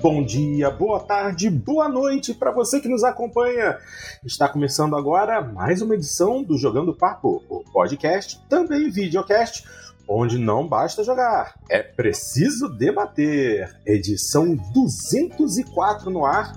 Bom 0.00 0.24
dia, 0.24 0.70
boa 0.70 1.00
tarde, 1.00 1.50
boa 1.50 1.88
noite 1.88 2.32
para 2.32 2.52
você 2.52 2.80
que 2.80 2.88
nos 2.88 3.02
acompanha. 3.02 3.76
Está 4.24 4.48
começando 4.48 4.94
agora 4.94 5.42
mais 5.42 5.82
uma 5.82 5.96
edição 5.96 6.40
do 6.40 6.56
Jogando 6.56 6.94
Papo, 6.94 7.42
o 7.48 7.64
podcast, 7.72 8.40
também 8.48 8.90
videocast, 8.90 9.64
onde 10.08 10.38
não 10.38 10.68
basta 10.68 11.02
jogar, 11.02 11.54
é 11.68 11.82
preciso 11.82 12.68
debater. 12.68 13.76
Edição 13.84 14.54
204 14.72 16.10
no 16.10 16.24
ar. 16.24 16.54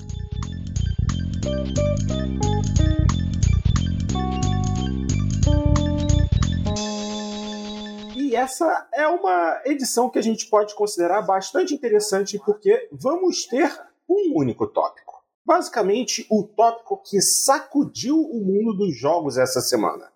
E 8.32 8.36
essa 8.38 8.88
é 8.94 9.06
uma 9.10 9.62
edição 9.66 10.10
que 10.10 10.18
a 10.18 10.22
gente 10.22 10.48
pode 10.48 10.74
considerar 10.74 11.22
bastante 11.22 11.74
interessante 11.74 12.40
porque 12.40 12.88
vamos 12.90 13.46
ter 13.46 13.70
um 14.08 14.40
único 14.40 14.66
tópico. 14.68 15.22
Basicamente, 15.46 16.26
o 16.32 16.42
tópico 16.42 17.04
que 17.04 17.20
sacudiu 17.20 18.16
o 18.18 18.40
mundo 18.40 18.78
dos 18.78 18.98
jogos 18.98 19.38
essa 19.38 19.60
semana. 19.60 20.10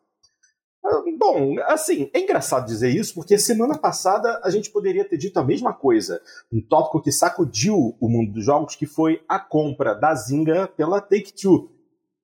Ah, 0.81 1.03
bom, 1.19 1.59
assim, 1.63 2.09
é 2.13 2.21
engraçado 2.21 2.65
dizer 2.65 2.87
isso 2.87 3.15
porque 3.15 3.37
semana 3.37 3.77
passada 3.77 4.39
a 4.45 4.49
gente 4.49 4.71
poderia 4.71 5.03
ter 5.03 5.17
dito 5.17 5.37
a 5.37 5.43
mesma 5.43 5.73
coisa. 5.73 6.21
Um 6.49 6.65
tópico 6.65 7.01
que 7.01 7.11
sacudiu 7.11 7.97
o 7.99 8.07
mundo 8.07 8.31
dos 8.31 8.45
jogos, 8.45 8.77
que 8.77 8.85
foi 8.85 9.25
a 9.27 9.39
compra 9.39 9.93
da 9.93 10.15
Zynga 10.15 10.69
pela 10.69 11.01
Take-Two. 11.01 11.69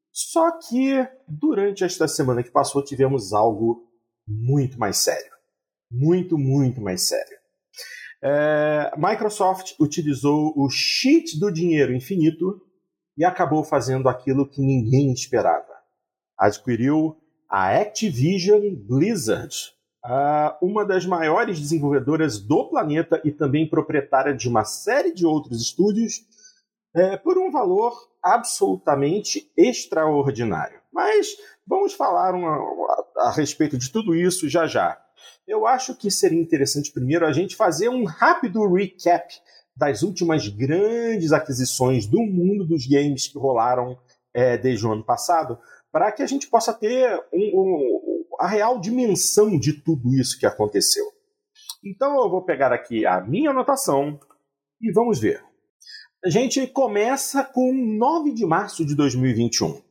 Só 0.10 0.52
que 0.52 1.05
durante 1.27 1.84
esta 1.84 2.08
semana 2.08 2.41
que 2.41 2.49
passou 2.49 2.82
tivemos 2.82 3.34
algo 3.34 3.91
muito 4.26 4.80
mais 4.80 4.96
sério 4.96 5.30
muito, 5.91 6.38
muito 6.38 6.81
mais 6.81 7.02
sério. 7.08 7.38
É, 8.24 8.91
Microsoft 8.98 9.74
utilizou 9.79 10.54
o 10.55 10.70
cheat 10.70 11.40
do 11.40 11.52
dinheiro 11.52 11.93
infinito 11.93 12.62
e 13.18 13.26
acabou 13.26 13.63
fazendo 13.63 14.07
aquilo 14.07 14.48
que 14.48 14.62
ninguém 14.62 15.12
esperava. 15.12 15.65
Adquiriu 16.38 17.18
a 17.49 17.77
Activision 17.80 18.62
Blizzard, 18.76 19.55
uma 20.62 20.85
das 20.85 21.05
maiores 21.05 21.60
desenvolvedoras 21.60 22.40
do 22.40 22.70
planeta 22.70 23.21
e 23.24 23.32
também 23.32 23.70
proprietária 23.70 24.34
de 24.34 24.48
uma 24.48 24.63
série 24.63 25.13
de 25.13 25.26
outros 25.26 25.62
estúdios, 25.62 26.21
é, 26.96 27.18
por 27.18 27.37
um 27.37 27.52
valor 27.52 27.93
absolutamente 28.24 29.52
extraordinário. 29.55 30.80
Mas 30.91 31.27
vamos 31.65 31.93
falar 31.93 32.34
a 33.18 33.32
respeito 33.32 33.77
de 33.77 33.91
tudo 33.91 34.15
isso 34.15 34.49
já 34.49 34.68
já. 34.68 34.99
Eu 35.48 35.66
acho 35.68 35.96
que 35.96 36.10
seria 36.10 36.40
interessante 36.40 36.91
primeiro 36.91 37.26
a 37.26 37.32
gente 37.32 37.55
fazer 37.55 37.90
um 37.90 38.05
rápido 38.05 38.66
recap 38.74 39.34
das 39.76 40.04
últimas 40.04 40.48
grandes 40.48 41.32
aquisições 41.32 42.05
do 42.05 42.20
mundo 42.22 42.66
dos 42.66 42.86
games 42.86 43.27
que 43.27 43.38
rolaram 43.38 43.98
é, 44.34 44.58
desde 44.58 44.86
o 44.86 44.92
ano 44.92 45.04
passado, 45.04 45.58
para 45.92 46.12
que 46.12 46.22
a 46.22 46.27
gente 46.27 46.48
possa 46.48 46.74
ter 46.74 47.20
um, 47.34 47.40
um, 47.40 48.26
a 48.40 48.48
real 48.48 48.80
dimensão 48.80 49.58
de 49.60 49.74
tudo 49.74 50.14
isso 50.16 50.40
que 50.40 50.46
aconteceu. 50.46 51.05
Então 51.84 52.22
eu 52.22 52.30
vou 52.30 52.44
pegar 52.44 52.72
aqui 52.72 53.05
a 53.05 53.20
minha 53.22 53.49
anotação 53.49 54.20
e 54.82 54.92
vamos 54.92 55.20
ver. 55.20 55.44
A 56.24 56.30
gente 56.30 56.66
começa 56.68 57.44
com 57.44 57.74
9 57.74 58.34
de 58.34 58.46
março 58.46 58.86
de 58.86 58.96
2021, 58.96 59.82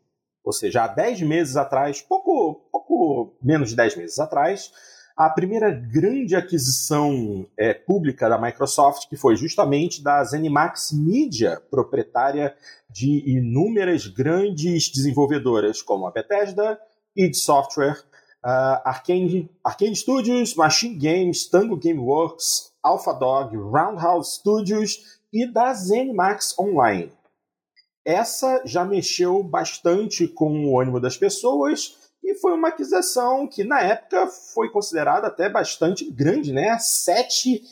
ou 0.44 0.52
seja, 0.52 0.84
há 0.84 0.86
10 0.86 1.22
meses 1.22 1.56
atrás, 1.56 2.00
pouco, 2.00 2.68
pouco 2.70 3.36
menos 3.42 3.70
de 3.70 3.76
10 3.76 3.96
meses 3.96 4.18
atrás, 4.20 4.72
a 5.20 5.28
primeira 5.28 5.70
grande 5.70 6.34
aquisição 6.34 7.46
é, 7.54 7.74
pública 7.74 8.26
da 8.26 8.40
Microsoft, 8.40 9.06
que 9.06 9.18
foi 9.18 9.36
justamente 9.36 10.02
da 10.02 10.24
ZeniMax 10.24 10.92
Media, 10.92 11.60
proprietária 11.70 12.56
de 12.88 13.30
inúmeras 13.30 14.06
grandes 14.06 14.90
desenvolvedoras, 14.90 15.82
como 15.82 16.06
a 16.06 16.10
Bethesda, 16.10 16.80
id 17.14 17.34
Software, 17.34 18.02
uh, 18.42 18.80
Arcane, 18.82 19.50
Arcane 19.62 19.94
Studios, 19.94 20.54
Machine 20.54 20.96
Games, 20.96 21.50
Tango 21.50 21.76
Gameworks, 21.76 22.72
AlphaDog, 22.82 23.54
Roundhouse 23.54 24.36
Studios 24.36 25.20
e 25.30 25.44
da 25.44 25.74
ZeniMax 25.74 26.58
Online. 26.58 27.12
Essa 28.06 28.62
já 28.64 28.86
mexeu 28.86 29.42
bastante 29.42 30.26
com 30.26 30.64
o 30.64 30.80
ânimo 30.80 30.98
das 30.98 31.18
pessoas 31.18 31.99
e 32.22 32.34
foi 32.34 32.52
uma 32.52 32.68
aquisição 32.68 33.46
que, 33.48 33.64
na 33.64 33.80
época, 33.80 34.26
foi 34.26 34.70
considerada 34.70 35.26
até 35.26 35.48
bastante 35.48 36.10
grande, 36.10 36.52
né? 36.52 36.78
7 36.78 37.62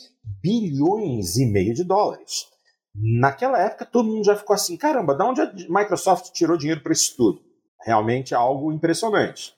bilhões 0.41 1.37
e 1.37 1.45
meio 1.45 1.73
de 1.73 1.83
dólares. 1.83 2.47
Naquela 2.95 3.59
época, 3.59 3.85
todo 3.85 4.09
mundo 4.09 4.25
já 4.25 4.35
ficou 4.35 4.53
assim: 4.53 4.75
caramba, 4.75 5.15
de 5.15 5.23
onde 5.23 5.41
a 5.41 5.51
Microsoft 5.69 6.31
tirou 6.31 6.57
dinheiro 6.57 6.81
para 6.81 6.93
isso 6.93 7.15
tudo? 7.15 7.41
Realmente 7.81 8.33
é 8.33 8.37
algo 8.37 8.71
impressionante. 8.73 9.53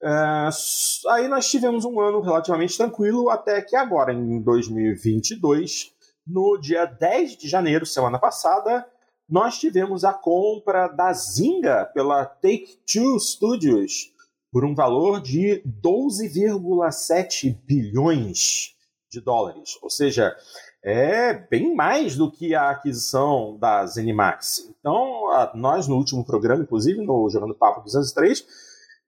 Uh, 0.00 1.10
aí 1.10 1.26
nós 1.26 1.50
tivemos 1.50 1.84
um 1.84 2.00
ano 2.00 2.20
relativamente 2.20 2.76
tranquilo, 2.76 3.30
até 3.30 3.60
que 3.60 3.74
agora, 3.74 4.12
em 4.12 4.40
2022, 4.40 5.92
no 6.24 6.56
dia 6.58 6.84
10 6.84 7.36
de 7.36 7.48
janeiro, 7.48 7.84
semana 7.84 8.18
passada, 8.18 8.86
nós 9.28 9.58
tivemos 9.58 10.04
a 10.04 10.12
compra 10.12 10.86
da 10.86 11.12
Zynga 11.12 11.84
pela 11.92 12.24
Take-Two 12.24 13.18
Studios 13.18 14.12
por 14.50 14.64
um 14.64 14.74
valor 14.74 15.20
de 15.20 15.62
12,7 15.66 17.56
bilhões 17.64 18.74
de 19.10 19.20
dólares. 19.20 19.78
Ou 19.82 19.90
seja, 19.90 20.34
é 20.82 21.34
bem 21.34 21.74
mais 21.74 22.16
do 22.16 22.30
que 22.30 22.54
a 22.54 22.70
aquisição 22.70 23.58
da 23.58 23.84
Zenimax. 23.86 24.70
Então, 24.78 25.24
nós 25.54 25.88
no 25.88 25.96
último 25.96 26.24
programa, 26.24 26.62
inclusive 26.62 27.04
no 27.04 27.28
Jogando 27.28 27.54
Papo 27.54 27.82
203, 27.82 28.46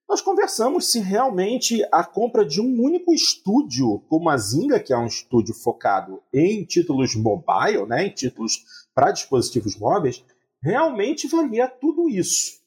nós 0.08 0.20
conversamos 0.20 0.90
se 0.90 0.98
realmente 0.98 1.86
a 1.92 2.02
compra 2.02 2.44
de 2.44 2.60
um 2.60 2.82
único 2.82 3.14
estúdio, 3.14 4.00
como 4.08 4.28
a 4.28 4.36
Zynga, 4.36 4.80
que 4.80 4.92
é 4.92 4.98
um 4.98 5.06
estúdio 5.06 5.54
focado 5.54 6.20
em 6.34 6.64
títulos 6.64 7.14
mobile, 7.14 7.86
né, 7.86 8.06
em 8.06 8.10
títulos 8.10 8.64
para 8.92 9.12
dispositivos 9.12 9.76
móveis, 9.76 10.24
realmente 10.60 11.28
valia 11.28 11.68
tudo 11.68 12.08
isso. 12.08 12.59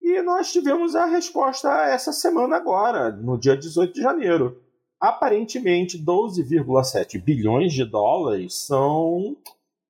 E 0.00 0.22
nós 0.22 0.50
tivemos 0.50 0.94
a 0.94 1.04
resposta 1.04 1.68
essa 1.86 2.12
semana 2.12 2.56
agora, 2.56 3.10
no 3.10 3.38
dia 3.38 3.56
18 3.56 3.92
de 3.92 4.00
janeiro. 4.00 4.60
Aparentemente, 4.98 6.02
12,7 6.02 7.22
bilhões 7.22 7.72
de 7.72 7.84
dólares 7.84 8.54
são 8.54 9.36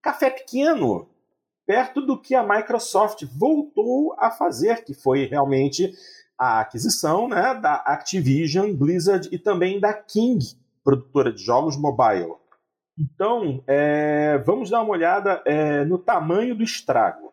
café 0.03 0.31
pequeno, 0.31 1.09
perto 1.67 2.01
do 2.01 2.21
que 2.21 2.35
a 2.35 2.43
Microsoft 2.43 3.25
voltou 3.37 4.15
a 4.19 4.31
fazer, 4.31 4.85
que 4.85 4.95
foi 4.95 5.27
realmente 5.27 5.93
a 6.39 6.61
aquisição 6.61 7.29
né, 7.29 7.55
da 7.55 7.75
Activision, 7.75 8.73
Blizzard 8.73 9.29
e 9.31 9.39
também 9.39 9.79
da 9.79 9.93
King, 9.93 10.45
produtora 10.83 11.33
de 11.33 11.43
jogos 11.43 11.77
mobile. 11.77 12.35
Então, 12.99 13.63
é, 13.67 14.39
vamos 14.39 14.71
dar 14.71 14.83
uma 14.83 14.93
olhada 14.93 15.43
é, 15.47 15.85
no 15.85 15.99
tamanho 15.99 16.55
do 16.55 16.63
estrago. 16.63 17.33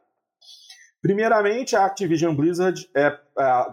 Primeiramente, 1.02 1.76
a 1.76 1.86
Activision 1.86 2.36
Blizzard 2.36 2.90
é, 2.96 3.06
é, 3.40 3.66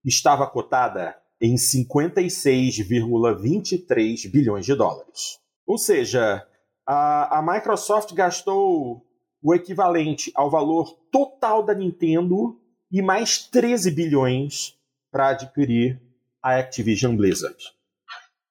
estava 0.06 0.46
cotada 0.46 1.18
em 1.42 1.56
56,23 1.56 4.32
bilhões 4.32 4.66
de 4.66 4.76
dólares. 4.76 5.40
Ou 5.66 5.80
seja, 5.80 6.46
a, 6.86 7.40
a 7.40 7.42
Microsoft 7.42 8.14
gastou 8.14 9.04
o 9.42 9.56
equivalente 9.56 10.32
ao 10.36 10.52
valor 10.52 10.96
total 11.12 11.64
da 11.64 11.74
Nintendo 11.74 12.62
e 12.92 13.02
mais 13.02 13.40
13 13.40 13.90
bilhões 13.90 14.78
para 15.14 15.30
adquirir 15.30 16.02
a 16.42 16.58
Activision 16.58 17.16
Blizzard. 17.16 17.56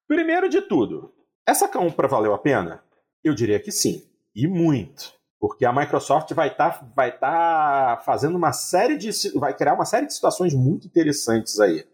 Primeiro 0.07 0.47
de 0.47 0.61
tudo, 0.61 1.13
essa 1.45 1.67
compra 1.67 2.07
valeu 2.07 2.33
a 2.33 2.39
pena? 2.39 2.81
Eu 3.21 3.35
diria 3.35 3.59
que 3.59 3.69
sim, 3.69 4.01
e 4.33 4.47
muito. 4.47 5.11
Porque 5.41 5.65
a 5.65 5.73
Microsoft 5.73 6.31
vai 6.31 6.47
estar 6.47 6.79
tá, 6.79 6.91
vai 6.95 7.11
tá 7.11 8.01
fazendo 8.05 8.37
uma 8.37 8.53
série 8.53 8.97
de. 8.97 9.09
vai 9.37 9.53
criar 9.53 9.73
uma 9.73 9.83
série 9.83 10.07
de 10.07 10.13
situações 10.13 10.53
muito 10.53 10.87
interessantes 10.87 11.59
aí. 11.59 11.85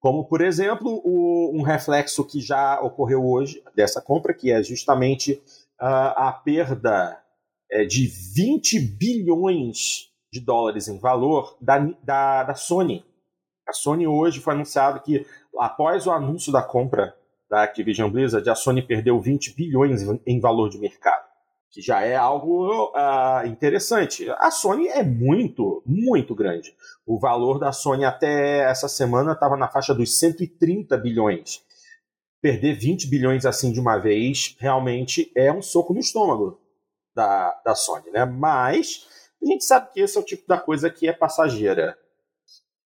Como, 0.00 0.24
por 0.24 0.40
exemplo, 0.40 1.00
o, 1.04 1.56
um 1.56 1.62
reflexo 1.62 2.24
que 2.24 2.40
já 2.40 2.80
ocorreu 2.80 3.24
hoje 3.24 3.62
dessa 3.76 4.02
compra, 4.02 4.34
que 4.34 4.50
é 4.50 4.60
justamente 4.60 5.34
uh, 5.80 6.16
a 6.16 6.32
perda 6.32 7.16
é, 7.70 7.84
de 7.84 8.08
20 8.34 8.80
bilhões 8.80 10.10
de 10.32 10.40
dólares 10.40 10.88
em 10.88 10.98
valor 10.98 11.56
da, 11.60 11.78
da, 12.02 12.42
da 12.42 12.54
Sony. 12.56 13.04
A 13.70 13.72
Sony 13.72 14.04
hoje 14.04 14.40
foi 14.40 14.52
anunciado 14.52 15.00
que, 15.00 15.24
após 15.56 16.04
o 16.04 16.10
anúncio 16.10 16.52
da 16.52 16.60
compra 16.60 17.14
da 17.48 17.62
Activision 17.62 18.10
Blizzard, 18.10 18.50
a 18.50 18.54
Sony 18.56 18.82
perdeu 18.82 19.20
20 19.20 19.54
bilhões 19.54 20.02
em 20.26 20.40
valor 20.40 20.68
de 20.68 20.76
mercado, 20.76 21.24
que 21.70 21.80
já 21.80 22.00
é 22.00 22.16
algo 22.16 22.90
uh, 22.90 23.46
interessante. 23.46 24.28
A 24.38 24.50
Sony 24.50 24.88
é 24.88 25.04
muito, 25.04 25.84
muito 25.86 26.34
grande. 26.34 26.74
O 27.06 27.16
valor 27.20 27.60
da 27.60 27.70
Sony 27.70 28.04
até 28.04 28.68
essa 28.68 28.88
semana 28.88 29.32
estava 29.32 29.56
na 29.56 29.68
faixa 29.68 29.94
dos 29.94 30.18
130 30.18 30.96
bilhões. 30.98 31.62
Perder 32.42 32.74
20 32.74 33.08
bilhões 33.08 33.46
assim 33.46 33.72
de 33.72 33.78
uma 33.78 33.98
vez 33.98 34.56
realmente 34.58 35.30
é 35.36 35.52
um 35.52 35.62
soco 35.62 35.94
no 35.94 36.00
estômago 36.00 36.60
da, 37.14 37.52
da 37.64 37.76
Sony, 37.76 38.10
né? 38.10 38.24
Mas 38.24 39.06
a 39.40 39.46
gente 39.46 39.62
sabe 39.62 39.92
que 39.92 40.00
esse 40.00 40.18
é 40.18 40.20
o 40.20 40.24
tipo 40.24 40.48
da 40.48 40.58
coisa 40.58 40.90
que 40.90 41.06
é 41.06 41.12
passageira. 41.12 41.96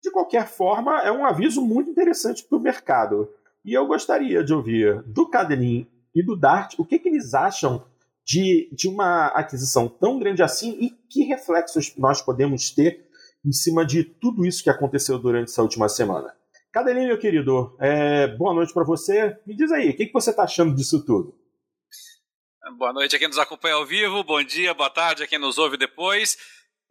De 0.03 0.11
qualquer 0.11 0.49
forma, 0.49 1.03
é 1.03 1.13
um 1.13 1.27
aviso 1.27 1.61
muito 1.61 1.91
interessante 1.91 2.43
para 2.45 2.57
o 2.57 2.61
mercado. 2.61 3.29
E 3.65 3.75
eu 3.75 3.87
gostaria 3.87 4.43
de 4.43 4.55
ouvir 4.55 5.03
do 5.03 5.29
Cadelin 5.29 5.87
e 6.15 6.23
do 6.23 6.37
Dart 6.37 6.75
o 6.79 6.85
que, 6.85 6.99
que 6.99 7.09
eles 7.09 7.35
acham 7.35 7.85
de, 8.25 8.69
de 8.73 8.89
uma 8.89 9.27
aquisição 9.29 9.89
tão 9.89 10.19
grande 10.19 10.43
assim 10.43 10.77
e 10.81 10.91
que 10.91 11.25
reflexos 11.25 11.95
nós 11.97 12.23
podemos 12.23 12.71
ter 12.71 13.07
em 13.45 13.53
cima 13.53 13.85
de 13.85 14.05
tudo 14.05 14.47
isso 14.47 14.63
que 14.63 14.71
aconteceu 14.71 15.19
durante 15.19 15.51
essa 15.51 15.63
última 15.63 15.89
semana. 15.89 16.35
Cadelin, 16.73 17.07
meu 17.07 17.19
querido, 17.19 17.77
é, 17.81 18.29
boa 18.29 18.55
noite 18.55 18.73
para 18.73 18.85
você. 18.85 19.37
Me 19.45 19.57
diz 19.57 19.73
aí, 19.73 19.91
o 19.91 19.97
que, 19.97 20.07
que 20.07 20.13
você 20.13 20.31
está 20.31 20.45
achando 20.45 20.75
disso 20.75 21.05
tudo? 21.05 21.35
Boa 22.79 22.93
noite 22.93 23.17
a 23.17 23.19
quem 23.19 23.27
nos 23.27 23.39
acompanha 23.39 23.75
ao 23.75 23.85
vivo, 23.85 24.23
bom 24.23 24.43
dia, 24.45 24.73
boa 24.73 24.89
tarde 24.89 25.25
a 25.25 25.27
quem 25.27 25.39
nos 25.39 25.59
ouve 25.59 25.77
depois. 25.77 26.39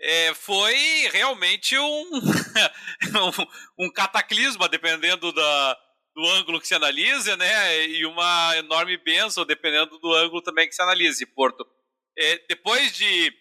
É, 0.02 0.34
foi 0.34 0.76
realmente 1.12 1.78
um, 1.78 2.10
um, 3.80 3.86
um 3.86 3.92
cataclisma, 3.92 4.70
dependendo 4.70 5.32
da, 5.34 5.78
do 6.16 6.26
ângulo 6.28 6.60
que 6.60 6.68
se 6.68 6.76
analisa, 6.76 7.36
né? 7.36 7.86
E 7.88 8.06
uma 8.06 8.58
enorme 8.58 8.98
benção, 8.98 9.46
dependendo 9.46 10.00
do 10.00 10.14
ângulo 10.14 10.42
também 10.42 10.68
que 10.68 10.76
se 10.76 10.82
analise, 10.82 11.26
Porto. 11.26 11.66
É, 12.18 12.42
depois 12.48 12.94
de, 12.94 13.34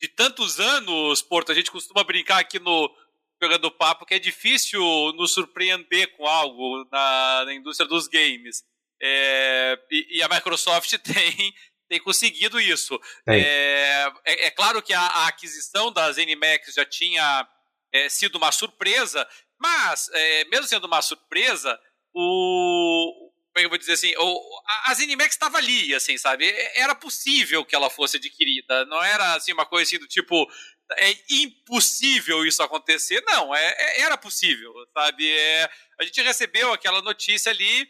de 0.00 0.08
tantos 0.08 0.58
anos, 0.58 1.22
Porto, 1.22 1.52
a 1.52 1.54
gente 1.54 1.70
costuma 1.70 2.04
brincar 2.04 2.38
aqui 2.38 2.58
no 2.58 2.90
Pegando 3.38 3.70
Papo 3.70 4.06
que 4.06 4.14
é 4.14 4.18
difícil 4.18 4.80
nos 5.14 5.32
surpreender 5.32 6.16
com 6.16 6.26
algo 6.26 6.86
na, 6.90 7.44
na 7.44 7.54
indústria 7.54 7.88
dos 7.88 8.08
games. 8.08 8.62
É, 9.00 9.78
e, 9.90 10.18
e, 10.18 10.22
a 10.22 10.28
Microsoft 10.28 10.90
tem, 11.00 11.54
tem 11.88 12.00
conseguido 12.00 12.60
isso. 12.60 13.00
É, 13.28 14.10
é, 14.24 14.46
é, 14.46 14.50
claro 14.50 14.82
que 14.82 14.92
a, 14.92 15.00
a, 15.00 15.28
aquisição 15.28 15.92
da 15.92 16.10
ZeniMax 16.10 16.74
já 16.74 16.84
tinha 16.84 17.48
é, 17.92 18.08
sido 18.08 18.36
uma 18.36 18.52
surpresa, 18.52 19.26
mas, 19.58 20.08
é, 20.12 20.44
mesmo 20.46 20.66
sendo 20.66 20.86
uma 20.86 21.02
surpresa, 21.02 21.78
o. 22.14 23.32
Como 23.52 23.60
é 23.60 23.62
que 23.62 23.66
eu 23.66 23.70
vou 23.70 23.78
dizer 23.78 23.92
assim? 23.94 24.14
O, 24.18 24.60
a, 24.66 24.90
a 24.90 24.94
ZeniMax 24.94 25.34
estava 25.34 25.56
ali, 25.58 25.94
assim, 25.94 26.18
sabe? 26.18 26.46
Era 26.74 26.94
possível 26.94 27.64
que 27.64 27.74
ela 27.74 27.88
fosse 27.88 28.18
adquirida. 28.18 28.84
Não 28.84 29.02
era 29.02 29.34
assim 29.34 29.52
uma 29.52 29.64
coisa 29.64 29.88
assim 29.88 29.98
do 29.98 30.06
tipo. 30.06 30.46
É 30.98 31.16
impossível 31.30 32.44
isso 32.44 32.62
acontecer. 32.62 33.22
Não, 33.26 33.54
é, 33.54 34.00
era 34.00 34.16
possível, 34.18 34.72
sabe? 34.92 35.32
A 35.98 36.04
gente 36.04 36.20
recebeu 36.22 36.72
aquela 36.72 37.00
notícia 37.00 37.50
ali 37.50 37.88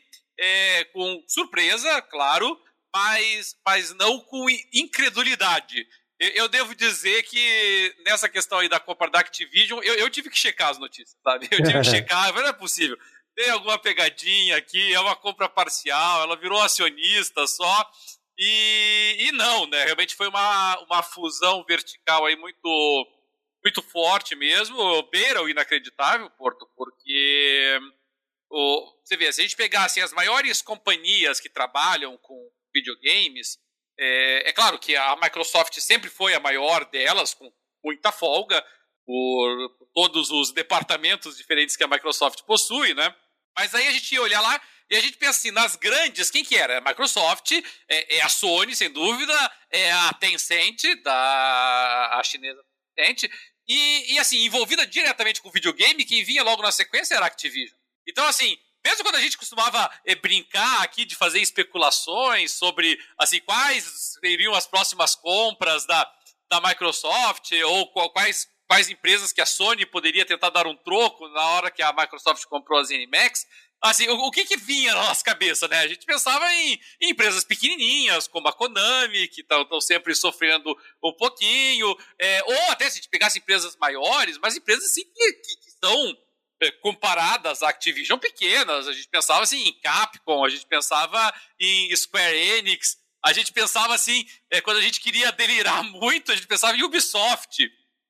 com 0.92 1.22
surpresa, 1.26 2.00
claro, 2.02 2.58
mas, 2.96 3.54
mas 3.66 3.94
não 3.94 4.19
com 4.19 4.46
incredulidade. 4.72 5.87
Eu 6.19 6.48
devo 6.48 6.75
dizer 6.75 7.22
que 7.25 7.94
nessa 8.06 8.26
questão 8.26 8.58
aí 8.58 8.70
da 8.70 8.81
compra 8.81 9.10
da 9.10 9.20
Activision, 9.20 9.82
eu, 9.82 9.96
eu 9.96 10.08
tive 10.08 10.31
que 10.31 10.38
checar 10.38 10.70
as 10.70 10.78
notícias, 10.78 11.14
sabe? 11.22 11.46
Eu 11.52 11.58
tive 11.58 11.81
que 11.81 11.84
checar, 11.90 12.32
não 12.32 12.46
é 12.46 12.52
possível. 12.54 12.96
Tem 13.34 13.50
alguma 13.50 13.78
pegadinha 13.78 14.56
aqui, 14.56 14.94
é 14.94 14.98
uma 15.00 15.14
compra 15.14 15.46
parcial, 15.46 16.22
ela 16.22 16.37
virou 16.37 16.58
acionista 16.62 17.46
só. 17.46 17.90
E, 18.38 19.16
e 19.28 19.32
não, 19.32 19.66
né? 19.66 19.84
Realmente 19.84 20.14
foi 20.14 20.28
uma, 20.28 20.78
uma 20.81 21.02
fusão 21.02 21.62
vertical 21.69 22.25
aí 22.25 22.34
muito, 22.34 23.06
muito 23.62 23.82
forte 23.82 24.34
mesmo, 24.34 25.02
beira 25.10 25.42
o 25.42 25.50
inacreditável, 25.50 26.31
Porto, 26.31 26.66
porque 26.75 27.78
o, 28.50 28.90
você 29.04 29.19
vê, 29.19 29.31
se 29.31 29.42
a 29.42 29.44
gente 29.44 29.56
pegasse 29.56 30.00
as 30.00 30.14
maiores 30.14 30.62
companhias 30.62 31.38
que 31.38 31.50
trabalham 31.50 32.16
com 32.16 32.55
videogames, 32.76 33.58
é, 33.99 34.50
é, 34.50 34.52
claro 34.52 34.78
que 34.78 34.94
a 34.94 35.17
Microsoft 35.17 35.78
sempre 35.81 36.11
foi 36.11 36.34
a 36.34 36.40
maior 36.40 36.84
delas, 36.90 37.32
com 37.32 37.50
muita 37.82 38.12
folga, 38.12 38.62
por 39.06 39.69
todos 39.94 40.31
os 40.31 40.52
departamentos 40.52 41.37
diferentes 41.37 41.76
que 41.76 41.84
a 41.84 41.88
Microsoft 41.88 42.43
possui, 42.43 42.93
né? 42.93 43.14
Mas 43.56 43.75
aí 43.75 43.87
a 43.87 43.93
gente 43.93 44.12
ia 44.12 44.20
olhar 44.20 44.40
lá 44.40 44.61
e 44.90 44.96
a 44.96 45.00
gente 45.00 45.17
pensa 45.17 45.38
assim, 45.38 45.50
nas 45.50 45.76
grandes, 45.76 46.31
quem 46.31 46.44
que 46.44 46.56
era? 46.56 46.75
É 46.75 46.76
a 46.78 46.81
Microsoft, 46.81 47.52
é, 47.88 48.17
é, 48.17 48.23
a 48.23 48.28
Sony, 48.28 48.76
sem 48.76 48.90
dúvida, 48.90 49.52
é 49.70 49.90
a 49.90 50.12
Tencent, 50.14 50.82
da 51.02 52.18
a 52.18 52.23
chinesa 52.23 52.62
Tencent, 52.95 53.30
e, 53.66 54.14
e 54.14 54.18
assim, 54.18 54.45
envolvida 54.45 54.87
diretamente 54.87 55.40
com 55.40 55.49
o 55.49 55.52
videogame, 55.52 56.04
quem 56.04 56.23
vinha 56.23 56.42
logo 56.42 56.62
na 56.62 56.71
sequência 56.71 57.14
era 57.14 57.25
a 57.25 57.28
Activision. 57.28 57.76
Então, 58.06 58.26
assim, 58.26 58.56
mesmo 58.87 59.02
quando 59.02 59.16
a 59.16 59.21
gente 59.21 59.37
costumava 59.37 59.90
é, 60.05 60.14
brincar 60.14 60.83
aqui 60.83 61.05
de 61.05 61.16
fazer 61.16 61.40
especulações 61.40 62.52
sobre 62.52 62.97
assim 63.19 63.40
quais 63.40 64.14
seriam 64.21 64.55
as 64.55 64.69
próximas 64.69 65.16
compras 65.16 65.85
da, 65.87 66.09
da 66.49 66.61
Microsoft 66.61 67.50
ou 67.64 67.88
quais, 68.12 68.47
quais 68.69 68.88
empresas 68.88 69.33
que 69.33 69.40
a 69.40 69.47
Sony 69.47 69.85
poderia 69.85 70.25
tentar 70.25 70.50
dar 70.50 70.69
um 70.69 70.76
troco 70.76 71.26
na 71.31 71.45
hora 71.50 71.71
que 71.71 71.83
a 71.83 71.93
Microsoft 71.93 72.45
comprou 72.45 72.78
a 72.78 72.85
ZeniMax, 72.85 73.45
assim, 73.83 74.09
o, 74.09 74.31
que 74.31 74.45
que 74.45 74.57
vinha 74.57 74.95
na 74.95 75.09
nossa 75.09 75.25
cabeça, 75.25 75.66
né? 75.66 75.81
A 75.81 75.88
gente 75.88 76.07
pensava 76.07 76.49
em, 76.55 76.81
em 77.00 77.11
empresas 77.11 77.43
pequenininhas, 77.43 78.28
como 78.28 78.47
a 78.47 78.52
Konami, 78.52 79.26
que 79.28 79.40
estão 79.40 79.81
sempre 79.81 80.14
sofrendo 80.14 80.71
um 81.02 81.12
pouquinho, 81.12 81.93
é, 82.21 82.43
ou 82.45 82.71
até 82.71 82.88
se 82.88 82.93
a 82.93 82.97
gente 82.97 83.11
pegasse 83.11 83.38
empresas 83.40 83.76
maiores, 83.76 84.38
mas 84.38 84.57
empresas 84.57 84.85
assim 84.85 85.02
que, 85.12 85.33
que, 85.33 85.57
que 85.57 85.71
são 85.85 86.16
comparadas 86.80 87.62
à 87.62 87.68
Activision 87.68 88.18
pequenas. 88.18 88.88
A 88.88 88.92
gente 88.92 89.08
pensava 89.08 89.42
assim 89.42 89.62
em 89.68 89.72
Capcom, 89.80 90.44
a 90.44 90.48
gente 90.48 90.66
pensava 90.66 91.34
em 91.60 91.94
Square 91.94 92.36
Enix, 92.36 92.96
a 93.25 93.32
gente 93.32 93.52
pensava 93.52 93.94
assim, 93.94 94.25
é, 94.50 94.60
quando 94.60 94.76
a 94.78 94.82
gente 94.82 95.00
queria 95.00 95.32
delirar 95.32 95.82
muito, 95.90 96.32
a 96.32 96.36
gente 96.36 96.46
pensava 96.46 96.76
em 96.76 96.82
Ubisoft. 96.82 97.62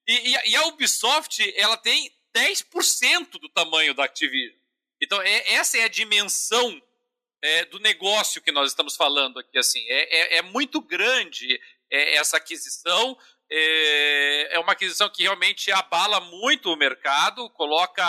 E, 0.08 0.12
e, 0.12 0.50
e 0.50 0.56
a 0.56 0.66
Ubisoft, 0.66 1.52
ela 1.56 1.76
tem 1.76 2.10
10% 2.36 3.38
do 3.40 3.48
tamanho 3.48 3.94
da 3.94 4.04
Activision. 4.04 4.54
Então, 5.02 5.20
é, 5.22 5.54
essa 5.54 5.78
é 5.78 5.84
a 5.84 5.88
dimensão 5.88 6.80
é, 7.42 7.64
do 7.66 7.78
negócio 7.78 8.42
que 8.42 8.52
nós 8.52 8.70
estamos 8.70 8.96
falando 8.96 9.38
aqui. 9.38 9.58
Assim, 9.58 9.84
é, 9.88 10.36
é, 10.36 10.38
é 10.38 10.42
muito 10.42 10.80
grande 10.80 11.60
é, 11.90 12.16
essa 12.16 12.36
aquisição. 12.36 13.16
É, 13.50 14.56
é 14.56 14.58
uma 14.58 14.72
aquisição 14.72 15.08
que 15.08 15.22
realmente 15.22 15.70
abala 15.70 16.20
muito 16.20 16.72
o 16.72 16.76
mercado, 16.76 17.48
coloca 17.50 18.04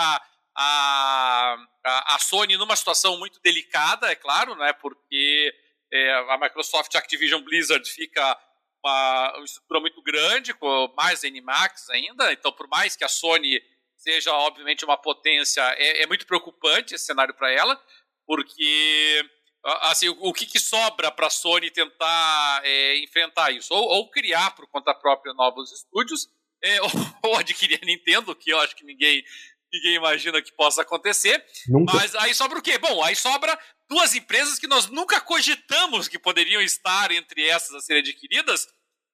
a, 0.56 1.56
a, 1.84 2.14
a 2.14 2.18
Sony 2.18 2.56
numa 2.56 2.74
situação 2.74 3.16
muito 3.18 3.40
delicada, 3.40 4.10
é 4.10 4.16
claro, 4.16 4.56
né, 4.56 4.72
porque 4.72 5.54
é, 5.92 6.12
a 6.30 6.38
Microsoft 6.38 6.94
Activision 6.96 7.42
Blizzard 7.42 7.88
fica 7.88 8.36
uma, 8.84 9.36
uma, 9.36 9.44
estrutura 9.44 9.80
muito 9.80 10.02
grande, 10.02 10.52
com 10.52 10.92
mais 10.96 11.24
Animax 11.24 11.88
ainda, 11.90 12.32
então 12.32 12.50
por 12.52 12.66
mais 12.68 12.96
que 12.96 13.04
a 13.04 13.08
Sony 13.08 13.62
seja 13.96 14.32
obviamente 14.32 14.84
uma 14.84 14.96
potência, 14.96 15.62
é, 15.76 16.02
é 16.02 16.06
muito 16.06 16.26
preocupante 16.26 16.94
esse 16.94 17.04
cenário 17.04 17.34
para 17.34 17.52
ela, 17.52 17.80
porque 18.26 19.24
assim, 19.64 20.08
o, 20.08 20.16
o 20.20 20.32
que, 20.32 20.46
que 20.46 20.58
sobra 20.58 21.10
para 21.10 21.26
a 21.26 21.30
Sony 21.30 21.70
tentar 21.70 22.60
é, 22.64 22.98
enfrentar 22.98 23.50
isso? 23.50 23.72
Ou, 23.74 23.84
ou, 23.84 24.10
criar 24.10 24.54
por 24.54 24.66
conta 24.68 24.94
própria 24.94 25.34
novos 25.34 25.72
estúdios, 25.72 26.28
é, 26.62 26.80
ou, 26.82 26.88
ou, 27.30 27.36
adquirir 27.36 27.80
a 27.82 27.86
Nintendo, 27.86 28.34
que 28.34 28.50
eu 28.50 28.58
acho 28.60 28.76
que 28.76 28.84
ninguém 28.84 29.22
ninguém 29.70 29.96
imagina 29.96 30.40
que 30.40 30.52
possa 30.52 30.82
acontecer. 30.82 31.44
Nunca. 31.68 31.94
Mas 31.94 32.14
aí 32.14 32.34
sobra 32.34 32.58
o 32.58 32.62
quê? 32.62 32.78
Bom, 32.78 33.02
aí 33.02 33.14
sobra 33.14 33.58
duas 33.88 34.14
empresas 34.14 34.58
que 34.58 34.66
nós 34.66 34.86
nunca 34.86 35.20
cogitamos 35.20 36.08
que 36.08 36.18
poderiam 36.18 36.62
estar 36.62 37.10
entre 37.10 37.46
essas 37.46 37.74
a 37.74 37.80
serem 37.80 38.00
adquiridas, 38.00 38.66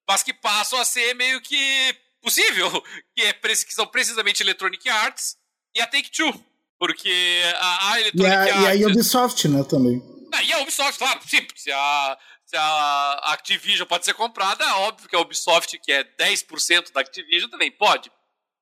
mas 0.09 0.23
que 0.23 0.33
passam 0.33 0.79
a 0.79 0.85
ser 0.85 1.15
meio 1.15 1.41
que 1.41 1.97
possível, 2.23 2.71
que, 3.17 3.23
é, 3.23 3.33
que 3.33 3.75
são 3.75 3.87
precisamente 3.87 4.43
Electronic 4.43 4.89
Arts 4.89 5.37
e 5.75 5.81
a 5.81 5.87
Take-Two. 5.87 6.33
Porque 6.79 7.43
a, 7.57 7.93
a 7.93 8.01
Electronic 8.01 8.29
e 8.29 8.51
a, 8.51 8.59
Arts... 8.59 8.81
E 8.81 8.85
a 8.85 8.89
Ubisoft, 8.89 9.49
né, 9.49 9.65
também. 9.65 10.14
Ah, 10.35 10.43
e 10.43 10.53
a 10.53 10.59
Ubisoft, 10.59 10.99
claro, 10.99 11.21
sim, 11.27 11.47
se 11.55 11.71
a, 11.71 12.19
se 12.45 12.57
a 12.57 13.13
Activision 13.33 13.87
pode 13.87 14.05
ser 14.05 14.15
comprada, 14.15 14.65
é 14.65 14.73
óbvio 14.73 15.09
que 15.09 15.15
a 15.15 15.21
Ubisoft, 15.21 15.79
que 15.79 15.93
é 15.93 16.03
10% 16.03 16.93
da 16.93 17.01
Activision, 17.01 17.49
também 17.49 17.71
pode. 17.71 18.11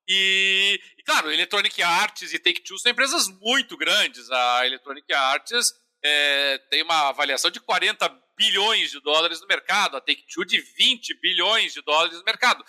E, 0.07 0.79
e, 0.97 1.03
claro, 1.03 1.31
Electronic 1.31 1.81
Arts 1.81 2.31
e 2.33 2.39
Take-Two 2.39 2.77
são 2.77 2.91
empresas 2.91 3.27
muito 3.27 3.75
grandes. 3.75 4.29
A 4.29 4.67
Electronic 4.67 5.11
Arts 5.13 5.73
é, 6.03 6.57
tem 6.69 6.83
uma 6.83 7.09
avaliação 7.09 7.49
de 7.49 7.59
40 7.59 8.07
bilhões 8.37 8.91
de 8.91 8.99
dólares 8.99 9.41
no 9.41 9.47
mercado, 9.47 9.97
a 9.97 10.01
Take-Two 10.01 10.45
de 10.45 10.59
20 10.59 11.19
bilhões 11.21 11.73
de 11.73 11.81
dólares 11.81 12.17
no 12.17 12.23
mercado. 12.23 12.63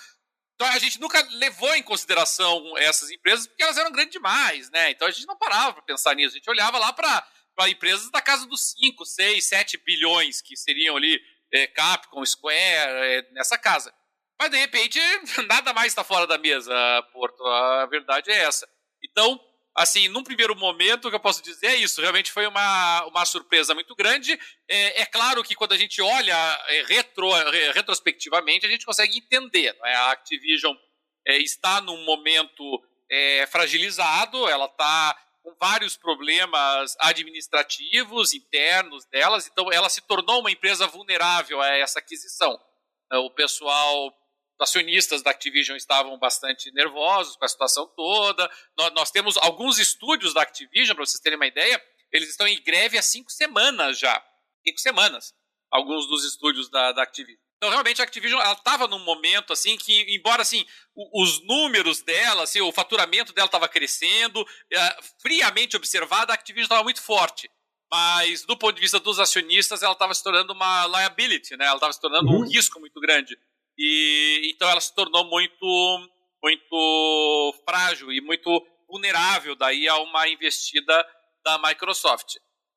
Então 0.54 0.68
a 0.68 0.78
gente 0.78 1.00
nunca 1.00 1.20
levou 1.32 1.74
em 1.74 1.82
consideração 1.82 2.78
essas 2.78 3.10
empresas 3.10 3.46
porque 3.46 3.62
elas 3.62 3.76
eram 3.76 3.90
grandes 3.90 4.12
demais, 4.12 4.70
né? 4.70 4.92
Então 4.92 5.08
a 5.08 5.10
gente 5.10 5.26
não 5.26 5.36
parava 5.36 5.74
para 5.74 5.82
pensar 5.82 6.14
nisso. 6.14 6.36
A 6.36 6.38
gente 6.38 6.50
olhava 6.50 6.78
lá 6.78 6.92
para 6.92 7.26
empresas 7.68 8.10
da 8.10 8.20
casa 8.20 8.46
dos 8.46 8.72
5, 8.72 9.04
6, 9.04 9.46
7 9.46 9.76
bilhões 9.78 10.40
que 10.40 10.56
seriam 10.56 10.96
ali 10.96 11.20
é, 11.52 11.66
Capcom, 11.68 12.24
Square, 12.24 12.56
é, 12.58 13.22
nessa 13.32 13.56
casa. 13.56 13.94
Mas 14.38 14.50
de 14.50 14.56
repente 14.58 14.98
nada 15.48 15.72
mais 15.72 15.88
está 15.88 16.02
fora 16.02 16.26
da 16.26 16.38
mesa, 16.38 16.72
Porto. 17.12 17.44
A 17.44 17.86
verdade 17.86 18.30
é 18.30 18.44
essa. 18.44 18.68
Então, 19.02 19.40
assim, 19.74 20.08
num 20.08 20.24
primeiro 20.24 20.56
momento, 20.56 21.06
o 21.06 21.10
que 21.10 21.16
eu 21.16 21.20
posso 21.20 21.42
dizer 21.42 21.68
é 21.68 21.76
isso. 21.76 22.00
Realmente 22.00 22.32
foi 22.32 22.46
uma, 22.46 23.04
uma 23.06 23.24
surpresa 23.24 23.74
muito 23.74 23.94
grande. 23.94 24.38
É, 24.68 25.02
é 25.02 25.06
claro 25.06 25.42
que 25.44 25.54
quando 25.54 25.72
a 25.72 25.78
gente 25.78 26.02
olha 26.02 26.36
é, 26.68 26.82
retro, 26.82 27.30
retrospectivamente, 27.72 28.66
a 28.66 28.68
gente 28.68 28.86
consegue 28.86 29.18
entender. 29.18 29.76
É? 29.84 29.94
A 29.94 30.10
Activision 30.10 30.74
é, 31.26 31.38
está 31.38 31.80
num 31.80 32.04
momento 32.04 32.64
é, 33.10 33.46
fragilizado, 33.46 34.48
ela 34.48 34.66
está 34.66 35.16
com 35.44 35.54
vários 35.60 35.94
problemas 35.94 36.96
administrativos 37.00 38.32
internos 38.32 39.04
delas, 39.06 39.46
então 39.46 39.70
ela 39.70 39.90
se 39.90 40.00
tornou 40.00 40.40
uma 40.40 40.50
empresa 40.50 40.86
vulnerável 40.86 41.60
a 41.60 41.68
essa 41.76 41.98
aquisição. 41.98 42.58
O 43.12 43.30
pessoal 43.30 44.10
acionistas 44.58 45.22
da 45.22 45.30
Activision 45.30 45.76
estavam 45.76 46.18
bastante 46.18 46.72
nervosos 46.72 47.36
com 47.36 47.44
a 47.44 47.48
situação 47.48 47.86
toda. 47.94 48.50
Nós, 48.78 48.94
nós 48.94 49.10
temos 49.10 49.36
alguns 49.36 49.78
estúdios 49.78 50.32
da 50.32 50.40
Activision, 50.40 50.96
para 50.96 51.04
vocês 51.04 51.20
terem 51.20 51.36
uma 51.36 51.46
ideia, 51.46 51.82
eles 52.10 52.30
estão 52.30 52.48
em 52.48 52.62
greve 52.62 52.96
há 52.96 53.02
cinco 53.02 53.30
semanas 53.30 53.98
já. 53.98 54.24
Cinco 54.66 54.78
semanas. 54.78 55.34
Alguns 55.70 56.06
dos 56.08 56.24
estúdios 56.24 56.70
da, 56.70 56.92
da 56.92 57.02
Activision. 57.02 57.43
Então, 57.64 57.72
realmente, 57.72 58.02
a 58.02 58.04
Activision 58.04 58.38
estava 58.52 58.86
num 58.86 58.98
momento 58.98 59.50
assim 59.50 59.78
que, 59.78 60.02
embora 60.14 60.42
assim, 60.42 60.66
os 60.94 61.42
números 61.46 62.02
dela, 62.02 62.42
assim, 62.42 62.60
o 62.60 62.70
faturamento 62.70 63.32
dela 63.32 63.46
estava 63.46 63.66
crescendo, 63.66 64.46
é, 64.70 64.98
friamente 65.22 65.74
observada, 65.74 66.30
a 66.30 66.34
Activision 66.34 66.66
estava 66.66 66.84
muito 66.84 67.00
forte. 67.00 67.50
Mas, 67.90 68.44
do 68.44 68.54
ponto 68.54 68.74
de 68.74 68.82
vista 68.82 69.00
dos 69.00 69.18
acionistas, 69.18 69.82
ela 69.82 69.94
estava 69.94 70.12
se 70.12 70.22
tornando 70.22 70.52
uma 70.52 70.86
liability, 70.88 71.56
né? 71.56 71.64
ela 71.64 71.76
estava 71.76 71.92
se 71.94 72.00
tornando 72.02 72.30
uhum. 72.30 72.40
um 72.40 72.46
risco 72.46 72.78
muito 72.78 73.00
grande. 73.00 73.34
E 73.78 74.52
então 74.54 74.68
ela 74.68 74.80
se 74.80 74.94
tornou 74.94 75.24
muito 75.24 76.10
muito 76.42 77.54
frágil 77.66 78.12
e 78.12 78.20
muito 78.20 78.50
vulnerável 78.86 79.56
daí 79.56 79.88
a 79.88 79.96
uma 79.96 80.28
investida 80.28 81.06
da 81.42 81.58
Microsoft. 81.66 82.34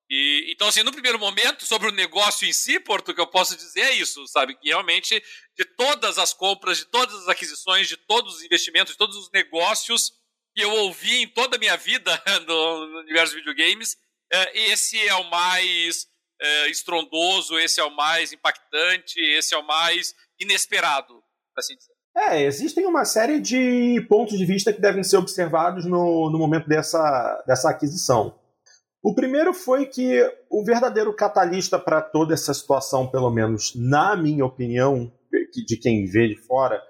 E, 0.09 0.51
então, 0.51 0.67
assim, 0.67 0.83
no 0.83 0.91
primeiro 0.91 1.19
momento, 1.19 1.65
sobre 1.65 1.89
o 1.89 1.91
negócio 1.91 2.47
em 2.47 2.53
si, 2.53 2.79
Porto, 2.79 3.09
o 3.09 3.13
que 3.13 3.19
eu 3.19 3.27
posso 3.27 3.57
dizer 3.57 3.81
é 3.81 3.91
isso, 3.93 4.25
sabe? 4.27 4.55
Que 4.55 4.69
realmente, 4.69 5.21
de 5.57 5.65
todas 5.75 6.17
as 6.17 6.33
compras, 6.33 6.77
de 6.77 6.85
todas 6.85 7.13
as 7.15 7.27
aquisições, 7.27 7.87
de 7.87 7.97
todos 7.97 8.35
os 8.35 8.43
investimentos, 8.43 8.93
de 8.93 8.97
todos 8.97 9.17
os 9.17 9.29
negócios 9.31 10.13
que 10.55 10.63
eu 10.63 10.71
ouvi 10.71 11.23
em 11.23 11.27
toda 11.27 11.57
a 11.57 11.59
minha 11.59 11.75
vida 11.75 12.11
no, 12.47 12.87
no 12.87 12.99
universo 12.99 13.33
de 13.33 13.39
videogames, 13.39 13.97
é, 14.31 14.71
esse 14.71 14.97
é 15.05 15.13
o 15.15 15.29
mais 15.29 16.07
é, 16.41 16.69
estrondoso, 16.69 17.59
esse 17.59 17.79
é 17.79 17.83
o 17.83 17.95
mais 17.95 18.31
impactante, 18.31 19.19
esse 19.19 19.53
é 19.53 19.57
o 19.57 19.65
mais 19.65 20.15
inesperado, 20.39 21.21
assim 21.57 21.75
dizer. 21.75 21.93
É, 22.15 22.41
existem 22.41 22.85
uma 22.85 23.05
série 23.05 23.39
de 23.39 24.03
pontos 24.09 24.37
de 24.37 24.45
vista 24.45 24.73
que 24.73 24.81
devem 24.81 25.03
ser 25.03 25.17
observados 25.17 25.85
no, 25.85 26.31
no 26.31 26.39
momento 26.39 26.67
dessa, 26.67 27.43
dessa 27.45 27.69
aquisição. 27.69 28.39
O 29.01 29.13
primeiro 29.13 29.53
foi 29.53 29.85
que 29.85 30.19
o 30.49 30.63
verdadeiro 30.63 31.13
catalista 31.15 31.77
para 31.77 32.01
toda 32.01 32.33
essa 32.33 32.53
situação, 32.53 33.07
pelo 33.07 33.29
menos 33.29 33.73
na 33.75 34.15
minha 34.15 34.45
opinião, 34.45 35.11
de 35.65 35.77
quem 35.77 36.05
vê 36.05 36.27
de 36.27 36.35
fora, 36.35 36.81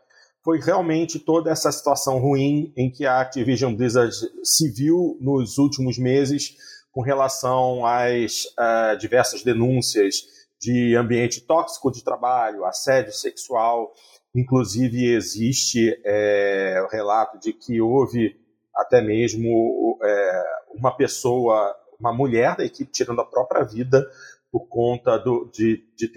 foi 0.44 0.60
realmente 0.60 1.20
toda 1.20 1.52
essa 1.52 1.72
situação 1.72 2.20
ruim 2.20 2.72
em 2.78 2.90
que 2.90 3.06
a 3.06 3.20
Activision 3.20 3.76
Blizzard 3.76 4.14
se 4.44 4.72
viu 4.72 5.18
nos 5.20 5.58
últimos 5.58 5.98
meses 5.98 6.56
com 6.92 7.02
relação 7.02 7.86
às 7.86 8.46
uh, 8.46 8.98
diversas 8.98 9.44
denúncias 9.44 10.24
de 10.60 10.96
ambiente 10.96 11.42
tóxico 11.42 11.92
de 11.92 12.04
trabalho, 12.04 12.66
assédio 12.66 13.14
sexual. 13.14 13.94
Inclusive, 14.34 15.14
existe 15.14 16.00
é, 16.04 16.86
relato 16.92 17.40
de 17.40 17.54
que 17.54 17.80
houve 17.82 18.36
até 18.76 19.02
mesmo 19.02 20.00
é, 20.04 20.44
uma 20.74 20.96
pessoa, 20.96 21.76
uma 22.00 22.13
mulher 22.13 22.56
da 22.56 22.66
equipe 22.66 22.92
tirando 22.92 23.22
a 23.22 23.25
própria 23.25 23.63
vida 23.63 24.06
por 24.51 24.68
conta 24.68 25.18
do, 25.18 25.50
de, 25.51 25.84
de 25.96 26.12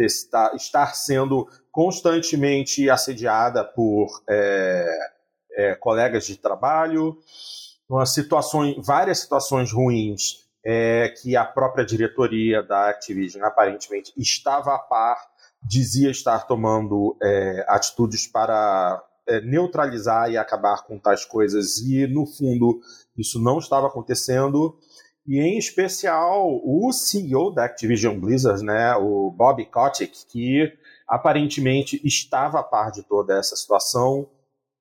estar 0.54 0.94
sendo 0.94 1.48
constantemente 1.70 2.88
assediada 2.88 3.64
por 3.64 4.22
é, 4.28 4.98
é, 5.52 5.74
colegas 5.74 6.26
de 6.26 6.36
trabalho, 6.36 7.18
situações, 8.06 8.76
várias 8.84 9.18
situações 9.18 9.72
ruins 9.72 10.48
é, 10.64 11.12
que 11.20 11.36
a 11.36 11.44
própria 11.44 11.84
diretoria 11.84 12.62
da 12.62 12.88
Activision 12.90 13.44
aparentemente 13.44 14.12
estava 14.16 14.74
a 14.74 14.78
par, 14.78 15.16
dizia 15.62 16.10
estar 16.10 16.46
tomando 16.46 17.16
é, 17.22 17.64
atitudes 17.68 18.26
para 18.26 19.02
é, 19.26 19.40
neutralizar 19.40 20.30
e 20.30 20.36
acabar 20.36 20.84
com 20.84 20.98
tais 20.98 21.24
coisas, 21.24 21.78
e 21.78 22.06
no 22.06 22.26
fundo 22.26 22.80
isso 23.16 23.42
não 23.42 23.58
estava 23.58 23.86
acontecendo. 23.86 24.78
E 25.26 25.38
em 25.38 25.58
especial 25.58 26.60
o 26.64 26.92
CEO 26.92 27.52
da 27.52 27.64
Activision 27.64 28.18
Blizzard, 28.18 28.64
né, 28.64 28.94
o 28.96 29.30
Bob 29.30 29.64
Kotick, 29.66 30.26
que 30.26 30.72
aparentemente 31.06 32.00
estava 32.04 32.60
a 32.60 32.62
par 32.62 32.90
de 32.90 33.02
toda 33.02 33.38
essa 33.38 33.54
situação, 33.54 34.28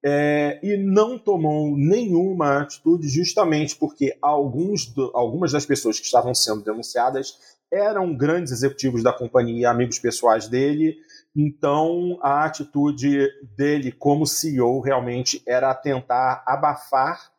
é, 0.04 0.60
e 0.64 0.78
não 0.78 1.20
tomou 1.20 1.76
nenhuma 1.76 2.62
atitude 2.62 3.10
justamente 3.10 3.76
porque 3.76 4.18
alguns 4.22 4.86
do, 4.86 5.12
algumas 5.14 5.52
das 5.52 5.66
pessoas 5.66 6.00
que 6.00 6.06
estavam 6.06 6.34
sendo 6.34 6.64
denunciadas 6.64 7.38
eram 7.72 8.16
grandes 8.16 8.54
executivos 8.54 9.04
da 9.04 9.12
companhia, 9.12 9.70
amigos 9.70 10.00
pessoais 10.00 10.48
dele, 10.48 10.96
então 11.36 12.18
a 12.22 12.46
atitude 12.46 13.28
dele 13.56 13.92
como 13.92 14.26
CEO 14.26 14.80
realmente 14.80 15.44
era 15.46 15.76
tentar 15.76 16.44
abafar 16.48 17.30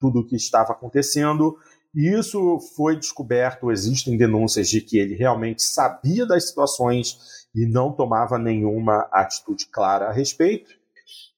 tudo 0.00 0.20
o 0.20 0.26
que 0.26 0.36
estava 0.36 0.72
acontecendo. 0.72 1.56
E 1.94 2.08
isso 2.18 2.58
foi 2.76 2.96
descoberto, 2.96 3.70
existem 3.70 4.16
denúncias 4.16 4.68
de 4.68 4.80
que 4.80 4.98
ele 4.98 5.14
realmente 5.14 5.62
sabia 5.62 6.26
das 6.26 6.48
situações 6.48 7.16
e 7.54 7.66
não 7.66 7.92
tomava 7.92 8.36
nenhuma 8.36 9.08
atitude 9.12 9.66
clara 9.66 10.06
a 10.06 10.12
respeito. 10.12 10.70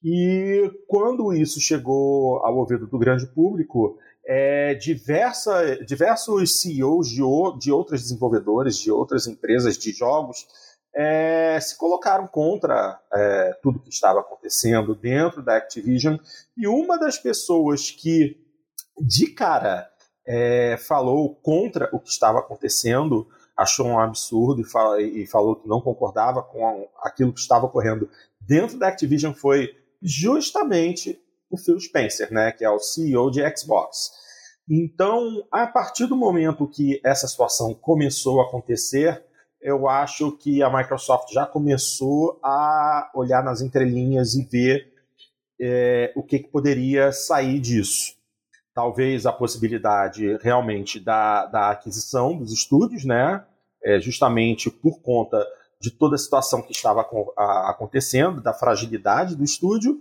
E 0.03 0.71
quando 0.87 1.35
isso 1.35 1.61
chegou 1.61 2.39
ao 2.39 2.57
ouvido 2.57 2.87
do 2.87 2.99
grande 2.99 3.27
público, 3.27 3.99
é, 4.27 4.75
diversa, 4.75 5.77
diversos 5.85 6.61
CEOs 6.61 7.09
de, 7.09 7.23
de 7.61 7.71
outras 7.71 8.03
desenvolvedoras, 8.03 8.79
de 8.79 8.91
outras 8.91 9.27
empresas 9.27 9.77
de 9.77 9.93
jogos, 9.93 10.47
é, 10.95 11.59
se 11.61 11.77
colocaram 11.77 12.27
contra 12.27 12.99
é, 13.13 13.53
tudo 13.63 13.81
que 13.81 13.91
estava 13.91 14.21
acontecendo 14.21 14.95
dentro 14.95 15.43
da 15.43 15.57
Activision. 15.57 16.17
E 16.57 16.67
uma 16.67 16.99
das 16.99 17.19
pessoas 17.19 17.91
que, 17.91 18.37
de 18.99 19.27
cara, 19.27 19.87
é, 20.27 20.77
falou 20.77 21.35
contra 21.37 21.89
o 21.93 22.01
que 22.01 22.09
estava 22.09 22.41
acontecendo, 22.41 23.27
achou 23.57 23.87
um 23.87 23.99
absurdo 23.99 24.61
e, 24.61 24.65
fala, 24.65 25.01
e 25.01 25.27
falou 25.27 25.57
que 25.57 25.69
não 25.69 25.81
concordava 25.81 26.43
com 26.43 26.89
aquilo 27.03 27.33
que 27.33 27.41
estava 27.41 27.67
ocorrendo 27.67 28.09
dentro 28.47 28.79
da 28.79 28.89
Activision 28.89 29.33
foi 29.33 29.75
justamente 30.01 31.21
o 31.51 31.57
Phil 31.57 31.79
Spencer, 31.81 32.33
né, 32.33 32.53
que 32.53 32.65
é 32.65 32.71
o 32.71 32.79
CEO 32.79 33.31
de 33.31 33.43
Xbox. 33.57 34.11
Então, 34.69 35.45
a 35.51 35.67
partir 35.67 36.07
do 36.07 36.17
momento 36.17 36.69
que 36.69 37.01
essa 37.05 37.27
situação 37.27 37.75
começou 37.75 38.41
a 38.41 38.45
acontecer, 38.45 39.25
eu 39.61 39.89
acho 39.89 40.33
que 40.33 40.63
a 40.63 40.71
Microsoft 40.71 41.33
já 41.33 41.47
começou 41.47 42.39
a 42.43 43.11
olhar 43.15 43.45
nas 43.45 43.61
entrelinhas 43.61 44.35
e 44.35 44.45
ver 44.45 44.93
é, 45.61 46.13
o 46.17 46.23
que, 46.23 46.41
que, 46.41 46.49
poderia 46.49 47.13
sair 47.13 47.61
disso. 47.61 48.16
Talvez 48.77 49.25
a 49.25 49.33
possibilidade 49.33 50.37
realmente 50.43 51.01
da, 51.01 51.47
da 51.47 51.71
aquisição 51.71 52.37
dos 52.37 52.53
estúdios, 52.53 53.07
né? 53.07 53.43
É, 53.83 53.99
justamente 53.99 54.71
por 54.71 55.01
conta 55.01 55.43
de 55.81 55.91
toda 55.91 56.15
a 56.15 56.19
situação 56.19 56.61
que 56.61 56.73
estava 56.73 57.01
acontecendo, 57.71 58.43
da 58.43 58.53
fragilidade 58.53 59.35
do 59.35 59.43
estúdio, 59.43 59.99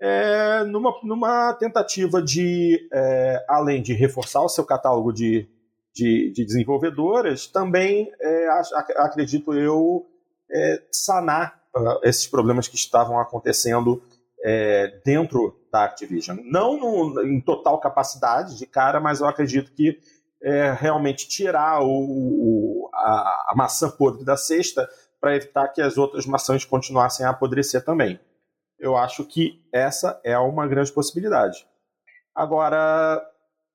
é, 0.00 0.64
numa, 0.64 0.92
numa 1.04 1.52
tentativa 1.54 2.20
de, 2.20 2.88
é, 2.92 3.44
além 3.48 3.80
de 3.80 3.92
reforçar 3.94 4.42
o 4.42 4.48
seu 4.48 4.64
catálogo 4.64 5.12
de, 5.12 5.48
de, 5.94 6.32
de 6.32 6.44
desenvolvedoras, 6.44 7.46
também, 7.46 8.10
é, 8.20 8.48
acredito 8.96 9.54
eu, 9.54 10.04
é, 10.50 10.82
sanar 10.90 11.60
uh, 11.76 12.00
esses 12.02 12.26
problemas 12.26 12.66
que 12.66 12.76
estavam 12.76 13.20
acontecendo 13.20 14.02
é, 14.46 15.00
dentro 15.04 15.60
da 15.72 15.84
Activision. 15.84 16.38
Não 16.44 16.78
no, 16.78 17.20
em 17.26 17.40
total 17.40 17.80
capacidade 17.80 18.56
de 18.56 18.64
cara, 18.64 19.00
mas 19.00 19.20
eu 19.20 19.26
acredito 19.26 19.72
que 19.72 19.98
é, 20.40 20.72
realmente 20.72 21.28
tirar 21.28 21.82
o, 21.82 21.88
o, 21.88 22.90
a, 22.94 23.48
a 23.48 23.54
maçã 23.56 23.90
podre 23.90 24.24
da 24.24 24.36
cesta 24.36 24.88
para 25.20 25.34
evitar 25.34 25.66
que 25.68 25.82
as 25.82 25.98
outras 25.98 26.26
maçãs 26.26 26.64
continuassem 26.64 27.26
a 27.26 27.30
apodrecer 27.30 27.84
também. 27.84 28.20
Eu 28.78 28.96
acho 28.96 29.24
que 29.24 29.60
essa 29.72 30.20
é 30.22 30.38
uma 30.38 30.68
grande 30.68 30.92
possibilidade. 30.92 31.66
Agora, 32.32 33.20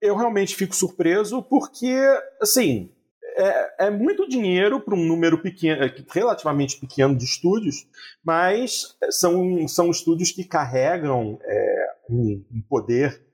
eu 0.01 0.15
realmente 0.15 0.55
fico 0.55 0.73
surpreso 0.73 1.43
porque, 1.43 1.99
assim, 2.41 2.93
é, 3.41 3.87
é 3.87 3.89
muito 3.89 4.27
dinheiro 4.27 4.79
para 4.79 4.95
um 4.95 5.05
número 5.05 5.41
pequeno, 5.41 5.81
relativamente 6.11 6.79
pequeno 6.79 7.15
de 7.15 7.25
estúdios, 7.25 7.87
mas 8.23 8.95
são, 9.09 9.67
são 9.67 9.89
estúdios 9.89 10.31
que 10.31 10.43
carregam 10.43 11.39
é, 11.43 11.87
um, 12.09 12.45
um 12.53 12.61
poder 12.69 13.25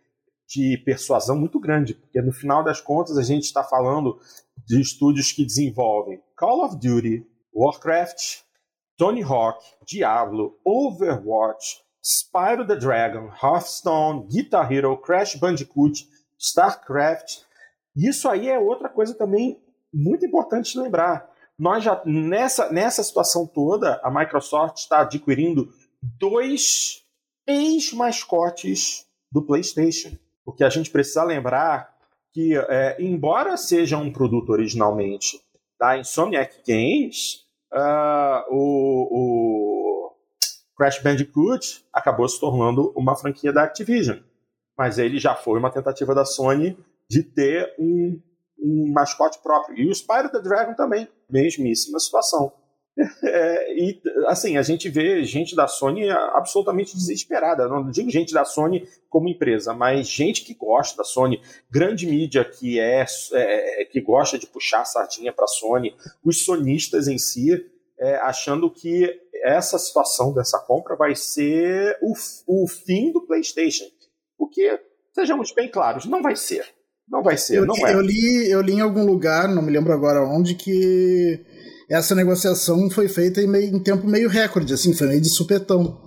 de 0.48 0.78
persuasão 0.86 1.38
muito 1.38 1.60
grande, 1.60 1.94
porque 1.94 2.22
no 2.22 2.32
final 2.32 2.64
das 2.64 2.80
contas 2.80 3.18
a 3.18 3.24
gente 3.24 3.44
está 3.44 3.64
falando 3.64 4.18
de 4.66 4.80
estúdios 4.80 5.34
que 5.34 5.46
desenvolvem 5.46 6.22
Call 6.38 6.64
of 6.64 6.76
Duty, 6.78 7.28
Warcraft, 7.54 8.44
Tony 8.98 9.22
Hawk, 9.22 9.64
Diablo, 9.86 10.58
Overwatch, 10.66 11.82
Spyro 12.02 12.66
the 12.66 12.78
Dragon, 12.78 13.30
Hearthstone, 13.44 14.26
Guitar 14.28 14.72
Hero, 14.72 14.96
Crash 14.98 15.36
Bandicoot, 15.36 16.08
StarCraft. 16.40 17.42
Isso 17.96 18.30
aí 18.30 18.48
é 18.48 18.58
outra 18.58 18.88
coisa 18.88 19.14
também 19.14 19.62
muito 19.94 20.26
importante 20.26 20.78
lembrar. 20.78 21.30
Nós 21.58 21.84
já 21.84 22.02
nessa, 22.06 22.72
nessa 22.72 23.04
situação 23.04 23.48
toda, 23.48 24.00
a 24.04 24.12
Microsoft 24.12 24.78
está 24.78 25.02
adquirindo 25.02 25.70
dois 26.02 27.04
ex-mascotes 27.48 29.08
do 29.32 29.42
PlayStation. 29.42 30.12
Porque 30.46 30.64
a 30.64 30.70
gente 30.70 30.90
precisa 30.90 31.24
lembrar 31.24 31.94
que, 32.32 32.56
é, 32.56 32.96
embora 33.00 33.58
seja 33.58 33.98
um 33.98 34.12
produto 34.12 34.50
originalmente 34.50 35.42
da 35.80 35.98
Insomniac 35.98 36.62
Games, 36.66 37.46
uh, 37.74 38.44
o, 38.50 39.08
o, 39.12 40.16
Crash 40.78 41.02
Bandicoot 41.02 41.86
acabou 41.92 42.28
se 42.30 42.40
tornando 42.40 42.92
uma 42.96 43.16
franquia 43.16 43.52
da 43.52 43.64
Activision. 43.64 44.20
Mas 44.78 45.00
ele 45.00 45.20
já 45.20 45.34
foi 45.34 45.58
uma 45.58 45.72
tentativa 45.72 46.14
da 46.14 46.24
Sony 46.24 46.78
de 47.10 47.24
ter 47.24 47.74
um, 47.80 48.22
um 48.60 48.92
mascote 48.92 49.40
próprio. 49.42 49.78
E 49.78 49.88
o 49.88 49.92
Spyro 49.94 50.32
the 50.32 50.40
Dragon 50.40 50.74
também, 50.74 51.08
mesmíssima 51.30 52.00
situação. 52.00 52.52
É, 53.24 53.74
e 53.76 54.02
assim, 54.26 54.58
a 54.58 54.64
gente 54.64 54.90
vê 54.90 55.24
gente 55.24 55.56
da 55.56 55.68
Sony 55.68 56.10
absolutamente 56.10 56.96
desesperada. 56.96 57.68
Não 57.68 57.92
digo 57.92 58.10
gente 58.10 58.34
da 58.34 58.44
Sony 58.44 58.88
como 59.08 59.30
empresa, 59.30 59.72
mas 59.72 60.08
gente 60.08 60.44
que 60.44 60.56
gosta 60.56 60.98
da 60.98 61.04
Sony, 61.04 61.40
grande 61.70 62.08
mídia 62.08 62.44
que 62.44 62.80
é, 62.80 63.06
é 63.34 63.86
que 63.86 64.02
gosta 64.02 64.40
de 64.40 64.48
puxar 64.48 64.82
a 64.82 64.86
sardinha 64.86 65.32
para 65.32 65.46
a 65.46 65.48
Sony, 65.48 65.96
os 66.26 66.44
sonistas 66.44 67.08
em 67.08 67.20
si, 67.20 67.64
é, 68.00 68.16
achando 68.16 68.70
que 68.70 69.08
essa 69.44 69.78
situação 69.78 70.34
dessa 70.34 70.60
compra 70.60 70.96
vai 70.96 71.16
ser 71.16 71.98
o, 72.02 72.14
o 72.48 72.68
fim 72.68 73.12
do 73.12 73.22
PlayStation. 73.22 73.86
O 74.38 74.48
que, 74.48 74.80
sejamos 75.14 75.52
bem 75.52 75.70
claros, 75.70 76.06
não 76.06 76.22
vai 76.22 76.36
ser. 76.36 76.77
Não 77.10 77.24
vai 77.24 77.38
ser, 77.38 77.60
eu, 77.60 77.66
não 77.66 77.88
é. 77.88 77.94
Eu 77.94 78.02
li, 78.02 78.50
eu 78.50 78.62
li 78.62 78.74
em 78.74 78.82
algum 78.82 79.06
lugar, 79.06 79.48
não 79.48 79.62
me 79.62 79.72
lembro 79.72 79.94
agora 79.94 80.28
onde, 80.28 80.56
que 80.56 81.40
essa 81.90 82.14
negociação 82.14 82.90
foi 82.90 83.08
feita 83.08 83.42
em, 83.42 83.48
meio, 83.48 83.76
em 83.76 83.82
tempo 83.82 84.06
meio 84.06 84.30
recorde, 84.30 84.74
assim, 84.74 84.94
foi 84.94 85.08
meio 85.08 85.22
de 85.22 85.30
supetão. 85.30 86.02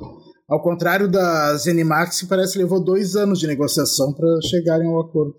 Ao 0.48 0.60
contrário 0.60 1.08
da 1.08 1.56
Zenimax, 1.56 2.20
que 2.20 2.26
parece 2.26 2.54
que 2.54 2.58
levou 2.58 2.82
dois 2.82 3.16
anos 3.16 3.38
de 3.38 3.46
negociação 3.46 4.12
para 4.12 4.28
chegarem 4.42 4.88
ao 4.88 5.00
acordo. 5.00 5.34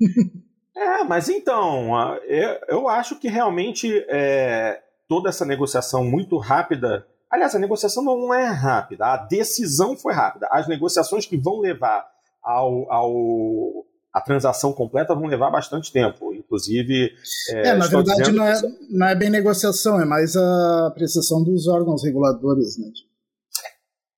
é, 0.76 1.04
mas 1.04 1.28
então, 1.28 1.90
eu, 2.26 2.58
eu 2.68 2.88
acho 2.88 3.20
que 3.20 3.28
realmente 3.28 4.04
é, 4.08 4.80
toda 5.08 5.28
essa 5.28 5.44
negociação 5.44 6.04
muito 6.04 6.36
rápida. 6.38 7.06
Aliás, 7.30 7.54
a 7.54 7.58
negociação 7.58 8.02
não 8.02 8.34
é 8.34 8.46
rápida, 8.46 9.06
a 9.06 9.16
decisão 9.18 9.96
foi 9.96 10.14
rápida. 10.14 10.48
As 10.50 10.66
negociações 10.66 11.26
que 11.26 11.36
vão 11.36 11.60
levar 11.60 12.04
ao, 12.42 12.90
ao 12.90 13.86
a 14.16 14.20
transação 14.22 14.72
completa 14.72 15.14
vão 15.14 15.26
levar 15.26 15.50
bastante 15.50 15.92
tempo. 15.92 16.32
Inclusive. 16.32 17.12
É, 17.50 17.68
é 17.68 17.74
na 17.74 17.86
verdade, 17.86 18.32
não 18.32 18.46
é, 18.46 18.54
não 18.88 19.06
é 19.08 19.14
bem 19.14 19.28
negociação, 19.28 20.00
é 20.00 20.06
mais 20.06 20.34
a 20.34 20.86
apreciação 20.86 21.44
dos 21.44 21.68
órgãos 21.68 22.02
reguladores, 22.02 22.78
né? 22.78 22.90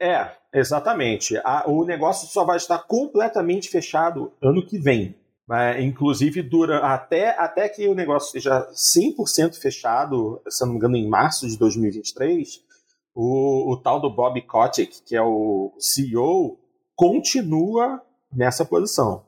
É, 0.01 0.31
exatamente. 0.55 1.37
A, 1.39 1.69
o 1.69 1.85
negócio 1.85 2.29
só 2.29 2.45
vai 2.45 2.59
estar 2.59 2.79
completamente 2.79 3.69
fechado 3.69 4.33
ano 4.41 4.65
que 4.65 4.79
vem. 4.79 5.17
É, 5.51 5.83
inclusive, 5.83 6.43
dura, 6.43 6.79
até, 6.79 7.31
até 7.31 7.69
que 7.69 7.89
o 7.89 7.95
negócio 7.95 8.27
esteja 8.29 8.71
100% 8.71 9.57
fechado, 9.57 10.41
se 10.49 10.61
não 10.65 10.75
me 10.75 10.77
engano, 10.77 10.95
em 10.95 11.09
março 11.09 11.49
de 11.49 11.59
2023, 11.59 12.61
o, 13.17 13.73
o 13.73 13.77
tal 13.77 14.01
do 14.01 14.15
Bob 14.15 14.41
Kotick, 14.43 15.03
que 15.05 15.17
é 15.17 15.23
o 15.23 15.75
CEO, 15.77 16.57
continua 16.95 18.01
nessa 18.33 18.65
posição. 18.65 19.27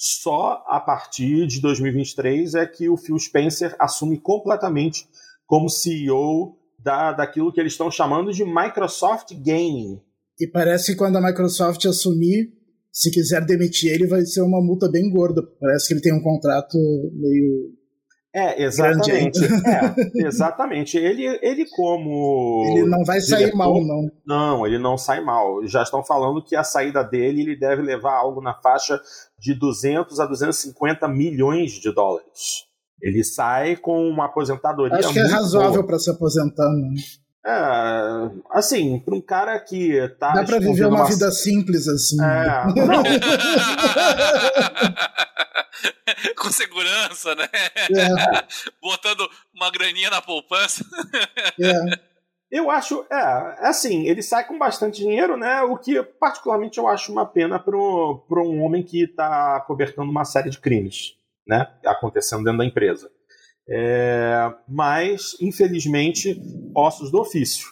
Só 0.00 0.64
a 0.68 0.78
partir 0.78 1.48
de 1.48 1.60
2023 1.60 2.54
é 2.54 2.64
que 2.64 2.88
o 2.88 2.96
Phil 2.96 3.18
Spencer 3.18 3.74
assume 3.80 4.20
completamente 4.20 5.08
como 5.44 5.68
CEO 5.68 6.56
da, 6.78 7.10
daquilo 7.10 7.52
que 7.52 7.58
eles 7.58 7.72
estão 7.72 7.90
chamando 7.90 8.32
de 8.32 8.44
Microsoft 8.44 9.34
Gaming. 9.34 10.00
E 10.38 10.46
parece 10.46 10.92
que 10.92 10.98
quando 10.98 11.16
a 11.16 11.20
Microsoft 11.20 11.84
assumir, 11.86 12.52
se 12.92 13.10
quiser 13.10 13.44
demitir 13.44 13.92
ele, 13.92 14.06
vai 14.06 14.24
ser 14.24 14.42
uma 14.42 14.62
multa 14.62 14.88
bem 14.88 15.10
gorda. 15.10 15.42
Parece 15.60 15.88
que 15.88 15.94
ele 15.94 16.00
tem 16.00 16.14
um 16.14 16.22
contrato 16.22 16.78
meio 17.14 17.72
é, 18.34 18.62
exatamente. 18.62 19.40
É, 19.44 20.26
exatamente. 20.26 20.98
Ele, 20.98 21.26
ele 21.42 21.66
como. 21.70 22.64
Ele 22.70 22.88
não 22.88 23.04
vai 23.04 23.20
sair 23.20 23.38
diretor, 23.38 23.56
mal, 23.56 23.84
não. 23.84 24.10
Não, 24.26 24.66
ele 24.66 24.78
não 24.78 24.98
sai 24.98 25.20
mal. 25.20 25.66
Já 25.66 25.82
estão 25.82 26.04
falando 26.04 26.44
que 26.44 26.54
a 26.54 26.62
saída 26.62 27.02
dele 27.02 27.42
ele 27.42 27.58
deve 27.58 27.82
levar 27.82 28.14
algo 28.14 28.40
na 28.40 28.54
faixa 28.54 29.00
de 29.38 29.54
200 29.54 30.20
a 30.20 30.26
250 30.26 31.08
milhões 31.08 31.72
de 31.72 31.92
dólares. 31.92 32.66
Ele 33.00 33.24
sai 33.24 33.76
com 33.76 34.08
uma 34.08 34.26
aposentadoria. 34.26 34.98
Acho 34.98 35.12
que 35.12 35.18
é 35.18 35.26
razoável 35.26 35.84
para 35.84 35.98
se 35.98 36.10
aposentar, 36.10 36.68
né? 36.70 36.94
É, 37.46 38.30
assim, 38.50 38.98
para 39.00 39.14
um 39.14 39.20
cara 39.20 39.58
que 39.60 40.08
tá. 40.18 40.32
Dá 40.32 40.44
para 40.44 40.58
viver 40.58 40.86
uma, 40.86 40.98
uma, 40.98 41.06
vida 41.08 41.30
simples 41.30 41.86
assim. 41.88 42.16
É, 42.20 42.64
com 46.36 46.50
segurança, 46.50 47.34
né? 47.34 47.48
É. 47.52 48.08
Botando 48.82 49.28
uma 49.54 49.70
graninha 49.70 50.10
na 50.10 50.20
poupança. 50.20 50.84
É. 51.60 52.08
Eu 52.50 52.70
acho, 52.70 53.04
é, 53.12 53.68
assim, 53.68 54.06
ele 54.06 54.22
sai 54.22 54.46
com 54.46 54.58
bastante 54.58 54.98
dinheiro, 55.02 55.36
né? 55.36 55.62
O 55.62 55.76
que, 55.76 56.02
particularmente, 56.02 56.78
eu 56.78 56.88
acho 56.88 57.12
uma 57.12 57.26
pena 57.26 57.58
para 57.58 57.76
um 57.76 58.62
homem 58.62 58.82
que 58.82 59.04
está 59.04 59.60
cobertando 59.66 60.10
uma 60.10 60.24
série 60.24 60.48
de 60.48 60.58
crimes, 60.58 61.14
né? 61.46 61.70
Acontecendo 61.84 62.44
dentro 62.44 62.58
da 62.58 62.64
empresa. 62.64 63.10
É, 63.70 64.50
mas, 64.66 65.36
infelizmente, 65.40 66.40
ossos 66.74 67.10
do 67.10 67.20
ofício. 67.20 67.66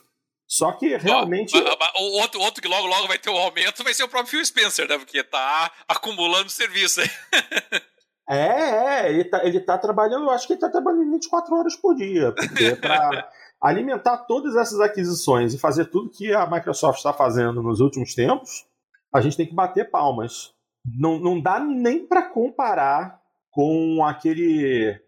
Só 0.46 0.72
que 0.72 0.96
realmente. 0.96 1.56
O 1.56 2.20
outro, 2.20 2.40
outro 2.40 2.62
que 2.62 2.68
logo 2.68 2.86
logo 2.86 3.08
vai 3.08 3.18
ter 3.18 3.30
um 3.30 3.36
aumento 3.36 3.82
vai 3.82 3.92
ser 3.92 4.04
o 4.04 4.08
próprio 4.08 4.30
Phil 4.30 4.44
Spencer, 4.44 4.88
né? 4.88 4.96
Porque 4.96 5.24
tá 5.24 5.72
acumulando 5.88 6.50
serviço 6.50 7.00
aí. 7.00 7.10
É, 8.28 9.04
é, 9.04 9.12
ele 9.12 9.24
tá, 9.24 9.44
ele 9.44 9.60
tá 9.60 9.78
trabalhando, 9.78 10.24
eu 10.24 10.30
acho 10.30 10.48
que 10.48 10.54
ele 10.54 10.60
tá 10.60 10.68
trabalhando 10.68 11.12
24 11.12 11.54
horas 11.54 11.76
por 11.76 11.94
dia, 11.94 12.32
porque 12.32 12.74
para 12.74 13.30
alimentar 13.62 14.18
todas 14.26 14.56
essas 14.56 14.80
aquisições 14.80 15.54
e 15.54 15.58
fazer 15.60 15.84
tudo 15.84 16.10
que 16.10 16.34
a 16.34 16.44
Microsoft 16.44 16.98
está 16.98 17.12
fazendo 17.12 17.62
nos 17.62 17.78
últimos 17.78 18.16
tempos, 18.16 18.66
a 19.14 19.20
gente 19.20 19.36
tem 19.36 19.46
que 19.46 19.54
bater 19.54 19.92
palmas. 19.92 20.52
Não, 20.84 21.20
não 21.20 21.40
dá 21.40 21.60
nem 21.60 22.04
para 22.04 22.28
comparar 22.28 23.20
com 23.48 24.04
aquele 24.04 25.00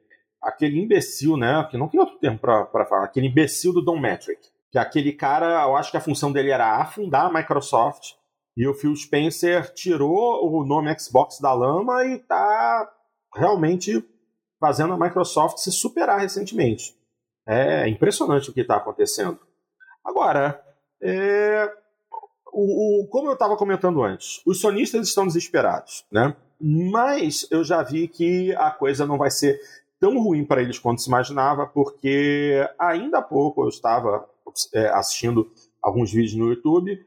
aquele 0.48 0.80
imbecil, 0.80 1.36
né? 1.36 1.66
Que 1.70 1.76
não 1.76 1.88
tem 1.88 2.00
outro 2.00 2.18
termo 2.18 2.38
para 2.38 2.86
falar, 2.86 3.04
aquele 3.04 3.28
imbecil 3.28 3.72
do 3.72 3.82
Don 3.82 3.98
Metric. 3.98 4.40
Que 4.70 4.78
aquele 4.78 5.12
cara, 5.12 5.62
eu 5.64 5.76
acho 5.76 5.90
que 5.90 5.96
a 5.96 6.00
função 6.00 6.30
dele 6.30 6.50
era 6.50 6.80
afundar 6.80 7.26
a 7.26 7.32
Microsoft 7.32 8.14
E 8.56 8.66
o 8.66 8.74
Phil 8.74 8.94
Spencer 8.96 9.72
tirou 9.72 10.44
o 10.44 10.66
nome 10.66 10.92
Xbox 10.98 11.38
da 11.40 11.52
lama 11.52 12.04
e 12.04 12.16
está 12.16 12.90
realmente 13.34 14.04
fazendo 14.58 14.94
a 14.94 14.98
Microsoft 14.98 15.58
se 15.58 15.70
superar 15.70 16.18
recentemente. 16.18 16.94
É 17.46 17.88
impressionante 17.88 18.50
o 18.50 18.52
que 18.52 18.62
está 18.62 18.76
acontecendo. 18.76 19.38
Agora, 20.04 20.60
é, 21.00 21.72
o, 22.52 23.04
o, 23.04 23.08
como 23.08 23.28
eu 23.28 23.34
estava 23.34 23.56
comentando 23.56 24.02
antes, 24.02 24.42
os 24.44 24.60
sonistas 24.60 25.06
estão 25.06 25.26
desesperados, 25.26 26.04
né? 26.10 26.34
Mas 26.60 27.46
eu 27.52 27.62
já 27.62 27.82
vi 27.82 28.08
que 28.08 28.52
a 28.56 28.70
coisa 28.72 29.06
não 29.06 29.16
vai 29.16 29.30
ser 29.30 29.60
tão 30.00 30.18
ruim 30.22 30.44
para 30.44 30.62
eles 30.62 30.78
quanto 30.78 31.00
se 31.00 31.08
imaginava, 31.08 31.66
porque 31.66 32.68
ainda 32.78 33.18
há 33.18 33.22
pouco 33.22 33.64
eu 33.64 33.68
estava 33.68 34.28
é, 34.74 34.88
assistindo 34.88 35.50
alguns 35.82 36.12
vídeos 36.12 36.34
no 36.34 36.48
YouTube 36.48 36.98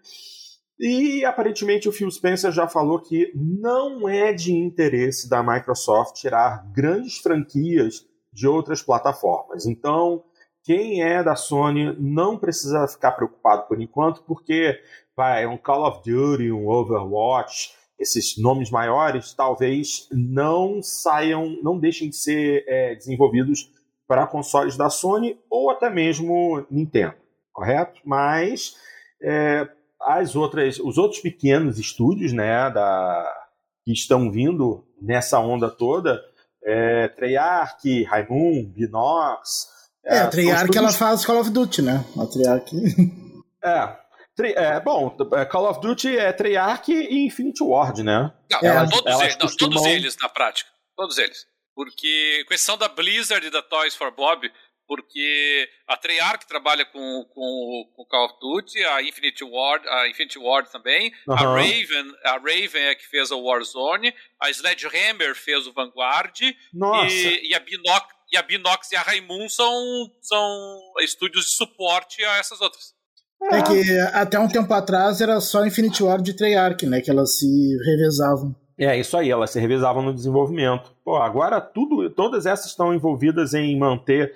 e 0.84 1.23
aparentemente 1.23 1.88
o 1.88 1.91
Phil 1.91 2.10
Spencer 2.10 2.51
já 2.51 2.67
falou 2.67 2.99
que 2.99 3.32
não 3.36 4.10
é 4.10 4.34
de 4.34 4.51
interesse 4.51 5.30
da 5.30 5.43
Microsoft 5.43 6.15
tirar 6.15 6.65
grandes 6.73 7.19
franquias 7.19 8.04
de 8.34 8.47
outras 8.47 8.82
plataformas. 8.82 9.67
Então, 9.67 10.23
quem 10.63 11.04
é 11.04 11.23
da 11.23 11.36
Sony 11.36 11.95
não 11.99 12.36
precisa 12.36 12.88
ficar 12.88 13.12
preocupado 13.12 13.67
por 13.67 13.80
enquanto, 13.80 14.23
porque 14.23 14.80
vai 15.15 15.45
um 15.45 15.56
Call 15.56 15.88
of 15.88 16.10
Duty, 16.10 16.51
um 16.51 16.67
Overwatch, 16.67 17.75
esses 18.01 18.37
nomes 18.37 18.71
maiores 18.71 19.33
talvez 19.33 20.07
não 20.11 20.81
saiam, 20.81 21.57
não 21.61 21.77
deixem 21.77 22.09
de 22.09 22.15
ser 22.15 22.65
é, 22.67 22.95
desenvolvidos 22.95 23.71
para 24.07 24.27
consoles 24.27 24.75
da 24.75 24.89
Sony 24.89 25.39
ou 25.49 25.69
até 25.69 25.89
mesmo 25.89 26.65
Nintendo, 26.69 27.13
correto? 27.53 28.01
Mas 28.03 28.75
é, 29.21 29.69
as 30.01 30.35
outras, 30.35 30.79
os 30.79 30.97
outros 30.97 31.21
pequenos 31.21 31.77
estúdios, 31.77 32.33
né, 32.33 32.69
da, 32.71 33.31
que 33.85 33.93
estão 33.93 34.31
vindo 34.31 34.83
nessa 34.99 35.39
onda 35.39 35.69
toda, 35.69 36.19
é, 36.63 37.07
Treyarch, 37.09 38.03
Raimun, 38.03 38.65
Binox. 38.65 39.67
É, 40.03 40.19
a 40.19 40.27
Treyarch 40.27 40.63
estúdios... 40.63 40.83
ela 40.83 40.91
faz 40.91 41.25
Call 41.25 41.39
of 41.39 41.49
Duty, 41.51 41.81
né? 41.81 42.03
A 42.19 42.25
Treyarch. 42.25 42.75
É, 43.63 43.95
é, 44.39 44.79
bom, 44.79 45.15
é, 45.35 45.45
Call 45.45 45.69
of 45.69 45.81
Duty 45.81 46.17
é 46.17 46.31
Treyarch 46.31 46.91
e 46.91 47.25
Infinity 47.25 47.63
Ward, 47.63 48.03
né? 48.03 48.33
Não, 48.51 48.59
elas, 48.61 48.89
todos, 48.89 49.05
elas 49.05 49.21
eles, 49.21 49.35
costumam... 49.35 49.75
não, 49.75 49.81
todos 49.83 49.95
eles 49.95 50.17
na 50.17 50.29
prática. 50.29 50.69
Todos 50.95 51.17
eles. 51.17 51.45
Porque, 51.75 52.45
questão 52.47 52.77
da 52.77 52.87
Blizzard 52.87 53.45
e 53.45 53.49
da 53.49 53.61
Toys 53.61 53.95
for 53.95 54.11
Bob, 54.11 54.51
porque 54.91 55.69
a 55.87 55.95
Treyarch 55.95 56.45
trabalha 56.45 56.85
com, 56.85 57.25
com, 57.33 57.93
com 57.95 58.05
Call 58.05 58.25
of 58.25 58.35
Duty, 58.41 58.83
a 58.83 59.01
Infinity 59.01 59.43
Ward, 59.43 59.87
a 59.87 60.09
Infinity 60.09 60.37
Ward 60.37 60.69
também, 60.69 61.13
uhum. 61.25 61.33
a 61.33 61.37
Raven, 61.37 62.13
a 62.25 62.31
Raven 62.33 62.83
é 62.83 62.95
que 62.95 63.07
fez 63.07 63.31
o 63.31 63.39
Warzone, 63.39 64.13
a 64.37 64.49
Sledgehammer 64.49 65.33
fez 65.33 65.65
o 65.65 65.71
Vanguard 65.71 66.41
e, 66.41 66.53
e, 67.49 67.55
a 67.55 67.59
Binox, 67.59 68.13
e 68.33 68.37
a 68.37 68.41
Binox 68.41 68.91
e 68.91 68.97
a 68.97 69.01
Raimun 69.01 69.47
são, 69.47 70.11
são 70.21 70.79
estúdios 70.99 71.45
de 71.45 71.55
suporte 71.55 72.21
a 72.25 72.35
essas 72.35 72.59
outras. 72.59 72.93
É 73.43 73.62
que 73.62 73.99
até 74.13 74.39
um 74.39 74.47
tempo 74.47 74.71
atrás 74.73 75.19
era 75.19 75.41
só 75.41 75.65
Infinity 75.65 76.04
Ward 76.04 76.30
e 76.30 76.34
Treyarch, 76.34 76.86
né, 76.86 77.01
que 77.01 77.10
elas 77.10 77.38
se 77.38 77.77
revezavam. 77.86 78.56
É, 78.77 78.99
isso 78.99 79.15
aí, 79.17 79.30
elas 79.30 79.51
se 79.51 79.60
revezavam 79.60 80.01
no 80.01 80.13
desenvolvimento. 80.13 80.91
Pô, 81.04 81.17
agora 81.17 81.60
tudo, 81.60 82.10
todas 82.10 82.45
essas 82.45 82.67
estão 82.67 82.93
envolvidas 82.93 83.54
em 83.54 83.77
manter 83.77 84.32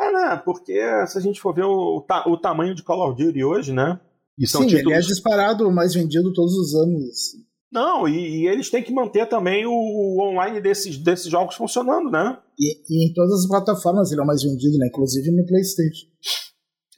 é, 0.00 0.12
né? 0.12 0.42
Porque 0.42 0.80
se 1.06 1.18
a 1.18 1.20
gente 1.20 1.40
for 1.40 1.54
ver 1.54 1.64
o, 1.64 2.00
ta 2.00 2.24
o 2.26 2.36
tamanho 2.38 2.74
de 2.74 2.82
Call 2.82 3.06
of 3.06 3.22
Duty 3.22 3.44
hoje, 3.44 3.72
né? 3.72 4.00
E 4.38 4.46
são 4.46 4.62
Sim, 4.62 4.68
títulos... 4.68 4.92
ele 4.92 5.04
é 5.04 5.06
disparado 5.06 5.70
mais 5.70 5.92
vendido 5.92 6.32
todos 6.32 6.54
os 6.54 6.74
anos. 6.74 7.36
Não, 7.70 8.08
e, 8.08 8.40
e, 8.40 8.48
eles 8.48 8.70
têm 8.70 8.82
que 8.82 8.92
manter 8.92 9.28
também 9.28 9.64
o, 9.66 9.70
o, 9.70 10.22
online 10.22 10.60
desses, 10.60 10.96
desses 10.96 11.30
jogos 11.30 11.54
funcionando, 11.54 12.10
né? 12.10 12.36
E, 12.58 12.80
e, 12.88 13.06
em 13.06 13.12
todas 13.12 13.40
as 13.40 13.46
plataformas 13.46 14.10
ele 14.10 14.20
é 14.20 14.24
o 14.24 14.26
mais 14.26 14.42
vendido, 14.42 14.78
né? 14.78 14.88
Inclusive 14.88 15.30
no 15.30 15.46
PlayStation. 15.46 16.06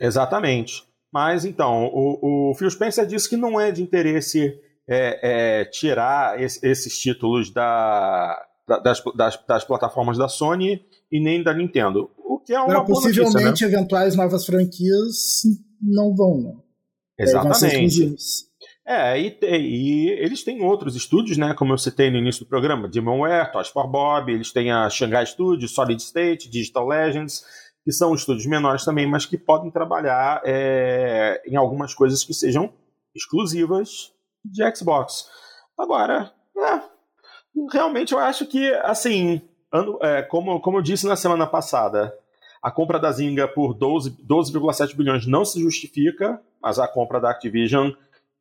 Exatamente. 0.01 0.85
Mas 1.13 1.45
então, 1.45 1.91
o, 1.93 2.51
o 2.51 2.55
Phil 2.55 2.71
Spencer 2.71 3.07
disse 3.07 3.29
que 3.29 3.37
não 3.37 3.61
é 3.61 3.71
de 3.71 3.83
interesse 3.83 4.59
é, 4.89 5.61
é, 5.61 5.65
tirar 5.67 6.41
esse, 6.41 6.67
esses 6.67 6.99
títulos 6.99 7.51
da, 7.51 8.41
das, 8.83 9.03
das, 9.15 9.45
das 9.47 9.65
plataformas 9.65 10.17
da 10.17 10.29
Sony 10.29 10.83
e 11.11 11.21
nem 11.21 11.43
da 11.43 11.53
Nintendo. 11.53 12.11
O 12.17 12.39
que 12.39 12.55
é 12.55 12.59
uma 12.59 12.73
Agora, 12.73 12.85
possivelmente 12.85 13.45
notícia, 13.45 13.69
né? 13.69 13.75
eventuais 13.75 14.17
novas 14.17 14.47
franquias 14.47 15.43
não 15.81 16.15
vão, 16.15 16.41
né? 16.41 16.55
Exatamente. 17.19 18.15
É, 18.85 19.21
e, 19.21 19.39
e, 19.43 20.09
eles 20.11 20.43
têm 20.43 20.63
outros 20.63 20.97
estúdios, 20.97 21.39
né? 21.39 21.55
Como 21.55 21.73
eu 21.73 21.79
citei 21.79 22.11
no 22.11 22.17
início 22.17 22.45
do 22.45 22.49
programa, 22.49 22.89
Demonware, 22.89 23.53
Toys 23.53 23.69
for 23.69 23.87
Bob, 23.87 24.33
eles 24.33 24.53
têm 24.53 24.73
a 24.73 24.91
Shanghai 24.91 25.25
Studios, 25.25 25.73
Solid 25.73 26.03
State, 26.03 26.51
Digital 26.51 26.89
Legends, 26.89 27.45
que 27.85 27.93
são 27.93 28.15
estúdios 28.15 28.47
menores 28.47 28.85
também, 28.85 29.07
mas 29.07 29.27
que 29.27 29.37
podem 29.37 29.71
trabalhar 29.71 30.41
é, 30.45 31.43
em 31.47 31.57
algumas 31.57 31.95
coisas 31.95 32.25
que 32.25 32.33
sejam 32.33 32.73
exclusivas 33.15 34.13
de 34.45 34.63
Xbox. 34.75 35.29
Agora, 35.79 36.33
é, 36.57 36.81
realmente 37.73 38.13
eu 38.13 38.19
acho 38.19 38.47
que, 38.47 38.73
assim, 38.83 39.43
Ano, 39.73 39.99
é, 40.03 40.21
como, 40.21 40.61
como 40.61 40.79
eu 40.79 40.83
disse 40.83 41.07
na 41.07 41.17
semana 41.17 41.47
passada, 41.47 42.15
a 42.63 42.71
compra 42.71 42.99
da 42.99 43.11
Zynga 43.11 43.49
por 43.49 43.75
12,7 43.75 44.17
12, 44.23 44.95
bilhões 44.95 45.27
não 45.27 45.47
se 45.47 45.63
justifica, 45.63 46.39
mas 46.61 46.79
a 46.79 46.87
compra 46.87 47.19
da 47.19 47.31
Activision 47.31 47.91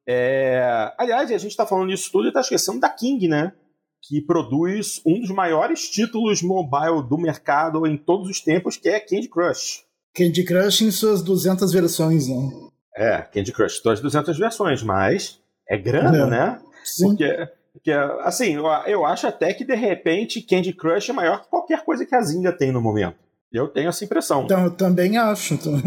é... 0.05 0.93
Aliás, 0.97 1.31
a 1.31 1.37
gente 1.37 1.51
está 1.51 1.65
falando 1.65 1.89
disso 1.89 2.11
tudo 2.11 2.25
e 2.25 2.27
está 2.27 2.41
esquecendo 2.41 2.81
da 2.81 2.89
King, 2.89 3.29
né? 3.29 3.53
Que 4.01 4.21
produz 4.21 5.01
um 5.05 5.19
dos 5.19 5.29
maiores 5.29 5.89
títulos 5.89 6.41
mobile 6.41 7.07
do 7.07 7.17
mercado 7.17 7.85
em 7.85 7.97
todos 7.97 8.29
os 8.29 8.41
tempos, 8.41 8.77
que 8.77 8.89
é 8.89 8.99
Candy 8.99 9.29
Crush. 9.29 9.83
Candy 10.15 10.43
Crush 10.43 10.81
em 10.81 10.91
suas 10.91 11.21
200 11.21 11.71
versões, 11.71 12.27
né? 12.27 12.49
É, 12.95 13.21
Candy 13.21 13.51
Crush, 13.51 13.79
suas 13.81 14.01
200 14.01 14.37
versões, 14.37 14.83
mas 14.83 15.39
é 15.69 15.77
grana, 15.77 16.25
é. 16.25 16.29
né? 16.29 16.61
Sim. 16.83 17.07
Porque 17.07 17.47
que, 17.83 17.91
assim, 17.91 18.55
eu, 18.55 18.65
eu 18.85 19.05
acho 19.05 19.27
até 19.27 19.53
que 19.53 19.63
de 19.63 19.75
repente 19.75 20.41
Candy 20.41 20.73
Crush 20.73 21.09
é 21.09 21.13
maior 21.13 21.41
que 21.41 21.49
qualquer 21.49 21.85
coisa 21.85 22.05
que 22.05 22.13
a 22.13 22.21
Zinga 22.21 22.51
tem 22.51 22.71
no 22.71 22.81
momento. 22.81 23.17
Eu 23.51 23.67
tenho 23.67 23.89
essa 23.89 24.03
impressão. 24.03 24.43
Então, 24.43 24.65
eu 24.65 24.71
também 24.71 25.17
acho. 25.17 25.53
Então... 25.53 25.73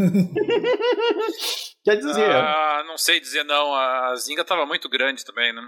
Quer 1.84 1.96
dizer. 1.96 2.30
Ah, 2.30 2.82
não 2.86 2.96
sei 2.96 3.20
dizer 3.20 3.44
não. 3.44 3.74
A 3.74 4.14
Zinga 4.16 4.40
estava 4.42 4.64
muito 4.64 4.88
grande 4.88 5.24
também, 5.24 5.52
né? 5.52 5.62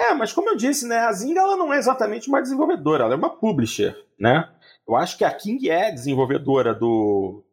É, 0.00 0.14
mas 0.14 0.32
como 0.32 0.48
eu 0.48 0.56
disse, 0.56 0.86
né, 0.86 1.00
a 1.00 1.12
Zinga 1.12 1.40
ela 1.40 1.56
não 1.56 1.74
é 1.74 1.76
exatamente 1.76 2.26
uma 2.28 2.40
desenvolvedora, 2.40 3.04
ela 3.04 3.12
é 3.12 3.16
uma 3.16 3.36
publisher, 3.36 3.94
né? 4.18 4.50
Eu 4.88 4.96
acho 4.96 5.18
que 5.18 5.24
a 5.24 5.30
King 5.30 5.68
é 5.68 5.92
desenvolvedora 5.92 6.74
do, 6.74 7.44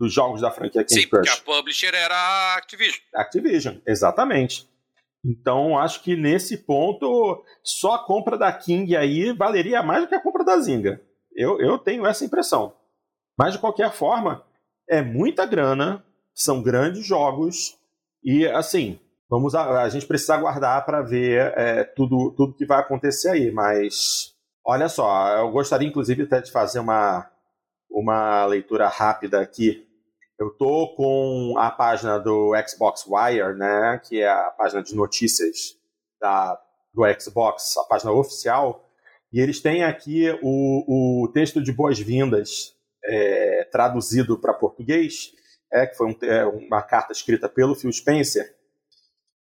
dos 0.00 0.12
jogos 0.12 0.40
da 0.40 0.50
franquia 0.50 0.82
King 0.82 1.02
Sim, 1.02 1.08
Crush. 1.08 1.30
Porque 1.30 1.40
a 1.40 1.54
publisher 1.54 1.94
era 1.94 2.14
a 2.14 2.56
Activision. 2.56 3.00
Activision, 3.14 3.76
exatamente. 3.86 4.68
Então, 5.24 5.78
acho 5.78 6.02
que 6.02 6.16
nesse 6.16 6.56
ponto, 6.56 7.44
só 7.62 7.94
a 7.94 8.04
compra 8.04 8.36
da 8.36 8.52
King 8.52 8.96
aí 8.96 9.32
valeria 9.32 9.80
mais 9.80 10.02
do 10.02 10.08
que 10.08 10.16
a 10.16 10.20
compra 10.20 10.44
da 10.44 10.58
Zinga. 10.58 11.00
Eu, 11.32 11.60
eu 11.60 11.78
tenho 11.78 12.04
essa 12.04 12.24
impressão. 12.24 12.74
Mas, 13.38 13.52
de 13.52 13.60
qualquer 13.60 13.92
forma, 13.92 14.44
é 14.88 15.00
muita 15.00 15.46
grana, 15.46 16.04
são 16.34 16.60
grandes 16.60 17.06
jogos, 17.06 17.78
e, 18.24 18.44
assim, 18.48 18.98
vamos 19.32 19.54
a, 19.54 19.82
a 19.82 19.88
gente 19.88 20.06
precisa 20.06 20.34
aguardar 20.34 20.84
para 20.84 21.00
ver 21.00 21.52
é, 21.56 21.84
tudo, 21.84 22.34
tudo 22.36 22.54
que 22.54 22.66
vai 22.66 22.80
acontecer 22.80 23.30
aí. 23.30 23.50
Mas, 23.50 24.34
olha 24.64 24.88
só, 24.88 25.28
eu 25.38 25.50
gostaria, 25.50 25.88
inclusive, 25.88 26.24
até 26.24 26.40
de 26.40 26.52
fazer 26.52 26.80
uma, 26.80 27.30
uma 27.90 28.44
leitura 28.44 28.88
rápida 28.88 29.40
aqui 29.40 29.88
eu 30.42 30.50
tô 30.50 30.94
com 30.96 31.54
a 31.56 31.70
página 31.70 32.18
do 32.18 32.52
Xbox 32.66 33.04
Wire, 33.06 33.56
né, 33.56 34.00
que 34.02 34.20
é 34.20 34.28
a 34.28 34.50
página 34.50 34.82
de 34.82 34.92
notícias 34.92 35.76
da, 36.20 36.58
do 36.92 37.02
Xbox, 37.20 37.76
a 37.76 37.84
página 37.84 38.10
oficial, 38.10 38.84
e 39.32 39.40
eles 39.40 39.60
têm 39.60 39.84
aqui 39.84 40.36
o, 40.42 41.24
o 41.24 41.28
texto 41.28 41.62
de 41.62 41.72
boas-vindas 41.72 42.74
é, 43.04 43.68
traduzido 43.70 44.36
para 44.36 44.52
português, 44.52 45.30
é, 45.72 45.86
que 45.86 45.96
foi 45.96 46.08
um, 46.08 46.16
é, 46.22 46.44
uma 46.44 46.82
carta 46.82 47.12
escrita 47.12 47.48
pelo 47.48 47.76
Phil 47.76 47.92
Spencer. 47.92 48.52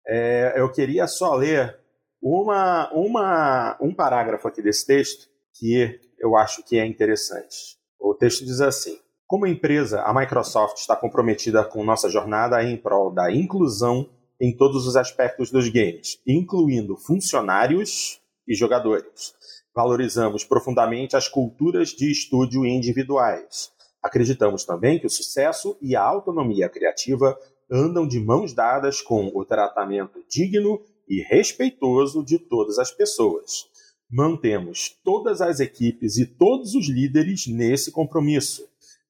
É, 0.07 0.55
eu 0.57 0.71
queria 0.71 1.07
só 1.07 1.35
ler 1.35 1.79
uma, 2.23 2.91
uma, 2.93 3.79
um 3.81 3.95
parágrafo 3.95 4.49
aqui 4.49 4.63
desse 4.63 4.87
texto 4.87 5.29
que 5.59 5.99
eu 6.19 6.37
acho 6.37 6.63
que 6.65 6.79
é 6.79 6.87
interessante. 6.87 7.77
O 7.99 8.15
texto 8.15 8.45
diz 8.45 8.61
assim: 8.61 8.99
como 9.27 9.47
empresa, 9.47 10.03
a 10.03 10.15
Microsoft 10.15 10.77
está 10.77 10.95
comprometida 10.95 11.65
com 11.65 11.83
nossa 11.85 12.09
jornada 12.09 12.63
em 12.63 12.77
prol 12.77 13.13
da 13.13 13.33
inclusão 13.33 14.09
em 14.41 14.57
todos 14.57 14.87
os 14.87 14.97
aspectos 14.97 15.51
dos 15.51 15.69
games, 15.69 16.21
incluindo 16.27 16.97
funcionários 16.97 18.21
e 18.47 18.55
jogadores. 18.55 19.35
Valorizamos 19.75 20.45
profundamente 20.45 21.17
as 21.17 21.27
culturas 21.27 21.89
de 21.89 22.11
estúdio 22.11 22.65
individuais. 22.65 23.71
Acreditamos 24.03 24.65
também 24.65 25.01
que 25.01 25.07
o 25.07 25.11
sucesso 25.11 25.77
e 25.83 25.97
a 25.97 26.03
autonomia 26.03 26.69
criativa 26.69 27.37
andam 27.71 28.07
de 28.07 28.21
mãos 28.21 28.53
dadas 28.53 29.01
com 29.01 29.31
o 29.35 29.45
tratamento 29.45 30.25
digno 30.29 30.81
e 31.09 31.23
respeitoso 31.23 32.25
de 32.25 32.39
todas 32.39 32.79
as 32.79 32.91
pessoas. 32.91 33.67
Mantemos 34.11 34.97
todas 35.05 35.41
as 35.41 35.59
equipes 35.59 36.17
e 36.17 36.27
todos 36.27 36.75
os 36.75 36.89
líderes 36.89 37.47
nesse 37.47 37.91
compromisso. 37.91 38.63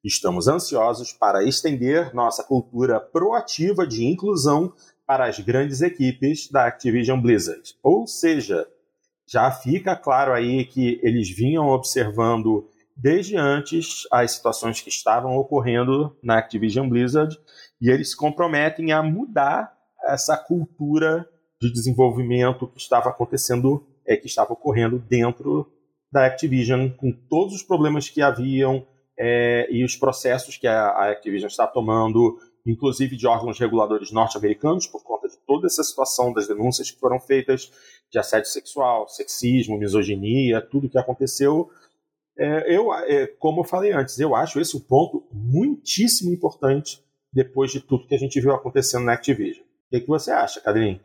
Estamos 0.02 0.48
ansiosos 0.48 1.12
para 1.12 1.44
estender 1.44 2.14
nossa 2.14 2.42
cultura 2.42 3.00
proativa 3.00 3.86
de 3.86 4.04
inclusão 4.04 4.72
para 5.06 5.26
as 5.26 5.38
grandes 5.38 5.82
equipes 5.82 6.50
da 6.50 6.66
Activision 6.66 7.20
Blizzard. 7.20 7.74
Ou 7.82 8.06
seja, 8.06 8.66
já 9.26 9.50
fica 9.50 9.96
claro 9.96 10.32
aí 10.32 10.64
que 10.64 11.00
eles 11.02 11.28
vinham 11.28 11.66
observando 11.66 12.68
desde 12.96 13.36
antes 13.36 14.06
as 14.10 14.32
situações 14.32 14.80
que 14.80 14.88
estavam 14.88 15.36
ocorrendo 15.36 16.16
na 16.22 16.38
Activision 16.38 16.88
Blizzard 16.88 17.38
e 17.80 17.90
eles 17.90 18.10
se 18.10 18.16
comprometem 18.16 18.92
a 18.92 19.02
mudar 19.02 19.76
essa 20.04 20.36
cultura 20.36 21.28
de 21.60 21.70
desenvolvimento 21.72 22.66
que 22.68 22.78
estava 22.78 23.10
acontecendo, 23.10 23.86
é, 24.06 24.16
que 24.16 24.26
estava 24.26 24.52
ocorrendo 24.52 24.98
dentro 24.98 25.70
da 26.10 26.26
Activision, 26.26 26.88
com 26.90 27.12
todos 27.12 27.54
os 27.54 27.62
problemas 27.62 28.08
que 28.08 28.22
haviam 28.22 28.86
é, 29.18 29.66
e 29.70 29.84
os 29.84 29.96
processos 29.96 30.56
que 30.56 30.66
a, 30.66 30.88
a 30.88 31.10
Activision 31.10 31.48
está 31.48 31.66
tomando, 31.66 32.38
inclusive 32.66 33.16
de 33.16 33.26
órgãos 33.26 33.58
reguladores 33.58 34.12
norte-americanos, 34.12 34.86
por 34.86 35.02
conta 35.02 35.28
de 35.28 35.36
toda 35.46 35.66
essa 35.66 35.82
situação 35.82 36.32
das 36.32 36.46
denúncias 36.46 36.90
que 36.90 37.00
foram 37.00 37.18
feitas 37.18 37.70
de 38.10 38.18
assédio 38.18 38.48
sexual, 38.48 39.08
sexismo, 39.08 39.78
misoginia, 39.78 40.60
tudo 40.60 40.88
que 40.88 40.98
aconteceu. 40.98 41.70
É, 42.38 42.76
eu, 42.76 42.92
é, 42.92 43.26
como 43.38 43.60
eu 43.60 43.64
falei 43.64 43.92
antes, 43.92 44.18
eu 44.18 44.34
acho 44.34 44.60
esse 44.60 44.76
um 44.76 44.80
ponto 44.80 45.26
muitíssimo 45.32 46.32
importante 46.32 47.02
depois 47.32 47.72
de 47.72 47.80
tudo 47.80 48.06
que 48.06 48.14
a 48.14 48.18
gente 48.18 48.40
viu 48.40 48.52
acontecendo 48.52 49.04
na 49.04 49.14
Activision. 49.14 49.64
O 49.64 49.90
que, 49.90 50.00
que 50.00 50.06
você 50.06 50.30
acha, 50.30 50.60
Cadrinho? 50.60 51.00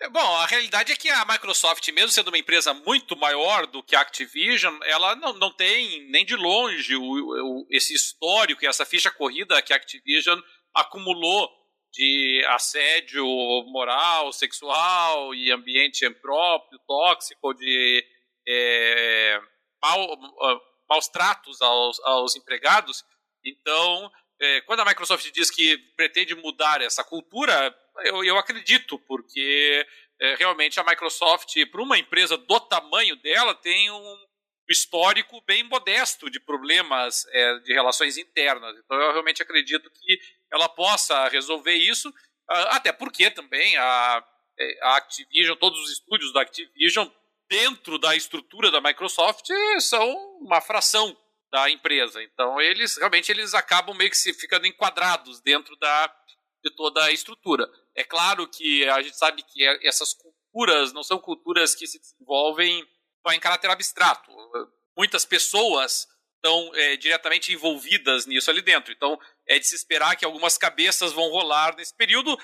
É, 0.00 0.08
bom, 0.08 0.20
a 0.36 0.46
realidade 0.46 0.92
é 0.92 0.96
que 0.96 1.08
a 1.08 1.24
Microsoft, 1.24 1.86
mesmo 1.88 2.10
sendo 2.10 2.28
uma 2.28 2.38
empresa 2.38 2.72
muito 2.72 3.16
maior 3.16 3.66
do 3.66 3.82
que 3.82 3.96
a 3.96 4.00
Activision, 4.00 4.78
ela 4.84 5.16
não, 5.16 5.32
não 5.32 5.52
tem 5.52 6.08
nem 6.10 6.24
de 6.24 6.36
longe 6.36 6.94
o, 6.94 7.02
o, 7.02 7.66
esse 7.70 7.94
histórico 7.94 8.64
e 8.64 8.68
essa 8.68 8.84
ficha 8.84 9.10
corrida 9.10 9.60
que 9.60 9.72
a 9.72 9.76
Activision 9.76 10.38
acumulou 10.74 11.50
de 11.92 12.44
assédio 12.50 13.24
moral, 13.66 14.32
sexual 14.32 15.34
e 15.34 15.50
ambiente 15.50 16.06
impróprio, 16.06 16.78
tóxico, 16.86 17.54
de 17.54 18.04
é, 18.46 19.40
mal, 19.82 20.16
maus 20.88 21.08
tratos 21.08 21.60
aos, 21.60 22.00
aos 22.00 22.36
empregados. 22.36 23.04
Então, 23.44 24.10
é, 24.40 24.60
quando 24.62 24.80
a 24.80 24.84
Microsoft 24.84 25.30
diz 25.32 25.50
que 25.50 25.76
pretende 25.96 26.34
mudar 26.34 26.80
essa 26.80 27.02
cultura, 27.02 27.76
eu, 28.04 28.24
eu 28.24 28.38
acredito, 28.38 28.98
porque 29.00 29.86
é, 30.20 30.34
realmente 30.36 30.78
a 30.78 30.84
Microsoft, 30.84 31.54
para 31.70 31.82
uma 31.82 31.98
empresa 31.98 32.36
do 32.36 32.60
tamanho 32.60 33.16
dela, 33.16 33.54
tem 33.54 33.90
um 33.90 34.28
histórico 34.68 35.42
bem 35.46 35.62
modesto 35.62 36.30
de 36.30 36.38
problemas 36.38 37.24
é, 37.32 37.58
de 37.60 37.72
relações 37.72 38.16
internas. 38.16 38.76
Então 38.78 39.00
eu 39.00 39.12
realmente 39.12 39.42
acredito 39.42 39.90
que 39.90 40.20
ela 40.52 40.68
possa 40.68 41.28
resolver 41.28 41.74
isso, 41.74 42.12
até 42.46 42.92
porque 42.92 43.30
também 43.30 43.76
a, 43.76 44.24
a 44.82 44.96
Activision, 44.96 45.56
todos 45.56 45.78
os 45.80 45.90
estúdios 45.90 46.32
da 46.32 46.42
Activision, 46.42 47.08
dentro 47.48 47.98
da 47.98 48.14
estrutura 48.14 48.70
da 48.70 48.80
Microsoft, 48.80 49.48
são 49.80 50.08
uma 50.40 50.60
fração 50.60 51.16
da 51.50 51.70
empresa. 51.70 52.22
Então 52.22 52.60
eles 52.60 52.96
realmente 52.96 53.30
eles 53.30 53.54
acabam 53.54 53.96
meio 53.96 54.10
que 54.10 54.16
se 54.16 54.32
ficando 54.34 54.66
enquadrados 54.66 55.40
dentro 55.40 55.76
da 55.76 56.14
de 56.62 56.74
toda 56.74 57.04
a 57.04 57.12
estrutura. 57.12 57.68
É 57.94 58.02
claro 58.02 58.46
que 58.48 58.86
a 58.88 59.00
gente 59.00 59.16
sabe 59.16 59.42
que 59.42 59.64
essas 59.82 60.12
culturas 60.12 60.92
não 60.92 61.02
são 61.02 61.18
culturas 61.18 61.74
que 61.74 61.86
se 61.86 62.00
desenvolvem 62.00 62.86
em 63.30 63.40
caráter 63.40 63.70
abstrato. 63.70 64.30
Muitas 64.96 65.24
pessoas 65.24 66.08
estão 66.36 66.70
é, 66.74 66.96
diretamente 66.96 67.52
envolvidas 67.52 68.26
nisso 68.26 68.50
ali 68.50 68.62
dentro. 68.62 68.92
Então 68.92 69.18
é 69.46 69.58
de 69.58 69.66
se 69.66 69.74
esperar 69.74 70.16
que 70.16 70.24
algumas 70.24 70.56
cabeças 70.58 71.12
vão 71.12 71.30
rolar 71.30 71.76
nesse 71.76 71.94
período, 71.94 72.36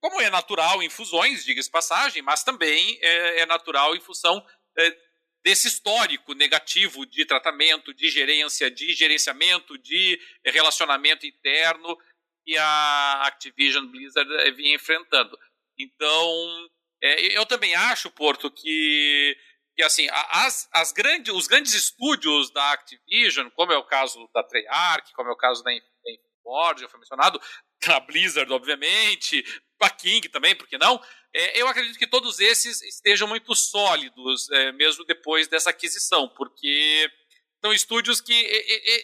como 0.00 0.20
é 0.20 0.30
natural 0.30 0.82
em 0.82 0.88
fusões, 0.88 1.44
diga-se 1.44 1.70
passagem, 1.70 2.22
mas 2.22 2.42
também 2.42 2.98
é, 3.02 3.40
é 3.40 3.46
natural 3.46 3.94
em 3.94 4.00
função 4.00 4.44
é, 4.78 4.96
desse 5.44 5.68
histórico 5.68 6.34
negativo 6.34 7.06
de 7.06 7.24
tratamento, 7.24 7.94
de 7.94 8.08
gerência, 8.08 8.70
de 8.70 8.92
gerenciamento, 8.92 9.78
de 9.78 10.20
relacionamento 10.44 11.26
interno 11.26 11.96
que 12.44 12.56
a 12.56 13.22
Activision 13.26 13.86
Blizzard 13.86 14.30
eh, 14.32 14.50
vinha 14.52 14.74
enfrentando. 14.74 15.38
Então, 15.78 16.68
é, 17.02 17.38
eu 17.38 17.46
também 17.46 17.74
acho, 17.74 18.10
Porto, 18.10 18.50
que, 18.50 19.36
que 19.76 19.82
assim, 19.82 20.08
as, 20.10 20.68
as 20.72 20.92
os 21.32 21.46
grandes 21.46 21.74
estúdios 21.74 22.50
da 22.50 22.72
Activision, 22.72 23.48
como 23.50 23.72
é 23.72 23.76
o 23.76 23.84
caso 23.84 24.28
da 24.34 24.42
Treyarch, 24.42 25.12
como 25.14 25.30
é 25.30 25.32
o 25.32 25.36
caso 25.36 25.62
da 25.62 25.70
Ford, 26.42 26.80
já 26.80 26.88
foi 26.88 27.00
mencionado, 27.00 27.40
da 27.86 28.00
Blizzard, 28.00 28.52
obviamente, 28.52 29.44
a 29.84 29.90
King 29.90 30.28
também, 30.28 30.54
por 30.54 30.66
que 30.68 30.78
não? 30.78 31.00
É, 31.34 31.60
eu 31.60 31.68
acredito 31.68 31.98
que 31.98 32.06
todos 32.06 32.40
esses 32.40 32.82
estejam 32.82 33.28
muito 33.28 33.54
sólidos, 33.54 34.50
é, 34.50 34.72
mesmo 34.72 35.04
depois 35.04 35.48
dessa 35.48 35.70
aquisição, 35.70 36.28
porque 36.28 37.10
são 37.62 37.72
estúdios 37.72 38.20
que 38.20 38.32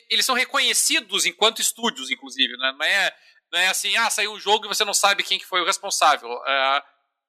eles 0.08 0.24
são 0.24 0.34
reconhecidos 0.34 1.26
enquanto 1.26 1.60
estúdios, 1.60 2.10
inclusive, 2.10 2.56
né? 2.56 2.72
não 2.78 2.86
é 2.86 3.16
não 3.52 3.60
é 3.60 3.68
assim, 3.68 3.96
ah, 3.96 4.10
saiu 4.10 4.32
um 4.32 4.40
jogo 4.40 4.64
e 4.64 4.68
você 4.68 4.84
não 4.84 4.94
sabe 4.94 5.22
quem 5.22 5.38
que 5.38 5.46
foi 5.46 5.60
o 5.60 5.64
responsável. 5.64 6.28
É, 6.44 6.82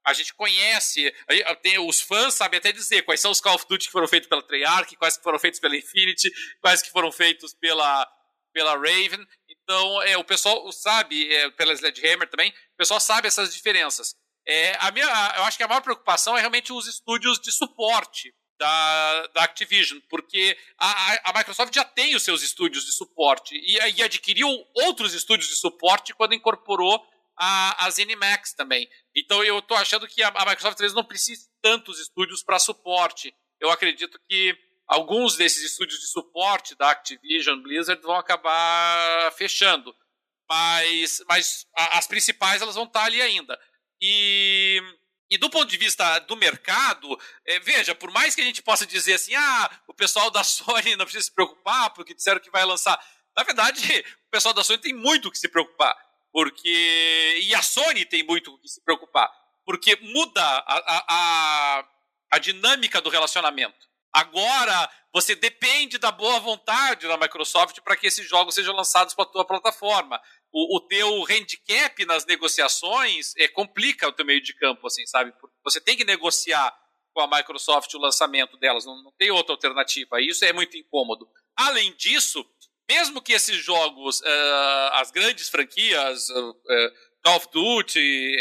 a 0.05 0.13
gente 0.13 0.33
conhece, 0.33 1.13
tem, 1.61 1.77
os 1.79 2.01
fãs 2.01 2.33
sabem 2.33 2.57
até 2.57 2.71
dizer 2.71 3.01
quais 3.01 3.19
são 3.19 3.29
os 3.29 3.41
Call 3.41 3.55
of 3.55 3.65
Duty 3.67 3.87
que 3.87 3.91
foram 3.91 4.07
feitos 4.07 4.29
pela 4.29 4.41
Treyarch, 4.41 4.95
quais 4.95 5.17
que 5.17 5.23
foram 5.23 5.37
feitos 5.37 5.59
pela 5.59 5.75
Infinity, 5.75 6.31
quais 6.61 6.81
que 6.81 6.89
foram 6.89 7.11
feitos 7.11 7.53
pela, 7.53 8.07
pela 8.53 8.75
Raven. 8.75 9.27
Então, 9.67 10.01
é, 10.03 10.17
o 10.17 10.23
pessoal 10.23 10.71
sabe, 10.71 11.29
é, 11.33 11.49
pela 11.51 11.73
Sledgehammer 11.73 12.29
também, 12.29 12.51
o 12.51 12.77
pessoal 12.77 13.01
sabe 13.01 13.27
essas 13.27 13.53
diferenças. 13.53 14.15
É, 14.47 14.77
a 14.79 14.89
minha, 14.91 15.05
eu 15.35 15.43
acho 15.43 15.57
que 15.57 15.63
a 15.63 15.67
maior 15.67 15.81
preocupação 15.81 16.37
é 16.37 16.39
realmente 16.39 16.71
os 16.71 16.87
estúdios 16.87 17.37
de 17.37 17.51
suporte 17.51 18.33
da, 18.57 19.27
da 19.27 19.43
Activision, 19.43 19.99
porque 20.09 20.57
a, 20.79 21.29
a, 21.29 21.37
Microsoft 21.37 21.75
já 21.75 21.83
tem 21.83 22.15
os 22.15 22.23
seus 22.23 22.41
estúdios 22.43 22.85
de 22.85 22.93
suporte 22.93 23.55
e, 23.55 23.77
e 23.97 24.01
adquiriu 24.01 24.47
outros 24.73 25.13
estúdios 25.13 25.49
de 25.49 25.57
suporte 25.57 26.13
quando 26.13 26.33
incorporou 26.33 27.05
a, 27.37 27.85
a 27.85 27.89
ZeniMax 27.89 28.53
também. 28.53 28.87
Então 29.13 29.43
eu 29.43 29.59
estou 29.59 29.75
achando 29.75 30.07
que 30.07 30.23
a, 30.23 30.29
a 30.29 30.45
Microsoft 30.45 30.77
talvez 30.77 30.93
não 30.93 31.03
precise 31.03 31.49
tantos 31.61 31.99
estúdios 31.99 32.41
para 32.41 32.57
suporte. 32.57 33.35
Eu 33.59 33.69
acredito 33.69 34.17
que 34.29 34.57
alguns 34.87 35.35
desses 35.35 35.63
estúdios 35.63 35.99
de 35.99 36.07
suporte 36.07 36.75
da 36.75 36.91
Activision 36.91 37.61
Blizzard 37.61 38.01
vão 38.01 38.15
acabar 38.15 39.31
fechando, 39.33 39.93
mas, 40.49 41.21
mas 41.27 41.65
as 41.75 42.07
principais 42.07 42.61
elas 42.61 42.75
vão 42.75 42.85
estar 42.85 43.03
ali 43.03 43.21
ainda. 43.21 43.59
E 44.01 44.81
e 45.29 45.37
do 45.37 45.49
ponto 45.49 45.69
de 45.69 45.77
vista 45.77 46.19
do 46.19 46.37
mercado, 46.37 47.19
é, 47.45 47.59
veja, 47.59 47.93
por 47.93 48.09
mais 48.11 48.33
que 48.33 48.39
a 48.39 48.43
gente 48.43 48.61
possa 48.61 48.85
dizer 48.85 49.15
assim, 49.15 49.35
ah, 49.35 49.81
o 49.85 49.93
pessoal 49.93 50.31
da 50.31 50.43
Sony 50.43 50.95
não 50.95 51.05
precisa 51.05 51.25
se 51.25 51.33
preocupar 51.33 51.89
porque 51.93 52.13
disseram 52.13 52.39
que 52.39 52.49
vai 52.49 52.63
lançar. 52.63 52.97
Na 53.35 53.43
verdade, 53.43 53.81
o 54.27 54.31
pessoal 54.31 54.53
da 54.53 54.63
Sony 54.63 54.79
tem 54.79 54.93
muito 54.93 55.27
o 55.27 55.31
que 55.31 55.37
se 55.37 55.49
preocupar. 55.49 55.95
Porque. 56.31 57.39
E 57.43 57.53
a 57.53 57.61
Sony 57.61 58.05
tem 58.05 58.23
muito 58.23 58.53
o 58.53 58.59
que 58.59 58.67
se 58.69 58.83
preocupar. 58.83 59.29
Porque 59.65 59.97
muda 59.97 60.41
a, 60.41 60.77
a, 60.77 61.05
a, 61.09 61.89
a 62.31 62.39
dinâmica 62.39 63.01
do 63.01 63.09
relacionamento. 63.09 63.87
Agora 64.17 64.89
você 65.13 65.35
depende 65.35 65.97
da 65.97 66.11
boa 66.11 66.39
vontade 66.39 67.07
da 67.07 67.17
Microsoft 67.17 67.81
para 67.81 67.95
que 67.95 68.07
esses 68.07 68.27
jogos 68.27 68.55
sejam 68.55 68.75
lançados 68.75 69.13
para 69.13 69.25
a 69.25 69.27
tua 69.27 69.45
plataforma 69.45 70.19
o, 70.51 70.77
o 70.77 70.79
teu 70.79 71.23
handicap 71.29 72.03
nas 72.05 72.25
negociações 72.25 73.35
é, 73.37 73.47
complica 73.47 74.07
o 74.07 74.11
teu 74.11 74.25
meio 74.25 74.41
de 74.41 74.53
campo, 74.55 74.87
assim, 74.87 75.05
sabe? 75.05 75.33
Você 75.63 75.79
tem 75.79 75.95
que 75.95 76.03
negociar 76.03 76.75
com 77.13 77.21
a 77.21 77.27
Microsoft 77.27 77.93
o 77.93 77.99
lançamento 77.99 78.57
delas, 78.57 78.85
não, 78.85 79.03
não 79.03 79.11
tem 79.11 79.29
outra 79.29 79.53
alternativa. 79.53 80.21
Isso 80.21 80.43
é 80.45 80.53
muito 80.53 80.75
incômodo. 80.77 81.29
Além 81.55 81.93
disso, 81.95 82.43
mesmo 82.89 83.21
que 83.21 83.33
esses 83.33 83.57
jogos, 83.57 84.19
uh, 84.21 84.93
as 84.93 85.11
grandes 85.11 85.49
franquias, 85.49 86.29
uh, 86.29 86.49
uh, 86.49 86.91
Call 87.23 87.35
of 87.37 87.49
Duty, 87.51 88.35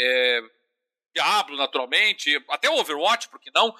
Diablo, 1.13 1.57
naturalmente, 1.57 2.43
até 2.49 2.69
o 2.69 2.79
Overwatch, 2.79 3.27
por 3.29 3.39
que 3.39 3.51
não? 3.53 3.75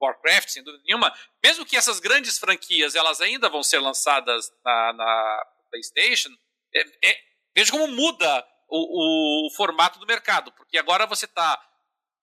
Warcraft, 0.00 0.48
sem 0.48 0.62
dúvida 0.62 0.82
nenhuma, 0.86 1.12
mesmo 1.44 1.66
que 1.66 1.76
essas 1.76 2.00
grandes 2.00 2.38
franquias 2.38 2.94
elas 2.94 3.20
ainda 3.20 3.48
vão 3.48 3.62
ser 3.62 3.78
lançadas 3.78 4.50
na, 4.64 4.92
na 4.92 5.46
PlayStation, 5.70 6.30
é, 6.74 7.10
é, 7.10 7.28
Veja 7.58 7.72
como 7.72 7.88
muda 7.88 8.46
o, 8.68 8.78
o, 8.78 9.46
o 9.48 9.50
formato 9.50 9.98
do 9.98 10.06
mercado, 10.06 10.52
porque 10.52 10.78
agora 10.78 11.06
você 11.06 11.24
está 11.24 11.60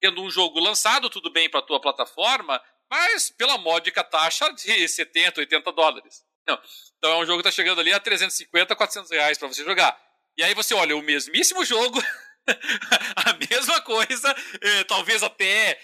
tendo 0.00 0.22
um 0.22 0.30
jogo 0.30 0.58
lançado, 0.58 1.10
tudo 1.10 1.30
bem 1.30 1.50
para 1.50 1.60
a 1.60 1.62
tua 1.62 1.78
plataforma, 1.78 2.58
mas 2.90 3.28
pela 3.30 3.58
módica 3.58 4.02
taxa 4.02 4.50
de 4.54 4.88
70, 4.88 5.40
80 5.40 5.72
dólares. 5.72 6.24
Não. 6.46 6.58
Então 6.96 7.10
é 7.10 7.16
um 7.16 7.26
jogo 7.26 7.42
que 7.42 7.48
está 7.48 7.54
chegando 7.54 7.82
ali 7.82 7.92
a 7.92 8.00
350, 8.00 8.74
400 8.74 9.10
reais 9.10 9.36
para 9.36 9.48
você 9.48 9.62
jogar. 9.62 10.00
E 10.38 10.42
aí 10.42 10.54
você 10.54 10.72
olha 10.72 10.96
o 10.96 11.02
mesmíssimo 11.02 11.62
jogo 11.66 12.02
a 13.16 13.32
mesma 13.50 13.82
coisa, 13.82 14.34
é, 14.62 14.84
talvez 14.84 15.22
até 15.22 15.78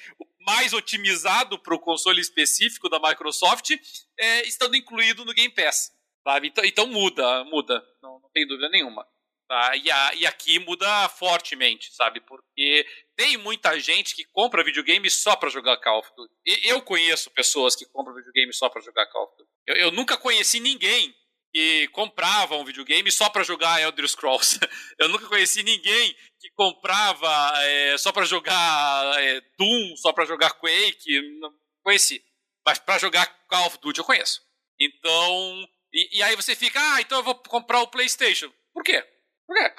mais 0.45 0.73
otimizado 0.73 1.59
para 1.59 1.75
o 1.75 1.81
console 1.81 2.21
específico 2.21 2.89
da 2.89 3.01
Microsoft, 3.01 3.71
é, 4.19 4.43
estando 4.47 4.77
incluído 4.77 5.25
no 5.25 5.35
Game 5.35 5.53
Pass. 5.55 5.91
Sabe? 6.25 6.49
Então, 6.49 6.65
então 6.65 6.87
muda, 6.87 7.45
muda, 7.45 7.83
não, 8.03 8.21
não 8.21 8.31
tem 8.31 8.47
dúvida 8.47 8.69
nenhuma. 8.69 9.07
Tá? 9.49 9.77
E, 9.77 9.91
a, 9.91 10.15
e 10.15 10.27
aqui 10.27 10.59
muda 10.61 11.09
fortemente, 11.11 11.95
sabe? 11.95 12.21
Porque 12.21 12.87
tem 13.17 13.37
muita 13.37 13.79
gente 13.79 14.15
que 14.15 14.25
compra 14.25 14.65
videogame 14.65 15.11
só 15.11 15.37
para 15.37 15.51
jogar 15.51 15.77
Call 15.79 15.99
of 15.99 16.09
Duty. 16.17 16.33
Eu 16.67 16.81
conheço 16.81 17.31
pessoas 17.33 17.77
que 17.77 17.85
compram 17.85 18.15
videogame 18.15 18.53
só 18.53 18.69
para 18.69 18.81
jogar 18.81 19.07
Call 19.09 19.25
of 19.25 19.37
Duty. 19.37 19.51
Eu, 19.67 19.77
eu 19.77 19.91
nunca 19.91 20.17
conheci 20.17 20.59
ninguém 20.59 21.15
que 21.53 21.87
comprava 21.89 22.57
um 22.57 22.65
videogame 22.65 23.13
só 23.13 23.29
para 23.29 23.45
jogar 23.45 23.81
Elder 23.81 24.09
Scrolls. 24.09 24.59
Eu 24.99 25.09
nunca 25.09 25.27
conheci 25.27 25.63
ninguém 25.63 26.17
que 26.41 26.51
comprava 26.57 27.53
é, 27.63 27.99
só 27.99 28.11
para 28.11 28.25
jogar 28.25 29.23
é, 29.23 29.41
Doom, 29.59 29.97
só 29.97 30.13
para 30.13 30.25
jogar 30.25 30.53
Quake. 30.53 31.21
Não 31.41 31.53
conheci. 31.83 32.25
Mas 32.67 32.79
para 32.79 32.99
jogar 32.99 33.27
Call 33.49 33.67
of 33.67 33.79
Duty 33.81 33.99
eu 33.99 34.05
conheço. 34.05 34.41
Então. 34.81 35.69
E, 35.93 36.19
e, 36.19 36.23
aí 36.23 36.35
você 36.35 36.57
fica, 36.57 36.81
ah, 36.81 37.01
então 37.01 37.19
eu 37.19 37.25
vou 37.25 37.35
comprar 37.35 37.81
o 37.83 37.89
PlayStation. 37.89 38.51
Por 38.73 38.83
quê? 38.83 39.03
Por 39.47 39.55
quê? 39.55 39.75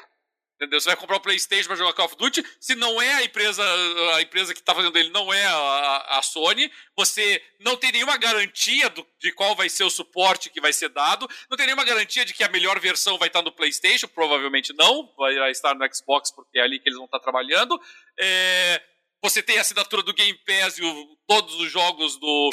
Entendeu? 0.55 0.79
Você 0.79 0.87
vai 0.87 0.95
comprar 0.95 1.17
o 1.17 1.21
PlayStation 1.21 1.67
para 1.67 1.75
jogar 1.75 1.93
Call 1.93 2.05
of 2.05 2.15
Duty, 2.15 2.43
se 2.59 2.75
não 2.75 3.01
é 3.01 3.13
a 3.15 3.23
empresa, 3.23 3.63
a 4.15 4.21
empresa 4.21 4.53
que 4.53 4.59
está 4.59 4.73
fazendo 4.73 4.97
ele 4.97 5.09
não 5.09 5.33
é 5.33 5.45
a, 5.45 6.17
a, 6.17 6.21
Sony, 6.21 6.71
você 6.95 7.41
não 7.59 7.75
tem 7.75 7.91
nenhuma 7.91 8.15
garantia 8.17 8.89
do, 8.89 9.05
de 9.19 9.31
qual 9.33 9.55
vai 9.55 9.67
ser 9.67 9.83
o 9.83 9.89
suporte 9.89 10.49
que 10.49 10.61
vai 10.61 10.71
ser 10.71 10.89
dado, 10.89 11.27
não 11.49 11.57
tem 11.57 11.65
nenhuma 11.65 11.83
garantia 11.83 12.23
de 12.23 12.33
que 12.33 12.43
a 12.43 12.49
melhor 12.49 12.79
versão 12.79 13.17
vai 13.17 13.27
estar 13.27 13.41
no 13.41 13.51
PlayStation, 13.51 14.07
provavelmente 14.07 14.71
não, 14.73 15.11
vai, 15.17 15.35
vai 15.35 15.51
estar 15.51 15.73
no 15.73 15.93
Xbox 15.93 16.31
porque 16.31 16.59
é 16.59 16.61
ali 16.61 16.79
que 16.79 16.87
eles 16.87 16.97
vão 16.97 17.05
estar 17.05 17.19
trabalhando. 17.19 17.79
É, 18.19 18.81
você 19.23 19.41
tem 19.41 19.57
a 19.57 19.61
assinatura 19.61 20.03
do 20.03 20.13
Game 20.13 20.37
Pass 20.45 20.77
e 20.77 20.83
o, 20.83 21.17
todos 21.27 21.55
os 21.55 21.71
jogos 21.71 22.17
do, 22.17 22.49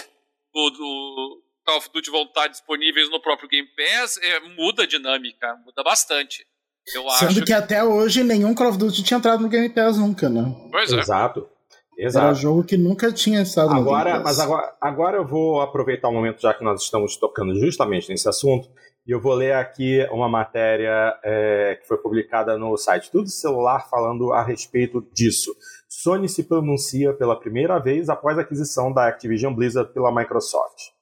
do, 0.54 0.70
do, 0.70 1.44
Call 1.64 1.76
of 1.78 1.90
Duty 1.92 2.10
vão 2.10 2.22
estar 2.22 2.46
disponíveis 2.46 3.10
no 3.10 3.20
próprio 3.20 3.48
Game 3.48 3.68
Pass, 3.76 4.16
é, 4.18 4.40
muda 4.40 4.84
a 4.84 4.86
dinâmica, 4.86 5.54
muda 5.64 5.82
bastante. 5.82 6.46
Eu 6.94 7.08
Sendo 7.10 7.34
que, 7.34 7.46
que, 7.46 7.52
até 7.52 7.84
hoje 7.84 8.24
nenhum 8.24 8.54
Call 8.54 8.70
of 8.70 8.78
Duty 8.78 9.02
tinha 9.02 9.18
entrado 9.18 9.42
no 9.42 9.48
Game 9.48 9.68
Pass 9.68 9.98
nunca, 9.98 10.28
né? 10.28 10.54
Pois 10.70 10.92
é. 10.92 10.98
Exato. 10.98 11.48
Exato. 11.96 12.26
Era 12.26 12.34
jogo 12.34 12.64
que 12.64 12.78
nunca 12.78 13.12
tinha 13.12 13.42
estado 13.42 13.74
agora, 13.74 14.10
no 14.10 14.14
Game 14.14 14.24
Pass. 14.24 14.38
Mas 14.38 14.40
agora, 14.40 14.74
agora 14.80 15.16
eu 15.18 15.26
vou 15.26 15.60
aproveitar 15.60 16.08
o 16.08 16.12
momento, 16.12 16.40
já 16.40 16.54
que 16.54 16.64
nós 16.64 16.82
estamos 16.82 17.16
tocando 17.16 17.54
justamente 17.60 18.08
nesse 18.08 18.28
assunto, 18.28 18.68
e 19.06 19.12
eu 19.12 19.20
vou 19.20 19.34
ler 19.34 19.54
aqui 19.54 20.06
uma 20.10 20.28
matéria 20.28 21.18
é, 21.24 21.78
que 21.80 21.86
foi 21.86 21.98
publicada 21.98 22.56
no 22.56 22.76
site 22.76 23.10
Tudo 23.10 23.28
Celular 23.28 23.88
falando 23.88 24.32
a 24.32 24.42
respeito 24.42 25.06
disso. 25.12 25.54
Sony 25.88 26.28
se 26.28 26.44
pronuncia 26.44 27.12
pela 27.14 27.38
primeira 27.38 27.78
vez 27.78 28.08
após 28.08 28.38
a 28.38 28.42
aquisição 28.42 28.92
da 28.92 29.08
Activision 29.08 29.54
Blizzard 29.54 29.92
pela 29.92 30.14
Microsoft. 30.14 30.92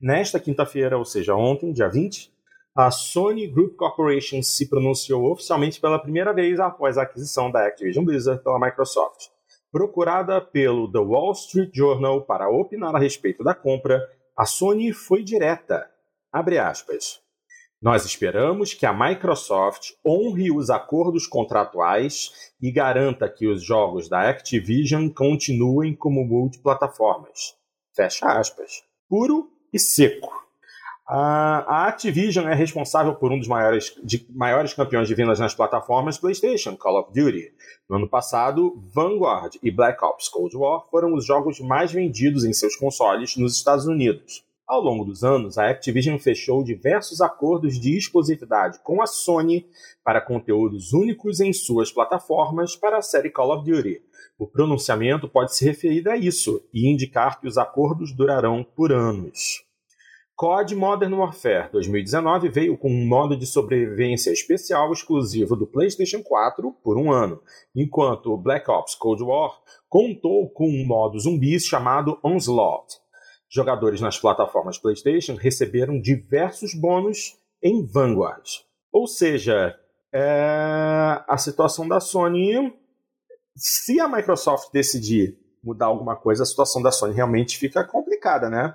Nesta 0.00 0.40
quinta-feira, 0.40 0.98
ou 0.98 1.04
seja, 1.04 1.34
ontem, 1.34 1.72
dia 1.72 1.88
20, 1.88 2.33
a 2.76 2.90
Sony 2.90 3.46
Group 3.46 3.76
Corporation 3.76 4.42
se 4.42 4.68
pronunciou 4.68 5.30
oficialmente 5.30 5.80
pela 5.80 5.98
primeira 5.98 6.32
vez 6.32 6.58
após 6.58 6.98
a 6.98 7.02
aquisição 7.02 7.48
da 7.48 7.64
Activision 7.64 8.04
Blizzard 8.04 8.42
pela 8.42 8.58
Microsoft. 8.58 9.28
Procurada 9.70 10.40
pelo 10.40 10.90
The 10.90 10.98
Wall 10.98 11.32
Street 11.32 11.70
Journal 11.72 12.22
para 12.22 12.50
opinar 12.50 12.94
a 12.94 12.98
respeito 12.98 13.44
da 13.44 13.54
compra, 13.54 14.02
a 14.36 14.44
Sony 14.44 14.92
foi 14.92 15.22
direta. 15.22 15.88
Nós 17.80 18.04
esperamos 18.04 18.74
que 18.74 18.86
a 18.86 18.92
Microsoft 18.92 19.92
honre 20.04 20.50
os 20.50 20.68
acordos 20.68 21.28
contratuais 21.28 22.52
e 22.60 22.72
garanta 22.72 23.28
que 23.28 23.46
os 23.46 23.62
jogos 23.62 24.08
da 24.08 24.28
Activision 24.28 25.08
continuem 25.10 25.94
como 25.94 26.24
multiplataformas. 26.24 27.54
Fecha 27.94 28.26
aspas. 28.26 28.82
Puro 29.08 29.48
e 29.72 29.78
seco. 29.78 30.43
A 31.06 31.86
Activision 31.86 32.48
é 32.48 32.54
responsável 32.54 33.14
por 33.14 33.30
um 33.30 33.38
dos 33.38 33.46
maiores, 33.46 33.94
de, 34.02 34.26
maiores 34.30 34.72
campeões 34.72 35.06
de 35.06 35.14
vendas 35.14 35.38
nas 35.38 35.54
plataformas 35.54 36.16
PlayStation, 36.16 36.78
Call 36.78 36.98
of 36.98 37.12
Duty. 37.12 37.52
No 37.86 37.96
ano 37.96 38.08
passado, 38.08 38.82
Vanguard 38.94 39.56
e 39.62 39.70
Black 39.70 40.02
Ops 40.02 40.30
Cold 40.30 40.56
War 40.56 40.88
foram 40.90 41.12
os 41.12 41.26
jogos 41.26 41.60
mais 41.60 41.92
vendidos 41.92 42.42
em 42.42 42.54
seus 42.54 42.74
consoles 42.74 43.36
nos 43.36 43.54
Estados 43.54 43.86
Unidos. 43.86 44.46
Ao 44.66 44.80
longo 44.80 45.04
dos 45.04 45.22
anos, 45.22 45.58
a 45.58 45.68
Activision 45.68 46.18
fechou 46.18 46.64
diversos 46.64 47.20
acordos 47.20 47.78
de 47.78 47.98
exclusividade 47.98 48.80
com 48.82 49.02
a 49.02 49.06
Sony 49.06 49.66
para 50.02 50.22
conteúdos 50.22 50.94
únicos 50.94 51.38
em 51.38 51.52
suas 51.52 51.92
plataformas 51.92 52.74
para 52.74 52.96
a 52.96 53.02
série 53.02 53.28
Call 53.28 53.54
of 53.54 53.70
Duty. 53.70 54.00
O 54.38 54.46
pronunciamento 54.46 55.28
pode 55.28 55.54
se 55.54 55.66
referir 55.66 56.08
a 56.08 56.16
isso 56.16 56.66
e 56.72 56.90
indicar 56.90 57.38
que 57.38 57.46
os 57.46 57.58
acordos 57.58 58.10
durarão 58.10 58.64
por 58.64 58.90
anos. 58.90 59.62
COD 60.36 60.74
Modern 60.74 61.14
Warfare 61.14 61.70
2019 61.70 62.48
veio 62.48 62.76
com 62.76 62.90
um 62.90 63.06
modo 63.06 63.36
de 63.36 63.46
sobrevivência 63.46 64.32
especial 64.32 64.92
exclusivo 64.92 65.54
do 65.54 65.64
PlayStation 65.64 66.24
4 66.24 66.72
por 66.82 66.98
um 66.98 67.12
ano, 67.12 67.40
enquanto 67.74 68.36
Black 68.36 68.68
Ops 68.68 68.96
Cold 68.96 69.22
War 69.22 69.52
contou 69.88 70.50
com 70.50 70.68
um 70.68 70.84
modo 70.84 71.20
zumbis 71.20 71.64
chamado 71.64 72.18
Onslaught. 72.24 72.96
Jogadores 73.48 74.00
nas 74.00 74.18
plataformas 74.18 74.76
PlayStation 74.76 75.36
receberam 75.36 76.00
diversos 76.00 76.74
bônus 76.74 77.38
em 77.62 77.86
Vanguard. 77.86 78.44
Ou 78.92 79.06
seja, 79.06 79.78
é... 80.12 81.22
a 81.28 81.38
situação 81.38 81.86
da 81.86 82.00
Sony. 82.00 82.74
Se 83.56 84.00
a 84.00 84.08
Microsoft 84.08 84.72
decidir 84.72 85.38
mudar 85.62 85.86
alguma 85.86 86.16
coisa, 86.16 86.42
a 86.42 86.46
situação 86.46 86.82
da 86.82 86.90
Sony 86.90 87.14
realmente 87.14 87.56
fica 87.56 87.84
complicada, 87.84 88.50
né? 88.50 88.74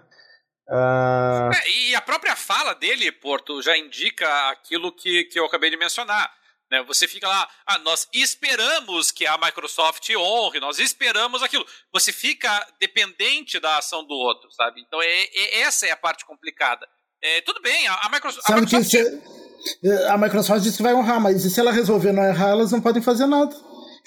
Uh... 0.69 1.51
É, 1.51 1.71
e 1.71 1.95
a 1.95 2.01
própria 2.01 2.35
fala 2.35 2.75
dele, 2.75 3.11
Porto, 3.11 3.61
já 3.61 3.75
indica 3.75 4.49
aquilo 4.49 4.91
que, 4.91 5.23
que 5.25 5.39
eu 5.39 5.45
acabei 5.45 5.69
de 5.69 5.77
mencionar. 5.77 6.31
Né? 6.71 6.83
Você 6.83 7.07
fica 7.07 7.27
lá, 7.27 7.49
ah, 7.65 7.79
nós 7.79 8.07
esperamos 8.13 9.11
que 9.11 9.25
a 9.25 9.37
Microsoft 9.37 10.07
honre, 10.15 10.59
nós 10.59 10.77
esperamos 10.77 11.41
aquilo. 11.41 11.65
Você 11.91 12.11
fica 12.11 12.67
dependente 12.79 13.59
da 13.59 13.77
ação 13.79 14.05
do 14.05 14.13
outro, 14.13 14.51
sabe? 14.51 14.79
Então 14.81 15.01
é, 15.01 15.07
é 15.07 15.61
essa 15.61 15.87
é 15.87 15.91
a 15.91 15.97
parte 15.97 16.25
complicada. 16.25 16.87
É, 17.21 17.41
tudo 17.41 17.61
bem, 17.61 17.87
a, 17.87 17.95
a 17.95 18.09
Microsoft. 18.09 18.45
Sabe 18.45 18.59
a 18.59 18.61
Microsoft... 18.61 18.91
que 18.91 19.87
se, 19.87 20.03
a 20.07 20.17
Microsoft 20.17 20.61
disse 20.61 20.77
que 20.77 20.83
vai 20.83 20.93
honrar, 20.93 21.19
mas 21.19 21.41
se 21.41 21.59
ela 21.59 21.71
resolver 21.71 22.11
não 22.11 22.23
errar, 22.23 22.49
elas 22.49 22.71
não 22.71 22.79
podem 22.79 23.01
fazer 23.01 23.25
nada. 23.25 23.55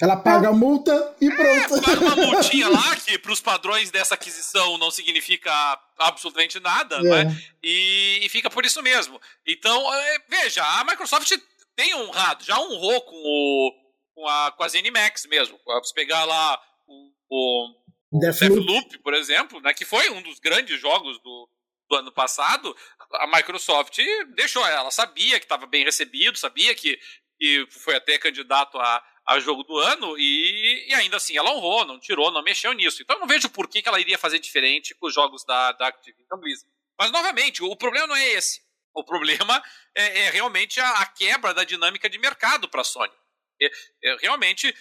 Ela 0.03 0.17
paga 0.17 0.49
a 0.49 0.51
multa 0.51 1.15
e 1.21 1.27
é, 1.27 1.33
pronto. 1.33 1.77
É, 1.77 1.81
paga 1.81 2.05
uma 2.05 2.15
multinha 2.27 2.67
lá, 2.67 2.93
que 2.97 3.17
para 3.17 3.31
os 3.31 3.39
padrões 3.39 3.89
dessa 3.89 4.15
aquisição 4.15 4.77
não 4.77 4.91
significa 4.91 5.49
absolutamente 5.97 6.59
nada, 6.59 6.97
é. 6.97 7.01
né? 7.01 7.43
E, 7.63 8.19
e, 8.21 8.27
fica 8.27 8.49
por 8.49 8.65
isso 8.65 8.81
mesmo. 8.81 9.17
Então, 9.47 9.93
é, 9.93 10.19
veja, 10.27 10.61
a 10.61 10.83
Microsoft 10.83 11.31
tem 11.73 11.95
honrado, 11.95 12.43
já 12.43 12.59
honrou 12.59 12.99
com, 13.03 13.15
o, 13.15 13.71
com, 14.13 14.27
a, 14.27 14.51
com 14.51 14.63
a 14.63 14.67
ZeniMax 14.67 15.25
mesmo. 15.27 15.57
Se 15.85 15.93
pegar 15.93 16.25
lá 16.25 16.61
o, 16.85 17.09
o, 17.29 17.69
o 18.11 18.19
Deathloop. 18.19 18.55
Deathloop, 18.55 18.97
por 18.97 19.13
exemplo, 19.13 19.61
né, 19.61 19.73
que 19.73 19.85
foi 19.85 20.09
um 20.09 20.21
dos 20.21 20.37
grandes 20.37 20.81
jogos 20.81 21.17
do, 21.23 21.49
do 21.89 21.95
ano 21.95 22.11
passado, 22.11 22.75
a 23.13 23.27
Microsoft 23.27 23.97
deixou, 24.35 24.65
ela 24.67 24.91
sabia 24.91 25.39
que 25.39 25.45
estava 25.45 25.65
bem 25.65 25.85
recebido, 25.85 26.37
sabia 26.37 26.75
que, 26.75 26.99
que 27.39 27.67
foi 27.69 27.95
até 27.95 28.17
candidato 28.17 28.77
a 28.79 29.03
a 29.25 29.39
jogo 29.39 29.63
do 29.63 29.77
ano 29.77 30.17
e, 30.17 30.85
e, 30.89 30.93
ainda 30.93 31.17
assim 31.17 31.37
ela 31.37 31.51
honrou, 31.51 31.85
não 31.85 31.99
tirou, 31.99 32.31
não 32.31 32.43
mexeu 32.43 32.73
nisso. 32.73 33.01
Então 33.01 33.15
eu 33.15 33.21
não 33.21 33.27
vejo 33.27 33.49
por 33.49 33.67
que, 33.67 33.81
que 33.81 33.87
ela 33.87 33.99
iria 33.99 34.17
fazer 34.17 34.39
diferente 34.39 34.93
com 34.95 35.07
os 35.07 35.13
jogos 35.13 35.45
da, 35.45 35.71
da 35.73 35.87
Activision 35.87 36.39
Blizzard. 36.39 36.69
Mas 36.99 37.11
novamente, 37.11 37.63
o 37.63 37.75
problema 37.75 38.07
não 38.07 38.15
é 38.15 38.27
esse. 38.31 38.61
O 38.93 39.03
problema 39.03 39.63
é, 39.95 40.25
é 40.25 40.29
realmente 40.29 40.79
a, 40.79 40.89
a, 40.99 41.05
quebra 41.05 41.53
da 41.53 41.63
dinâmica 41.63 42.09
de 42.09 42.17
mercado 42.17 42.67
para 42.67 42.81
a 42.81 42.83
Sony. 42.83 43.13
É, 43.61 43.71
é, 44.03 44.15
realmente, 44.17 44.75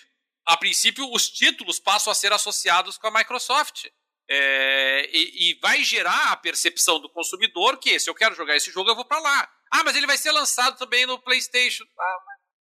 a 0.47 0.57
princípio, 0.57 1.11
os 1.13 1.31
títulos 1.31 1.79
passam 1.79 2.11
a 2.11 2.15
ser 2.15 2.33
associados 2.33 2.99
com 2.99 3.07
a 3.07 3.13
Microsoft. 3.13 3.87
É, 4.29 5.11
e, 5.13 5.51
e, 5.51 5.55
vai 5.61 5.85
gerar 5.85 6.33
a 6.33 6.37
percepção 6.37 6.99
do 6.99 7.11
consumidor 7.11 7.79
que 7.79 7.99
se 7.99 8.09
eu 8.09 8.15
quero 8.15 8.35
jogar 8.35 8.57
esse 8.57 8.71
jogo, 8.71 8.89
eu 8.89 8.95
vou 8.95 9.05
para 9.05 9.21
lá. 9.21 9.51
Ah, 9.71 9.85
mas 9.85 9.95
ele 9.95 10.07
vai 10.07 10.17
ser 10.17 10.33
lançado 10.33 10.79
também 10.79 11.05
no 11.07 11.19
PlayStation. 11.19 11.85
Ah, 11.99 12.19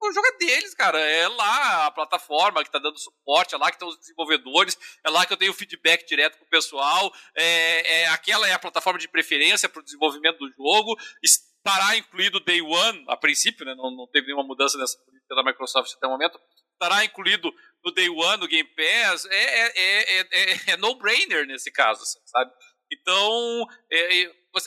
o 0.10 0.14
jogo 0.14 0.28
é 0.28 0.38
deles, 0.38 0.74
cara. 0.74 0.99
É 0.99 1.28
lá 1.28 1.88
a 1.88 1.91
plataforma 1.91 2.64
que 2.64 2.72
tá 2.72 2.80
dando 2.80 2.97
suporte, 2.97 3.54
é 3.54 3.58
lá 3.58 3.68
que 3.68 3.76
estão 3.76 3.88
os 3.88 3.99
desenvolvedores, 3.99 4.78
é 5.06 5.10
lá 5.10 5.26
que 5.26 5.34
eu 5.34 5.38
tenho 5.38 5.54
feedback 5.54 6.06
direto 6.06 6.38
com 6.38 6.45
o 6.45 6.49
pessoal. 6.49 7.14
É, 7.36 8.02
é 8.02 8.08
aquela 8.08 8.47
é 8.47 8.54
a 8.54 8.60
plataforma 8.60 8.99
de 8.99 9.08
preferência 9.08 9.70
para 9.70 9.80
o 9.80 9.84
desenvolvimento 9.84 10.39
do 10.39 10.52
jogo. 10.52 10.95
Estará 11.24 11.95
incluído 11.95 12.39
Day 12.39 12.62
One, 12.62 13.06
a 13.08 13.16
princípio, 13.16 13.66
né? 13.66 13.76
Não, 13.76 13.91
não 13.91 14.08
teve 14.08 14.28
nenhuma 14.28 14.45
mudança 14.45 14.78
nessa 14.78 14.97
política 15.06 15.36
da 15.36 15.43
Microsoft 15.43 15.93
até 15.95 16.08
o 16.08 16.10
momento. 16.10 16.39
Estará 16.74 17.06
incluído 17.06 17.54
no 17.84 17.91
Day 17.91 18.10
One, 18.10 18.41
no 18.41 18.47
Game 18.47 18.70
Pass. 18.76 19.26
É, 19.26 19.36
é, 19.36 20.20
é, 20.20 20.72
é 20.72 20.78
no-brainer 20.78 21.45
nesse 21.45 21.72
caso, 21.72 22.02
assim, 22.02 22.20
sabe? 22.26 22.52
Então, 22.91 23.68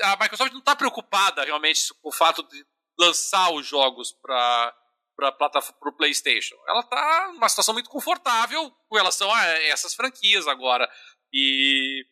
a 0.03 0.17
Microsoft 0.17 0.53
não 0.53 0.61
está 0.61 0.75
preocupada 0.75 1.45
realmente 1.45 1.93
com 2.01 2.09
o 2.09 2.13
fato 2.13 2.43
de 2.45 2.65
lançar 2.99 3.51
os 3.51 3.67
jogos 3.67 4.13
para 4.13 4.75
para 5.17 5.89
o 5.89 5.97
PlayStation. 5.97 6.57
Ela 6.69 6.81
está 6.81 7.31
numa 7.33 7.49
situação 7.49 7.75
muito 7.75 7.91
confortável 7.91 8.71
com 8.89 8.97
relação 8.97 9.33
a 9.33 9.45
essas 9.65 9.95
franquias 9.95 10.47
agora. 10.47 10.89
E, 11.33 12.05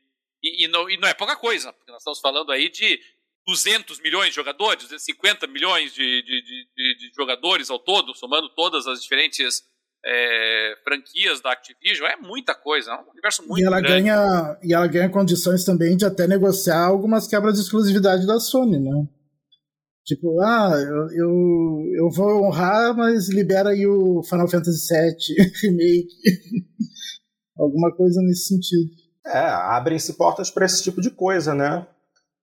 e, 0.43 0.65
e, 0.65 0.69
não, 0.69 0.89
e 0.89 0.97
não 0.97 1.09
é 1.09 1.15
pouca 1.15 1.37
coisa, 1.37 1.73
porque 1.73 1.91
nós 1.91 2.01
estamos 2.01 2.21
falando 2.21 2.51
aí 2.53 2.69
de 2.69 3.01
200 3.47 4.01
milhões 4.01 4.31
de 4.31 4.37
jogadores, 4.37 4.85
250 4.85 5.47
milhões 5.47 5.93
de, 5.93 6.23
de, 6.23 6.43
de, 6.43 6.97
de 6.99 7.15
jogadores 7.15 7.71
ao 7.71 7.79
todo, 7.79 8.15
somando 8.15 8.49
todas 8.55 8.87
as 8.87 9.03
diferentes 9.03 9.63
é, 10.05 10.75
franquias 10.83 11.41
da 11.41 11.53
Activision, 11.53 12.09
é 12.09 12.17
muita 12.17 12.55
coisa, 12.55 12.93
é 12.93 12.95
um 12.97 13.11
universo 13.11 13.43
muito 13.47 13.63
e 13.63 13.65
ela 13.65 13.81
grande. 13.81 14.03
Ganha, 14.03 14.59
e 14.63 14.75
ela 14.75 14.87
ganha 14.87 15.09
condições 15.09 15.65
também 15.65 15.97
de 15.97 16.05
até 16.05 16.27
negociar 16.27 16.87
algumas 16.87 17.27
quebras 17.27 17.55
de 17.55 17.61
exclusividade 17.61 18.27
da 18.27 18.41
Sony, 18.41 18.79
né? 18.79 19.09
Tipo, 20.05 20.41
ah, 20.41 20.73
eu, 20.75 21.11
eu, 21.13 21.83
eu 21.97 22.11
vou 22.11 22.45
honrar, 22.45 22.97
mas 22.97 23.29
libera 23.29 23.71
aí 23.71 23.87
o 23.87 24.23
Final 24.25 24.49
Fantasy 24.49 24.89
VII 24.93 25.51
Remake. 25.63 26.09
Alguma 27.57 27.95
coisa 27.95 28.21
nesse 28.23 28.49
sentido. 28.49 28.91
É, 29.25 29.39
abrem-se 29.39 30.15
portas 30.15 30.51
para 30.51 30.67
esse 30.67 30.83
tipo 30.83 31.01
de 31.01 31.11
coisa, 31.11 31.55
né? 31.55 31.87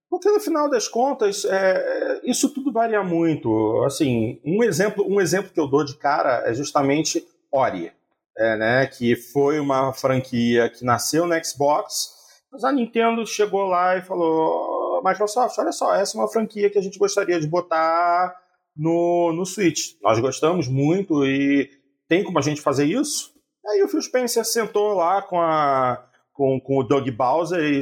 Porque 0.10 0.30
no 0.32 0.40
final 0.40 0.70
das 0.70 0.88
contas, 0.88 1.46
é, 1.46 2.22
isso 2.24 2.54
tudo 2.54 2.72
varia 2.72 3.04
muito. 3.04 3.84
Assim, 3.86 4.40
um 4.46 4.64
exemplo, 4.64 5.06
um 5.08 5.20
exemplo 5.20 5.52
que 5.52 5.60
eu 5.60 5.68
dou 5.68 5.84
de 5.84 5.96
cara 5.98 6.50
é 6.50 6.54
justamente 6.54 7.24
Ori, 7.52 7.92
é, 8.38 8.58
né? 8.58 8.88
Que 8.88 9.16
foi 9.16 9.60
uma 9.60 9.94
franquia 9.94 10.70
que 10.70 10.86
nasceu 10.86 11.28
no 11.28 11.44
Xbox, 11.44 12.10
mas 12.52 12.64
a 12.64 12.72
Nintendo 12.72 13.26
chegou 13.28 13.66
lá 13.66 13.98
e 13.98 14.02
falou: 14.02 14.79
Microsoft, 15.04 15.58
olha 15.58 15.72
só, 15.72 15.94
essa 15.96 16.18
é 16.18 16.22
uma 16.22 16.28
franquia 16.28 16.70
que 16.70 16.78
a 16.78 16.82
gente 16.82 17.00
gostaria 17.00 17.40
de 17.40 17.48
botar 17.48 18.36
no, 18.76 19.34
no 19.34 19.46
Switch. 19.46 19.96
Nós 20.02 20.20
gostamos 20.20 20.68
muito 20.68 21.26
e 21.26 21.70
tem 22.08 22.24
como 22.24 22.40
a 22.40 22.42
gente 22.42 22.62
fazer 22.62 22.86
isso? 22.86 23.34
Aí 23.68 23.84
o 23.84 23.88
Phil 23.88 24.02
Spencer 24.02 24.46
sentou 24.46 24.94
lá 24.94 25.22
com, 25.22 25.40
a, 25.40 26.04
com, 26.34 26.60
com 26.60 26.80
o 26.80 26.84
Doug 26.84 27.08
Bowser 27.10 27.60
e 27.60 27.82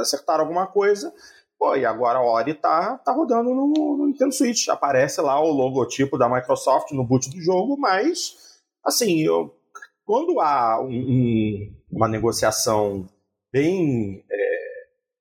acertaram 0.00 0.44
alguma 0.44 0.66
coisa. 0.66 1.12
Pô, 1.58 1.74
e 1.74 1.84
agora 1.84 2.18
a 2.18 2.22
Ori 2.22 2.54
tá, 2.54 2.98
tá 2.98 3.12
rodando 3.12 3.50
no, 3.54 3.96
no, 3.96 4.06
Nintendo 4.06 4.32
Switch. 4.32 4.68
Aparece 4.68 5.20
lá 5.20 5.40
o 5.40 5.50
logotipo 5.50 6.16
da 6.16 6.28
Microsoft 6.28 6.92
no 6.92 7.04
boot 7.04 7.28
do 7.30 7.40
jogo, 7.40 7.76
mas, 7.76 8.60
assim, 8.84 9.22
eu, 9.22 9.52
quando 10.04 10.40
há 10.40 10.80
um, 10.80 10.88
um, 10.88 11.74
uma 11.90 12.06
negociação 12.06 13.08
bem, 13.52 14.24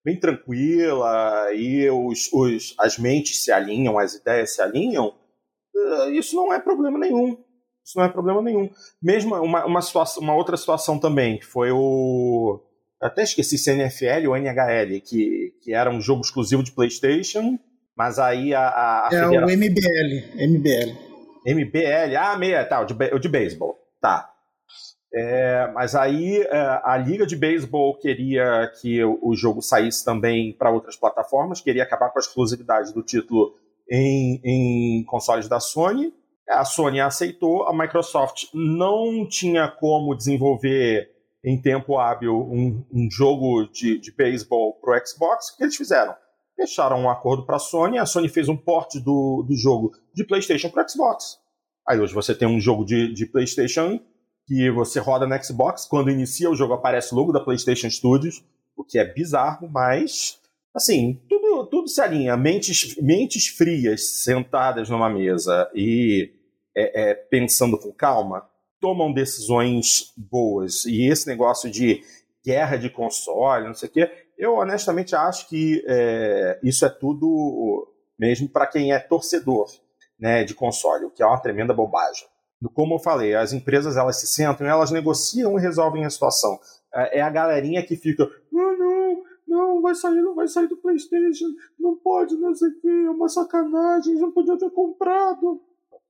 bem 0.08 0.18
tranquila 0.18 1.53
e 1.53 1.89
os, 1.89 2.32
os, 2.32 2.74
as 2.80 2.97
mentes 2.97 3.43
se 3.43 3.51
alinham, 3.51 3.99
as 3.99 4.16
ideias 4.16 4.55
se 4.55 4.62
alinham, 4.62 5.14
eh, 5.76 6.12
isso 6.12 6.34
não 6.34 6.53
é 6.53 6.60
problema 6.60 6.97
nenhum. 6.97 7.38
Isso 7.84 7.97
não 7.97 8.05
é 8.05 8.10
problema 8.10 8.41
nenhum. 8.41 8.70
Mesmo 9.01 9.36
uma, 9.36 9.66
uma, 9.66 9.82
situação, 9.82 10.24
uma 10.24 10.34
outra 10.34 10.55
situação 10.55 10.97
também, 10.97 11.38
que 11.38 11.45
foi 11.45 11.72
o 11.72 12.64
até 13.01 13.24
esqueci 13.24 13.58
se 13.58 13.70
é 13.70 13.74
NFL 13.74 14.30
ou 14.30 14.38
NHL, 14.38 15.01
que, 15.01 15.53
que 15.62 15.74
era 15.74 15.89
um 15.89 15.99
jogo 15.99 16.22
exclusivo 16.22 16.64
de 16.64 16.72
PlayStation, 16.72 17.60
mas 17.95 18.18
aí 18.18 18.53
a. 18.53 18.62
a, 18.62 19.03
a 19.03 19.08
é 19.08 19.10
federação... 19.10 19.45
o 19.45 19.58
MBL. 19.58 20.47
MBL. 20.47 21.08
MBL, 21.45 22.16
ah, 22.18 22.38
meia, 22.38 22.66
tá, 22.66 22.82
o 22.82 22.86
de, 22.86 22.93
o 23.14 23.20
de 23.20 23.30
beisebol. 23.30 23.78
Tá. 24.01 24.34
É, 25.14 25.72
mas 25.74 25.95
aí 25.95 26.41
é, 26.41 26.82
a 26.84 26.97
liga 26.97 27.26
de 27.26 27.36
beisebol 27.36 27.97
queria 27.97 28.72
que 28.82 29.03
o, 29.03 29.34
jogo 29.36 29.62
saísse 29.62 30.03
também 30.03 30.53
para 30.53 30.70
outras 30.70 30.97
plataformas, 30.97 31.62
queria 31.62 31.84
acabar 31.84 32.10
com 32.10 32.20
a 32.20 32.22
exclusividade 32.22 32.93
do 32.93 33.01
título 33.01 33.55
em, 33.89 34.41
em 34.43 35.03
consoles 35.05 35.47
da 35.47 35.60
Sony. 35.60 36.14
A 36.49 36.66
Sony 36.66 36.99
aceitou, 36.99 37.64
a 37.64 37.74
Microsoft 37.74 38.45
não 38.53 39.28
tinha 39.28 39.68
como 39.70 40.16
desenvolver 40.16 41.10
em 41.43 41.62
tempo 41.62 41.97
hábil 41.97 42.36
um, 42.36 42.86
um 42.91 43.10
jogo 43.10 43.66
de, 43.72 43.97
de 43.99 44.12
beisebol 44.12 44.74
para 44.82 44.97
o 44.97 45.08
Xbox, 45.08 45.49
o 45.49 45.58
que 45.58 45.64
eles 45.64 45.76
fizeram? 45.76 46.16
Fecharam 46.55 47.01
um 47.01 47.10
acordo 47.10 47.45
para 47.45 47.55
a 47.55 47.60
Sony, 47.60 47.97
a 47.97 48.05
Sony 48.05 48.28
fez 48.28 48.49
um 48.49 48.58
port 48.58 48.95
do, 48.95 49.45
do 49.47 49.55
jogo 49.55 49.91
de 50.14 50.26
PlayStation 50.26 50.70
para 50.70 50.88
Xbox. 50.88 51.38
Aí 51.88 51.99
hoje 51.99 52.14
você 52.14 52.36
tem 52.36 52.47
um 52.47 52.60
jogo 52.60 52.84
de, 52.84 53.14
de 53.14 53.26
PlayStation 53.26 53.99
que 54.48 54.72
você 54.72 55.00
roda 55.00 55.28
no 55.28 55.43
Xbox, 55.43 55.86
quando 55.86 56.10
inicia 56.10 56.50
o 56.50 56.56
jogo 56.56 56.74
aparece 56.74 57.14
o 57.14 57.18
logo 57.18 57.34
da 57.34 57.41
PlayStation 57.41 57.89
Studios, 57.89 58.43
o 58.76 58.84
que 58.84 58.98
é 58.98 59.04
bizarro, 59.04 59.70
mas 59.70 60.39
assim, 60.74 61.20
tudo, 61.28 61.68
tudo 61.68 61.89
se 61.89 62.00
alinha. 62.00 62.38
Mentes, 62.38 62.95
mentes 63.02 63.48
frias 63.48 64.22
sentadas 64.24 64.89
numa 64.89 65.10
mesa 65.10 65.70
e 65.76 66.32
é, 66.76 67.10
é, 67.10 67.14
pensando 67.14 67.78
com 67.78 67.91
calma, 67.91 68.48
tomam 68.80 69.12
decisões 69.12 70.14
boas. 70.16 70.86
E 70.86 71.08
esse 71.08 71.28
negócio 71.28 71.70
de 71.70 72.04
guerra 72.45 72.78
de 72.78 72.89
console, 72.89 73.68
não 73.68 73.74
sei 73.74 73.89
o 73.89 73.91
quê, 73.91 74.12
eu 74.38 74.56
honestamente 74.56 75.16
acho 75.16 75.50
que 75.50 75.84
é, 75.88 76.60
isso 76.64 76.86
é 76.86 76.89
tudo 76.89 77.91
mesmo 78.18 78.48
para 78.48 78.68
quem 78.68 78.93
é 78.93 79.00
torcedor 79.00 79.68
né, 80.18 80.43
de 80.43 80.54
console, 80.54 81.06
o 81.06 81.12
que 81.12 81.22
é 81.22 81.26
uma 81.26 81.39
tremenda 81.39 81.74
bobagem. 81.74 82.26
Como 82.74 82.95
eu 82.95 82.99
falei, 82.99 83.36
as 83.36 83.53
empresas 83.53 83.97
elas 83.97 84.20
se 84.20 84.28
sentam, 84.28 84.66
elas 84.66 84.91
negociam 84.91 85.58
e 85.58 85.62
resolvem 85.62 86.05
a 86.05 86.10
situação. 86.10 86.60
É, 86.93 87.20
é 87.20 87.22
a 87.22 87.30
galerinha 87.30 87.86
que 87.86 87.95
fica, 87.95 88.28
não, 88.51 88.78
não, 88.78 89.24
não, 89.47 89.82
vai 89.82 89.93
sair, 89.93 90.22
não 90.22 90.34
vai 90.34 90.47
sair 90.47 90.68
do 90.68 90.78
PlayStation, 90.78 91.45
não 91.80 91.95
pode, 91.97 92.36
não 92.36 92.53
sei 92.55 92.70
o 92.70 92.82
quê, 92.82 92.88
é 92.88 93.10
uma 93.10 93.30
sacanagem, 93.30 94.16
não 94.16 94.32
podia 94.32 94.58
ter 94.58 94.72
comprado. 94.72 95.62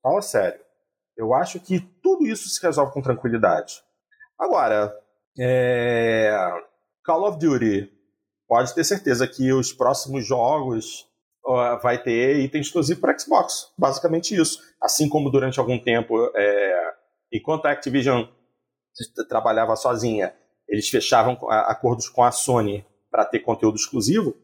Fala 0.02 0.22
sério. 0.22 0.62
Eu 1.18 1.34
acho 1.34 1.60
que 1.60 1.80
tudo 2.02 2.26
isso 2.26 2.48
se 2.48 2.62
resolve 2.62 2.94
com 2.94 3.02
tranquilidade. 3.02 3.84
Agora, 4.40 4.96
é... 5.40 6.32
Call 7.04 7.28
of 7.28 7.40
Duty, 7.40 7.92
pode 8.48 8.74
ter 8.74 8.84
certeza 8.84 9.28
que 9.28 9.52
os 9.52 9.74
próximos 9.74 10.26
jogos 10.26 11.07
vai 11.82 12.02
ter 12.02 12.40
item 12.40 12.62
exclusivo 12.62 13.00
para 13.00 13.18
Xbox. 13.18 13.72
Basicamente 13.78 14.36
isso. 14.36 14.60
Assim 14.82 15.08
como 15.08 15.30
durante 15.30 15.60
algum 15.60 15.80
tempo, 15.80 16.32
é... 16.36 16.94
enquanto 17.32 17.66
a 17.66 17.72
Activision 17.72 18.26
trabalhava 19.30 19.76
sozinha, 19.76 20.34
eles 20.68 20.90
fechavam 20.90 21.38
acordos 21.50 22.10
com 22.10 22.24
a 22.24 22.32
Sony 22.32 22.86
para 23.10 23.26
ter 23.26 23.40
conteúdo 23.40 23.76
exclusivo. 23.76 24.36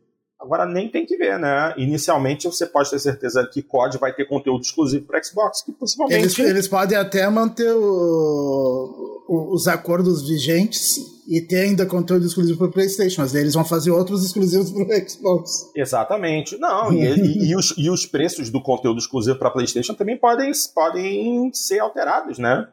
Agora 0.44 0.66
nem 0.66 0.90
tem 0.90 1.06
que 1.06 1.16
ver, 1.16 1.40
né? 1.40 1.74
Inicialmente 1.78 2.48
você 2.48 2.66
pode 2.66 2.90
ter 2.90 3.00
certeza 3.00 3.48
que 3.52 3.62
COD 3.62 3.98
vai 3.98 4.14
ter 4.14 4.26
conteúdo 4.26 4.62
exclusivo 4.62 5.06
para 5.06 5.24
Xbox, 5.24 5.62
que 5.62 5.72
possivelmente. 5.72 6.22
Eles, 6.22 6.38
eles 6.38 6.68
podem 6.68 6.98
até 6.98 7.30
manter 7.30 7.72
o, 7.74 9.24
o, 9.26 9.56
os 9.56 9.68
acordos 9.70 10.28
vigentes 10.28 10.98
e 11.26 11.40
ter 11.40 11.62
ainda 11.62 11.86
conteúdo 11.86 12.26
exclusivo 12.26 12.58
para 12.58 12.68
PlayStation, 12.68 13.22
mas 13.22 13.34
eles 13.34 13.54
vão 13.54 13.64
fazer 13.64 13.92
outros 13.92 14.26
exclusivos 14.26 14.70
para 14.70 14.84
o 14.84 15.10
Xbox. 15.10 15.72
Exatamente. 15.74 16.58
Não, 16.58 16.92
e, 16.92 17.06
e, 17.06 17.50
e, 17.52 17.56
os, 17.56 17.74
e 17.78 17.90
os 17.90 18.06
preços 18.06 18.50
do 18.50 18.62
conteúdo 18.62 19.00
exclusivo 19.00 19.40
para 19.40 19.50
PlayStation 19.50 19.94
também 19.94 20.18
podem, 20.18 20.52
podem 20.76 21.52
ser 21.54 21.80
alterados, 21.80 22.38
né? 22.38 22.68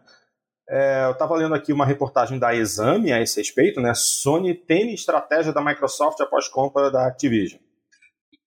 É, 0.72 1.04
eu 1.06 1.10
estava 1.10 1.34
lendo 1.34 1.52
aqui 1.52 1.72
uma 1.72 1.84
reportagem 1.84 2.38
da 2.38 2.54
Exame 2.54 3.12
a 3.12 3.20
esse 3.20 3.40
respeito, 3.40 3.80
né? 3.80 3.92
Sony 3.92 4.54
tem 4.54 4.94
estratégia 4.94 5.52
da 5.52 5.60
Microsoft 5.60 6.20
após 6.20 6.46
compra 6.46 6.92
da 6.92 7.08
Activision. 7.08 7.60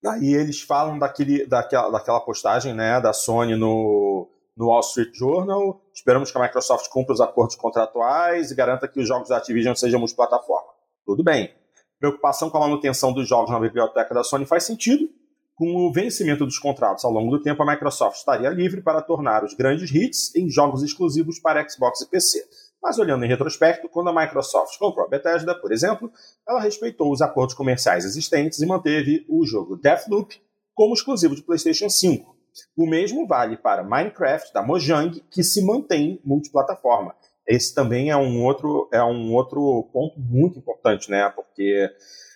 Daí 0.02 0.32
eles 0.32 0.62
falam 0.62 0.98
daquele, 0.98 1.46
daquela, 1.46 1.90
daquela 1.90 2.20
postagem 2.20 2.72
né, 2.72 2.98
da 2.98 3.12
Sony 3.12 3.56
no, 3.56 4.26
no 4.56 4.68
Wall 4.68 4.80
Street 4.80 5.14
Journal. 5.14 5.82
Esperamos 5.94 6.30
que 6.30 6.38
a 6.38 6.40
Microsoft 6.40 6.88
cumpra 6.88 7.12
os 7.12 7.20
acordos 7.20 7.56
contratuais 7.56 8.50
e 8.50 8.54
garanta 8.54 8.88
que 8.88 9.00
os 9.00 9.06
jogos 9.06 9.28
da 9.28 9.36
Activision 9.36 9.74
sejam 9.74 10.00
multiplataforma. 10.00 10.72
Tudo 11.04 11.22
bem. 11.22 11.54
Preocupação 12.00 12.48
com 12.48 12.56
a 12.56 12.60
manutenção 12.60 13.12
dos 13.12 13.28
jogos 13.28 13.50
na 13.50 13.60
biblioteca 13.60 14.14
da 14.14 14.24
Sony 14.24 14.46
faz 14.46 14.64
sentido, 14.64 15.10
com 15.54 15.86
o 15.86 15.92
vencimento 15.92 16.44
dos 16.44 16.58
contratos 16.58 17.04
ao 17.04 17.12
longo 17.12 17.30
do 17.30 17.42
tempo, 17.42 17.62
a 17.62 17.66
Microsoft 17.66 18.16
estaria 18.16 18.50
livre 18.50 18.82
para 18.82 19.00
tornar 19.00 19.44
os 19.44 19.54
grandes 19.54 19.92
hits 19.94 20.34
em 20.34 20.48
jogos 20.50 20.82
exclusivos 20.82 21.38
para 21.38 21.66
Xbox 21.68 22.00
e 22.00 22.10
PC. 22.10 22.44
Mas 22.82 22.98
olhando 22.98 23.24
em 23.24 23.28
retrospecto, 23.28 23.88
quando 23.88 24.10
a 24.10 24.14
Microsoft 24.14 24.76
comprou 24.78 25.06
a 25.06 25.08
Bethesda, 25.08 25.54
por 25.54 25.72
exemplo, 25.72 26.10
ela 26.46 26.60
respeitou 26.60 27.10
os 27.10 27.22
acordos 27.22 27.54
comerciais 27.54 28.04
existentes 28.04 28.60
e 28.60 28.66
manteve 28.66 29.24
o 29.28 29.44
jogo 29.46 29.76
Deathloop 29.76 30.38
como 30.74 30.92
exclusivo 30.92 31.34
de 31.34 31.42
PlayStation 31.42 31.88
5. 31.88 32.34
O 32.76 32.86
mesmo 32.86 33.26
vale 33.26 33.56
para 33.56 33.82
Minecraft 33.82 34.52
da 34.52 34.62
Mojang, 34.62 35.24
que 35.30 35.42
se 35.42 35.64
mantém 35.64 36.20
multiplataforma. 36.24 37.14
Esse 37.46 37.74
também 37.74 38.10
é 38.10 38.16
um 38.16 38.44
outro, 38.44 38.88
é 38.92 39.02
um 39.02 39.32
outro 39.32 39.88
ponto 39.92 40.18
muito 40.18 40.58
importante, 40.58 41.10
né? 41.10 41.30
Porque 41.30 41.88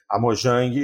a 0.08 0.18
Mojang 0.18 0.74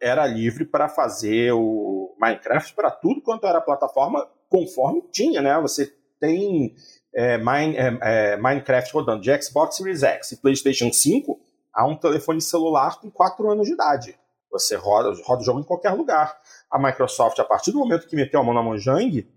era 0.00 0.26
livre 0.26 0.64
para 0.64 0.88
fazer 0.88 1.52
o 1.52 2.14
Minecraft 2.20 2.74
para 2.74 2.90
tudo 2.90 3.20
quanto 3.20 3.46
era 3.46 3.60
plataforma, 3.60 4.26
conforme 4.48 5.02
tinha, 5.12 5.42
né? 5.42 5.60
Você 5.60 5.92
tem 6.18 6.74
é, 7.14 7.38
Mine, 7.38 7.76
é, 7.76 7.98
é, 8.02 8.36
Minecraft 8.36 8.92
rodando 8.92 9.22
de 9.22 9.42
Xbox 9.42 9.76
Series 9.76 10.02
X 10.02 10.32
e 10.32 10.40
PlayStation 10.40 10.92
5 10.92 11.38
a 11.72 11.86
um 11.86 11.96
telefone 11.96 12.40
celular 12.40 13.00
com 13.00 13.10
4 13.10 13.50
anos 13.50 13.66
de 13.66 13.74
idade. 13.74 14.18
Você 14.50 14.74
roda, 14.74 15.12
roda 15.24 15.42
o 15.42 15.44
jogo 15.44 15.60
em 15.60 15.64
qualquer 15.64 15.92
lugar. 15.92 16.36
A 16.70 16.78
Microsoft, 16.78 17.38
a 17.38 17.44
partir 17.44 17.70
do 17.70 17.78
momento 17.78 18.06
que 18.06 18.16
meteu 18.16 18.40
a 18.40 18.44
mão 18.44 18.54
na 18.54 18.62
Mojang, 18.62 19.28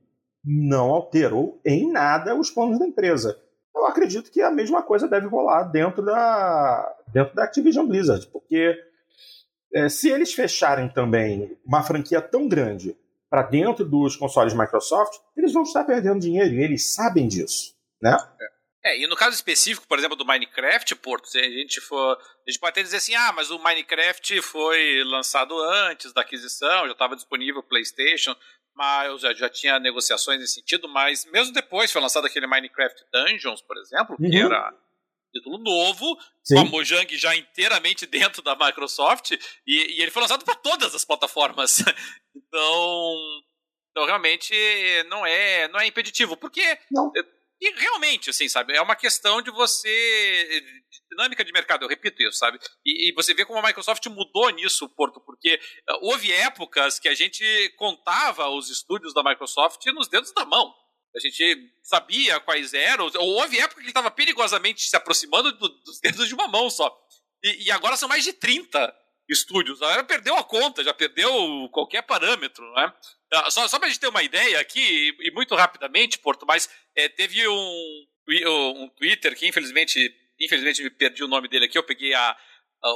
não 0.44 0.92
alterou 0.92 1.60
em 1.66 1.92
nada 1.92 2.36
os 2.36 2.50
planos 2.50 2.80
da 2.80 2.88
empresa. 2.88 3.40
Eu 3.76 3.86
acredito 3.86 4.32
que 4.32 4.42
a 4.42 4.52
mesma 4.52 4.82
coisa 4.82 5.08
deve 5.08 5.28
rolar 5.28 5.64
dentro 5.64 6.04
da, 6.04 6.96
dentro 7.08 7.36
da 7.36 7.44
Activision 7.44 7.88
Blizzard, 7.88 8.28
porque 8.28 8.76
é, 9.74 9.90
se 9.90 10.10
eles 10.10 10.34
fecharem 10.34 10.88
também 10.90 11.58
uma 11.66 11.84
franquia 11.84 12.22
tão 12.22 12.48
grande 12.48 12.96
para 13.30 13.42
dentro 13.42 13.84
dos 13.84 14.16
consoles 14.16 14.54
Microsoft, 14.54 15.20
eles 15.36 15.52
vão 15.52 15.64
estar 15.64 15.84
perdendo 15.84 16.20
dinheiro 16.20 16.54
e 16.54 16.64
eles 16.64 16.94
sabem 16.94 17.28
disso, 17.28 17.76
né? 18.02 18.16
É, 18.86 19.00
e 19.00 19.08
no 19.08 19.16
caso 19.16 19.34
específico, 19.34 19.88
por 19.88 19.98
exemplo, 19.98 20.16
do 20.16 20.26
Minecraft, 20.26 20.94
Porto, 20.98 21.28
se 21.28 21.40
a 21.40 21.44
gente 21.44 21.80
for. 21.80 22.18
A 22.46 22.52
gente 22.52 22.60
pode 22.60 22.72
até 22.72 22.84
dizer 22.84 22.98
assim, 22.98 23.16
ah, 23.16 23.32
mas 23.32 23.50
o 23.50 23.58
Minecraft 23.58 24.42
foi 24.42 25.04
lançado 25.06 25.58
antes 25.88 26.12
da 26.14 26.22
aquisição, 26.22 26.86
já 26.86 26.92
estava 26.92 27.16
disponível 27.16 27.62
no 27.62 27.64
PlayStation, 27.64 28.36
mas 28.76 29.22
já, 29.22 29.34
já 29.34 29.50
tinha 29.50 29.80
negociações 29.80 30.40
nesse 30.40 30.56
sentido, 30.56 30.90
mas 30.90 31.26
mesmo 31.32 31.54
depois 31.54 31.92
foi 31.92 32.02
lançado 32.02 32.28
aquele 32.28 32.46
Minecraft 32.46 33.06
Dungeons, 33.12 33.62
por 33.62 33.78
exemplo, 33.78 34.18
que 34.18 34.24
uhum. 34.24 34.46
era 34.48 34.74
título 35.34 35.58
novo, 35.58 36.18
Sim. 36.44 36.56
com 36.56 36.62
a 36.62 36.66
Mojang 36.66 37.18
já 37.18 37.36
inteiramente 37.36 38.06
dentro 38.06 38.42
da 38.42 38.56
Microsoft, 38.56 39.32
e, 39.32 39.40
e 39.66 40.02
ele 40.02 40.12
foi 40.12 40.22
lançado 40.22 40.46
para 40.46 40.56
todas 40.56 40.94
as 40.94 41.04
plataformas. 41.04 41.80
então, 42.36 43.42
então 43.92 44.06
realmente 44.06 44.54
não 45.10 45.26
é 45.26 45.68
não 45.68 45.80
é 45.80 45.88
impeditivo, 45.88 46.38
porque 46.38 46.80
não. 46.92 47.12
E 47.64 47.72
realmente, 47.80 48.30
assim, 48.30 48.50
sabe, 48.50 48.76
é 48.76 48.82
uma 48.82 48.96
questão 48.96 49.42
de 49.42 49.50
você. 49.50 49.90
De 50.92 51.02
dinâmica 51.10 51.46
de 51.46 51.54
mercado, 51.54 51.84
eu 51.84 51.88
repito 51.88 52.22
isso, 52.22 52.38
sabe? 52.38 52.60
E, 52.86 53.10
e, 53.10 53.14
você 53.14 53.34
vê 53.34 53.46
como 53.46 53.58
a 53.58 53.62
Microsoft 53.62 54.06
mudou 54.08 54.50
nisso, 54.50 54.90
Porto, 54.90 55.22
porque 55.22 55.56
uh, 55.90 56.00
houve 56.02 56.30
épocas 56.32 57.00
que 57.00 57.08
a 57.08 57.16
gente 57.16 57.44
contava 57.78 58.50
os 58.50 58.70
estúdios 58.70 59.14
da 59.14 59.24
Microsoft 59.24 59.86
nos 59.94 60.10
dedos 60.10 60.34
da 60.34 60.44
mão. 60.44 60.74
A 61.16 61.20
gente 61.20 61.72
sabia 61.84 62.40
quais 62.40 62.74
eram, 62.74 63.10
ou 63.16 63.36
houve 63.36 63.60
época 63.60 63.76
que 63.76 63.82
ele 63.82 63.90
estava 63.90 64.10
perigosamente 64.10 64.90
se 64.90 64.96
aproximando 64.96 65.52
do, 65.52 65.70
dos 65.70 66.00
dedos 66.00 66.28
de 66.28 66.34
uma 66.34 66.48
mão 66.48 66.70
só. 66.70 66.92
E, 67.44 67.66
e, 67.66 67.72
agora 67.72 67.98
são 67.98 68.10
mais 68.10 68.24
de 68.24 68.34
30 68.34 68.94
estúdios. 69.30 69.82
A 69.82 69.86
galera 69.86 70.04
perdeu 70.04 70.36
a 70.36 70.44
conta, 70.44 70.84
já 70.84 70.94
perdeu 70.94 71.30
qualquer 71.72 72.02
parâmetro, 72.02 72.66
né? 72.74 72.94
Ah, 73.32 73.52
só, 73.52 73.68
só 73.68 73.78
para 73.78 73.88
a 73.88 73.92
gente 73.92 74.00
ter 74.00 74.08
uma 74.08 74.24
ideia 74.24 74.60
aqui, 74.60 75.16
e 75.20 75.32
muito 75.32 75.56
rapidamente, 75.56 76.20
Porto, 76.20 76.46
mas 76.48 76.70
é, 76.96 77.08
teve 77.10 77.48
um, 77.48 78.06
um 78.78 78.90
Twitter 78.96 79.36
que 79.36 79.48
infelizmente, 79.48 80.14
infelizmente 80.40 80.84
me 80.84 80.90
perdi 80.90 81.24
o 81.24 81.28
nome 81.28 81.48
dele 81.48 81.66
aqui, 81.66 81.78
eu 81.78 81.84
peguei 81.84 82.14
a, 82.14 82.38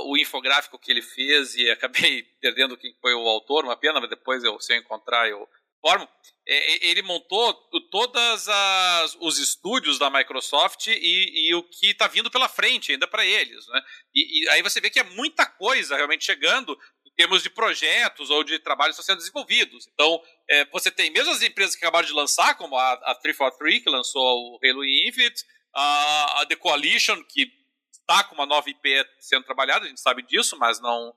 o 0.05 0.17
infográfico 0.17 0.77
que 0.77 0.91
ele 0.91 1.01
fez 1.01 1.55
e 1.55 1.69
acabei 1.69 2.23
perdendo 2.41 2.77
quem 2.77 2.93
foi 3.01 3.13
o 3.13 3.27
autor, 3.27 3.63
uma 3.63 3.77
pena, 3.77 3.99
mas 3.99 4.09
depois 4.09 4.43
eu, 4.43 4.59
se 4.59 4.73
eu 4.73 4.77
encontrar 4.77 5.29
eu 5.29 5.47
formo. 5.79 6.07
É, 6.49 6.87
ele 6.89 7.01
montou 7.01 7.53
todos 7.91 8.47
os 9.19 9.37
estúdios 9.37 9.99
da 9.99 10.09
Microsoft 10.09 10.87
e, 10.87 11.49
e 11.49 11.55
o 11.55 11.63
que 11.63 11.87
está 11.87 12.07
vindo 12.07 12.31
pela 12.31 12.47
frente 12.47 12.91
ainda 12.93 13.07
para 13.07 13.25
eles. 13.25 13.67
Né? 13.67 13.81
E, 14.15 14.43
e, 14.43 14.49
aí 14.49 14.61
você 14.61 14.79
vê 14.79 14.89
que 14.89 14.99
é 14.99 15.03
muita 15.03 15.45
coisa 15.45 15.95
realmente 15.95 16.23
chegando 16.23 16.77
em 17.05 17.11
termos 17.11 17.43
de 17.43 17.49
projetos 17.49 18.29
ou 18.29 18.43
de 18.43 18.59
trabalhos 18.59 18.95
que 18.95 19.01
estão 19.01 19.13
sendo 19.13 19.19
desenvolvidos. 19.21 19.87
Então, 19.93 20.21
é, 20.49 20.65
você 20.65 20.89
tem 20.89 21.09
mesmo 21.09 21.31
as 21.33 21.41
empresas 21.41 21.75
que 21.75 21.83
acabaram 21.83 22.07
de 22.07 22.13
lançar, 22.13 22.55
como 22.55 22.77
a, 22.77 22.93
a 22.93 23.15
343, 23.15 23.83
que 23.83 23.89
lançou 23.89 24.21
o 24.21 24.59
Halo 24.63 24.85
Infinite, 24.85 25.43
a, 25.75 26.41
a 26.41 26.45
The 26.45 26.55
Coalition, 26.55 27.21
que 27.25 27.51
está 27.91 28.23
com 28.23 28.35
uma 28.35 28.45
nova 28.45 28.69
IP 28.69 29.05
sendo 29.19 29.43
trabalhada, 29.43 29.85
a 29.85 29.89
gente 29.89 29.99
sabe 29.99 30.21
disso, 30.21 30.57
mas 30.57 30.79
não 30.79 31.13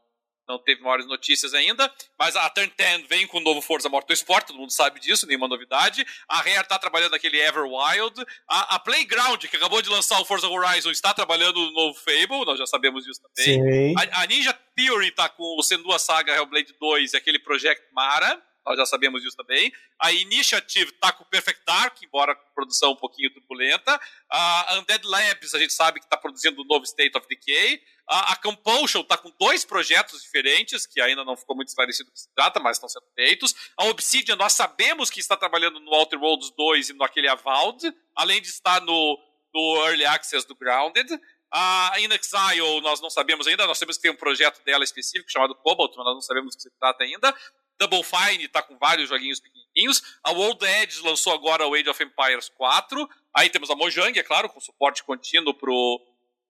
não 0.50 0.58
teve 0.58 0.82
maiores 0.82 1.06
notícias 1.06 1.54
ainda, 1.54 1.90
mas 2.18 2.36
a 2.36 2.48
Turn 2.50 2.72
10 2.76 3.06
vem 3.08 3.26
com 3.26 3.38
o 3.38 3.40
novo 3.40 3.60
Forza 3.60 3.88
Motorsport, 3.88 4.46
todo 4.46 4.58
mundo 4.58 4.72
sabe 4.72 5.00
disso, 5.00 5.26
nenhuma 5.26 5.48
novidade. 5.48 6.04
A 6.28 6.38
Rare 6.38 6.60
está 6.60 6.78
trabalhando 6.78 7.12
naquele 7.12 7.40
Everwild. 7.40 8.24
A, 8.48 8.74
a, 8.74 8.78
Playground, 8.78 9.44
que 9.44 9.56
acabou 9.56 9.80
de 9.80 9.88
lançar 9.88 10.20
o 10.20 10.24
Forza 10.24 10.48
Horizon, 10.48 10.90
está 10.90 11.14
trabalhando 11.14 11.60
no 11.60 11.72
novo 11.72 11.98
Fable, 11.98 12.44
nós 12.44 12.58
já 12.58 12.66
sabemos 12.66 13.04
disso 13.04 13.20
também. 13.22 13.94
A, 13.96 14.22
a, 14.22 14.26
Ninja 14.26 14.52
Theory 14.74 15.08
está 15.08 15.28
com 15.28 15.56
o 15.58 15.62
Senua 15.62 15.98
Saga 15.98 16.34
Hellblade 16.34 16.74
2 16.80 17.12
e 17.12 17.16
aquele 17.16 17.38
Project 17.38 17.82
Mara 17.92 18.42
nós 18.66 18.76
já 18.76 18.86
sabemos 18.86 19.22
disso 19.22 19.36
também. 19.36 19.72
A 19.98 20.12
Initiative 20.12 20.90
está 20.90 21.12
com 21.12 21.24
o 21.24 21.26
Perfect 21.26 21.62
Dark, 21.64 21.96
embora 22.02 22.34
produção 22.54 22.92
um 22.92 22.96
pouquinho 22.96 23.32
turbulenta. 23.32 24.00
A 24.28 24.78
Undead 24.78 25.06
Labs, 25.06 25.54
a 25.54 25.58
gente 25.58 25.72
sabe 25.72 25.98
que 25.98 26.06
está 26.06 26.16
produzindo 26.16 26.60
o 26.60 26.64
novo 26.64 26.84
State 26.84 27.16
of 27.16 27.26
Decay. 27.26 27.80
A, 28.08 28.32
a 28.32 28.36
Compulsion 28.36 29.02
está 29.02 29.16
com 29.16 29.32
dois 29.38 29.64
projetos 29.64 30.22
diferentes, 30.22 30.86
que 30.86 31.00
ainda 31.00 31.24
não 31.24 31.36
ficou 31.36 31.56
muito 31.56 31.68
esclarecido 31.68 32.10
do 32.10 32.12
que 32.12 32.20
se 32.20 32.34
trata, 32.34 32.60
mas 32.60 32.76
estão 32.76 32.88
sendo 32.88 33.06
feitos. 33.14 33.54
A 33.76 33.84
Obsidian, 33.86 34.36
nós 34.36 34.52
sabemos 34.52 35.10
que 35.10 35.20
está 35.20 35.36
trabalhando 35.36 35.80
no 35.80 35.92
Outer 35.92 36.20
Worlds 36.20 36.50
2 36.56 36.90
e 36.90 36.92
no 36.92 37.04
aquele 37.04 37.28
Avowed, 37.28 37.92
além 38.14 38.42
de 38.42 38.48
estar 38.48 38.80
no, 38.80 39.18
no 39.54 39.86
Early 39.86 40.04
Access 40.04 40.46
do 40.46 40.54
Grounded. 40.54 41.08
A 41.52 41.94
In 41.98 42.08
Exile, 42.12 42.80
nós 42.80 43.00
não 43.00 43.10
sabemos 43.10 43.46
ainda, 43.46 43.66
nós 43.66 43.76
sabemos 43.76 43.96
que 43.96 44.02
tem 44.02 44.10
um 44.12 44.16
projeto 44.16 44.62
dela 44.62 44.84
específico 44.84 45.30
chamado 45.30 45.54
Cobalt, 45.56 45.92
mas 45.96 46.04
nós 46.06 46.14
não 46.14 46.22
sabemos 46.22 46.54
do 46.54 46.56
que 46.56 46.62
se 46.62 46.70
trata 46.78 47.02
ainda. 47.02 47.34
Double 47.80 48.04
Fine 48.04 48.46
tá 48.48 48.62
com 48.62 48.76
vários 48.76 49.08
joguinhos 49.08 49.40
pequenininhos. 49.40 50.02
A 50.22 50.32
World 50.32 50.62
Edge 50.64 51.00
lançou 51.00 51.32
agora 51.32 51.66
o 51.66 51.74
Age 51.74 51.88
of 51.88 52.02
Empires 52.02 52.50
4. 52.50 53.08
Aí 53.34 53.48
temos 53.48 53.70
a 53.70 53.74
Mojang, 53.74 54.18
é 54.18 54.22
claro, 54.22 54.50
com 54.50 54.60
suporte 54.60 55.02
contínuo 55.02 55.54
pro, 55.54 56.00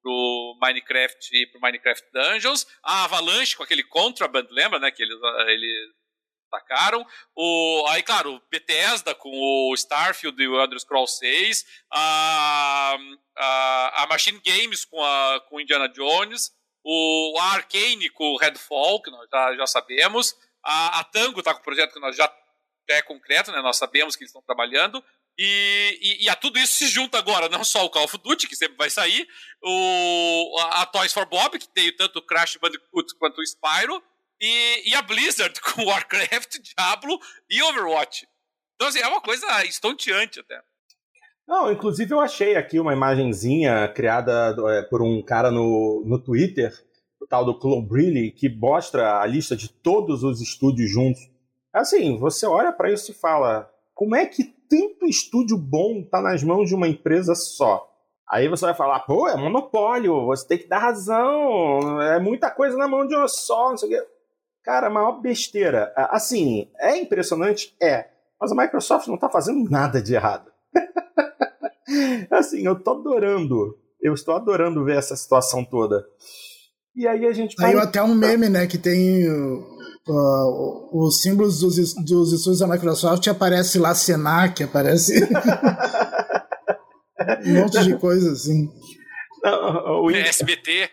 pro 0.02 0.58
Minecraft 0.60 1.28
e 1.32 1.46
pro 1.46 1.60
Minecraft 1.60 2.04
Dungeons. 2.12 2.66
A 2.82 3.04
Avalanche 3.04 3.56
com 3.56 3.62
aquele 3.62 3.84
Contraband, 3.84 4.48
lembra, 4.50 4.80
né? 4.80 4.90
Que 4.90 5.04
eles, 5.04 5.16
eles 5.46 5.90
atacaram. 6.52 7.06
O, 7.36 7.86
aí, 7.90 8.02
claro, 8.02 8.42
Bethesda 8.50 9.14
com 9.14 9.30
o 9.30 9.74
Starfield 9.74 10.42
e 10.42 10.48
o 10.48 10.60
Elder 10.60 10.80
Scrolls 10.80 11.16
6. 11.18 11.64
A, 11.92 12.96
a, 13.36 14.02
a 14.02 14.06
Machine 14.08 14.40
Games 14.44 14.84
com, 14.84 15.00
a, 15.00 15.40
com 15.48 15.60
Indiana 15.60 15.88
Jones. 15.88 16.50
O, 16.82 17.36
a 17.38 17.52
Arcane 17.52 18.08
com 18.10 18.32
o 18.32 18.36
Redfall, 18.36 19.00
que 19.00 19.10
nós 19.10 19.28
já, 19.30 19.54
já 19.54 19.66
sabemos. 19.66 20.34
A, 20.62 21.00
a 21.00 21.04
Tango 21.04 21.40
está 21.40 21.54
com 21.54 21.60
um 21.60 21.64
projeto 21.64 21.92
que 21.92 22.00
nós 22.00 22.16
já 22.16 22.30
é 22.88 23.02
concreto, 23.02 23.52
né? 23.52 23.62
Nós 23.62 23.76
sabemos 23.76 24.16
que 24.16 24.22
eles 24.22 24.30
estão 24.30 24.42
trabalhando. 24.42 25.02
E, 25.38 25.98
e, 26.02 26.24
e, 26.24 26.28
a 26.28 26.34
tudo 26.34 26.58
isso 26.58 26.74
se 26.74 26.86
junta 26.86 27.16
agora, 27.16 27.48
não 27.48 27.64
só 27.64 27.84
o 27.84 27.90
Call 27.90 28.04
of 28.04 28.18
Duty, 28.18 28.46
que 28.46 28.56
sempre 28.56 28.76
vai 28.76 28.90
sair, 28.90 29.26
o, 29.62 30.56
a, 30.60 30.82
a 30.82 30.86
Toys 30.86 31.12
for 31.12 31.24
Bob, 31.24 31.58
que 31.58 31.68
tem 31.68 31.94
tanto 31.96 32.18
o 32.18 32.22
Crash 32.22 32.56
Bandicoot 32.56 33.14
quanto 33.18 33.38
o 33.38 33.46
Spyro, 33.46 34.02
e, 34.40 34.90
e, 34.90 34.94
a 34.94 35.02
Blizzard 35.02 35.58
com 35.62 35.84
Warcraft, 35.84 36.58
Diablo 36.58 37.18
e 37.48 37.62
Overwatch. 37.62 38.26
Então, 38.74 38.88
assim, 38.88 38.98
é 38.98 39.08
uma 39.08 39.20
coisa 39.20 39.64
estonteante 39.64 40.40
até. 40.40 40.60
Não, 41.46 41.70
inclusive 41.72 42.12
eu 42.12 42.20
achei 42.20 42.54
aqui 42.56 42.78
uma 42.78 42.92
imagenzinha 42.92 43.88
criada 43.88 44.54
é, 44.68 44.82
por 44.82 45.02
um 45.02 45.22
cara 45.22 45.50
no, 45.50 46.02
no 46.06 46.22
Twitter, 46.22 46.72
tal 47.30 47.44
do 47.44 47.58
Clone 47.58 48.32
que 48.32 48.48
mostra 48.48 49.20
a 49.20 49.26
lista 49.26 49.56
de 49.56 49.70
todos 49.70 50.24
os 50.24 50.40
estúdios 50.42 50.90
juntos. 50.90 51.30
Assim, 51.72 52.18
você 52.18 52.44
olha 52.44 52.72
para 52.72 52.92
isso 52.92 53.12
e 53.12 53.14
fala: 53.14 53.70
como 53.94 54.16
é 54.16 54.26
que 54.26 54.44
tanto 54.68 55.06
estúdio 55.06 55.56
bom 55.56 56.02
tá 56.02 56.20
nas 56.20 56.42
mãos 56.42 56.68
de 56.68 56.74
uma 56.74 56.88
empresa 56.88 57.34
só? 57.36 57.86
Aí 58.28 58.48
você 58.48 58.64
vai 58.64 58.74
falar, 58.74 59.00
pô, 59.00 59.28
é 59.28 59.36
monopólio, 59.36 60.26
você 60.26 60.46
tem 60.46 60.58
que 60.58 60.68
dar 60.68 60.78
razão, 60.78 62.00
é 62.00 62.20
muita 62.20 62.50
coisa 62.50 62.76
na 62.76 62.86
mão 62.86 63.06
de 63.06 63.14
uma 63.14 63.26
só, 63.26 63.70
não 63.70 63.76
sei 63.76 63.88
o 63.88 63.92
quê. 63.92 64.08
Cara, 64.62 64.90
maior 64.90 65.20
besteira. 65.20 65.92
Assim, 65.96 66.70
é 66.78 66.96
impressionante? 66.96 67.74
É. 67.80 68.08
Mas 68.40 68.52
a 68.52 68.54
Microsoft 68.54 69.08
não 69.08 69.18
tá 69.18 69.28
fazendo 69.28 69.68
nada 69.68 70.00
de 70.00 70.14
errado. 70.14 70.50
assim, 72.30 72.64
eu 72.64 72.78
tô 72.78 72.92
adorando. 72.92 73.78
Eu 74.00 74.14
estou 74.14 74.34
adorando 74.34 74.84
ver 74.84 74.96
essa 74.96 75.16
situação 75.16 75.64
toda. 75.64 76.06
E 76.94 77.06
aí 77.06 77.26
a 77.26 77.32
gente. 77.32 77.54
Saiu 77.56 77.80
até 77.80 78.02
um 78.02 78.14
meme, 78.14 78.48
né? 78.48 78.66
Que 78.66 78.78
tem 78.78 79.28
uh, 79.28 79.80
os 80.92 81.20
símbolos 81.22 81.60
dos, 81.60 81.94
dos 82.04 82.32
estúdios 82.32 82.60
da 82.60 82.66
Microsoft 82.66 83.26
aparece 83.28 83.78
lá 83.78 83.94
Senac, 83.94 84.62
aparece. 84.62 85.22
um 87.46 87.54
monte 87.54 87.84
de 87.84 87.96
coisa 87.98 88.32
assim. 88.32 88.68
Não, 89.42 90.02
o... 90.02 90.10
SBT. 90.10 90.90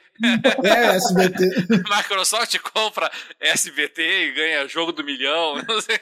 É, 0.64 0.96
SBT. 0.96 1.46
Microsoft 1.90 2.58
compra 2.74 3.12
SBT 3.40 4.02
e 4.02 4.32
ganha 4.34 4.68
jogo 4.68 4.92
do 4.92 5.04
milhão. 5.04 5.62
Não 5.68 5.82
sei. 5.82 6.00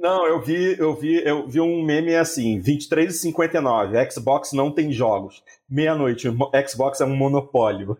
Não, 0.00 0.26
eu 0.26 0.40
vi, 0.40 0.78
eu 0.78 0.94
vi, 0.94 1.22
eu 1.22 1.46
vi 1.46 1.60
um 1.60 1.84
meme 1.84 2.16
assim, 2.16 2.58
23,59, 2.58 4.10
Xbox 4.10 4.52
não 4.52 4.70
tem 4.70 4.90
jogos. 4.90 5.44
Meia-noite, 5.68 6.26
Xbox 6.66 7.02
é 7.02 7.04
um 7.04 7.14
monopólio. 7.14 7.98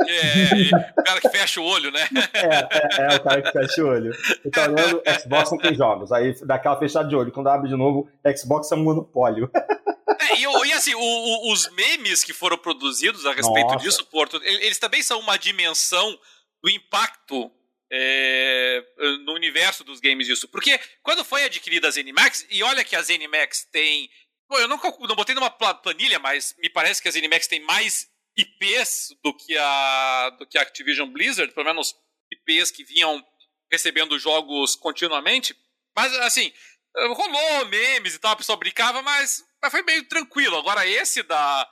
É, 0.00 0.90
o 0.98 1.04
cara 1.04 1.20
que 1.20 1.28
fecha 1.30 1.60
o 1.60 1.64
olho, 1.64 1.92
né? 1.92 2.06
É, 2.34 3.02
é, 3.02 3.12
é 3.12 3.16
o 3.16 3.22
cara 3.22 3.40
que 3.40 3.52
fecha 3.52 3.84
o 3.84 3.88
olho. 3.88 4.12
Então, 4.44 4.64
olhando, 4.64 5.02
Xbox 5.20 5.50
não 5.52 5.58
tem 5.58 5.74
jogos. 5.74 6.10
Aí 6.12 6.34
dá 6.44 6.56
aquela 6.56 6.78
fechada 6.78 7.08
de 7.08 7.14
olho. 7.14 7.32
Quando 7.32 7.48
abre 7.48 7.68
de 7.68 7.76
novo, 7.76 8.08
Xbox 8.36 8.70
é 8.72 8.74
um 8.74 8.82
monopólio. 8.82 9.48
É, 9.54 10.36
e, 10.36 10.42
e, 10.42 10.72
assim, 10.72 10.94
o, 10.94 11.00
o, 11.00 11.52
os 11.52 11.70
memes 11.70 12.24
que 12.24 12.32
foram 12.32 12.58
produzidos 12.58 13.24
a 13.26 13.32
respeito 13.32 13.72
Nossa. 13.72 13.84
disso, 13.84 14.04
Porto, 14.06 14.40
eles 14.42 14.78
também 14.78 15.02
são 15.02 15.20
uma 15.20 15.36
dimensão 15.36 16.18
do 16.62 16.68
impacto 16.68 17.50
é, 17.98 18.84
no 19.24 19.32
universo 19.32 19.82
dos 19.82 20.00
games 20.00 20.26
disso. 20.26 20.46
Porque 20.48 20.78
quando 21.02 21.24
foi 21.24 21.44
adquirida 21.44 21.88
a 21.88 21.90
ZeniMax, 21.90 22.46
e 22.50 22.62
olha 22.62 22.84
que 22.84 22.94
a 22.94 23.02
ZeniMax 23.02 23.64
tem. 23.72 24.10
Pô, 24.48 24.58
eu 24.58 24.68
não, 24.68 24.76
não 24.76 25.16
botei 25.16 25.34
numa 25.34 25.50
planilha, 25.50 26.18
mas 26.18 26.54
me 26.58 26.68
parece 26.68 27.00
que 27.00 27.08
a 27.08 27.10
ZeniMax 27.10 27.46
tem 27.46 27.60
mais 27.60 28.06
IPs 28.36 29.16
do 29.24 29.34
que 29.34 29.56
a, 29.56 30.30
do 30.38 30.46
que 30.46 30.58
a 30.58 30.62
Activision 30.62 31.10
Blizzard, 31.10 31.52
pelo 31.52 31.66
menos 31.66 31.94
IPs 32.30 32.70
que 32.70 32.84
vinham 32.84 33.24
recebendo 33.72 34.18
jogos 34.18 34.76
continuamente. 34.76 35.56
Mas, 35.96 36.12
assim, 36.18 36.52
rolou 36.94 37.66
memes 37.66 38.14
e 38.14 38.18
tal, 38.18 38.32
a 38.32 38.36
pessoa 38.36 38.58
brincava, 38.58 39.02
mas, 39.02 39.42
mas 39.60 39.72
foi 39.72 39.82
meio 39.82 40.06
tranquilo. 40.06 40.56
Agora, 40.56 40.86
esse 40.86 41.22
da, 41.22 41.68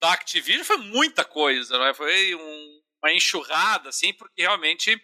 da 0.00 0.12
Activision 0.12 0.64
foi 0.64 0.78
muita 0.78 1.24
coisa, 1.24 1.78
né? 1.78 1.92
Foi 1.92 2.34
um, 2.34 2.82
uma 3.02 3.12
enxurrada, 3.12 3.90
assim, 3.90 4.14
porque 4.14 4.42
realmente 4.42 4.98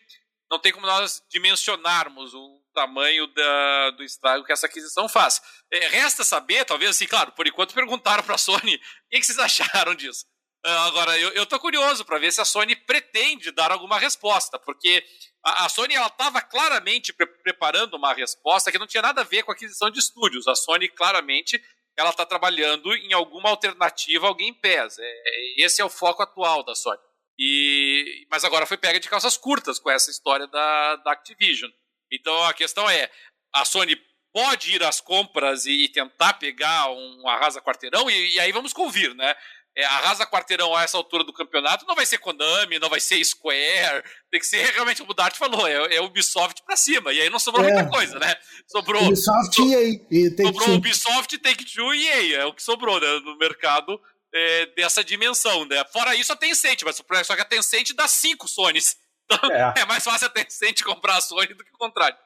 não 0.52 0.58
tem 0.58 0.70
como 0.70 0.86
nós 0.86 1.22
dimensionarmos 1.30 2.34
o 2.34 2.62
tamanho 2.74 3.26
da, 3.28 3.90
do 3.92 4.04
estrago 4.04 4.44
que 4.44 4.52
essa 4.52 4.66
aquisição 4.66 5.08
faz. 5.08 5.40
É, 5.72 5.88
resta 5.88 6.24
saber, 6.24 6.66
talvez 6.66 6.90
assim, 6.90 7.06
claro, 7.06 7.32
por 7.32 7.46
enquanto 7.46 7.72
perguntaram 7.72 8.22
para 8.22 8.34
a 8.34 8.38
Sony 8.38 8.74
o 8.74 8.80
que, 9.10 9.22
vocês 9.22 9.38
acharam 9.38 9.94
disso. 9.94 10.26
Uh, 10.64 10.68
agora, 10.68 11.18
eu, 11.18 11.46
tô 11.46 11.58
curioso 11.58 12.04
para 12.04 12.18
ver 12.18 12.30
se 12.32 12.40
a 12.40 12.44
Sony 12.44 12.76
pretende 12.76 13.50
dar 13.50 13.72
alguma 13.72 13.98
resposta, 13.98 14.58
porque 14.58 15.02
a, 15.42 15.64
a 15.64 15.68
Sony 15.70 15.94
estava 15.94 16.42
claramente 16.42 17.14
pre 17.14 17.26
preparando 17.26 17.94
uma 17.94 18.12
resposta 18.12 18.70
que 18.70 18.78
não 18.78 18.86
tinha 18.86 19.02
nada 19.02 19.22
a 19.22 19.24
ver 19.24 19.42
com 19.44 19.50
a 19.50 19.54
aquisição 19.54 19.90
de 19.90 19.98
estúdios. 19.98 20.46
A 20.46 20.54
Sony 20.54 20.86
claramente 20.86 21.60
ela 21.96 22.10
está 22.10 22.26
trabalhando 22.26 22.94
em 22.94 23.14
alguma 23.14 23.48
alternativa 23.48 24.32
Game 24.34 24.56
Pass. 24.60 24.98
É, 24.98 25.02
é, 25.02 25.64
esse 25.64 25.80
é 25.80 25.84
o 25.84 25.90
foco 25.90 26.22
atual 26.22 26.62
da 26.62 26.74
Sony. 26.74 27.00
E, 27.38 28.26
mas 28.30 28.44
agora 28.44 28.66
foi 28.66 28.76
pega 28.76 29.00
de 29.00 29.08
calças 29.08 29.36
curtas 29.36 29.78
com 29.78 29.90
essa 29.90 30.10
história 30.10 30.46
da, 30.46 30.96
da 30.96 31.12
Activision. 31.12 31.70
Então 32.12 32.42
a 32.44 32.52
questão 32.52 32.88
é: 32.88 33.10
a 33.54 33.64
Sony 33.64 33.96
pode 34.32 34.74
ir 34.74 34.82
às 34.82 35.00
compras 35.00 35.66
e, 35.66 35.84
e 35.84 35.88
tentar 35.88 36.34
pegar 36.34 36.90
um 36.90 37.28
arrasa 37.28 37.60
quarteirão, 37.60 38.10
e, 38.10 38.34
e, 38.34 38.40
aí 38.40 38.50
vamos 38.50 38.72
convir, 38.72 39.14
né? 39.14 39.34
É, 39.74 39.86
arrasa 39.86 40.26
quarteirão 40.26 40.76
a 40.76 40.82
essa 40.82 40.98
altura 40.98 41.24
do 41.24 41.32
campeonato 41.32 41.86
não 41.86 41.94
vai 41.94 42.04
ser 42.04 42.18
Konami, 42.18 42.78
não 42.78 42.90
vai 42.90 43.00
ser 43.00 43.24
Square, 43.24 44.04
tem 44.30 44.38
que 44.38 44.46
ser 44.46 44.70
realmente, 44.72 44.98
como 44.98 45.12
o 45.12 45.14
Dart 45.14 45.34
falou, 45.36 45.66
é, 45.66 45.94
é 45.94 46.00
Ubisoft 46.02 46.62
pra 46.62 46.76
cima, 46.76 47.10
e 47.10 47.22
aí 47.22 47.30
não 47.30 47.38
sobrou 47.38 47.66
é. 47.66 47.72
muita 47.72 47.88
coisa, 47.88 48.18
né? 48.18 48.36
Sobrou. 48.66 49.02
Ubisoft 49.06 49.54
so, 49.54 49.62
e 49.62 50.06
EA. 50.10 50.46
sobrou 50.46 50.74
Ubisoft, 50.74 51.38
Take-Two 51.38 51.94
e 51.94 52.06
EA, 52.06 52.40
é 52.40 52.44
o 52.44 52.52
que 52.52 52.62
sobrou 52.62 53.00
né, 53.00 53.20
no 53.24 53.38
mercado 53.38 53.98
é, 54.34 54.66
dessa 54.74 55.04
dimensão, 55.04 55.64
né? 55.66 55.84
Fora 55.92 56.14
isso, 56.14 56.32
a 56.32 56.36
Tencent, 56.36 56.82
mas 56.84 56.96
só 57.26 57.34
que 57.34 57.42
a 57.42 57.44
Tencent 57.44 57.92
dá 57.94 58.08
cinco 58.08 58.48
Sonys. 58.48 58.96
Então 59.24 59.50
é. 59.50 59.74
é 59.82 59.84
mais 59.84 60.04
fácil 60.04 60.26
a 60.26 60.30
Tencent 60.30 60.82
comprar 60.82 61.16
a 61.16 61.20
Sony 61.20 61.54
do 61.54 61.64
que 61.64 61.74
o 61.74 61.78
contrário. 61.78 62.16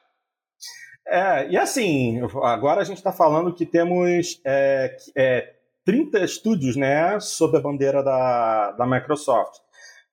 É, 1.07 1.49
e 1.49 1.57
assim, 1.57 2.19
agora 2.43 2.81
a 2.81 2.83
gente 2.83 2.97
está 2.97 3.13
falando 3.13 3.53
que 3.53 3.65
temos 3.65 4.41
é, 4.45 4.97
é, 5.15 5.53
30 5.85 6.19
estúdios 6.19 6.75
né, 6.75 7.17
sob 7.19 7.57
a 7.57 7.61
bandeira 7.61 8.03
da, 8.03 8.71
da 8.71 8.85
Microsoft. 8.85 9.61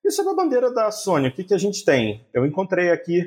E 0.04 0.10
sob 0.10 0.30
a 0.30 0.34
bandeira 0.34 0.72
da 0.72 0.90
Sony, 0.92 1.28
o 1.28 1.34
que, 1.34 1.42
que 1.42 1.54
a 1.54 1.58
gente 1.58 1.84
tem? 1.84 2.28
Eu 2.32 2.46
encontrei 2.46 2.90
aqui, 2.90 3.22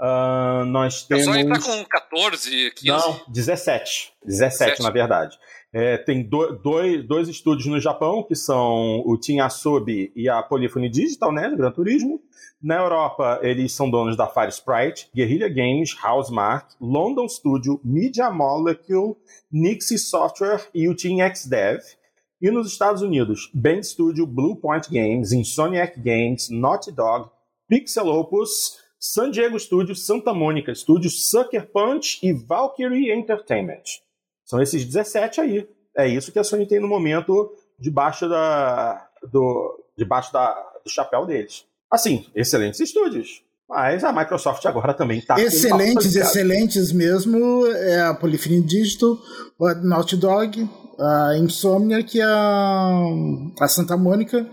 uh, 0.00 0.64
nós 0.64 1.04
temos... 1.04 1.28
A 1.28 1.32
Sony 1.32 1.42
está 1.42 1.60
com 1.60 1.84
14, 1.84 2.70
15? 2.72 2.86
Não, 2.88 3.20
17. 3.28 4.12
17, 4.24 4.70
17. 4.70 4.82
na 4.82 4.90
verdade. 4.90 5.38
É, 5.74 5.96
tem 5.96 6.22
do, 6.22 6.52
dois, 6.58 7.06
dois 7.06 7.28
estúdios 7.28 7.66
no 7.66 7.80
Japão, 7.80 8.22
que 8.22 8.34
são 8.34 9.02
o 9.06 9.16
Team 9.16 9.42
Asobi 9.42 10.12
e 10.14 10.28
a 10.28 10.42
Polyphony 10.42 10.90
Digital, 10.90 11.32
né, 11.32 11.48
do 11.48 11.56
Gran 11.56 11.70
Turismo. 11.70 12.20
Na 12.62 12.76
Europa, 12.76 13.40
eles 13.42 13.72
são 13.72 13.90
donos 13.90 14.14
da 14.14 14.26
Fire 14.26 14.50
Sprite, 14.50 15.08
Guerrilla 15.14 15.48
Games, 15.48 15.96
Housemark, 16.04 16.74
London 16.78 17.26
Studio, 17.26 17.80
Media 17.82 18.30
Molecule, 18.30 19.16
Nixie 19.50 19.98
Software 19.98 20.68
e 20.74 20.88
o 20.88 20.94
Team 20.94 21.18
XDev. 21.34 21.80
E 22.40 22.50
nos 22.50 22.70
Estados 22.70 23.00
Unidos, 23.02 23.50
Band 23.54 23.82
Studio, 23.82 24.26
Bluepoint 24.26 24.90
Games, 24.90 25.32
Insomniac 25.32 25.98
Games, 25.98 26.50
Naughty 26.50 26.92
Dog, 26.92 27.30
Pixel 27.68 28.08
Opus, 28.08 28.76
San 29.00 29.30
Diego 29.30 29.58
Studio, 29.58 29.94
Santa 29.94 30.34
Mônica 30.34 30.74
Studio, 30.74 31.08
Sucker 31.08 31.66
Punch 31.72 32.18
e 32.22 32.32
Valkyrie 32.32 33.10
Entertainment. 33.10 33.82
São 34.52 34.60
esses 34.60 34.84
17 34.84 35.40
aí. 35.40 35.66
É 35.96 36.06
isso 36.06 36.30
que 36.30 36.38
a 36.38 36.44
Sony 36.44 36.66
tem 36.66 36.78
no 36.78 36.86
momento 36.86 37.54
debaixo 37.80 38.28
da, 38.28 39.08
do, 39.32 39.82
debaixo 39.96 40.30
da, 40.30 40.52
do 40.84 40.90
chapéu 40.90 41.24
deles. 41.24 41.64
Assim, 41.90 42.26
excelentes 42.34 42.78
estúdios. 42.80 43.42
Mas 43.66 44.04
a 44.04 44.12
Microsoft 44.12 44.66
agora 44.66 44.92
também 44.92 45.20
está. 45.20 45.40
Excelentes, 45.40 46.14
excelentes 46.14 46.92
mesmo. 46.92 47.66
É 47.66 48.02
a 48.02 48.14
Polyphony 48.14 48.60
Digital, 48.60 49.16
a 49.62 49.74
Naughty 49.76 50.18
Dog, 50.18 50.68
a 51.00 51.38
Insomnia, 51.38 52.02
que 52.02 52.20
é 52.20 52.24
a, 52.24 52.92
a 53.58 53.68
Santa 53.68 53.96
Mônica 53.96 54.46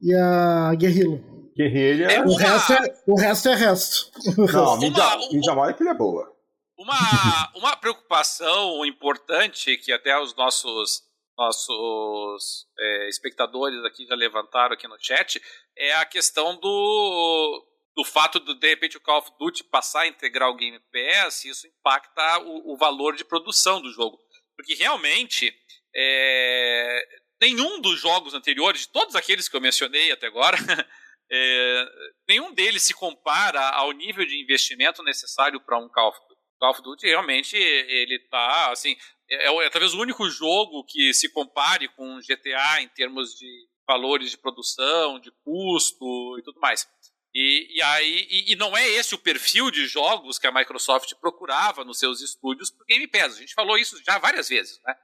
e 0.00 0.14
a 0.14 0.74
Guerrilla. 0.74 1.20
Guerrilha. 1.54 2.06
É 2.06 2.22
o, 2.22 2.34
resto 2.34 2.72
é, 2.72 2.94
o 3.06 3.14
resto 3.14 3.48
é 3.50 3.54
resto. 3.54 4.10
Não, 4.38 4.78
Media, 4.78 5.04
Media 5.30 5.54
Molecule 5.54 5.90
é 5.90 5.94
boa. 5.94 6.33
Uma, 6.84 7.50
uma 7.56 7.76
preocupação 7.76 8.84
importante 8.84 9.76
que 9.78 9.90
até 9.90 10.18
os 10.20 10.34
nossos 10.36 11.02
nossos 11.36 12.66
é, 12.78 13.08
espectadores 13.08 13.84
aqui 13.84 14.06
já 14.06 14.14
levantaram 14.14 14.72
aqui 14.72 14.86
no 14.86 14.96
chat 15.00 15.42
é 15.76 15.92
a 15.94 16.04
questão 16.04 16.54
do, 16.60 17.66
do 17.96 18.04
fato 18.04 18.38
de, 18.38 18.54
de 18.54 18.68
repente, 18.68 18.96
o 18.96 19.00
Call 19.00 19.18
of 19.18 19.32
Duty 19.36 19.64
passar 19.64 20.02
a 20.02 20.06
integrar 20.06 20.48
o 20.48 20.54
Game 20.54 20.78
Pass, 20.92 21.44
isso 21.44 21.66
impacta 21.66 22.38
o, 22.40 22.74
o 22.74 22.76
valor 22.76 23.16
de 23.16 23.24
produção 23.24 23.80
do 23.80 23.90
jogo. 23.90 24.16
Porque 24.54 24.74
realmente, 24.74 25.52
é, 25.92 27.04
nenhum 27.40 27.80
dos 27.80 28.00
jogos 28.00 28.32
anteriores, 28.32 28.82
de 28.82 28.88
todos 28.92 29.16
aqueles 29.16 29.48
que 29.48 29.56
eu 29.56 29.60
mencionei 29.60 30.12
até 30.12 30.28
agora, 30.28 30.56
é, 31.32 31.86
nenhum 32.28 32.54
deles 32.54 32.82
se 32.84 32.94
compara 32.94 33.70
ao 33.70 33.90
nível 33.90 34.24
de 34.24 34.40
investimento 34.40 35.02
necessário 35.02 35.60
para 35.60 35.78
um 35.78 35.88
Call 35.88 36.10
of 36.10 36.18
Duty. 36.28 36.33
Call 36.64 36.70
of 36.70 36.82
Duty 36.82 37.06
realmente 37.06 37.56
ele 37.56 38.18
tá 38.30 38.70
assim 38.72 38.96
é, 39.28 39.48
é, 39.48 39.66
é, 39.66 39.70
talvez 39.70 39.92
o 39.92 40.00
único 40.00 40.28
jogo 40.30 40.84
que 40.84 41.12
se 41.12 41.28
compare 41.30 41.88
com 41.88 42.18
GTA 42.20 42.80
em 42.80 42.88
termos 42.88 43.34
de 43.36 43.68
valores 43.86 44.30
de 44.30 44.38
produção, 44.38 45.20
de 45.20 45.30
custo 45.44 46.38
e 46.38 46.42
tudo 46.42 46.58
mais. 46.60 46.88
E, 47.34 47.78
e 47.78 47.82
aí 47.82 48.26
e, 48.30 48.52
e, 48.52 48.56
não 48.56 48.76
é 48.76 48.88
esse 48.88 49.14
o 49.14 49.18
perfil 49.18 49.70
de 49.70 49.86
jogos 49.86 50.38
que 50.38 50.46
a 50.46 50.52
Microsoft 50.52 51.12
procurava 51.20 51.84
nos 51.84 51.98
seus 51.98 52.20
estúdios 52.20 52.70
para 52.70 52.86
Game 52.86 53.08
Pass. 53.08 53.36
A 53.36 53.40
gente 53.40 53.54
falou 53.54 53.76
isso 53.76 54.02
já 54.04 54.18
várias 54.18 54.48
vezes, 54.48 54.80
né? 54.82 54.94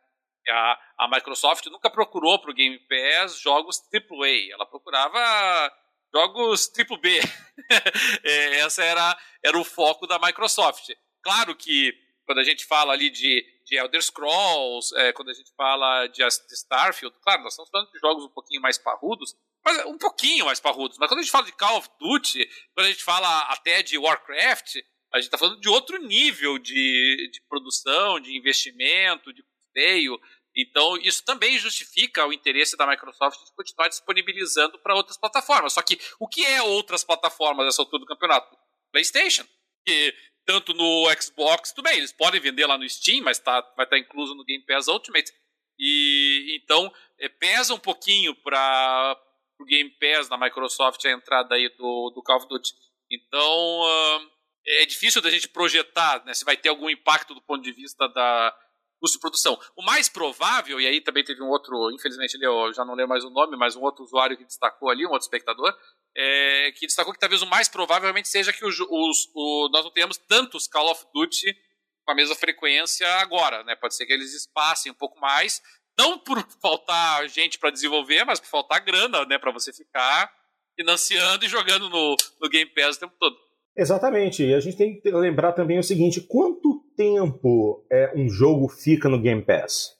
A, 0.48 0.80
a 1.00 1.08
Microsoft 1.08 1.66
nunca 1.66 1.90
procurou 1.90 2.38
para 2.40 2.50
o 2.50 2.54
Game 2.54 2.78
Pass 2.88 3.38
jogos 3.40 3.80
AAA. 3.92 4.52
Ela 4.52 4.66
procurava 4.66 5.72
jogos 6.12 6.68
triple 6.68 6.98
B. 6.98 7.20
é, 8.24 8.58
essa 8.60 8.82
era, 8.82 9.18
era 9.44 9.58
o 9.58 9.64
foco 9.64 10.06
da 10.06 10.18
Microsoft. 10.18 10.90
Claro 11.22 11.54
que 11.54 11.92
quando 12.24 12.38
a 12.38 12.44
gente 12.44 12.64
fala 12.64 12.92
ali 12.92 13.10
de, 13.10 13.44
de 13.64 13.76
Elder 13.76 14.02
Scrolls, 14.02 14.94
é, 14.96 15.12
quando 15.12 15.30
a 15.30 15.34
gente 15.34 15.52
fala 15.56 16.06
de, 16.06 16.22
de, 16.22 16.54
Starfield, 16.54 17.16
claro, 17.22 17.42
nós 17.42 17.52
estamos 17.52 17.70
falando 17.70 17.90
de 17.90 17.98
jogos 17.98 18.24
um 18.24 18.28
pouquinho 18.28 18.60
mais 18.60 18.78
parrudos, 18.78 19.34
mas 19.64 19.84
um 19.86 19.98
pouquinho 19.98 20.44
mais 20.44 20.60
parrudos. 20.60 20.96
Mas 20.98 21.08
quando 21.08 21.18
a 21.18 21.22
gente 21.22 21.32
fala 21.32 21.46
de 21.46 21.52
Call 21.52 21.78
of 21.78 21.88
Duty, 21.98 22.48
quando 22.74 22.86
a 22.86 22.90
gente 22.90 23.02
fala 23.02 23.40
até 23.52 23.82
de 23.82 23.98
Warcraft, 23.98 24.76
a 25.12 25.18
gente 25.18 25.26
está 25.26 25.38
falando 25.38 25.60
de 25.60 25.68
outro 25.68 25.98
nível 25.98 26.56
de, 26.58 27.30
de 27.32 27.42
produção, 27.48 28.20
de 28.20 28.36
investimento, 28.36 29.32
de 29.32 29.42
custeio. 29.42 30.18
Então, 30.56 30.96
isso 30.98 31.24
também 31.24 31.58
justifica 31.58 32.26
o 32.26 32.32
interesse 32.32 32.76
da 32.76 32.86
Microsoft 32.86 33.38
de 33.44 33.52
continuar 33.54 33.88
disponibilizando 33.88 34.78
para 34.78 34.94
outras 34.94 35.16
plataformas. 35.16 35.72
Só 35.72 35.82
que 35.82 35.98
o 36.18 36.28
que 36.28 36.44
é 36.44 36.62
outras 36.62 37.02
plataformas 37.02 37.66
nessa 37.66 37.82
altura 37.82 38.00
do 38.00 38.06
campeonato? 38.06 38.56
PlayStation. 38.92 39.44
Que 39.84 40.14
tanto 40.44 40.74
no 40.74 41.06
Xbox, 41.20 41.72
tudo 41.72 41.84
bem, 41.84 41.98
eles 41.98 42.12
podem 42.12 42.40
vender 42.40 42.66
lá 42.66 42.76
no 42.76 42.88
Steam, 42.88 43.22
mas 43.22 43.38
tá, 43.38 43.60
vai 43.76 43.84
estar 43.84 43.96
tá 43.96 43.98
incluso 43.98 44.34
no 44.34 44.44
Game 44.44 44.64
Pass 44.64 44.88
Ultimate. 44.88 45.32
E 45.78 46.58
então 46.62 46.92
é, 47.18 47.28
pesa 47.28 47.74
um 47.74 47.78
pouquinho 47.78 48.34
para 48.34 49.16
o 49.58 49.64
Game 49.64 49.90
Pass 49.98 50.28
da 50.28 50.36
Microsoft 50.36 51.04
a 51.04 51.10
entrada 51.10 51.54
aí 51.54 51.68
do, 51.70 52.12
do 52.14 52.22
Call 52.22 52.36
of 52.36 52.48
Duty. 52.48 52.72
Então 53.10 53.80
uh, 53.80 54.30
é 54.66 54.86
difícil 54.86 55.22
da 55.22 55.30
gente 55.30 55.48
projetar 55.48 56.24
né, 56.24 56.34
se 56.34 56.44
vai 56.44 56.56
ter 56.56 56.68
algum 56.68 56.90
impacto 56.90 57.34
do 57.34 57.42
ponto 57.42 57.62
de 57.62 57.72
vista 57.72 58.08
da 58.08 58.54
custo 59.00 59.16
de 59.16 59.20
produção. 59.20 59.58
O 59.74 59.82
mais 59.82 60.08
provável, 60.08 60.80
e 60.80 60.86
aí 60.86 61.00
também 61.00 61.24
teve 61.24 61.42
um 61.42 61.48
outro, 61.48 61.90
infelizmente 61.90 62.36
eu 62.40 62.72
já 62.72 62.84
não 62.84 62.94
lembro 62.94 63.08
mais 63.08 63.24
o 63.24 63.30
nome, 63.30 63.56
mas 63.56 63.74
um 63.74 63.80
outro 63.80 64.04
usuário 64.04 64.36
que 64.36 64.44
destacou 64.44 64.90
ali, 64.90 65.06
um 65.06 65.10
outro 65.10 65.24
espectador, 65.24 65.74
é, 66.16 66.72
que 66.76 66.86
destacou 66.86 67.12
que 67.12 67.18
talvez 67.18 67.42
o 67.42 67.46
mais 67.46 67.68
provavelmente 67.68 68.28
seja 68.28 68.52
que 68.52 68.64
os, 68.64 68.78
os, 68.78 69.30
o, 69.34 69.68
nós 69.72 69.84
não 69.84 69.90
tenhamos 69.90 70.18
tantos 70.18 70.68
Call 70.68 70.90
of 70.90 71.04
Duty 71.14 71.56
com 72.04 72.12
a 72.12 72.14
mesma 72.14 72.34
frequência 72.34 73.08
agora, 73.14 73.64
né? 73.64 73.74
Pode 73.76 73.94
ser 73.94 74.06
que 74.06 74.12
eles 74.12 74.34
espassem 74.34 74.92
um 74.92 74.94
pouco 74.94 75.18
mais, 75.18 75.62
não 75.98 76.18
por 76.18 76.44
faltar 76.60 77.28
gente 77.28 77.58
para 77.58 77.70
desenvolver, 77.70 78.24
mas 78.24 78.38
por 78.38 78.48
faltar 78.48 78.84
grana, 78.84 79.24
né? 79.24 79.38
Para 79.38 79.52
você 79.52 79.72
ficar 79.72 80.30
financiando 80.78 81.44
e 81.44 81.48
jogando 81.48 81.88
no, 81.88 82.16
no 82.40 82.48
Game 82.48 82.70
Pass 82.74 82.96
o 82.96 83.00
tempo 83.00 83.14
todo. 83.18 83.36
Exatamente. 83.76 84.44
E 84.44 84.54
a 84.54 84.60
gente 84.60 84.76
tem 84.76 85.00
que 85.00 85.10
lembrar 85.10 85.52
também 85.52 85.78
o 85.78 85.84
seguinte: 85.84 86.20
quanto 86.20 86.79
tempo 87.00 87.82
é, 87.90 88.12
um 88.14 88.28
jogo 88.28 88.68
fica 88.68 89.08
no 89.08 89.18
Game 89.18 89.42
Pass? 89.42 89.98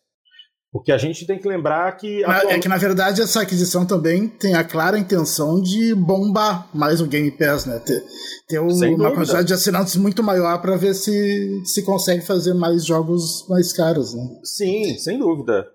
Porque 0.71 0.93
a 0.93 0.99
gente 0.99 1.27
tem 1.27 1.39
que 1.39 1.49
lembrar 1.49 1.91
que. 1.97 2.23
É 2.25 2.59
que, 2.59 2.69
na 2.69 2.77
verdade, 2.77 3.23
essa 3.23 3.41
aquisição 3.41 3.85
também 3.85 4.29
tem 4.29 4.55
a 4.55 4.63
clara 4.63 4.99
intenção 4.99 5.61
de 5.61 5.95
bombar 5.95 6.69
mais 6.73 7.01
o 7.01 7.07
Game 7.07 7.31
Pass, 7.33 7.67
né? 7.67 7.81
Ter, 7.81 8.05
ter 8.47 8.59
uma 8.61 9.13
quantidade 9.13 9.49
de 9.49 9.55
assinantes 9.55 9.97
muito 9.97 10.23
maior 10.23 10.61
para 10.61 10.77
ver 10.77 10.95
se 10.95 11.63
se 11.65 11.83
consegue 11.83 12.25
fazer 12.25 12.55
mais 12.55 12.85
jogos 12.85 13.49
mais 13.49 13.73
caros, 13.73 14.15
né? 14.15 14.23
Sim, 14.45 14.97
sem 14.99 15.19
dúvida. 15.19 15.67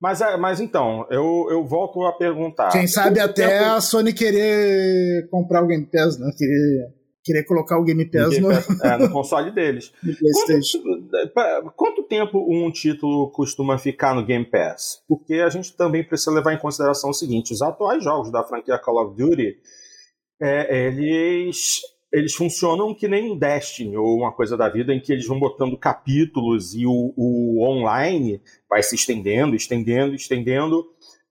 Mas, 0.00 0.20
é, 0.20 0.36
mas 0.36 0.60
então, 0.60 1.06
eu, 1.10 1.48
eu 1.50 1.66
volto 1.66 2.02
a 2.02 2.12
perguntar. 2.12 2.68
Quem 2.68 2.86
sabe 2.86 3.18
até 3.18 3.48
tempo... 3.48 3.70
a 3.70 3.80
Sony 3.80 4.12
querer 4.12 5.26
comprar 5.30 5.64
o 5.64 5.66
Game 5.66 5.88
Pass, 5.90 6.18
né? 6.18 6.30
Querer 6.36 6.95
querer 7.26 7.44
colocar 7.44 7.76
o 7.76 7.84
Game 7.84 8.08
Pass, 8.08 8.38
no... 8.38 8.52
É, 8.52 8.98
no 8.98 9.10
console 9.10 9.50
deles. 9.50 9.92
no 10.00 10.14
PlayStation. 10.16 10.78
Quanto, 11.34 11.72
quanto, 11.74 12.02
tempo 12.04 12.38
um 12.48 12.70
título 12.70 13.30
costuma 13.32 13.76
ficar 13.76 14.14
no 14.14 14.24
Game 14.24 14.44
Pass? 14.44 15.02
Porque 15.08 15.34
a 15.34 15.48
gente 15.48 15.76
também 15.76 16.04
precisa 16.04 16.30
levar 16.30 16.54
em 16.54 16.58
consideração 16.58 17.10
o 17.10 17.14
seguinte: 17.14 17.52
os 17.52 17.60
atuais 17.60 18.02
jogos 18.02 18.30
da 18.30 18.44
franquia 18.44 18.78
Call 18.78 19.04
of 19.04 19.16
Duty, 19.16 19.56
é, 20.40 20.86
eles 20.86 21.80
eles 22.12 22.34
funcionam 22.34 22.94
que 22.94 23.08
nem 23.08 23.32
um 23.32 23.36
Destiny 23.36 23.96
ou 23.96 24.16
uma 24.16 24.32
coisa 24.32 24.56
da 24.56 24.68
vida 24.68 24.94
em 24.94 25.00
que 25.00 25.12
eles 25.12 25.26
vão 25.26 25.38
botando 25.38 25.76
capítulos 25.76 26.74
e 26.74 26.86
o, 26.86 27.12
o 27.16 27.62
online 27.68 28.40
vai 28.70 28.82
se 28.82 28.94
estendendo, 28.94 29.56
estendendo, 29.56 30.14
estendendo. 30.14 30.84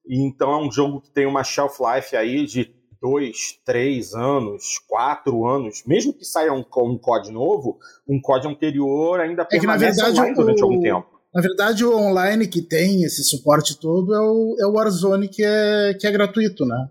Então 0.07 0.51
é 0.51 0.57
um 0.57 0.71
jogo 0.71 1.01
que 1.01 1.09
tem 1.09 1.25
uma 1.25 1.43
shelf 1.43 1.79
life 1.79 2.15
aí 2.15 2.45
de 2.45 2.74
dois, 3.05 3.59
três 3.63 4.15
anos, 4.15 4.79
quatro 4.87 5.45
anos, 5.45 5.83
mesmo 5.85 6.11
que 6.11 6.25
saia 6.25 6.51
um, 6.51 6.65
um 6.77 6.97
COD 6.97 7.31
novo, 7.31 7.77
um 8.09 8.19
COD 8.19 8.47
anterior 8.47 9.19
ainda 9.19 9.43
é 9.43 9.45
permanece 9.45 10.01
verdade, 10.01 10.33
durante 10.33 10.61
o, 10.61 10.65
algum 10.65 10.81
tempo. 10.81 11.05
Na 11.31 11.39
verdade, 11.39 11.85
o 11.85 11.95
online 11.95 12.47
que 12.47 12.63
tem 12.63 13.03
esse 13.03 13.23
suporte 13.23 13.79
todo 13.79 14.15
é 14.15 14.19
o, 14.19 14.55
é 14.59 14.65
o 14.65 14.71
Warzone, 14.71 15.27
que 15.27 15.43
é, 15.43 15.93
que 15.99 16.07
é 16.07 16.11
gratuito, 16.11 16.65
né? 16.65 16.89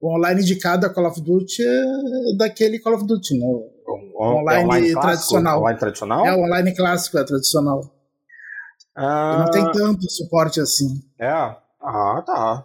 O 0.00 0.14
online 0.14 0.44
de 0.44 0.54
cada 0.54 0.88
Call 0.88 1.08
of 1.08 1.20
Duty 1.20 1.66
é 1.66 2.36
daquele 2.36 2.78
Call 2.78 2.94
of 2.94 3.04
Duty, 3.04 3.36
né? 3.36 3.46
O, 3.84 4.22
online, 4.22 4.64
online 4.64 4.92
tradicional. 4.92 5.60
Online 5.60 5.78
tradicional? 5.78 6.26
É, 6.26 6.36
o 6.36 6.44
online 6.44 6.76
clássico, 6.76 7.18
é 7.18 7.24
tradicional. 7.24 7.80
Ah, 8.94 9.44
não 9.44 9.50
tem 9.50 9.72
tanto 9.72 10.08
suporte 10.08 10.60
assim. 10.60 11.02
É? 11.18 11.32
Ah, 11.80 12.22
tá. 12.24 12.64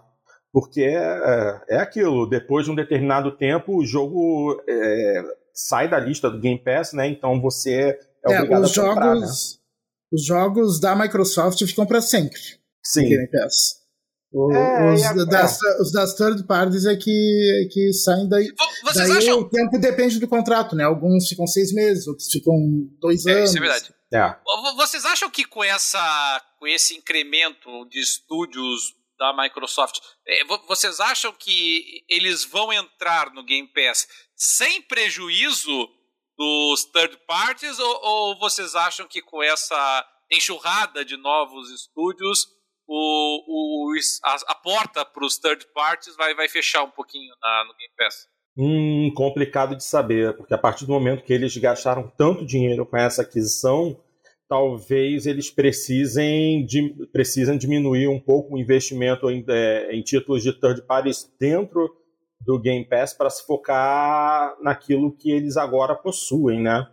Porque 0.53 0.81
é, 0.81 1.61
é 1.67 1.77
aquilo, 1.77 2.27
depois 2.29 2.65
de 2.65 2.71
um 2.71 2.75
determinado 2.75 3.35
tempo, 3.35 3.75
o 3.75 3.85
jogo 3.85 4.61
é, 4.69 5.23
sai 5.51 5.89
da 5.89 5.99
lista 5.99 6.29
do 6.29 6.39
Game 6.39 6.63
Pass, 6.63 6.93
né? 6.93 7.07
Então 7.07 7.41
você 7.41 7.99
é, 8.23 8.33
é 8.33 8.37
obrigado 8.37 8.63
os 8.63 8.77
a 8.77 8.81
comprar, 8.83 9.15
jogos, 9.15 9.21
né? 9.21 9.59
Os 10.11 10.25
jogos 10.25 10.79
da 10.79 10.95
Microsoft 10.95 11.59
ficam 11.65 11.87
para 11.87 12.01
sempre. 12.01 12.39
Sim. 12.83 13.09
Game 13.09 13.27
Pass. 13.31 13.81
O, 14.31 14.51
é, 14.53 14.93
os, 14.93 15.03
a, 15.03 15.13
das, 15.25 15.63
é. 15.63 15.81
os 15.81 15.91
das 15.91 16.13
third 16.13 16.43
parties 16.43 16.85
é 16.85 16.95
que, 16.95 17.65
é 17.65 17.73
que 17.73 17.91
saem 17.91 18.29
daí. 18.29 18.47
Vocês 18.83 19.07
daí 19.07 19.17
acham? 19.17 19.39
o 19.39 19.49
tempo 19.49 19.79
depende 19.79 20.19
do 20.19 20.27
contrato, 20.27 20.75
né? 20.75 20.83
Alguns 20.83 21.27
ficam 21.27 21.47
seis 21.47 21.73
meses, 21.73 22.05
outros 22.07 22.31
ficam 22.31 22.55
dois 22.99 23.25
anos. 23.25 23.49
Isso 23.49 23.57
é 23.57 23.61
verdade. 23.61 23.93
Vocês 24.75 25.03
acham 25.05 25.31
que 25.31 25.45
com, 25.45 25.63
essa, 25.63 26.41
com 26.59 26.67
esse 26.67 26.95
incremento 26.95 27.87
de 27.89 27.99
estúdios 27.99 28.93
da 29.23 29.31
Microsoft. 29.31 29.99
É, 30.27 30.43
vocês 30.67 30.99
acham 30.99 31.31
que 31.31 32.03
eles 32.09 32.43
vão 32.43 32.73
entrar 32.73 33.31
no 33.31 33.45
Game 33.45 33.69
Pass 33.69 34.05
sem 34.35 34.81
prejuízo 34.81 35.89
dos 36.37 36.83
third 36.91 37.17
parties 37.25 37.79
ou, 37.79 37.99
ou 38.03 38.39
vocês 38.39 38.75
acham 38.75 39.07
que 39.07 39.21
com 39.21 39.41
essa 39.41 40.05
enxurrada 40.29 41.05
de 41.05 41.15
novos 41.15 41.71
estúdios 41.71 42.47
o, 42.85 43.93
o, 43.93 43.93
a, 44.25 44.35
a 44.47 44.55
porta 44.55 45.05
para 45.05 45.25
os 45.25 45.37
third 45.37 45.65
parties 45.73 46.17
vai, 46.17 46.35
vai 46.35 46.49
fechar 46.49 46.83
um 46.83 46.91
pouquinho 46.91 47.33
na, 47.41 47.63
no 47.63 47.73
Game 47.77 47.93
Pass? 47.97 48.27
Hum, 48.57 49.13
complicado 49.15 49.73
de 49.77 49.85
saber, 49.85 50.35
porque 50.35 50.53
a 50.53 50.57
partir 50.57 50.85
do 50.85 50.91
momento 50.91 51.23
que 51.23 51.31
eles 51.31 51.55
gastaram 51.55 52.11
tanto 52.17 52.45
dinheiro 52.45 52.85
com 52.85 52.97
essa 52.97 53.21
aquisição, 53.21 53.97
talvez 54.53 55.25
eles 55.25 55.49
precisem, 55.49 56.63
de, 56.63 56.93
precisem 57.11 57.57
diminuir 57.57 58.07
um 58.07 58.19
pouco 58.19 58.53
o 58.53 58.59
investimento 58.59 59.27
em, 59.31 59.43
é, 59.49 59.89
em 59.91 60.03
títulos 60.03 60.43
de 60.43 60.53
third 60.53 60.85
parties 60.85 61.27
dentro 61.39 61.89
do 62.39 62.61
Game 62.61 62.87
Pass 62.87 63.15
para 63.15 63.31
se 63.31 63.43
focar 63.47 64.55
naquilo 64.61 65.17
que 65.17 65.31
eles 65.31 65.57
agora 65.57 65.95
possuem, 65.95 66.61
né? 66.61 66.87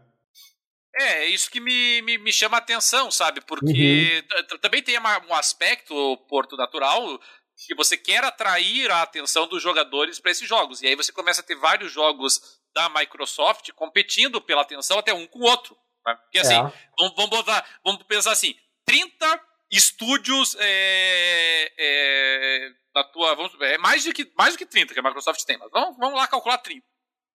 É, 0.96 1.24
é 1.24 1.26
isso 1.26 1.50
que 1.50 1.60
me, 1.60 2.00
me, 2.00 2.16
me 2.16 2.32
chama 2.32 2.56
a 2.56 2.60
atenção, 2.60 3.10
sabe? 3.10 3.42
Porque 3.42 4.24
uhum. 4.52 4.58
também 4.58 4.82
tem 4.82 4.98
um 4.98 5.34
aspecto, 5.34 6.16
Porto 6.30 6.56
Natural, 6.56 7.20
que 7.66 7.74
você 7.74 7.94
quer 7.94 8.24
atrair 8.24 8.90
a 8.90 9.02
atenção 9.02 9.46
dos 9.46 9.62
jogadores 9.62 10.18
para 10.18 10.30
esses 10.30 10.48
jogos. 10.48 10.80
E 10.80 10.86
aí 10.86 10.96
você 10.96 11.12
começa 11.12 11.42
a 11.42 11.44
ter 11.44 11.56
vários 11.56 11.92
jogos 11.92 12.40
da 12.74 12.88
Microsoft 12.88 13.70
competindo 13.72 14.40
pela 14.40 14.62
atenção 14.62 14.98
até 14.98 15.12
um 15.12 15.26
com 15.26 15.40
o 15.40 15.44
outro. 15.44 15.76
Porque 16.16 16.38
assim, 16.38 16.54
é. 16.54 16.72
vamos, 16.98 17.14
vamos, 17.16 17.30
botar, 17.30 17.64
vamos 17.84 18.02
pensar 18.04 18.32
assim: 18.32 18.54
30 18.84 19.40
estúdios 19.70 20.56
é, 20.58 21.72
é, 21.78 22.72
da 22.94 23.04
tua. 23.04 23.34
Vamos, 23.34 23.52
é 23.60 23.78
mais, 23.78 24.04
do 24.04 24.12
que, 24.12 24.30
mais 24.36 24.54
do 24.54 24.58
que 24.58 24.66
30 24.66 24.92
que 24.92 25.00
a 25.00 25.02
Microsoft 25.02 25.42
tem, 25.44 25.58
mas 25.58 25.70
vamos, 25.70 25.96
vamos 25.96 26.18
lá 26.18 26.26
calcular 26.26 26.58
30. 26.58 26.84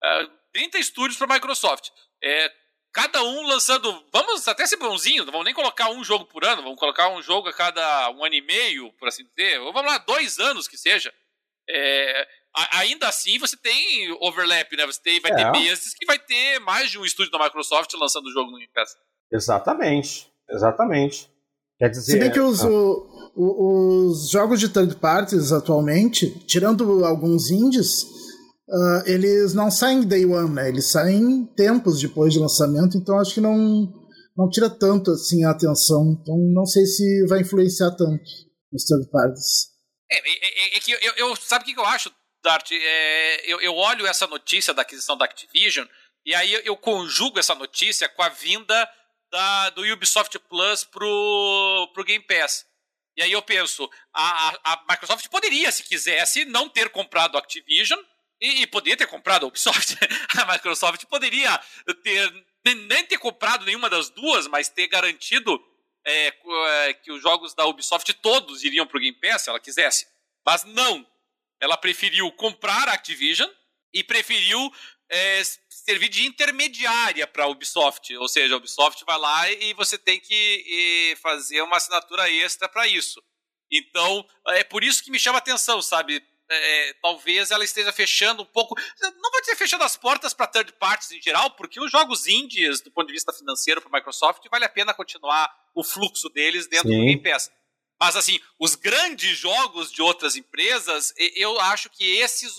Uh, 0.03 0.31
30 0.51 0.77
estúdios 0.79 1.17
para 1.17 1.27
a 1.31 1.33
Microsoft. 1.35 1.89
É, 2.23 2.51
cada 2.93 3.21
um 3.23 3.45
lançando. 3.47 4.05
Vamos 4.11 4.47
até 4.47 4.65
ser 4.65 4.77
bonzinho, 4.77 5.25
não 5.25 5.31
vamos 5.31 5.45
nem 5.45 5.53
colocar 5.53 5.89
um 5.89 6.03
jogo 6.03 6.25
por 6.25 6.45
ano, 6.45 6.63
vamos 6.63 6.79
colocar 6.79 7.09
um 7.09 7.21
jogo 7.21 7.49
a 7.49 7.53
cada 7.53 8.09
um 8.11 8.23
ano 8.23 8.35
e 8.35 8.41
meio, 8.41 8.91
por 8.93 9.07
assim 9.07 9.25
dizer. 9.35 9.59
Ou 9.59 9.73
vamos 9.73 9.91
lá, 9.91 9.97
dois 9.99 10.39
anos 10.39 10.67
que 10.67 10.77
seja. 10.77 11.13
É, 11.69 12.27
ainda 12.71 13.07
assim 13.07 13.37
você 13.37 13.57
tem 13.57 14.11
overlap, 14.21 14.75
né? 14.75 14.85
Você 14.85 15.01
tem, 15.01 15.19
vai 15.19 15.31
é. 15.31 15.35
ter 15.35 15.51
meses 15.51 15.93
que 15.93 16.05
vai 16.05 16.19
ter 16.19 16.59
mais 16.59 16.89
de 16.89 16.97
um 16.97 17.05
estúdio 17.05 17.31
da 17.31 17.43
Microsoft 17.43 17.93
lançando 17.93 18.27
o 18.27 18.31
jogo 18.31 18.51
no 18.51 18.57
Game 18.57 18.71
Pass. 18.73 18.91
Exatamente, 19.31 20.31
exatamente. 20.49 21.29
Quer 21.77 21.89
dizer, 21.89 22.11
Se 22.13 22.19
bem 22.19 22.31
que 22.31 22.39
os, 22.39 22.63
ah. 22.63 22.69
o, 22.69 23.31
o, 23.35 24.07
os 24.07 24.29
jogos 24.29 24.59
de 24.59 24.69
third 24.69 24.95
parties 24.95 25.51
atualmente, 25.51 26.29
tirando 26.45 27.03
alguns 27.03 27.51
indies, 27.51 28.03
uh, 28.03 29.03
eles 29.05 29.53
não 29.53 29.69
saem 29.69 30.07
day 30.07 30.25
one, 30.25 30.53
né? 30.53 30.69
Eles 30.69 30.89
saem 30.89 31.45
tempos 31.57 31.99
depois 31.99 32.31
de 32.31 32.39
lançamento, 32.39 32.97
então 32.97 33.19
acho 33.19 33.33
que 33.33 33.41
não, 33.41 33.91
não 34.37 34.49
tira 34.49 34.69
tanto 34.69 35.11
assim 35.11 35.43
a 35.43 35.51
atenção. 35.51 36.17
Então 36.21 36.37
não 36.53 36.65
sei 36.65 36.85
se 36.85 37.25
vai 37.27 37.41
influenciar 37.41 37.91
tanto 37.91 38.23
os 38.71 38.85
third 38.85 39.09
parties. 39.11 39.75
É, 40.09 40.17
é, 40.17 40.75
é, 40.75 40.77
é 40.77 40.79
que 40.79 40.91
eu, 40.91 41.13
eu, 41.17 41.35
sabe 41.35 41.63
o 41.63 41.67
que 41.67 41.77
eu 41.77 41.85
acho? 41.85 42.09
Dart, 42.45 42.71
é, 42.71 43.51
eu, 43.51 43.59
eu 43.59 43.75
olho 43.75 44.05
essa 44.05 44.27
notícia 44.27 44.71
da 44.71 44.83
aquisição 44.83 45.17
da 45.17 45.25
Activision 45.25 45.87
e 46.23 46.33
aí 46.35 46.53
eu 46.63 46.77
conjugo 46.77 47.39
essa 47.39 47.55
notícia 47.55 48.07
com 48.07 48.21
a 48.21 48.29
vinda 48.29 48.89
da, 49.31 49.71
do 49.71 49.81
Ubisoft 49.91 50.37
Plus 50.39 50.83
pro, 50.83 51.91
pro 51.91 52.03
Game 52.03 52.23
Pass. 52.23 52.65
E 53.17 53.23
aí 53.23 53.31
eu 53.31 53.41
penso, 53.41 53.89
a, 54.13 54.49
a, 54.63 54.85
Microsoft 54.89 55.27
poderia, 55.29 55.71
se 55.71 55.83
quisesse, 55.83 56.45
não 56.45 56.69
ter 56.69 56.89
comprado 56.89 57.35
a 57.35 57.39
Activision 57.39 57.99
e, 58.39 58.61
e 58.61 58.67
poderia 58.67 58.97
ter 58.97 59.07
comprado 59.07 59.45
a 59.45 59.47
Ubisoft. 59.47 59.97
a 60.37 60.53
Microsoft 60.53 61.03
poderia 61.05 61.59
ter 62.03 62.45
nem 62.63 63.05
ter 63.05 63.17
comprado 63.17 63.65
nenhuma 63.65 63.89
das 63.89 64.09
duas, 64.09 64.47
mas 64.47 64.69
ter 64.69 64.87
garantido 64.87 65.59
é, 66.05 66.27
é 66.27 66.93
que 66.93 67.11
os 67.11 67.21
jogos 67.23 67.55
da 67.55 67.65
Ubisoft 67.65 68.13
todos 68.15 68.63
iriam 68.63 68.85
pro 68.85 68.99
Game 68.99 69.19
Pass, 69.19 69.43
se 69.43 69.49
ela 69.49 69.59
quisesse. 69.59 70.07
Mas 70.45 70.63
não, 70.63 71.05
ela 71.61 71.77
preferiu 71.77 72.31
comprar 72.33 72.87
a 72.87 72.93
Activision 72.93 73.49
e 73.93 74.03
preferiu 74.03 74.71
é, 75.09 75.41
servir 75.69 76.09
de 76.09 76.25
intermediária 76.25 77.25
para 77.27 77.45
a 77.45 77.47
Ubisoft. 77.47 78.15
Ou 78.17 78.27
seja, 78.27 78.55
a 78.55 78.57
Ubisoft 78.57 79.03
vai 79.05 79.17
lá 79.17 79.51
e 79.51 79.73
você 79.73 79.97
tem 79.97 80.19
que 80.19 81.15
fazer 81.21 81.61
uma 81.61 81.77
assinatura 81.77 82.29
extra 82.29 82.67
para 82.67 82.87
isso. 82.87 83.21
Então, 83.71 84.25
é 84.49 84.63
por 84.63 84.83
isso 84.83 85.03
que 85.03 85.11
me 85.11 85.19
chama 85.19 85.37
a 85.37 85.39
atenção, 85.39 85.81
sabe? 85.81 86.23
É, 86.47 86.93
talvez 87.01 87.49
ela 87.49 87.63
esteja 87.63 87.91
fechando 87.91 88.43
um 88.43 88.45
pouco. 88.45 88.75
Não 89.01 89.31
vou 89.31 89.41
dizer 89.41 89.55
fechando 89.55 89.83
as 89.83 89.97
portas 89.97 90.33
para 90.33 90.47
third 90.47 90.73
parties 90.73 91.11
em 91.11 91.21
geral, 91.21 91.51
porque 91.51 91.79
os 91.79 91.91
jogos 91.91 92.27
indies, 92.27 92.81
do 92.81 92.91
ponto 92.91 93.07
de 93.07 93.13
vista 93.13 93.33
financeiro 93.33 93.81
para 93.81 93.89
a 93.89 93.99
Microsoft, 93.99 94.43
vale 94.51 94.65
a 94.65 94.69
pena 94.69 94.93
continuar 94.93 95.51
o 95.73 95.83
fluxo 95.83 96.29
deles 96.29 96.67
dentro 96.67 96.89
Sim. 96.89 96.99
do 96.99 97.05
Game 97.05 97.23
Pass. 97.23 97.51
Mas, 97.99 98.15
assim, 98.15 98.39
os 98.59 98.75
grandes 98.75 99.37
jogos 99.37 99.91
de 99.91 100.01
outras 100.01 100.35
empresas, 100.35 101.13
eu 101.35 101.59
acho 101.61 101.89
que 101.89 102.17
esses 102.17 102.53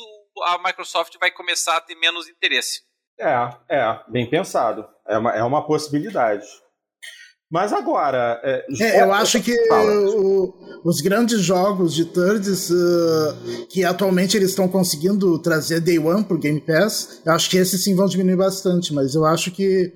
a 0.45 0.59
Microsoft 0.59 1.15
vai 1.19 1.31
começar 1.31 1.77
a 1.77 1.81
ter 1.81 1.95
menos 1.95 2.29
interesse. 2.29 2.81
É, 3.19 3.49
é, 3.71 4.01
bem 4.09 4.29
pensado. 4.29 4.87
É 5.09 5.17
uma, 5.17 5.33
é 5.33 5.43
uma 5.43 5.67
possibilidade. 5.67 6.47
Mas 7.51 7.73
agora. 7.73 8.41
É, 8.43 8.67
é, 8.81 9.03
eu 9.03 9.13
acho 9.13 9.41
que 9.41 9.55
o, 9.71 10.53
os 10.85 11.01
grandes 11.01 11.41
jogos 11.41 11.95
de 11.95 12.05
thirds 12.05 12.71
uh, 12.71 13.67
que 13.71 13.85
atualmente 13.85 14.37
eles 14.37 14.51
estão 14.51 14.69
conseguindo 14.69 15.39
trazer 15.39 15.81
Day 15.81 15.99
One 15.99 16.25
pro 16.25 16.39
Game 16.39 16.61
Pass, 16.61 17.23
eu 17.25 17.33
acho 17.33 17.49
que 17.49 17.57
esses 17.57 17.83
sim 17.85 17.95
vão 17.95 18.07
diminuir 18.07 18.37
bastante, 18.37 18.93
mas 18.93 19.15
eu 19.15 19.25
acho 19.25 19.53
que 19.53 19.93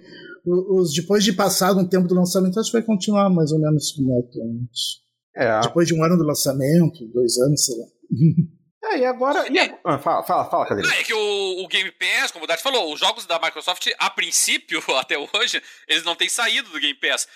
os, 0.46 0.94
depois 0.94 1.24
de 1.24 1.32
passado 1.32 1.80
um 1.80 1.88
tempo 1.88 2.06
do 2.06 2.14
lançamento, 2.14 2.58
acho 2.58 2.70
que 2.70 2.78
vai 2.78 2.86
continuar 2.86 3.28
mais 3.30 3.50
ou 3.50 3.58
menos 3.58 3.92
como 3.92 4.12
é 4.14 4.20
atualmente. 4.20 5.00
É. 5.40 5.60
Depois 5.60 5.88
de 5.88 5.94
um 5.94 6.04
ano 6.04 6.18
do 6.18 6.24
lançamento, 6.24 7.06
dois 7.14 7.38
anos, 7.38 7.64
sei 7.64 7.76
lá. 7.78 7.86
É, 8.82 8.98
e 8.98 9.04
agora. 9.04 9.46
E 9.52 9.58
a... 9.58 9.78
ah, 9.84 9.98
fala, 9.98 10.22
fala, 10.24 10.50
fala, 10.50 10.66
Cadê? 10.66 10.82
É 10.88 11.04
que 11.04 11.12
o, 11.12 11.62
o, 11.62 11.68
Game 11.68 11.92
Pass, 11.92 12.30
como 12.30 12.44
o 12.44 12.48
Dart 12.48 12.62
falou, 12.62 12.92
os 12.92 12.98
jogos 12.98 13.26
da 13.26 13.38
Microsoft, 13.38 13.86
a 13.98 14.08
princípio, 14.08 14.82
até 14.96 15.18
hoje, 15.18 15.62
eles 15.86 16.02
não 16.02 16.16
têm 16.16 16.28
saído 16.28 16.70
do 16.70 16.80
Game 16.80 16.98
Pass. 16.98 17.28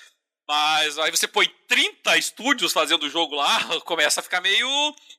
Mas 0.48 0.98
aí 0.98 1.11
você 1.11 1.28
põe 1.28 1.46
30 1.68 2.16
estúdios 2.16 2.72
fazendo 2.72 3.05
o 3.05 3.11
jogo 3.11 3.34
lá, 3.34 3.59
começa 3.84 4.20
a 4.20 4.22
ficar 4.22 4.40
meio 4.40 4.66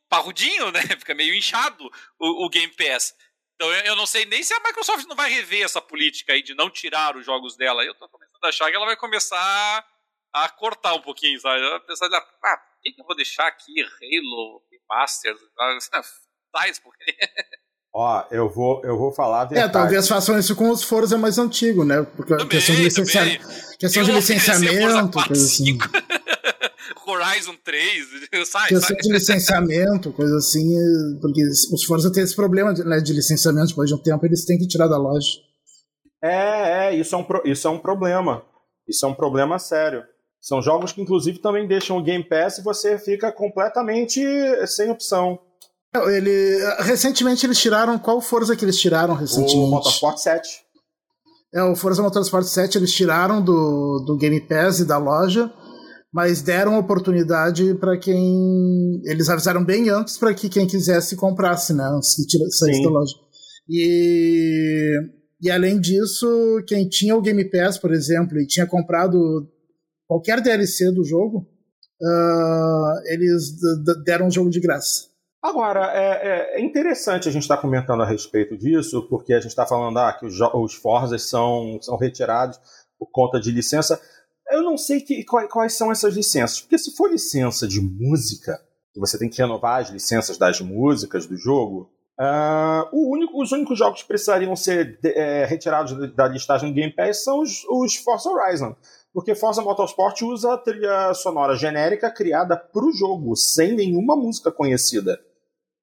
parrudinho, 0.10 0.72
né? 0.72 0.82
Fica 0.82 1.14
meio 1.14 1.34
inchado 1.36 1.84
o, 2.20 2.46
o 2.46 2.50
Game 2.50 2.74
Pass. 2.74 3.14
Então 3.56 3.72
eu, 3.72 3.86
eu, 3.86 3.96
não 3.96 4.06
sei 4.06 4.26
nem 4.26 4.44
se 4.44 4.54
a 4.54 4.60
Microsoft 4.60 5.06
não 5.08 5.16
vai 5.16 5.32
rever 5.32 5.64
essa 5.64 5.82
política 5.82 6.34
aí 6.34 6.42
de 6.42 6.54
não 6.56 6.70
tirar 6.70 7.16
os 7.16 7.26
jogos 7.26 7.56
dela. 7.56 7.84
Eu 7.84 7.96
tô 7.96 8.10
começando 8.10 8.44
a 8.44 8.50
achar 8.50 8.70
que 8.70 8.76
ela 8.76 8.86
vai 8.86 8.98
começar 8.98 9.86
a 10.34 10.50
cortar 10.50 10.94
um 10.96 11.02
pouquinho, 11.02 11.40
sabe? 11.40 11.66
Apesar 11.76 12.08
de, 12.10 12.16
ah, 12.16 12.62
que, 12.86 12.92
que 12.94 13.02
eu 13.02 13.06
vou 13.06 13.16
deixar 13.16 13.48
aqui 13.48 13.82
Halo, 13.82 14.62
Masters, 14.90 15.40
faz 16.52 16.80
porque... 16.80 17.04
Ó, 17.98 18.26
eu 18.30 18.50
vou, 18.50 18.82
eu 18.84 18.98
vou 18.98 19.14
falar 19.14 19.42
a 19.42 19.46
verdade. 19.46 19.70
É, 19.70 19.72
talvez 19.72 20.08
façam 20.08 20.38
isso 20.38 20.54
com 20.54 20.70
os 20.70 20.84
Forza 20.84 21.18
mais 21.18 21.38
antigos, 21.38 21.88
né? 21.88 22.04
Porque 22.04 22.34
também, 22.34 22.50
questão 22.50 22.76
de, 22.76 22.84
licencia... 22.84 23.40
questão 23.80 24.04
de 24.04 24.12
licenciamento, 24.12 25.12
coisa 25.26 25.46
assim. 25.46 25.78
Horizon 27.08 27.56
3, 27.64 28.08
sai, 28.48 28.70
questão 28.70 28.90
sai. 28.90 28.98
de 28.98 29.12
licenciamento, 29.12 30.12
coisa 30.12 30.38
assim, 30.38 30.76
porque 31.22 31.42
os 31.48 31.84
Forza 31.86 32.12
têm 32.12 32.24
esse 32.24 32.36
problema 32.36 32.74
de, 32.74 32.84
né, 32.84 33.00
de 33.00 33.14
licenciamento, 33.14 33.68
depois 33.68 33.90
de 33.90 33.96
um 33.96 34.02
tempo 34.02 34.26
eles 34.26 34.44
têm 34.44 34.58
que 34.58 34.68
tirar 34.68 34.88
da 34.88 34.98
loja. 34.98 35.30
É, 36.22 36.88
é, 36.88 36.96
isso 36.96 37.16
é 37.16 37.18
um, 37.18 37.26
isso 37.46 37.68
é 37.68 37.72
um 37.72 37.80
problema. 37.80 38.44
Isso 38.88 39.06
é 39.06 39.10
um 39.10 39.14
problema 39.14 39.58
sério. 39.58 40.04
São 40.46 40.62
jogos 40.62 40.92
que, 40.92 41.02
inclusive, 41.02 41.40
também 41.40 41.68
deixam 41.68 41.98
o 41.98 42.04
Game 42.04 42.24
Pass 42.24 42.60
e 42.60 42.64
você 42.64 43.00
fica 43.00 43.32
completamente 43.32 44.22
sem 44.68 44.92
opção. 44.92 45.40
Ele, 45.96 46.60
recentemente 46.82 47.44
eles 47.44 47.58
tiraram. 47.58 47.98
Qual 47.98 48.22
Forza 48.22 48.56
que 48.56 48.64
eles 48.64 48.78
tiraram 48.78 49.16
recentemente? 49.16 49.56
O 49.56 49.72
Motorsport 49.72 50.20
7. 50.20 50.48
É, 51.52 51.64
o 51.64 51.76
Forza 51.76 52.04
Motorsport 52.04 52.46
7 52.46 52.78
eles 52.78 52.94
tiraram 52.94 53.42
do, 53.42 54.04
do 54.06 54.18
Game 54.18 54.40
Pass 54.42 54.82
e 54.82 54.86
da 54.86 55.00
loja, 55.00 55.52
mas 56.14 56.44
deram 56.44 56.78
oportunidade 56.78 57.74
para 57.80 57.98
quem. 57.98 59.02
Eles 59.06 59.30
avisaram 59.30 59.66
bem 59.66 59.90
antes 59.90 60.16
para 60.16 60.32
que 60.32 60.48
quem 60.48 60.68
quisesse 60.68 61.16
comprasse, 61.16 61.74
né? 61.74 61.86
Se 62.04 62.24
saísse 62.52 62.84
da 62.84 62.90
loja. 62.92 63.16
E, 63.68 64.92
e 65.42 65.50
além 65.50 65.80
disso, 65.80 66.62
quem 66.68 66.88
tinha 66.88 67.16
o 67.16 67.22
Game 67.22 67.50
Pass, 67.50 67.80
por 67.80 67.92
exemplo, 67.92 68.40
e 68.40 68.46
tinha 68.46 68.68
comprado 68.68 69.50
qualquer 70.08 70.42
DLC 70.42 70.92
do 70.92 71.04
jogo, 71.04 71.48
uh, 72.02 73.02
eles 73.06 73.56
deram 74.04 74.28
o 74.28 74.32
jogo 74.32 74.50
de 74.50 74.60
graça. 74.60 75.10
Agora, 75.42 75.92
é, 75.94 76.56
é, 76.56 76.60
é 76.60 76.62
interessante 76.62 77.30
a 77.30 77.32
gente 77.32 77.44
estar 77.44 77.58
tá 77.58 77.62
comentando 77.62 78.02
a 78.02 78.06
respeito 78.06 78.58
disso, 78.58 79.08
porque 79.08 79.32
a 79.32 79.40
gente 79.40 79.52
está 79.52 79.66
falando 79.66 79.98
ah, 80.00 80.12
que 80.12 80.26
os, 80.26 80.40
os 80.42 80.74
Forzas 80.74 81.30
são, 81.30 81.78
são 81.82 81.98
retirados 81.98 82.60
por 82.98 83.12
conta 83.12 83.40
de 83.40 83.52
licença. 83.52 84.02
Eu 84.50 84.64
não 84.64 84.76
sei 84.76 85.02
que, 85.02 85.24
quais, 85.24 85.48
quais 85.52 85.74
são 85.74 85.92
essas 85.92 86.16
licenças, 86.16 86.62
porque 86.62 86.80
se 86.80 86.96
for 86.96 87.12
licença 87.12 87.68
de 87.68 87.80
música, 87.80 88.60
que 88.92 89.00
você 89.00 89.20
tem 89.20 89.30
que 89.30 89.38
renovar 89.38 89.82
as 89.82 89.90
licenças 89.90 90.36
das 90.36 90.62
músicas 90.62 91.28
do 91.28 91.38
jogo, 91.38 91.92
uh, 92.20 92.90
único, 92.92 93.40
os 93.40 93.52
únicos 93.52 93.78
jogos 93.78 94.02
que 94.02 94.08
precisariam 94.08 94.56
ser 94.56 95.00
de, 95.00 95.10
é, 95.10 95.46
retirados 95.46 96.16
da 96.16 96.28
listagem 96.28 96.70
do 96.70 96.76
Game 96.76 96.92
Pass 96.96 97.24
são 97.24 97.42
os, 97.42 97.64
os 97.70 97.96
Forza 97.98 98.30
Horizon 98.30 98.76
porque 99.16 99.34
Forza 99.34 99.62
Motorsport 99.62 100.22
usa 100.24 100.56
a 100.56 100.58
trilha 100.58 101.14
sonora 101.14 101.56
genérica 101.56 102.12
criada 102.12 102.58
para 102.58 102.84
o 102.84 102.92
jogo, 102.92 103.34
sem 103.34 103.74
nenhuma 103.74 104.14
música 104.14 104.52
conhecida. 104.52 105.18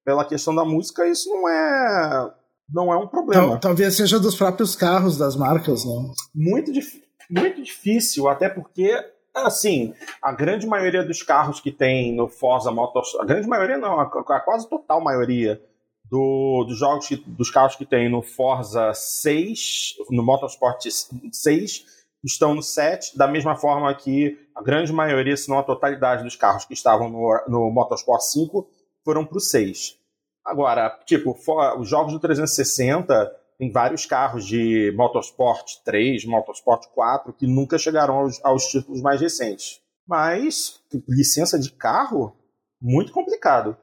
Pela 0.05 0.23
questão 0.23 0.53
da 0.53 0.63
música, 0.63 1.07
isso 1.07 1.27
não 1.31 1.49
é 1.49 2.31
não 2.71 2.93
é 2.93 2.95
um 2.97 3.07
problema. 3.07 3.57
talvez 3.59 3.97
seja 3.97 4.19
dos 4.19 4.35
próprios 4.35 4.75
carros 4.75 5.17
das 5.17 5.35
marcas, 5.35 5.83
né? 5.83 6.11
Muito, 6.33 6.71
dif 6.71 7.01
muito 7.27 7.63
difícil, 7.63 8.27
até 8.27 8.47
porque 8.47 8.93
assim, 9.33 9.95
a 10.21 10.31
grande 10.31 10.67
maioria 10.67 11.03
dos 11.03 11.23
carros 11.23 11.59
que 11.59 11.71
tem 11.71 12.15
no 12.15 12.29
Forza 12.29 12.69
Motorsport, 12.69 13.23
a 13.23 13.25
grande 13.25 13.47
maioria 13.47 13.79
não, 13.79 13.99
a, 13.99 14.03
a 14.03 14.39
quase 14.41 14.69
total 14.69 15.01
maioria 15.01 15.59
do, 16.05 16.65
dos 16.67 16.77
jogos 16.77 17.07
que, 17.07 17.15
dos 17.15 17.49
carros 17.49 17.75
que 17.75 17.85
tem 17.85 18.11
no 18.11 18.21
Forza 18.21 18.93
6, 18.93 19.95
no 20.11 20.21
Motorsport 20.21 20.85
6, 21.31 21.92
estão 22.23 22.53
no 22.55 22.63
7, 22.63 23.17
da 23.17 23.27
mesma 23.27 23.55
forma 23.55 23.93
que 23.93 24.37
a 24.55 24.61
grande 24.61 24.93
maioria, 24.93 25.35
se 25.35 25.49
não 25.49 25.59
a 25.59 25.63
totalidade 25.63 26.23
dos 26.23 26.35
carros 26.35 26.65
que 26.65 26.73
estavam 26.73 27.09
no, 27.09 27.43
no 27.47 27.71
Motorsport 27.71 28.21
5 28.21 28.69
foram 29.03 29.25
para 29.25 29.37
o 29.37 29.41
6. 29.41 29.97
Agora, 30.45 30.89
tipo, 31.05 31.37
os 31.77 31.87
jogos 31.87 32.13
do 32.13 32.19
360 32.19 33.31
tem 33.57 33.71
vários 33.71 34.05
carros 34.05 34.45
de 34.45 34.93
Motorsport 34.95 35.65
3, 35.85 36.25
Motorsport 36.25 36.87
4 36.93 37.33
que 37.33 37.47
nunca 37.47 37.77
chegaram 37.77 38.15
aos, 38.15 38.43
aos 38.43 38.65
títulos 38.67 39.01
mais 39.01 39.21
recentes. 39.21 39.81
Mas 40.07 40.81
licença 41.07 41.57
de 41.57 41.71
carro, 41.71 42.35
muito 42.81 43.11
complicado. 43.11 43.77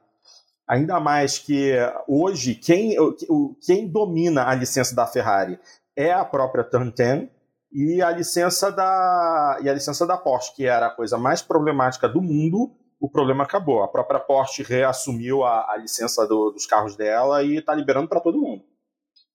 Ainda 0.67 0.99
mais 0.99 1.37
que 1.39 1.73
hoje 2.07 2.55
quem, 2.55 2.95
quem 3.65 3.87
domina 3.87 4.47
a 4.47 4.55
licença 4.55 4.95
da 4.95 5.07
Ferrari 5.07 5.59
é 5.95 6.11
a 6.11 6.23
própria 6.23 6.63
Turn 6.63 6.93
10, 6.95 7.27
e 7.71 8.01
a 8.01 8.11
licença 8.11 8.71
da 8.71 9.59
e 9.61 9.69
a 9.69 9.73
licença 9.73 10.05
da 10.05 10.17
Porsche, 10.17 10.53
que 10.55 10.65
era 10.65 10.87
a 10.87 10.95
coisa 10.95 11.17
mais 11.17 11.41
problemática 11.41 12.07
do 12.07 12.21
mundo, 12.21 12.71
o 12.99 13.09
problema 13.09 13.43
acabou. 13.43 13.81
A 13.81 13.87
própria 13.87 14.19
Porsche 14.19 14.61
reassumiu 14.61 15.43
a, 15.43 15.71
a 15.71 15.77
licença 15.77 16.27
do, 16.27 16.51
dos 16.51 16.65
carros 16.65 16.95
dela 16.95 17.43
e 17.43 17.57
está 17.57 17.73
liberando 17.73 18.07
para 18.07 18.19
todo 18.19 18.39
mundo. 18.39 18.63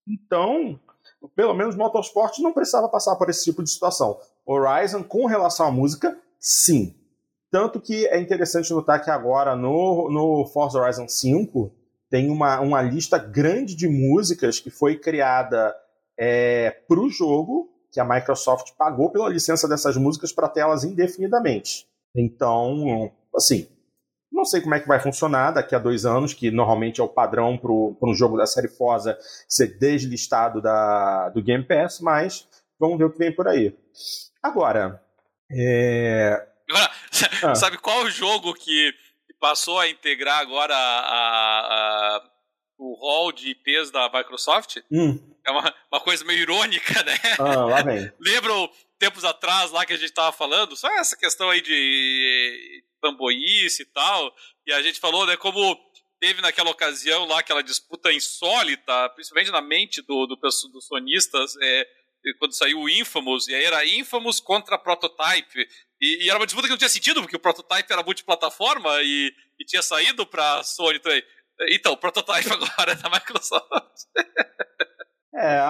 Então, 0.07 0.79
pelo 1.35 1.55
menos 1.55 1.75
Motorsport 1.75 2.39
não 2.39 2.53
precisava 2.53 2.89
passar 2.89 3.17
por 3.17 3.29
esse 3.29 3.45
tipo 3.45 3.63
de 3.63 3.71
situação. 3.71 4.21
Horizon, 4.45 5.03
com 5.03 5.27
relação 5.27 5.67
à 5.67 5.71
música, 5.71 6.17
sim. 6.39 6.95
Tanto 7.51 7.81
que 7.81 8.07
é 8.09 8.21
interessante 8.21 8.73
notar 8.73 9.03
que 9.03 9.11
agora 9.11 9.57
no, 9.57 10.11
no 10.11 10.47
Forza 10.47 10.79
Horizon 10.79 11.09
5 11.09 11.73
tem 12.11 12.31
uma, 12.31 12.61
uma 12.61 12.83
lista 12.83 13.19
grande 13.19 13.75
de 13.75 13.89
músicas 13.89 14.61
que 14.61 14.71
foi 14.71 14.97
criada 14.97 15.75
é, 16.19 16.71
para 16.87 17.01
o 17.01 17.09
jogo 17.09 17.76
que 17.97 18.01
a 18.01 18.05
Microsoft 18.05 18.73
pagou 18.77 19.11
pela 19.11 19.31
licença 19.31 19.67
dessas 19.67 19.97
músicas 19.97 20.31
para 20.31 20.51
telas 20.51 20.85
indefinidamente. 20.85 21.87
Então, 22.15 23.11
assim, 23.35 23.67
não 24.31 24.45
sei 24.45 24.61
como 24.61 24.75
é 24.75 24.81
que 24.81 24.87
vai 24.87 25.01
funcionar 25.01 25.53
daqui 25.53 25.75
a 25.75 25.79
dois 25.79 26.05
anos, 26.05 26.35
que 26.35 26.51
normalmente 26.51 27.01
é 27.01 27.05
o 27.05 27.09
padrão 27.09 27.57
para 27.57 27.73
um 27.73 28.15
jogo 28.15 28.37
da 28.37 28.47
série 28.47 28.69
Forza 28.69 29.19
ser 29.49 29.79
deslistado 29.79 30.61
da, 30.61 31.31
do 31.31 31.43
Game 31.43 31.65
Pass, 31.65 32.01
mas 32.03 32.47
vamos 32.79 32.99
ver 32.99 33.05
o 33.05 33.11
que 33.11 33.19
vem 33.19 33.35
por 33.35 33.49
aí. 33.49 33.75
Agora, 34.43 35.03
é... 35.51 36.47
Agora, 36.69 36.91
ah. 37.45 37.55
sabe 37.57 37.79
qual 37.79 38.03
o 38.03 38.11
jogo 38.11 38.53
que 38.53 38.93
passou 39.41 39.79
a 39.79 39.89
integrar 39.89 40.41
agora 40.41 40.75
a, 40.75 41.01
a, 41.01 42.17
a, 42.17 42.31
o 42.79 42.95
hall 42.95 43.33
de 43.33 43.51
IPs 43.51 43.91
da 43.91 44.11
Microsoft? 44.13 44.79
Hum. 44.91 45.19
É 45.45 45.51
uma, 45.51 45.75
uma 45.91 46.01
coisa 46.01 46.25
meio 46.25 46.41
irônica, 46.41 47.03
né? 47.03 47.19
Ah, 47.39 47.65
lá 47.65 47.83
vem. 47.83 48.13
Lembram 48.21 48.71
tempos 48.99 49.25
atrás 49.25 49.71
lá 49.71 49.85
que 49.87 49.93
a 49.93 49.97
gente 49.97 50.13
tava 50.13 50.33
falando? 50.33 50.77
Só 50.77 50.89
essa 50.99 51.17
questão 51.17 51.51
aí 51.51 51.61
de 51.61 52.83
pamboice 53.01 53.83
e 53.83 53.87
tal. 53.87 54.35
E 54.67 54.73
a 54.73 54.83
gente 54.83 54.99
falou, 54.99 55.27
né, 55.27 55.37
como 55.37 55.79
teve 56.19 56.41
naquela 56.41 56.71
ocasião 56.71 57.27
lá 57.27 57.41
aquela 57.41 57.63
disputa 57.63 58.13
insólita, 58.13 59.09
principalmente 59.11 59.51
na 59.51 59.61
mente 59.61 60.03
do, 60.03 60.27
do, 60.27 60.37
dos 60.37 60.87
sonistas, 60.87 61.55
é, 61.63 61.87
quando 62.39 62.57
saiu 62.57 62.81
o 62.81 62.89
Infamous, 62.89 63.47
e 63.47 63.55
aí 63.55 63.65
era 63.65 63.87
Infamous 63.87 64.41
contra 64.41 64.79
Prototype. 64.79 65.69
E, 66.01 66.25
e, 66.25 66.29
era 66.29 66.39
uma 66.39 66.47
disputa 66.47 66.67
que 66.67 66.73
não 66.73 66.79
tinha 66.79 66.89
sentido, 66.89 67.21
porque 67.23 67.37
o 67.37 67.41
Prototype 67.41 67.93
era 67.93 68.03
multiplataforma 68.03 69.03
e, 69.03 69.33
e 69.59 69.65
tinha 69.65 69.83
saído 69.83 70.27
pra 70.27 70.63
Sony 70.63 70.99
também. 70.99 71.19
Então, 71.19 71.27
o 71.89 71.97
Prototype 71.97 72.51
agora 72.53 72.93
é 72.93 72.95
da 72.95 73.11
Microsoft. 73.11 73.65
É. 75.35 75.61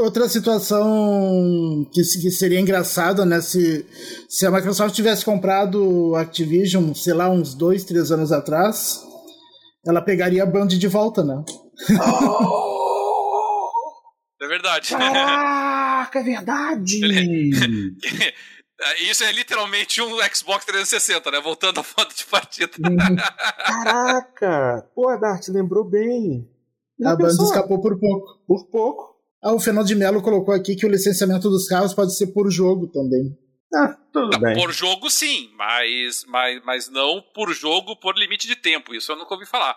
Outra 0.00 0.26
situação 0.28 1.86
que, 1.92 2.02
seria 2.02 2.58
engraçada, 2.58 3.26
né? 3.26 3.40
Se, 3.42 3.86
se 4.28 4.46
a 4.46 4.50
Microsoft 4.50 4.94
tivesse 4.94 5.24
comprado 5.24 6.14
Activision, 6.16 6.94
sei 6.94 7.12
lá, 7.12 7.28
uns 7.28 7.54
dois, 7.54 7.84
três 7.84 8.10
anos 8.10 8.32
atrás, 8.32 9.02
ela 9.86 10.00
pegaria 10.00 10.42
a 10.42 10.46
Band 10.46 10.68
de 10.68 10.88
volta, 10.88 11.22
né? 11.22 11.44
É 14.42 14.48
verdade. 14.48 14.88
Caraca, 14.88 16.18
é 16.18 16.22
verdade! 16.22 17.00
É, 18.20 18.51
isso 19.00 19.24
é 19.24 19.32
literalmente 19.32 20.00
um 20.00 20.16
Xbox 20.34 20.64
360, 20.64 21.30
né? 21.30 21.40
Voltando 21.40 21.80
à 21.80 21.82
foto 21.82 22.14
de 22.14 22.24
partida. 22.26 22.72
Caraca! 23.66 24.88
Pô, 24.94 25.16
Dart, 25.16 25.48
lembrou 25.48 25.84
bem. 25.84 26.48
Já 26.98 27.12
a 27.12 27.16
banda 27.16 27.42
escapou 27.42 27.80
por 27.80 27.98
pouco. 27.98 28.38
Por 28.46 28.70
pouco. 28.70 29.12
Ah, 29.42 29.52
o 29.52 29.60
Fernando 29.60 29.86
de 29.86 29.94
Mello 29.94 30.22
colocou 30.22 30.54
aqui 30.54 30.76
que 30.76 30.86
o 30.86 30.88
licenciamento 30.88 31.50
dos 31.50 31.66
carros 31.66 31.92
pode 31.92 32.16
ser 32.16 32.28
por 32.28 32.50
jogo 32.50 32.86
também. 32.86 33.36
Ah, 33.74 33.96
tudo 34.12 34.30
não, 34.32 34.40
bem. 34.40 34.54
Por 34.54 34.70
jogo, 34.72 35.10
sim, 35.10 35.50
mas, 35.56 36.24
mas, 36.26 36.62
mas 36.64 36.88
não 36.88 37.22
por 37.34 37.52
jogo 37.52 37.96
por 37.96 38.16
limite 38.16 38.46
de 38.46 38.54
tempo. 38.54 38.94
Isso 38.94 39.10
eu 39.10 39.16
nunca 39.16 39.34
ouvi 39.34 39.46
falar. 39.46 39.76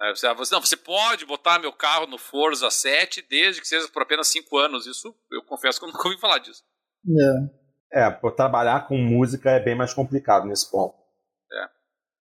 É, 0.00 0.10
você, 0.14 0.54
não, 0.54 0.60
você 0.60 0.76
pode 0.76 1.26
botar 1.26 1.58
meu 1.58 1.72
carro 1.72 2.06
no 2.06 2.18
Forza 2.18 2.70
7 2.70 3.26
desde 3.28 3.60
que 3.60 3.68
seja 3.68 3.88
por 3.88 4.02
apenas 4.02 4.28
5 4.28 4.56
anos. 4.56 4.86
Isso 4.86 5.14
eu 5.30 5.42
confesso 5.42 5.78
que 5.78 5.84
eu 5.84 5.92
nunca 5.92 6.08
ouvi 6.08 6.18
falar 6.18 6.38
disso. 6.38 6.62
É. 7.06 7.63
É, 7.94 8.10
por 8.10 8.32
trabalhar 8.32 8.88
com 8.88 8.98
música 8.98 9.50
é 9.50 9.60
bem 9.60 9.76
mais 9.76 9.94
complicado 9.94 10.46
nesse 10.46 10.68
ponto. 10.68 10.96
É. 11.52 11.68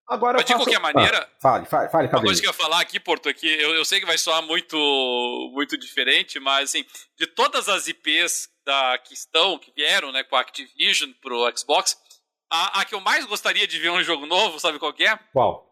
Agora 0.08 0.38
Mas 0.38 0.46
de 0.46 0.54
faço... 0.54 0.66
qualquer 0.66 0.80
maneira. 0.80 1.24
Ah, 1.24 1.40
fale, 1.42 1.66
fale, 1.66 1.90
fale, 1.90 2.08
Uma 2.08 2.22
coisa 2.22 2.40
que 2.40 2.48
eu 2.48 2.52
ia 2.52 2.58
falar 2.58 2.80
aqui, 2.80 3.00
Porto, 3.00 3.28
aqui, 3.28 3.48
eu, 3.48 3.74
eu 3.74 3.84
sei 3.84 4.00
que 4.00 4.06
vai 4.06 4.18
soar 4.18 4.44
muito, 4.44 4.78
muito 5.52 5.76
diferente, 5.76 6.40
mas 6.40 6.70
assim, 6.70 6.86
de 7.18 7.26
todas 7.26 7.68
as 7.68 7.88
IPs 7.88 8.50
da 8.64 9.00
que 9.00 9.16
estão, 9.16 9.58
que 9.58 9.72
vieram 9.72 10.12
né, 10.12 10.24
com 10.24 10.36
a 10.36 10.42
Activision 10.42 11.12
pro 11.20 11.52
Xbox, 11.58 11.98
a, 12.52 12.82
a 12.82 12.86
que 12.86 12.94
eu 12.94 13.02
mais 13.02 13.26
gostaria 13.26 13.66
de 13.66 13.80
ver 13.80 13.90
um 13.90 14.04
jogo 14.04 14.28
novo, 14.28 14.60
sabe 14.60 14.78
qual 14.78 14.94
é? 15.00 15.18
Qual? 15.32 15.68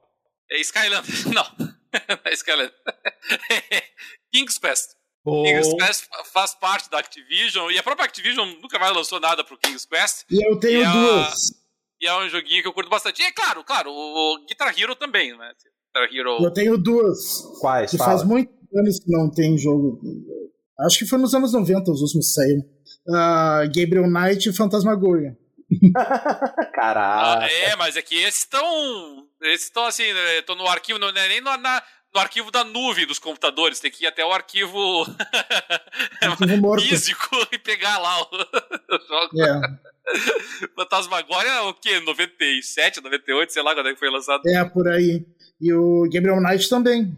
É 0.50 0.60
Skylanders. 0.60 1.26
Não. 1.32 1.46
é 2.26 2.34
Skylanders. 2.34 2.74
King's 4.34 4.58
Quest. 4.58 5.01
Oh. 5.24 5.44
King's 5.44 5.74
Quest 5.74 6.06
faz 6.34 6.56
parte 6.56 6.90
da 6.90 7.00
Activision 7.00 7.70
e 7.70 7.78
a 7.78 7.84
própria 7.84 8.06
Activision 8.06 8.48
nunca 8.62 8.80
mais 8.80 8.96
lançou 8.96 9.20
nada 9.20 9.44
pro 9.44 9.58
King's 9.58 9.86
Quest. 9.86 10.24
E 10.30 10.44
eu 10.44 10.60
tenho 10.60 10.82
e 10.82 10.92
duas. 10.92 11.52
É 11.52 11.62
e 12.02 12.08
é 12.08 12.18
um 12.18 12.28
joguinho 12.28 12.64
que 12.64 12.68
eu 12.68 12.74
curto 12.74 12.90
bastante. 12.90 13.22
E 13.22 13.26
é 13.26 13.32
claro, 13.32 13.64
claro, 13.64 13.92
o 13.92 14.44
Guitar 14.48 14.74
Hero 14.78 14.96
também, 14.96 15.38
né? 15.38 15.54
Guitar 15.94 16.10
Hero. 16.12 16.44
Eu 16.44 16.52
tenho 16.52 16.78
duas. 16.78 17.42
Quais? 17.60 17.92
Que 17.92 17.98
fala. 17.98 18.12
faz 18.12 18.24
muitos 18.24 18.56
anos 18.76 19.00
que 19.00 19.12
não 19.12 19.30
tem 19.30 19.56
jogo. 19.58 20.02
Acho 20.80 20.98
que 20.98 21.06
foi 21.06 21.20
nos 21.20 21.36
anos 21.36 21.54
90 21.54 21.92
os 21.92 22.02
últimos 22.02 22.34
saíram. 22.34 22.62
Uh, 23.08 23.68
Gabriel 23.68 24.10
Knight 24.10 24.50
e 24.50 24.54
Fantasmagoria. 24.54 25.38
Caraca. 26.74 27.46
Ah, 27.46 27.48
é, 27.48 27.76
mas 27.76 27.96
é 27.96 28.02
que 28.02 28.16
esses 28.16 28.42
estão. 28.42 29.28
Esses 29.44 29.66
estão 29.66 29.86
assim, 29.86 30.04
estão 30.38 30.56
né, 30.56 30.62
no 30.64 30.68
arquivo, 30.68 31.00
não 31.00 31.10
é 31.10 31.28
nem 31.28 31.42
no, 31.42 31.56
na, 31.58 31.84
no 32.14 32.20
arquivo 32.20 32.52
da 32.52 32.64
nuvem 32.64 33.08
dos 33.08 33.20
computadores, 33.20 33.80
tem 33.80 33.90
que 33.90 34.04
ir 34.04 34.08
até 34.08 34.26
o 34.26 34.32
arquivo, 34.32 35.06
arquivo 36.22 36.80
físico 36.82 37.48
e 37.52 37.58
pegar 37.58 37.98
lá 37.98 38.22
o, 38.22 38.28
jogo. 39.08 39.42
É. 39.42 39.92
Fantasmagória 40.76 41.50
é 41.50 41.62
o 41.62 41.74
quê? 41.74 42.00
97, 42.00 43.02
98, 43.02 43.54
sei 43.54 43.64
lá 43.64 43.74
quando 43.74 43.90
é 43.90 43.94
que 43.94 44.00
foi 44.00 44.10
lançado. 44.10 44.42
É, 44.48 44.66
por 44.66 44.88
aí. 44.88 45.26
E 45.60 45.74
o 45.74 46.10
Gabriel 46.12 46.42
Knight 46.42 46.68
também. 46.70 47.18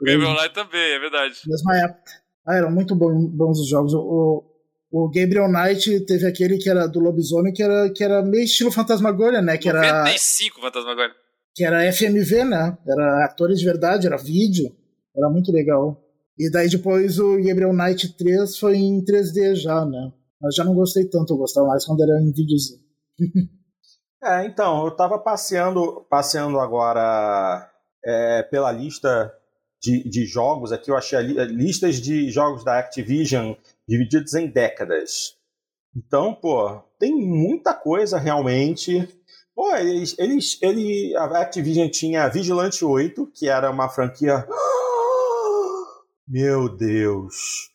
O 0.00 0.04
Gabriel 0.04 0.34
Knight 0.34 0.52
também, 0.52 0.92
é 0.92 0.98
verdade. 0.98 1.40
Mesma 1.46 1.78
época. 1.78 2.12
Ah, 2.46 2.56
eram 2.56 2.70
muito 2.70 2.94
bons, 2.94 3.30
bons 3.30 3.60
os 3.60 3.68
jogos. 3.68 3.94
O, 3.94 4.44
o 4.90 5.08
Gabriel 5.08 5.48
Knight 5.48 6.00
teve 6.04 6.26
aquele 6.26 6.58
que 6.58 6.68
era 6.68 6.86
do 6.86 7.00
lobisomem, 7.00 7.52
que 7.52 7.62
era, 7.62 7.90
que 7.90 8.04
era 8.04 8.22
meio 8.22 8.44
estilo 8.44 8.70
Fantasmagória, 8.70 9.40
né? 9.40 9.56
Que 9.56 9.72
95 9.72 10.58
era, 10.58 10.66
Fantasmagória. 10.66 11.14
Que 11.56 11.64
era 11.64 11.90
FMV, 11.90 12.44
né? 12.44 12.78
Era 12.86 13.24
atores 13.24 13.58
de 13.58 13.64
verdade, 13.64 14.06
era 14.06 14.16
vídeo. 14.16 14.70
Era 15.16 15.28
muito 15.28 15.50
legal. 15.50 16.00
E 16.38 16.50
daí 16.50 16.68
depois 16.68 17.18
o 17.18 17.36
Gabriel 17.42 17.72
Knight 17.72 18.14
3 18.16 18.58
foi 18.58 18.76
em 18.76 19.02
3D 19.02 19.56
já, 19.56 19.84
né? 19.84 20.12
Mas 20.40 20.54
já 20.54 20.62
não 20.62 20.74
gostei 20.74 21.08
tanto, 21.08 21.32
eu 21.32 21.38
gostava 21.38 21.66
mais 21.66 21.84
quando 21.84 22.02
era 22.02 22.20
em 22.20 22.30
videozinho. 22.30 22.80
é, 24.22 24.44
então, 24.44 24.84
eu 24.84 24.90
tava 24.90 25.18
passeando, 25.18 26.06
passeando 26.10 26.60
agora 26.60 27.70
é, 28.04 28.42
pela 28.42 28.70
lista 28.70 29.32
de, 29.82 30.08
de 30.08 30.26
jogos 30.26 30.72
aqui, 30.72 30.90
eu 30.90 30.96
achei 30.96 31.20
li, 31.20 31.34
listas 31.46 31.96
de 31.96 32.30
jogos 32.30 32.64
da 32.64 32.78
Activision 32.78 33.54
divididos 33.88 34.34
em 34.34 34.46
décadas. 34.46 35.36
Então, 35.96 36.34
pô, 36.34 36.82
tem 36.98 37.14
muita 37.14 37.72
coisa 37.72 38.18
realmente. 38.18 39.08
Pô, 39.56 39.74
eles, 39.74 40.14
eles, 40.18 40.58
ele, 40.60 41.16
a 41.16 41.24
Activision 41.40 41.88
tinha 41.88 42.28
Vigilante 42.28 42.84
8, 42.84 43.26
que 43.34 43.48
era 43.48 43.70
uma 43.70 43.88
franquia. 43.88 44.46
Meu 46.28 46.68
Deus! 46.68 47.70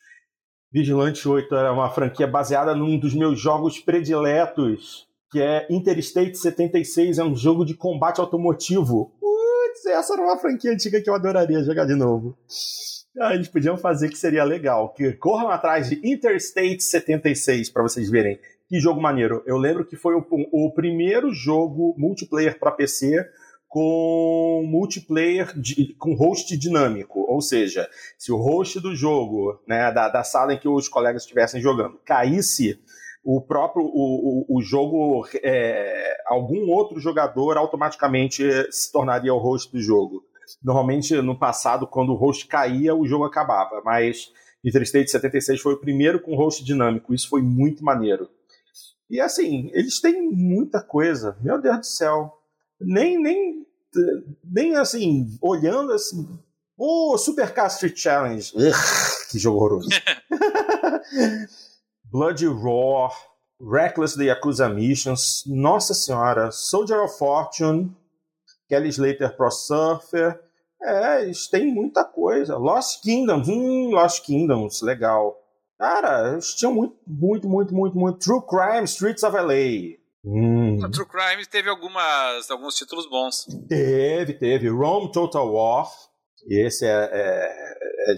Vigilante 0.71 1.27
8 1.27 1.55
era 1.55 1.73
uma 1.73 1.89
franquia 1.89 2.27
baseada 2.27 2.75
num 2.75 2.99
dos 2.99 3.15
meus 3.15 3.39
jogos 3.39 3.79
prediletos, 3.79 5.07
que 5.32 5.41
é 5.41 5.65
Interstate 5.71 6.38
76, 6.38 7.17
é 7.17 7.23
um 7.23 7.36
jogo 7.36 7.65
de 7.65 7.73
combate 7.73 8.21
automotivo. 8.21 9.11
Putz, 9.19 9.86
essa 9.88 10.13
era 10.13 10.21
uma 10.21 10.38
franquia 10.38 10.71
antiga 10.71 11.01
que 11.01 11.09
eu 11.09 11.15
adoraria 11.15 11.63
jogar 11.63 11.86
de 11.86 11.95
novo. 11.95 12.38
Ah, 13.19 13.34
eles 13.34 13.47
podiam 13.47 13.75
fazer 13.75 14.09
que 14.09 14.17
seria 14.17 14.43
legal. 14.43 14.93
Que 14.93 15.13
corram 15.13 15.49
atrás 15.49 15.89
de 15.89 15.99
Interstate 16.03 16.84
76 16.84 17.71
para 17.71 17.82
vocês 17.82 18.07
verem. 18.07 18.39
Que 18.72 18.80
jogo 18.80 19.01
maneiro. 19.01 19.43
Eu 19.45 19.57
lembro 19.57 19.84
que 19.84 19.97
foi 19.97 20.15
o, 20.15 20.26
o 20.32 20.72
primeiro 20.74 21.34
jogo 21.34 21.93
multiplayer 21.97 22.57
para 22.57 22.72
PC 22.72 23.22
com 23.67 24.63
multiplayer 24.65 25.51
de, 25.59 25.93
com 25.95 26.13
host 26.13 26.55
dinâmico, 26.55 27.19
ou 27.28 27.41
seja, 27.41 27.86
se 28.17 28.32
o 28.32 28.38
host 28.38 28.80
do 28.80 28.95
jogo, 28.95 29.61
né, 29.67 29.91
da, 29.91 30.07
da 30.07 30.24
sala 30.24 30.53
em 30.53 30.57
que 30.57 30.69
os 30.69 30.88
colegas 30.88 31.24
estivessem 31.24 31.61
jogando, 31.61 31.99
caísse, 32.05 32.80
o 33.26 33.41
próprio 33.41 33.84
o, 33.84 34.45
o, 34.49 34.57
o 34.57 34.61
jogo, 34.61 35.28
é, 35.43 36.15
algum 36.26 36.69
outro 36.69 36.97
jogador 36.97 37.57
automaticamente 37.57 38.41
se 38.72 38.89
tornaria 38.89 39.34
o 39.34 39.38
host 39.38 39.69
do 39.69 39.82
jogo. 39.82 40.24
Normalmente 40.63 41.13
no 41.22 41.38
passado, 41.38 41.86
quando 41.86 42.13
o 42.13 42.17
host 42.17 42.47
caía, 42.47 42.95
o 42.95 43.05
jogo 43.05 43.26
acabava, 43.26 43.82
mas 43.84 44.32
Interstate 44.63 45.11
76 45.11 45.59
foi 45.59 45.74
o 45.74 45.80
primeiro 45.80 46.22
com 46.22 46.38
host 46.38 46.63
dinâmico, 46.63 47.13
isso 47.13 47.28
foi 47.28 47.41
muito 47.41 47.84
maneiro. 47.84 48.30
E 49.12 49.20
assim, 49.20 49.70
eles 49.74 50.01
têm 50.01 50.32
muita 50.32 50.82
coisa, 50.82 51.38
meu 51.41 51.62
Deus 51.62 51.78
do 51.78 51.86
céu 51.86 52.41
nem, 52.84 53.22
nem, 53.22 53.66
nem 54.43 54.76
assim, 54.76 55.38
olhando 55.41 55.93
assim. 55.93 56.28
Ô, 56.78 57.14
oh, 57.14 57.18
Supercar 57.18 57.68
Street 57.68 57.95
Challenge. 57.95 58.51
Ugh, 58.55 58.74
que 59.30 59.38
jogo 59.38 59.59
horroroso. 59.59 59.89
Bloody 62.05 62.47
Roar, 62.47 63.12
Reckless 63.62 64.18
The 64.18 64.26
Yakuza 64.26 64.68
Missions, 64.68 65.43
Nossa 65.45 65.93
Senhora, 65.93 66.51
Soldier 66.51 67.03
of 67.03 67.18
Fortune, 67.18 67.95
Kelly 68.68 68.89
Slater 68.89 69.36
Pro 69.36 69.51
Surfer. 69.51 70.39
É, 70.82 71.22
eles 71.22 71.47
têm 71.47 71.72
muita 71.72 72.03
coisa. 72.03 72.57
Lost 72.57 73.03
Kingdoms, 73.03 73.47
hum, 73.47 73.91
Lost 73.91 74.26
Kingdoms, 74.26 74.82
legal. 74.82 75.38
Cara, 75.82 76.34
eles 76.34 76.53
tinham 76.53 76.71
muito, 76.75 76.95
muito, 77.07 77.49
muito, 77.49 77.73
muito, 77.73 77.97
muito. 77.97 78.19
True 78.19 78.45
Crime, 78.47 78.84
Streets 78.84 79.23
of 79.23 79.36
LA. 79.36 79.97
Hum. 80.23 80.79
A 80.86 80.91
True 80.91 81.07
Crime 81.07 81.43
teve 81.47 81.71
algumas, 81.71 82.51
alguns 82.51 82.75
títulos 82.75 83.09
bons. 83.09 83.47
Teve, 83.67 84.36
teve. 84.36 84.69
Rome 84.69 85.11
Total 85.11 85.51
War. 85.51 85.88
Esse 86.47 86.86
é, 86.86 86.91
é, 86.91 88.11
é, 88.11 88.13
é 88.13 88.15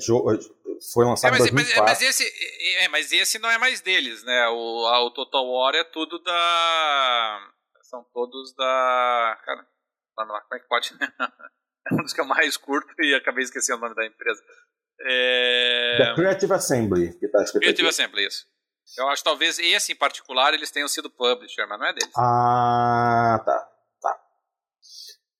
foi 0.92 1.06
lançado 1.06 1.36
é, 1.36 1.40
mas, 1.40 1.48
em 1.48 1.56
2004. 1.56 1.84
Mas, 1.84 2.00
mas, 2.02 2.10
esse, 2.10 2.84
é, 2.84 2.88
mas 2.90 3.14
esse 3.14 3.40
não 3.40 3.50
é 3.50 3.58
mais 3.58 3.80
deles, 3.80 4.26
né? 4.26 4.50
O, 4.50 4.86
a, 4.88 5.06
o 5.06 5.12
Total 5.12 5.48
War 5.48 5.74
é 5.74 5.86
tudo 5.86 6.22
da... 6.22 7.50
São 7.84 8.06
todos 8.14 8.54
da... 8.56 9.40
Cara, 9.46 9.66
como 10.16 10.56
é 10.56 10.60
que 10.60 10.68
pode... 10.68 10.92
é 11.00 11.94
um 11.94 12.04
dos 12.04 12.12
que 12.12 12.20
eu 12.20 12.26
mais 12.26 12.58
curto 12.58 12.94
e 13.00 13.16
acabei 13.16 13.46
esquecendo 13.46 13.78
o 13.78 13.82
nome 13.84 13.96
da 13.96 14.06
empresa. 14.06 14.44
É... 15.06 15.98
Da 16.00 16.16
Creative 16.16 16.54
Assembly. 16.54 17.14
Que 17.20 17.28
tá 17.28 17.44
Creative 17.44 17.70
aqui. 17.70 17.88
Assembly, 17.88 18.28
isso. 18.28 18.46
Eu 18.98 19.08
acho 19.10 19.24
que 19.24 19.30
talvez 19.30 19.60
esse 19.60 19.92
em 19.92 19.96
particular 19.96 20.54
eles 20.54 20.72
tenham 20.72 20.88
sido 20.88 21.10
publisher, 21.10 21.66
mas 21.68 21.80
não 21.80 21.88
é 21.88 21.94
deles. 21.94 22.12
Ah, 22.18 23.42
tá. 23.46 23.70
Tá. 24.02 24.18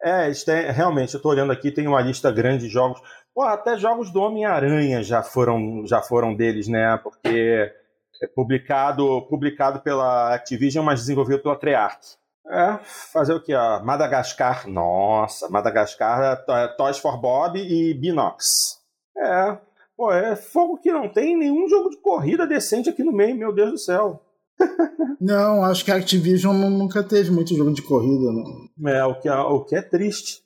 É, 0.02 0.32
tem, 0.32 0.72
realmente, 0.72 1.14
eu 1.14 1.22
tô 1.22 1.30
olhando 1.30 1.52
aqui, 1.52 1.72
tem 1.72 1.88
uma 1.88 2.02
lista 2.02 2.32
grande 2.32 2.66
de 2.66 2.70
jogos. 2.70 3.02
Pô, 3.34 3.44
até 3.44 3.78
jogos 3.78 4.12
do 4.12 4.22
Homem-Aranha 4.22 5.04
já 5.04 5.24
foram, 5.24 5.86
já 5.86 6.02
foram 6.02 6.36
deles, 6.36 6.68
né? 6.68 6.98
Porque 7.04 7.72
é 8.22 8.28
publicado, 8.28 9.22
publicado 9.28 9.82
pela 9.82 10.34
Activision, 10.34 10.86
mas 10.86 11.02
desenvolvido 11.02 11.42
pela 11.42 11.60
Treyarch. 11.60 12.18
É, 12.50 12.78
fazer 13.12 13.34
o 13.34 13.42
que? 13.42 13.54
Madagascar. 13.84 14.68
Nossa, 14.68 15.50
Madagascar, 15.50 16.46
Toys 16.78 16.98
for 16.98 17.18
Bob 17.18 17.60
e 17.60 17.94
Binox. 17.94 18.83
É, 19.18 19.58
Pô, 19.96 20.12
é 20.12 20.36
fogo 20.36 20.78
que 20.78 20.92
não 20.92 21.08
tem 21.08 21.38
nenhum 21.38 21.68
jogo 21.70 21.90
de 21.90 21.98
corrida 21.98 22.48
decente 22.48 22.90
aqui 22.90 23.04
no 23.04 23.12
meio, 23.12 23.36
meu 23.36 23.54
Deus 23.54 23.72
do 23.72 23.78
céu. 23.78 24.24
não, 25.22 25.64
acho 25.64 25.86
que 25.86 25.92
a 25.92 25.96
Activision 25.96 26.56
nunca 26.70 27.04
teve 27.04 27.32
muito 27.32 27.56
jogo 27.56 27.74
de 27.74 27.82
corrida, 27.82 28.32
não. 28.32 28.90
É, 28.90 29.06
o 29.06 29.20
que 29.20 29.30
é, 29.30 29.36
o 29.36 29.64
que 29.64 29.76
é 29.76 29.82
triste. 29.82 30.42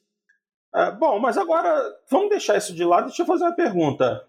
É, 0.75 0.91
bom, 0.91 1.17
mas 1.19 1.37
agora, 1.37 1.81
vamos 2.09 2.29
deixar 2.29 2.57
isso 2.57 2.75
de 2.75 2.83
lado. 2.83 3.07
Deixa 3.07 3.21
eu 3.21 3.25
fazer 3.25 3.45
uma 3.45 3.55
pergunta. 3.55 4.21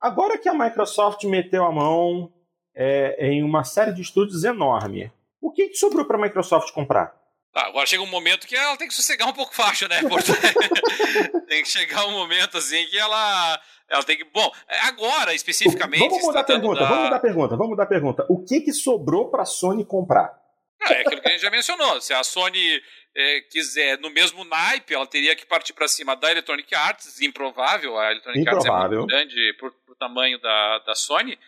Agora 0.00 0.36
que 0.38 0.48
a 0.48 0.54
Microsoft 0.54 1.22
meteu 1.24 1.64
a 1.64 1.72
mão 1.72 2.32
é, 2.74 3.28
em 3.28 3.42
uma 3.44 3.62
série 3.62 3.92
de 3.92 4.02
estúdios 4.02 4.44
enorme, 4.44 5.10
O 5.40 5.52
que, 5.52 5.68
que 5.68 5.76
sobrou 5.76 6.04
para 6.04 6.18
a 6.18 6.20
Microsoft 6.20 6.72
comprar? 6.72 7.14
Ah, 7.54 7.68
agora 7.68 7.86
chega 7.86 8.02
um 8.02 8.06
momento 8.06 8.46
que 8.46 8.56
ela 8.56 8.76
tem 8.76 8.88
que 8.88 8.94
sossegar 8.94 9.28
um 9.28 9.32
pouco 9.32 9.54
faixa, 9.54 9.86
né? 9.86 10.00
tem 11.46 11.62
que 11.62 11.68
chegar 11.68 12.04
um 12.06 12.12
momento 12.12 12.58
assim 12.58 12.84
que 12.86 12.98
ela 12.98 13.60
ela 13.88 14.02
tem 14.02 14.16
que. 14.16 14.24
Bom, 14.24 14.50
agora 14.82 15.32
especificamente. 15.34 16.08
Vamos 16.08 16.22
mudar 16.24 16.40
a 16.40 16.44
pergunta, 16.44 16.80
da... 16.80 16.86
vamos 16.88 17.04
mudar 17.04 17.16
a 17.16 17.20
pergunta, 17.20 17.56
vamos 17.56 17.70
mudar 17.70 17.82
a 17.84 17.86
pergunta. 17.86 18.26
O 18.28 18.44
que, 18.44 18.60
que 18.60 18.72
sobrou 18.72 19.30
para 19.30 19.42
a 19.42 19.46
Sony 19.46 19.84
comprar? 19.84 20.36
Ah, 20.82 20.92
é 20.92 21.00
aquilo 21.00 21.20
que 21.20 21.28
a 21.28 21.30
gente 21.30 21.42
já 21.42 21.50
mencionou. 21.50 22.00
Se 22.00 22.12
a 22.12 22.24
Sony 22.24 22.82
é, 23.16 23.40
quiser 23.42 23.98
no 24.00 24.10
mesmo 24.10 24.44
naipe, 24.44 24.94
ela 24.94 25.06
teria 25.06 25.36
que 25.36 25.46
partir 25.46 25.72
para 25.72 25.86
cima 25.86 26.16
da 26.16 26.30
Electronic 26.30 26.74
Arts, 26.74 27.20
improvável. 27.20 27.96
A 27.98 28.10
Electronic 28.10 28.40
improvável. 28.40 28.74
Arts 28.74 28.92
é 28.92 28.96
muito 28.96 29.06
grande 29.06 29.56
por, 29.60 29.72
por 29.86 29.96
tamanho 29.96 30.40
da, 30.40 30.78
da 30.80 30.94
Sony. 30.94 31.38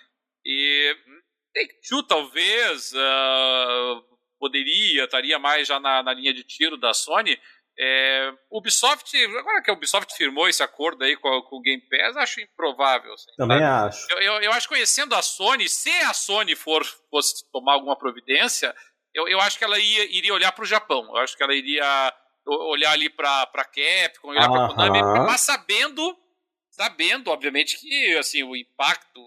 E 0.45 0.97
Take-Two 1.53 2.03
talvez 2.05 2.93
uh, 2.93 4.16
poderia, 4.39 5.05
estaria 5.05 5.39
mais 5.39 5.69
já 5.69 5.81
na, 5.81 6.03
na 6.03 6.13
linha 6.13 6.33
de 6.33 6.43
tiro 6.45 6.77
da 6.77 6.93
Sony. 6.95 7.39
É, 7.79 8.33
Ubisoft, 8.51 9.15
agora 9.39 9.63
que 9.63 9.71
a 9.71 9.75
Ubisoft 9.75 10.17
firmou 10.17 10.49
esse 10.49 10.63
acordo 10.63 11.05
aí 11.05 11.15
com, 11.17 11.43
com 11.43 11.57
o 11.57 11.61
Game 11.61 11.83
Pass, 11.91 12.17
acho 12.17 12.41
improvável. 12.41 13.13
Assim, 13.13 13.31
Também 13.37 13.63
acho. 13.63 14.11
Eu, 14.11 14.19
eu, 14.19 14.43
eu, 14.43 14.53
acho 14.53 14.67
que 14.67 14.75
conhecendo 14.75 15.15
a 15.15 15.21
Sony, 15.21 15.69
se 15.69 15.91
a 15.91 16.15
Sony 16.15 16.55
for 16.55 16.85
fosse 17.11 17.45
tomar 17.53 17.75
alguma 17.75 17.97
providência, 17.97 18.75
eu, 19.13 19.29
eu 19.29 19.41
acho 19.41 19.59
que 19.59 19.65
ela 19.65 19.79
ia, 19.79 20.05
iria 20.17 20.33
olhar 20.33 20.53
para 20.53 20.63
o 20.63 20.67
Japão. 20.67 21.05
Eu 21.09 21.17
acho 21.17 21.37
que 21.37 21.43
ela 21.43 21.55
iria 21.55 22.15
olhar 22.47 22.93
ali 22.93 23.11
para 23.11 23.43
a 23.43 23.65
Capcom, 23.65 24.29
olhar 24.29 24.49
para 24.49 24.65
a 24.65 24.69
Konami, 24.69 25.03
mas 25.27 25.41
sabendo, 25.43 26.17
sabendo, 26.71 27.31
obviamente, 27.31 27.79
que 27.79 28.17
assim, 28.17 28.43
o 28.43 28.57
impacto 28.57 29.21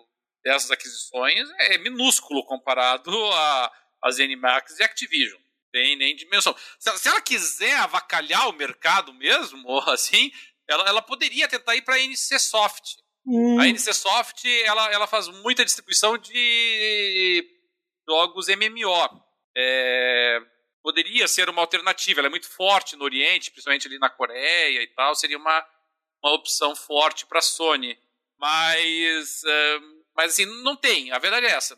dessas 0.44 0.72
aquisições 0.72 1.50
é 1.60 1.78
minúsculo 1.78 2.46
comparado 2.46 3.12
a, 3.34 3.72
a 4.04 4.12
ZeniMax 4.12 4.80
e 4.80 4.84
Activision 4.84 5.40
tem 5.72 5.96
nem 5.96 6.16
dimensão. 6.16 6.56
Se, 6.78 6.98
se, 6.98 7.08
ela 7.08 7.22
quiser 7.22 7.76
avacalhar 7.78 8.50
o 8.50 8.54
mercado 8.54 9.14
mesmo, 9.14 9.80
assim, 9.90 10.32
ela, 10.68 10.88
ela 10.88 11.02
poderia 11.02 11.48
tentar 11.48 11.76
ir 11.76 11.82
para 11.82 11.96
a 11.96 12.00
NC 12.00 12.40
Soft. 12.40 12.98
Hum. 13.26 13.60
A 13.60 13.68
NC 13.68 13.94
Soft 13.94 14.46
ela, 14.46 14.92
ela 14.92 15.08
faz 15.08 15.28
muita 15.28 15.66
distribuição 15.66 16.18
de 16.18 17.46
jogos 18.08 18.48
MMO. 18.48 19.24
É, 19.56 20.40
poderia 20.82 21.28
ser 21.28 21.50
uma 21.50 21.62
alternativa. 21.62 22.20
Ela 22.20 22.28
é 22.28 22.30
muito 22.30 22.50
forte 22.50 22.96
no 22.96 23.04
Oriente, 23.04 23.52
principalmente 23.52 23.88
ali 23.88 24.00
na 24.00 24.10
Coreia 24.10 24.82
e 24.82 24.88
tal. 24.88 25.16
Seria 25.16 25.38
uma, 25.38 25.66
uma 26.24 26.34
opção 26.34 26.76
forte 26.76 27.26
para 27.26 27.40
a 27.40 27.44
Sony. 27.44 27.98
Mas, 28.38 29.44
uh, 29.44 30.04
mas 30.16 30.32
assim, 30.32 30.46
não 30.64 30.76
tem. 30.76 31.12
A 31.12 31.20
verdade 31.20 31.46
é 31.46 31.52
essa. 31.52 31.76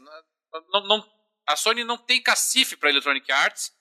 Não, 0.72 0.88
não, 0.88 1.12
a 1.48 1.56
Sony 1.56 1.84
não 1.84 1.98
tem 1.98 2.22
cacife 2.22 2.76
para 2.76 2.89
Electronic 2.89 3.32
Arts. 3.32 3.72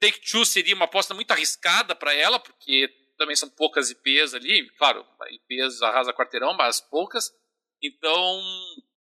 Take-Two 0.00 0.44
seria 0.44 0.74
uma 0.74 0.84
aposta 0.84 1.14
muito 1.14 1.30
arriscada 1.30 1.94
para 1.94 2.12
ela, 2.14 2.38
porque 2.38 2.88
também 3.16 3.34
são 3.34 3.48
poucas 3.48 3.90
IPs 3.90 4.34
ali, 4.34 4.68
claro, 4.76 5.04
IPs 5.30 5.82
arrasa 5.82 6.12
quarteirão, 6.12 6.54
mas 6.54 6.80
poucas. 6.80 7.30
Então, 7.82 8.42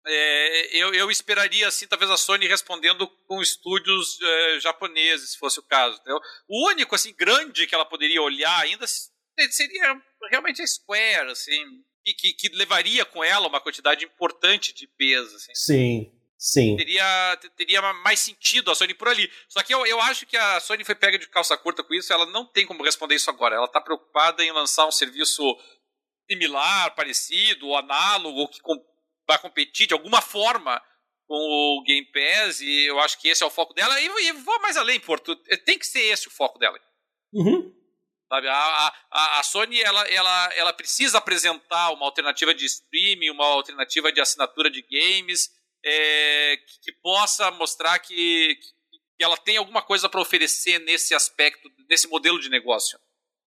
é, 0.06 0.78
eu, 0.78 0.94
eu, 0.94 1.12
esperaria, 1.12 1.68
assim, 1.68 1.88
talvez 1.88 2.10
a 2.10 2.18
Sony 2.18 2.48
respondendo 2.48 3.08
com 3.28 3.42
estúdios 3.42 4.20
é, 4.22 4.60
japoneses, 4.60 5.32
se 5.32 5.38
fosse 5.38 5.60
o 5.60 5.64
caso. 5.64 5.98
Entendeu? 5.98 6.20
O 6.48 6.70
único, 6.70 6.96
assim, 6.96 7.14
grande 7.14 7.68
que 7.68 7.76
ela 7.76 7.86
poderia 7.86 8.22
olhar 8.22 8.62
ainda 8.62 8.86
seria 8.88 10.02
realmente 10.30 10.62
a 10.62 10.68
Square, 10.68 11.32
assim, 11.32 11.84
que, 12.18 12.34
que 12.34 12.50
levaria 12.50 13.04
com 13.04 13.24
ela 13.24 13.48
uma 13.48 13.60
quantidade 13.60 14.06
importante 14.06 14.74
de 14.74 14.86
IPs. 14.86 15.34
Assim. 15.34 15.56
Sim. 15.56 16.12
Sim. 16.46 16.78
Teria, 16.78 17.40
teria 17.58 17.82
mais 18.04 18.20
sentido 18.20 18.70
a 18.70 18.76
Sony 18.76 18.94
por 18.94 19.08
ali. 19.08 19.32
Só 19.50 19.64
que 19.64 19.74
eu, 19.74 19.84
eu 19.88 20.00
acho 20.02 20.28
que 20.28 20.38
a 20.38 20.60
Sony 20.60 20.86
foi 20.86 20.94
pega 20.94 21.18
de 21.18 21.28
calça 21.28 21.58
curta 21.58 21.84
com 21.84 21.92
isso, 21.92 22.14
ela 22.14 22.28
não 22.28 22.46
tem 22.46 22.68
como 22.68 22.84
responder 22.84 23.16
isso 23.16 23.32
agora. 23.32 23.56
Ela 23.56 23.66
está 23.66 23.82
preocupada 23.82 24.46
em 24.46 24.52
lançar 24.52 24.86
um 24.86 24.92
serviço 24.92 25.42
similar, 26.30 26.94
parecido, 26.94 27.66
ou 27.66 27.76
análogo, 27.76 28.48
que 28.50 28.62
com, 28.62 28.80
vai 29.28 29.40
competir 29.40 29.88
de 29.88 29.96
alguma 29.96 30.22
forma 30.22 30.80
com 31.28 31.36
o 31.36 31.84
Game 31.84 32.06
Pass, 32.12 32.62
e 32.62 32.86
eu 32.86 33.00
acho 33.00 33.20
que 33.20 33.28
esse 33.28 33.42
é 33.42 33.46
o 33.48 33.50
foco 33.50 33.74
dela. 33.74 34.00
E, 34.00 34.06
e 34.06 34.32
vou 34.34 34.62
mais 34.62 34.78
além, 34.78 35.00
Porto. 35.00 35.36
Tem 35.66 35.80
que 35.80 35.88
ser 35.88 36.02
esse 36.02 36.28
o 36.28 36.32
foco 36.32 36.60
dela. 36.60 36.80
Uhum. 37.34 37.74
Sabe, 38.30 38.48
a, 38.48 38.94
a, 39.10 39.40
a 39.40 39.44
Sony 39.44 39.82
ela, 39.82 40.08
ela, 40.10 40.54
ela 40.54 40.74
precisa 40.74 41.18
apresentar 41.18 41.90
uma 41.90 42.06
alternativa 42.06 42.54
de 42.54 42.66
streaming, 42.66 43.32
uma 43.32 43.46
alternativa 43.46 44.12
de 44.12 44.22
assinatura 44.22 44.70
de 44.70 44.84
games 44.84 45.55
é, 45.86 46.58
que, 46.58 46.80
que, 46.86 46.92
possa 46.94 47.52
mostrar 47.52 48.00
que, 48.00 48.56
que 48.56 49.24
ela 49.24 49.38
tem 49.38 49.58
alguma 49.58 49.82
coisa 49.82 50.10
para 50.10 50.20
oferecer 50.20 50.80
nesse 50.80 51.14
aspecto, 51.14 51.70
nesse 51.88 52.08
modelo 52.08 52.40
de 52.40 52.50
negócio. 52.50 53.00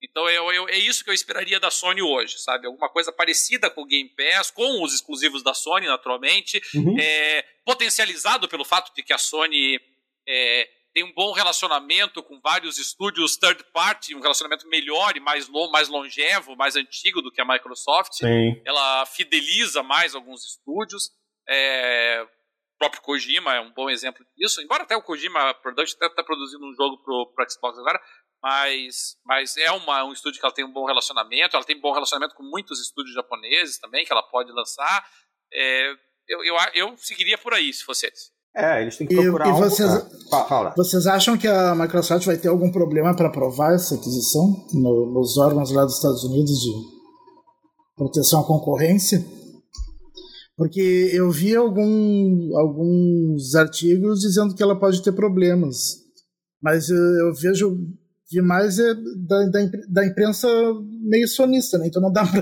Então 0.03 0.29
eu, 0.31 0.53
eu, 0.53 0.69
é 0.69 0.79
isso 0.79 1.03
que 1.03 1.11
eu 1.11 1.15
esperaria 1.15 1.59
da 1.59 1.71
Sony 1.71 2.01
hoje, 2.01 2.39
sabe? 2.39 2.67
Alguma 2.67 2.89
coisa 2.89 3.11
parecida 3.11 3.69
com 3.69 3.83
o 3.83 3.87
Game 3.87 4.09
Pass, 4.11 4.51
com 4.51 4.83
os 4.83 4.95
exclusivos 4.95 5.43
da 5.43 5.53
Sony, 5.53 5.87
naturalmente, 5.87 6.63
uhum. 6.75 6.97
é, 6.99 7.45
potencializado 7.65 8.49
pelo 8.49 8.65
fato 8.65 8.95
de 8.95 9.03
que 9.03 9.13
a 9.13 9.19
Sony 9.19 9.81
é, 10.27 10.69
tem 10.95 11.03
um 11.03 11.13
bom 11.13 11.33
relacionamento 11.33 12.23
com 12.23 12.41
vários 12.41 12.79
estúdios 12.79 13.37
third 13.37 13.65
party, 13.73 14.15
um 14.15 14.21
relacionamento 14.21 14.69
melhor 14.69 15.17
e 15.17 15.21
mais, 15.21 15.49
long, 15.49 15.71
mais 15.71 15.89
longevo, 15.89 16.57
mais 16.57 16.77
antigo 16.77 17.21
do 17.21 17.33
que 17.33 17.41
a 17.41 17.45
Microsoft. 17.45 18.15
Sim. 18.15 18.61
Ela 18.65 19.05
fideliza 19.07 19.83
mais 19.83 20.15
alguns 20.15 20.45
estúdios. 20.45 21.11
É, 21.49 22.23
o 22.23 22.79
próprio 22.79 23.03
Kojima 23.03 23.55
é 23.55 23.61
um 23.61 23.73
bom 23.73 23.89
exemplo 23.89 24.25
disso, 24.37 24.61
embora 24.61 24.83
até 24.83 24.97
o 24.97 25.03
Kojima 25.03 25.55
Production 25.55 25.95
está 25.95 26.11
tá 26.11 26.23
produzindo 26.23 26.65
um 26.65 26.75
jogo 26.75 26.99
para 27.35 27.45
o 27.45 27.51
Xbox 27.51 27.79
agora, 27.79 28.01
mas, 28.43 29.17
mas 29.25 29.57
é 29.57 29.71
uma, 29.73 30.05
um 30.05 30.13
estúdio 30.13 30.39
que 30.39 30.47
ela 30.47 30.55
tem 30.55 30.65
um 30.65 30.73
bom 30.73 30.87
relacionamento, 30.87 31.57
ela 31.57 31.65
tem 31.65 31.77
um 31.77 31.81
bom 31.81 31.93
relacionamento 31.93 32.35
com 32.35 32.45
muitos 32.45 32.81
estúdios 32.81 33.15
japoneses 33.15 33.79
também, 33.79 34.05
que 34.05 34.13
ela 34.13 34.23
pode 34.23 34.53
lançar. 34.53 35.05
É, 35.53 35.91
eu, 36.29 36.45
eu, 36.45 36.57
eu 36.75 36.97
seguiria 36.99 37.37
por 37.39 37.53
aí, 37.53 37.73
se 37.73 37.83
fosse 37.83 38.07
eles. 38.07 38.31
É, 38.55 38.83
eles 38.83 38.97
têm 38.97 39.07
que 39.07 39.15
procurar 39.15 39.47
e, 39.47 39.51
e 39.51 39.53
vocês, 39.53 39.91
algo... 40.33 40.75
vocês 40.77 41.07
acham 41.07 41.37
que 41.37 41.47
a 41.47 41.75
Microsoft 41.75 42.27
vai 42.27 42.37
ter 42.37 42.49
algum 42.49 42.71
problema 42.73 43.15
para 43.15 43.29
aprovar 43.29 43.75
essa 43.75 43.95
aquisição 43.95 44.67
no, 44.73 45.13
nos 45.13 45.37
órgãos 45.37 45.71
lá 45.71 45.85
dos 45.85 45.97
Estados 45.97 46.25
Unidos 46.25 46.61
de 46.61 46.71
proteção 47.97 48.41
à 48.41 48.47
concorrência? 48.47 49.19
Porque 50.59 51.11
eu 51.15 51.31
vi 51.31 51.55
algum, 51.55 52.59
alguns 52.59 53.55
artigos 53.55 54.19
dizendo 54.19 54.57
que 54.57 54.63
ela 54.63 54.77
pode 54.77 55.01
ter 55.05 55.13
problemas. 55.13 56.03
Mas 56.61 56.91
eu, 56.91 56.97
eu 56.97 57.33
vejo 57.33 57.79
vi 58.29 58.43
mais 58.43 58.77
é 58.81 58.93
da, 58.93 59.47
da, 59.47 59.61
da, 59.89 60.05
imprensa 60.05 60.49
meio 61.01 61.29
sonista, 61.29 61.79
né? 61.79 61.87
Então 61.87 62.03
não 62.03 62.13
dá 62.13 62.27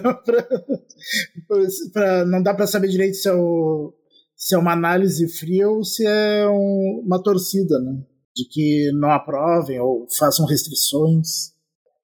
para 1.92 2.24
não 2.24 2.42
dá 2.42 2.54
para 2.54 2.66
saber 2.66 2.88
direito 2.88 3.16
se 3.16 3.28
é, 3.28 3.34
o, 3.34 3.92
se 4.34 4.54
é 4.54 4.58
uma 4.58 4.72
análise 4.72 5.28
fria 5.28 5.68
ou 5.68 5.84
se 5.84 6.06
é 6.06 6.48
um, 6.48 7.02
uma 7.04 7.22
torcida, 7.22 7.78
né? 7.78 8.02
De 8.34 8.48
que 8.48 8.92
não 8.94 9.10
aprovem 9.10 9.78
ou 9.78 10.06
façam 10.18 10.46
restrições. 10.46 11.54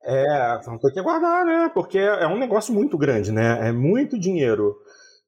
É, 0.05 0.60
vamos 0.66 0.82
ter 0.82 0.93
que 0.93 1.01
aguardar, 1.01 1.47
né? 1.47 1.70
Porque 1.72 1.98
é 1.98 2.26
um 2.26 2.39
negócio 2.39 2.74
muito 2.74 2.98
grande, 2.98 3.32
né? 3.32 3.68
É 3.68 3.72
muito 3.72 4.18
dinheiro. 4.18 4.76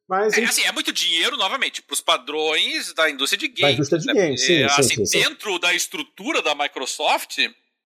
Mas, 0.09 0.37
é, 0.37 0.45
assim, 0.45 0.63
é 0.63 0.73
muito 0.73 0.93
dinheiro, 0.93 1.37
novamente, 1.37 1.81
para 1.81 1.95
os 1.95 2.01
padrões 2.01 2.93
da 2.93 3.09
indústria 3.09 3.39
de 3.39 3.49
games. 3.49 3.61
Da 3.61 3.73
indústria 3.73 4.01
de 4.01 4.07
né? 4.07 4.15
games, 4.15 4.45
sim, 4.45 4.63
é, 4.63 4.65
assim, 4.67 5.07
sim, 5.07 5.19
Dentro 5.19 5.59
da 5.59 5.73
estrutura 5.73 6.43
da 6.43 6.55
Microsoft, 6.55 7.39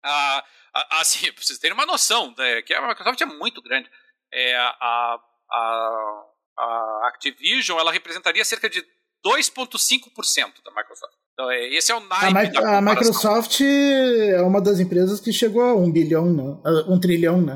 a, 0.05 0.45
a, 0.75 1.01
assim, 1.01 1.21
para 1.33 1.43
vocês 1.43 1.59
terem 1.59 1.75
uma 1.75 1.87
noção, 1.87 2.35
né, 2.37 2.61
que 2.63 2.75
a 2.75 2.87
Microsoft 2.87 3.21
é 3.21 3.27
muito 3.27 3.63
grande. 3.63 3.91
É, 4.33 4.57
a, 4.57 5.19
a, 5.51 6.25
a 6.59 7.09
Activision 7.09 7.79
ela 7.79 7.93
representaria 7.93 8.45
cerca 8.45 8.69
de 8.69 8.83
2,5% 9.27 10.63
da 10.65 10.71
Microsoft. 10.71 11.15
Então, 11.33 11.51
é, 11.51 11.69
esse 11.69 11.91
é 11.91 11.95
o 11.95 12.01
naipe 12.01 12.59
a, 12.59 12.79
a 12.79 12.83
Microsoft 12.83 13.61
é 13.63 14.43
uma 14.43 14.61
das 14.61 14.81
empresas 14.81 15.19
que 15.19 15.33
chegou 15.33 15.63
a 15.63 15.75
um 15.75 15.91
bilhão, 15.91 16.31
né? 16.31 16.61
um 16.89 17.01
trilhão, 17.01 17.41
né? 17.41 17.55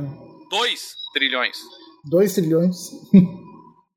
Dois 0.49 0.95
trilhões. 1.13 1.59
Dois 2.09 2.35
trilhões. 2.35 2.77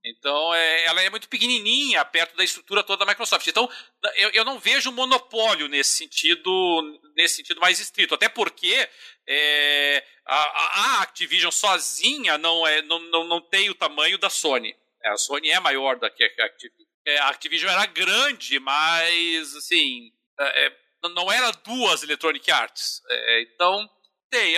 Então, 0.10 0.54
é, 0.54 0.86
ela 0.86 1.02
é 1.02 1.10
muito 1.10 1.30
pequenininha 1.30 2.04
perto 2.06 2.36
da 2.36 2.44
estrutura 2.44 2.84
toda 2.84 3.06
da 3.06 3.12
Microsoft. 3.12 3.46
Então, 3.48 3.70
eu, 4.16 4.30
eu 4.32 4.46
não 4.46 4.60
vejo 4.60 4.92
monopólio 4.92 5.68
nesse 5.68 5.98
sentido, 5.98 7.00
nesse 7.16 7.36
sentido 7.36 7.62
mais 7.62 7.80
estrito. 7.80 8.16
Até 8.16 8.28
porque 8.28 8.90
é, 9.28 10.04
a, 10.26 10.36
a, 10.36 11.02
Activision 11.02 11.52
sozinha 11.52 12.38
não, 12.38 12.66
é, 12.66 12.82
não, 12.82 13.00
não, 13.00 13.24
não 13.26 13.42
tem 13.42 13.70
o 13.70 13.76
tamanho 13.76 14.18
da 14.18 14.30
Sony. 14.30 14.76
A 15.06 15.18
Sony 15.18 15.50
é 15.50 15.60
maior 15.60 15.98
do 15.98 16.10
que 16.12 16.24
a 16.24 16.46
Activision. 16.46 16.90
É, 17.06 17.18
a 17.20 17.30
Activision 17.30 17.72
era 17.72 17.86
grande, 17.86 18.60
mas, 18.60 19.56
assim, 19.56 20.12
é, 20.40 20.66
é 20.66 20.90
não 21.08 21.32
era 21.32 21.52
duas 21.52 22.04
Electronic 22.04 22.52
Arts. 22.52 23.02
É, 23.10 23.42
então, 23.44 23.90
tem. 24.30 24.56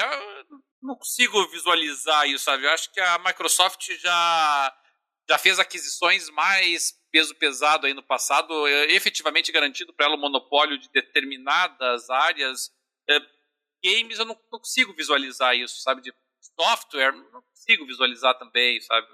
Não 0.81 0.95
consigo 0.95 1.47
visualizar 1.49 2.27
isso, 2.27 2.45
sabe? 2.45 2.65
Eu 2.65 2.71
acho 2.71 2.91
que 2.91 2.99
a 2.99 3.19
Microsoft 3.19 3.87
já 3.99 4.75
já 5.31 5.37
fez 5.37 5.59
aquisições 5.59 6.29
mais 6.29 6.93
peso 7.09 7.33
pesado 7.35 7.87
aí 7.87 7.93
no 7.93 8.03
passado, 8.03 8.67
é, 8.67 8.91
efetivamente 8.91 9.49
garantido 9.49 9.93
para 9.93 10.07
ela 10.07 10.15
o 10.15 10.19
monopólio 10.19 10.77
de 10.77 10.89
determinadas 10.91 12.09
áreas. 12.09 12.69
É, 13.09 13.17
games 13.81 14.19
eu 14.19 14.25
não, 14.25 14.37
não, 14.51 14.59
consigo 14.59 14.93
visualizar 14.93 15.55
isso, 15.55 15.81
sabe? 15.81 16.01
De 16.01 16.13
software, 16.59 17.13
não 17.13 17.41
consigo 17.41 17.85
visualizar 17.85 18.37
também, 18.37 18.81
sabe? 18.81 19.07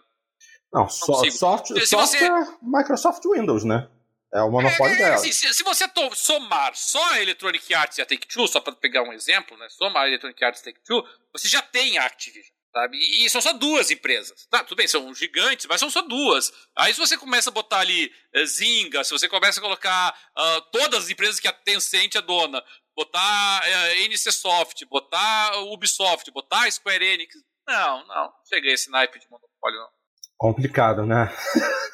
Não, 0.73 0.81
não 0.81 0.89
so, 0.89 1.31
software, 1.31 1.81
se 1.81 1.87
software 1.87 2.45
você... 2.45 2.57
Microsoft 2.63 3.23
Windows, 3.23 3.63
né? 3.63 3.87
É 4.33 4.41
o 4.41 4.49
monopólio 4.49 4.95
é, 4.95 4.97
dela. 4.97 5.15
Assim, 5.15 5.31
se, 5.31 5.53
se, 5.53 5.63
você 5.63 5.85
somar 6.15 6.75
só 6.75 7.13
a 7.13 7.21
Electronic 7.21 7.73
Arts 7.75 7.99
e 7.99 8.01
a 8.01 8.05
Take-Two, 8.05 8.47
só 8.47 8.59
para 8.59 8.73
pegar 8.73 9.03
um 9.03 9.13
exemplo, 9.13 9.55
né? 9.55 9.69
Somar 9.69 10.03
a 10.03 10.07
Electronic 10.07 10.43
Arts 10.43 10.61
e 10.61 10.63
a 10.63 10.73
Take-Two, 10.73 11.07
você 11.31 11.47
já 11.47 11.61
tem 11.61 11.99
a 11.99 12.05
Activision. 12.05 12.56
Sabe? 12.71 12.97
E 12.97 13.29
são 13.29 13.41
só 13.41 13.53
duas 13.53 13.89
empresas. 13.89 14.45
Tá, 14.49 14.63
tudo 14.63 14.77
bem, 14.77 14.87
são 14.87 15.13
gigantes, 15.13 15.65
mas 15.67 15.79
são 15.79 15.89
só 15.89 16.01
duas. 16.01 16.51
Aí 16.77 16.93
se 16.93 16.99
você 16.99 17.17
começa 17.17 17.49
a 17.49 17.53
botar 17.53 17.79
ali 17.79 18.11
uh, 18.35 18.45
Zynga, 18.45 19.03
se 19.03 19.11
você 19.11 19.27
começa 19.27 19.59
a 19.59 19.63
colocar 19.63 20.13
uh, 20.37 20.61
todas 20.71 21.05
as 21.05 21.09
empresas 21.09 21.39
que 21.39 21.47
a 21.47 21.53
Tencent 21.53 22.15
é 22.15 22.21
dona, 22.21 22.63
botar 22.95 23.61
uh, 23.61 23.67
eh, 23.67 24.05
NC 24.05 24.31
Soft, 24.31 24.85
botar 24.89 25.57
Ubisoft, 25.71 26.29
botar 26.31 26.69
Square 26.71 27.03
Enix, 27.03 27.35
não, 27.67 28.07
não, 28.07 28.31
cheguei 28.47 28.71
a 28.71 28.73
esse 28.75 28.89
naipe 28.89 29.19
de 29.19 29.25
monopólio, 29.29 29.79
não. 29.79 29.87
Complicado, 30.37 31.05
né? 31.05 31.33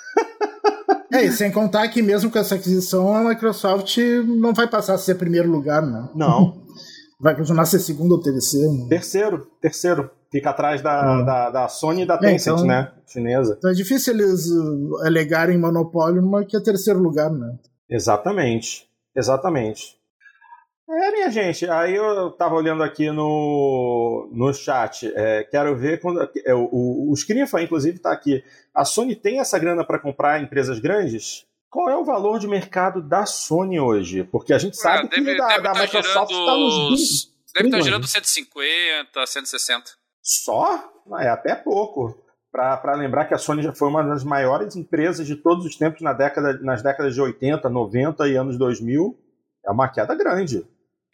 É, 1.14 1.26
e 1.26 1.32
sem 1.32 1.52
contar 1.52 1.88
que 1.90 2.02
mesmo 2.02 2.32
com 2.32 2.40
essa 2.40 2.56
aquisição, 2.56 3.14
a 3.14 3.24
Microsoft 3.24 3.96
não 4.26 4.52
vai 4.52 4.68
passar 4.68 4.96
a 4.96 4.98
ser 4.98 5.14
primeiro 5.14 5.48
lugar, 5.48 5.80
né? 5.80 6.10
Não. 6.16 6.66
Vai 7.20 7.36
continuar 7.36 7.62
a 7.62 7.66
ser 7.68 7.78
segundo 7.78 8.14
ou 8.14 8.20
terceiro. 8.20 8.74
Né? 8.74 8.88
Terceiro, 8.90 9.46
terceiro. 9.62 10.10
Fica 10.34 10.50
atrás 10.50 10.82
da, 10.82 11.20
hum. 11.20 11.24
da, 11.24 11.50
da, 11.52 11.68
Sony 11.68 12.02
e 12.02 12.06
da 12.08 12.16
é, 12.16 12.18
Tencent, 12.18 12.54
então, 12.56 12.66
né? 12.66 12.92
Chinesa. 13.06 13.54
Então 13.56 13.70
é 13.70 13.74
difícil 13.76 14.16
eles 14.16 14.48
uh, 14.48 15.06
alegarem 15.06 15.60
monopólio 15.60 16.24
numa 16.24 16.44
que 16.44 16.58
é 16.58 16.60
terceiro 16.60 17.00
lugar, 17.00 17.30
né? 17.30 17.56
Exatamente. 17.88 18.90
Exatamente. 19.16 19.96
É, 20.90 21.12
minha 21.12 21.30
gente, 21.30 21.70
aí 21.70 21.94
eu 21.94 22.32
tava 22.32 22.56
olhando 22.56 22.82
aqui 22.82 23.12
no, 23.12 24.28
no 24.34 24.52
chat, 24.52 25.06
é, 25.16 25.44
quero 25.44 25.78
ver 25.78 26.02
quando. 26.02 26.28
É, 26.44 26.56
o, 26.56 26.68
o, 26.72 27.12
o 27.12 27.14
Scrifa, 27.14 27.62
inclusive, 27.62 27.98
está 27.98 28.12
aqui. 28.12 28.44
A 28.74 28.84
Sony 28.84 29.16
tem 29.16 29.40
essa 29.40 29.60
grana 29.60 29.86
para 29.86 30.00
comprar 30.00 30.42
empresas 30.42 30.80
grandes? 30.80 31.46
Qual 31.70 31.90
é 31.90 31.96
o 31.96 32.04
valor 32.04 32.40
de 32.40 32.48
mercado 32.48 33.04
da 33.04 33.28
Sony 33.28 33.80
hoje? 33.80 34.24
Porque 34.24 34.52
a 34.52 34.58
gente 34.58 34.78
sabe 34.78 35.10
deve, 35.10 35.32
que 35.32 35.38
da, 35.38 35.60
da 35.60 35.74
tá 35.74 35.82
Microsoft 35.82 36.32
está 36.32 36.58
nos 36.58 36.90
20. 36.90 37.34
Deve 37.54 37.68
estar 37.68 37.78
tá 37.78 37.84
girando 37.84 38.08
150, 38.08 39.28
160. 39.28 40.03
Só? 40.24 40.90
É 41.20 41.28
até 41.28 41.54
pouco. 41.54 42.18
Para 42.52 42.96
lembrar 42.96 43.26
que 43.26 43.34
a 43.34 43.38
Sony 43.38 43.64
já 43.64 43.74
foi 43.74 43.90
uma 43.90 44.04
das 44.04 44.24
maiores 44.24 44.76
empresas 44.76 45.28
de 45.28 45.36
todos 45.36 45.66
os 45.66 45.76
tempos 45.76 46.02
na 46.02 46.14
década, 46.14 46.60
nas 46.62 46.82
décadas 46.82 47.14
de 47.14 47.22
80, 47.22 47.68
90 47.68 48.28
e 48.28 48.36
anos 48.36 48.58
2000. 48.58 49.20
É 49.66 49.72
uma 49.72 49.90
queda 49.90 50.16
grande. 50.16 50.66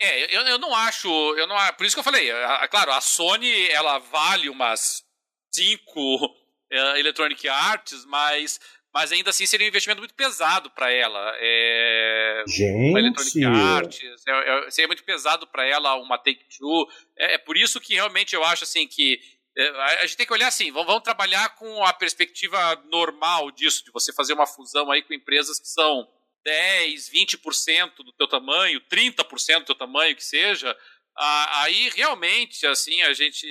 É, 0.01 0.35
eu, 0.35 0.41
eu 0.43 0.57
não 0.57 0.73
acho, 0.73 1.09
eu 1.37 1.45
não, 1.45 1.55
por 1.77 1.85
isso 1.85 1.95
que 1.95 1.99
eu 1.99 2.05
falei, 2.05 2.31
a, 2.31 2.63
a, 2.63 2.67
claro, 2.69 2.91
a 2.93 3.01
Sony 3.01 3.67
ela 3.69 3.99
vale 3.99 4.49
umas 4.49 5.03
cinco 5.51 6.25
uh, 6.25 6.97
Electronic 6.97 7.49
Arts, 7.49 8.05
mas, 8.05 8.61
mas 8.93 9.11
ainda 9.11 9.29
assim 9.29 9.45
seria 9.45 9.65
um 9.65 9.69
investimento 9.69 9.99
muito 9.99 10.13
pesado 10.13 10.69
para 10.71 10.91
ela. 10.91 11.33
É, 11.37 12.43
Gente, 12.47 12.97
Electronic 12.97 13.45
Arts, 13.45 13.99
é, 14.27 14.31
é, 14.31 14.71
seria 14.71 14.87
muito 14.87 15.03
pesado 15.03 15.45
para 15.47 15.65
ela 15.65 15.95
uma 15.95 16.17
Take 16.17 16.45
Two. 16.57 16.87
É, 17.15 17.35
é, 17.35 17.37
por 17.37 17.55
isso 17.55 17.79
que 17.79 17.93
realmente 17.93 18.35
eu 18.35 18.43
acho 18.43 18.63
assim 18.63 18.87
que 18.87 19.19
é, 19.55 19.69
a 20.01 20.05
gente 20.05 20.17
tem 20.17 20.25
que 20.25 20.33
olhar 20.33 20.47
assim, 20.47 20.71
vamos, 20.71 20.87
vamos 20.87 21.03
trabalhar 21.03 21.55
com 21.55 21.83
a 21.83 21.93
perspectiva 21.93 22.75
normal 22.89 23.51
disso, 23.51 23.83
de 23.83 23.91
você 23.91 24.11
fazer 24.11 24.33
uma 24.33 24.47
fusão 24.47 24.91
aí 24.91 25.03
com 25.03 25.13
empresas 25.13 25.59
que 25.59 25.67
são 25.67 26.07
10, 26.43 27.09
20% 27.09 27.97
do 27.97 28.11
teu 28.13 28.27
tamanho, 28.27 28.81
30% 28.81 29.59
do 29.59 29.65
teu 29.65 29.75
tamanho 29.75 30.15
que 30.15 30.23
seja, 30.23 30.75
aí 31.15 31.89
realmente, 31.89 32.65
assim, 32.65 33.01
a 33.01 33.13
gente, 33.13 33.45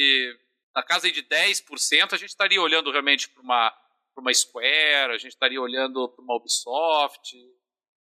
na 0.74 0.82
casa 0.82 1.10
de 1.10 1.22
10%, 1.22 2.12
a 2.12 2.16
gente 2.16 2.30
estaria 2.30 2.60
olhando 2.60 2.90
realmente 2.90 3.28
para 3.28 3.42
uma, 3.42 3.72
uma 4.20 4.32
Square, 4.32 5.12
a 5.12 5.18
gente 5.18 5.32
estaria 5.32 5.60
olhando 5.60 6.08
para 6.08 6.22
uma 6.22 6.36
Ubisoft, 6.36 7.36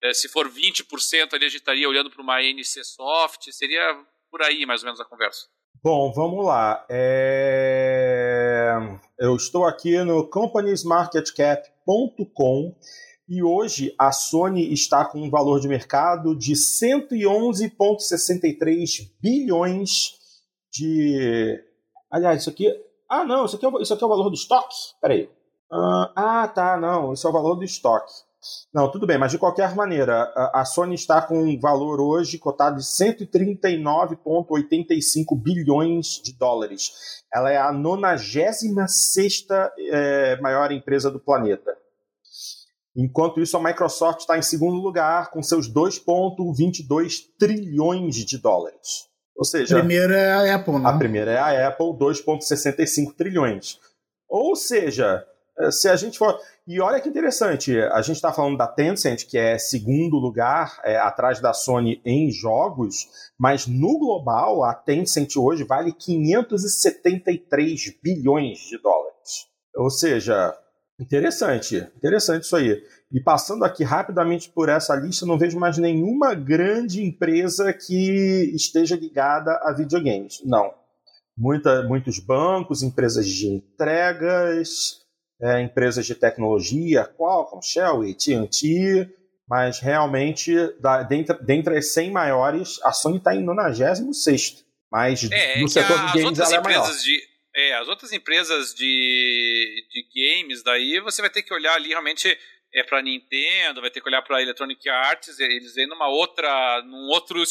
é, 0.04 0.14
se 0.14 0.30
for 0.30 0.48
20% 0.50 1.34
ali, 1.34 1.46
a 1.46 1.50
gente 1.50 1.60
estaria 1.60 1.90
olhando 1.90 2.12
para 2.12 2.22
uma 2.22 2.42
NC 2.42 2.84
Soft, 2.84 3.50
seria 3.52 4.00
por 4.30 4.44
aí 4.44 4.66
mais 4.66 4.82
ou 4.82 4.86
menos 4.86 5.00
a 5.00 5.06
conversa. 5.06 5.48
Bom, 5.84 6.12
vamos 6.12 6.44
lá. 6.46 6.86
É... 6.90 8.74
Eu 9.20 9.36
estou 9.36 9.66
aqui 9.66 10.04
no 10.04 10.28
companiesmarketcap.com 10.28 12.76
e 13.30 13.44
hoje 13.44 13.94
a 13.98 14.12
Sony 14.12 14.74
está 14.74 15.06
com 15.06 15.22
um 15.22 15.30
valor 15.30 15.60
de 15.60 15.68
mercado 15.68 16.36
de 16.36 16.54
111,63 16.54 19.12
bilhões 19.22 20.18
de. 20.72 21.64
Aliás, 22.12 22.42
isso 22.42 22.50
aqui. 22.50 22.68
Ah, 23.10 23.24
não, 23.24 23.46
isso 23.46 23.56
aqui 23.56 23.66
é 23.66 23.70
o, 23.70 23.82
isso 23.82 23.94
aqui 23.94 24.04
é 24.04 24.06
o 24.06 24.10
valor 24.10 24.30
do 24.30 24.36
estoque? 24.36 24.76
Peraí. 25.02 25.30
Ah, 25.72 26.12
ah, 26.16 26.48
tá, 26.48 26.78
não, 26.78 27.14
isso 27.14 27.28
é 27.28 27.30
o 27.30 27.34
valor 27.34 27.56
do 27.56 27.64
estoque. 27.64 28.12
Não, 28.74 28.90
tudo 28.92 29.06
bem, 29.08 29.18
mas 29.18 29.32
de 29.32 29.38
qualquer 29.38 29.76
maneira, 29.76 30.32
a, 30.54 30.64
Sony 30.64 30.96
está 30.96 31.22
com 31.22 31.38
um 31.38 31.60
valor 31.60 32.00
hoje 32.00 32.38
cotado 32.38 32.78
de 32.78 32.84
139,85 32.84 35.42
bilhões 35.42 36.22
de 36.24 36.32
dólares. 36.38 37.26
Ela 37.34 37.52
é 37.52 37.58
a 37.58 37.74
96 37.74 39.48
é, 39.92 40.40
maior 40.40 40.72
empresa 40.72 41.12
do 41.12 41.20
planeta. 41.20 41.76
Enquanto 42.96 43.42
isso, 43.42 43.58
a 43.58 43.64
Microsoft 43.64 44.22
está 44.22 44.38
em 44.38 44.42
segundo 44.42 44.82
lugar 44.82 45.30
com 45.30 45.44
seus 45.44 45.70
2,22 45.72 47.26
trilhões 47.38 48.16
de 48.16 48.38
dólares. 48.38 49.10
Ou 49.36 49.44
seja, 49.46 49.76
a 49.76 49.80
primeira 49.80 50.18
é 50.18 50.34
a 50.34 50.56
Apple, 50.56 50.80
né? 50.80 50.90
A 50.90 50.98
primeira 50.98 51.32
é 51.32 51.38
a 51.38 51.68
Apple, 51.68 51.94
2,65 51.94 53.14
trilhões. 53.16 53.80
Ou 54.28 54.56
seja, 54.56 55.24
se 55.72 55.90
a 55.90 55.96
gente 55.96 56.18
for. 56.18 56.40
E 56.68 56.82
olha 56.82 57.00
que 57.00 57.10
interessante, 57.10 57.80
a 57.80 58.02
gente 58.02 58.18
está 58.18 58.34
falando 58.34 58.58
da 58.58 58.68
Tencent, 58.68 59.26
que 59.26 59.38
é 59.38 59.58
segundo 59.58 60.18
lugar 60.18 60.80
é, 60.84 60.98
atrás 60.98 61.40
da 61.40 61.54
Sony 61.54 62.02
em 62.06 62.30
jogos, 62.32 63.08
mas 63.40 63.68
no 63.68 63.98
global 63.98 64.64
a 64.64 64.74
Tencent 64.74 65.36
hoje 65.38 65.64
vale 65.64 65.94
573 65.94 67.98
bilhões 68.04 68.60
de 68.60 68.78
dólares. 68.78 69.48
Ou 69.76 69.90
seja, 69.90 70.54
Interessante, 71.00 71.76
interessante 71.96 72.44
isso 72.44 72.56
aí. 72.56 72.82
E 73.12 73.22
passando 73.22 73.64
aqui 73.64 73.84
rapidamente 73.84 74.50
por 74.50 74.68
essa 74.68 74.96
lista, 74.96 75.28
não 75.28 75.38
vejo 75.38 75.60
mais 75.60 75.78
nenhuma 75.78 76.34
grande 76.34 77.04
empresa 77.04 77.72
que 77.72 78.52
esteja 78.56 78.96
ligada 78.96 79.52
a 79.64 79.74
videogames. 79.74 80.42
Não. 80.44 80.74
Muita, 81.38 81.84
muitos 81.84 82.18
bancos, 82.18 82.82
empresas 82.82 83.28
de 83.28 83.48
entregas, 83.48 85.06
é, 85.42 85.62
empresas 85.62 86.06
de 86.06 86.16
tecnologia, 86.16 87.06
Qualcomm, 87.18 87.62
Shell, 87.62 88.02
AT&T, 88.02 89.10
mas 89.48 89.80
realmente, 89.80 90.54
da, 90.80 91.04
dentre, 91.04 91.38
dentre 91.44 91.78
as 91.78 91.94
100 91.94 92.12
maiores, 92.12 92.80
a 92.84 92.92
Sony 92.92 93.18
está 93.18 93.36
em 93.36 93.44
96 93.44 94.66
mas 94.90 95.30
é, 95.30 95.60
no 95.60 95.66
é 95.66 95.68
setor 95.68 95.98
de 95.98 96.22
games 96.22 96.40
ela 96.40 96.56
é 96.56 96.62
maior. 96.62 96.90
De 96.90 97.22
é, 97.56 97.74
as 97.76 97.88
outras 97.88 98.14
empresas 98.14 98.74
de, 98.74 99.86
de 99.90 100.06
games, 100.16 100.64
daí 100.64 101.00
você 101.00 101.22
vai 101.22 101.30
ter 101.30 101.42
que 101.42 101.54
olhar 101.54 101.74
ali 101.74 101.90
realmente 101.90 102.38
é 102.74 102.84
para 102.84 103.02
Nintendo, 103.02 103.82
vai 103.82 103.90
ter 103.90 104.02
que 104.02 104.08
olhar 104.08 104.22
para 104.22 104.42
Electronic 104.42 104.88
Arts, 104.88 105.40
eles 105.40 105.74
vêm 105.74 105.88
numa 105.88 106.08
outra, 106.08 106.84
num 106.84 107.08
outro 107.10 107.42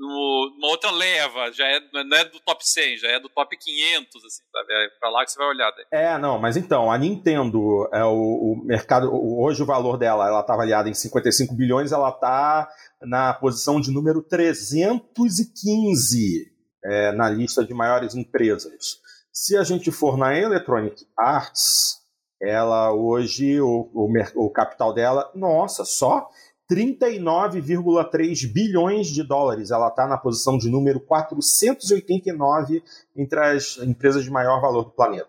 numa 0.00 0.68
outra 0.68 0.90
leva, 0.90 1.52
já 1.52 1.66
é, 1.66 1.78
não 1.92 2.16
é 2.16 2.24
do 2.24 2.40
top 2.40 2.66
100, 2.66 2.96
já 2.96 3.08
é 3.08 3.20
do 3.20 3.28
top 3.28 3.54
500, 3.54 4.24
assim, 4.24 4.42
sabe? 4.50 4.72
É 4.72 4.88
para 4.98 5.10
lá 5.10 5.22
que 5.24 5.30
você 5.30 5.38
vai 5.38 5.48
olhar. 5.48 5.70
Daí. 5.72 5.84
É, 5.92 6.16
não, 6.16 6.38
mas 6.38 6.56
então, 6.56 6.90
a 6.90 6.96
Nintendo, 6.96 7.86
é 7.92 8.02
o, 8.02 8.14
o 8.14 8.62
mercado, 8.64 9.10
hoje 9.12 9.62
o 9.62 9.66
valor 9.66 9.98
dela, 9.98 10.26
ela 10.26 10.40
está 10.40 10.54
avaliada 10.54 10.88
em 10.88 10.94
55 10.94 11.54
bilhões, 11.54 11.92
ela 11.92 12.08
está 12.08 12.66
na 13.02 13.34
posição 13.34 13.78
de 13.78 13.90
número 13.90 14.22
315 14.22 16.50
é, 16.82 17.12
na 17.12 17.28
lista 17.28 17.62
de 17.62 17.74
maiores 17.74 18.14
empresas. 18.14 19.00
Se 19.30 19.54
a 19.56 19.62
gente 19.62 19.92
for 19.92 20.16
na 20.16 20.36
Electronic 20.36 21.06
Arts, 21.16 22.00
ela 22.40 22.90
hoje, 22.90 23.60
o, 23.60 23.90
o, 23.92 24.10
o 24.36 24.50
capital 24.50 24.94
dela, 24.94 25.30
nossa, 25.34 25.84
só 25.84 26.26
39,3 26.70 28.46
bilhões 28.52 29.08
de 29.08 29.24
dólares. 29.24 29.72
Ela 29.72 29.88
está 29.88 30.06
na 30.06 30.16
posição 30.16 30.56
de 30.56 30.70
número 30.70 31.00
489 31.00 32.82
entre 33.16 33.40
as 33.40 33.78
empresas 33.78 34.22
de 34.22 34.30
maior 34.30 34.60
valor 34.60 34.84
do 34.84 34.90
planeta. 34.90 35.28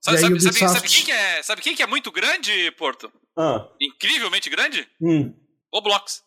Sabe, 0.00 0.18
sabe, 0.18 0.40
sabe, 0.40 0.58
sabe, 0.58 0.88
quem, 0.88 1.04
que 1.04 1.12
é, 1.12 1.42
sabe 1.42 1.62
quem 1.62 1.76
que 1.76 1.82
é 1.82 1.86
muito 1.86 2.10
grande, 2.10 2.72
Porto? 2.72 3.12
Ah. 3.36 3.68
Incrivelmente 3.80 4.48
grande? 4.50 4.88
Hum. 5.00 5.34
Roblox. 5.72 6.24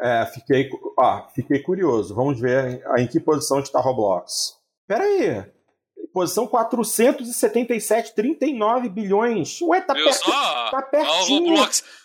É, 0.00 0.24
fiquei, 0.26 0.70
ah, 0.98 1.28
fiquei 1.34 1.60
curioso. 1.60 2.14
Vamos 2.14 2.40
ver 2.40 2.82
em, 2.96 3.02
em 3.02 3.08
que 3.08 3.18
posição 3.18 3.58
está 3.58 3.80
Roblox. 3.80 4.56
Pera 4.86 5.04
aí. 5.04 5.57
Posição 6.12 6.46
477, 6.46 8.14
39 8.14 8.88
bilhões. 8.88 9.60
Ué, 9.62 9.80
tá, 9.80 9.94
perto, 9.94 10.14
só? 10.24 10.70
tá 10.70 10.82
pertinho. 10.82 11.54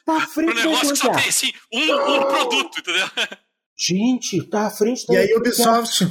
Tá 0.06 0.18
à 0.18 0.22
frente 0.28 0.52
o 0.52 0.56
negócio 0.72 0.90
que 0.92 0.96
só 0.98 1.12
tem 1.14 1.30
assim, 1.30 1.52
um, 1.74 1.94
um 2.16 2.20
produto, 2.26 2.80
entendeu? 2.80 3.08
Gente, 3.78 4.44
tá 4.50 4.68
à 4.68 4.70
frente 4.70 5.08
da 5.08 5.14
E 5.14 5.18
aí, 5.18 5.34
Ubisoft? 5.36 6.08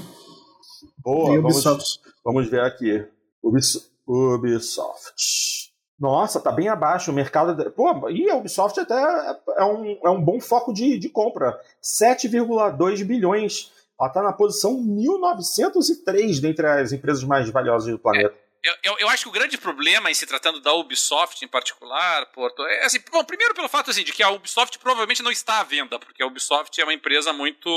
Boa, 0.99 1.35
e 1.35 1.37
vamos, 1.39 1.55
Ubisoft? 1.57 2.01
vamos 2.25 2.49
ver 2.49 2.61
aqui. 2.63 3.05
Ubis- 3.43 3.91
Ubisoft. 4.07 5.71
Nossa, 5.99 6.41
tá 6.41 6.51
bem 6.51 6.69
abaixo. 6.69 7.11
O 7.11 7.15
mercado. 7.15 7.71
Pô, 7.73 8.09
e 8.11 8.29
a 8.29 8.35
Ubisoft 8.37 8.81
até 8.81 8.95
é 9.59 9.65
um, 9.65 9.99
é 10.05 10.11
um 10.11 10.21
bom 10.21 10.41
foco 10.41 10.73
de, 10.73 10.99
de 10.99 11.09
compra. 11.09 11.61
7,2 11.83 13.05
bilhões. 13.05 13.71
Ela 14.03 14.11
tá 14.11 14.21
na 14.21 14.33
posição 14.33 14.83
1903 14.83 16.41
dentre 16.41 16.67
as 16.67 16.91
empresas 16.91 17.23
mais 17.23 17.49
valiosas 17.51 17.89
do 17.93 18.01
planeta. 18.01 18.37
Eu, 18.61 18.75
eu, 18.83 18.99
eu 18.99 19.09
acho 19.09 19.23
que 19.23 19.29
o 19.29 19.33
grande 19.33 19.57
problema 19.57 20.11
em 20.11 20.15
se 20.15 20.27
tratando 20.27 20.61
da 20.61 20.73
Ubisoft 20.73 21.45
em 21.45 21.49
particular, 21.49 22.27
Porto, 22.33 22.65
é 22.65 22.85
assim, 22.85 22.99
bom, 23.13 23.25
primeiro 23.25 23.55
pelo 23.55 23.69
fato 23.69 23.91
assim, 23.91 24.03
de 24.03 24.13
que 24.13 24.23
a 24.23 24.31
Ubisoft 24.31 24.77
provavelmente 24.81 25.23
não 25.23 25.31
está 25.31 25.61
à 25.61 25.63
venda, 25.63 26.01
porque 26.01 26.21
a 26.21 26.27
Ubisoft 26.27 26.81
é 26.81 26.85
uma 26.85 26.93
empresa 26.93 27.33
muito, 27.33 27.71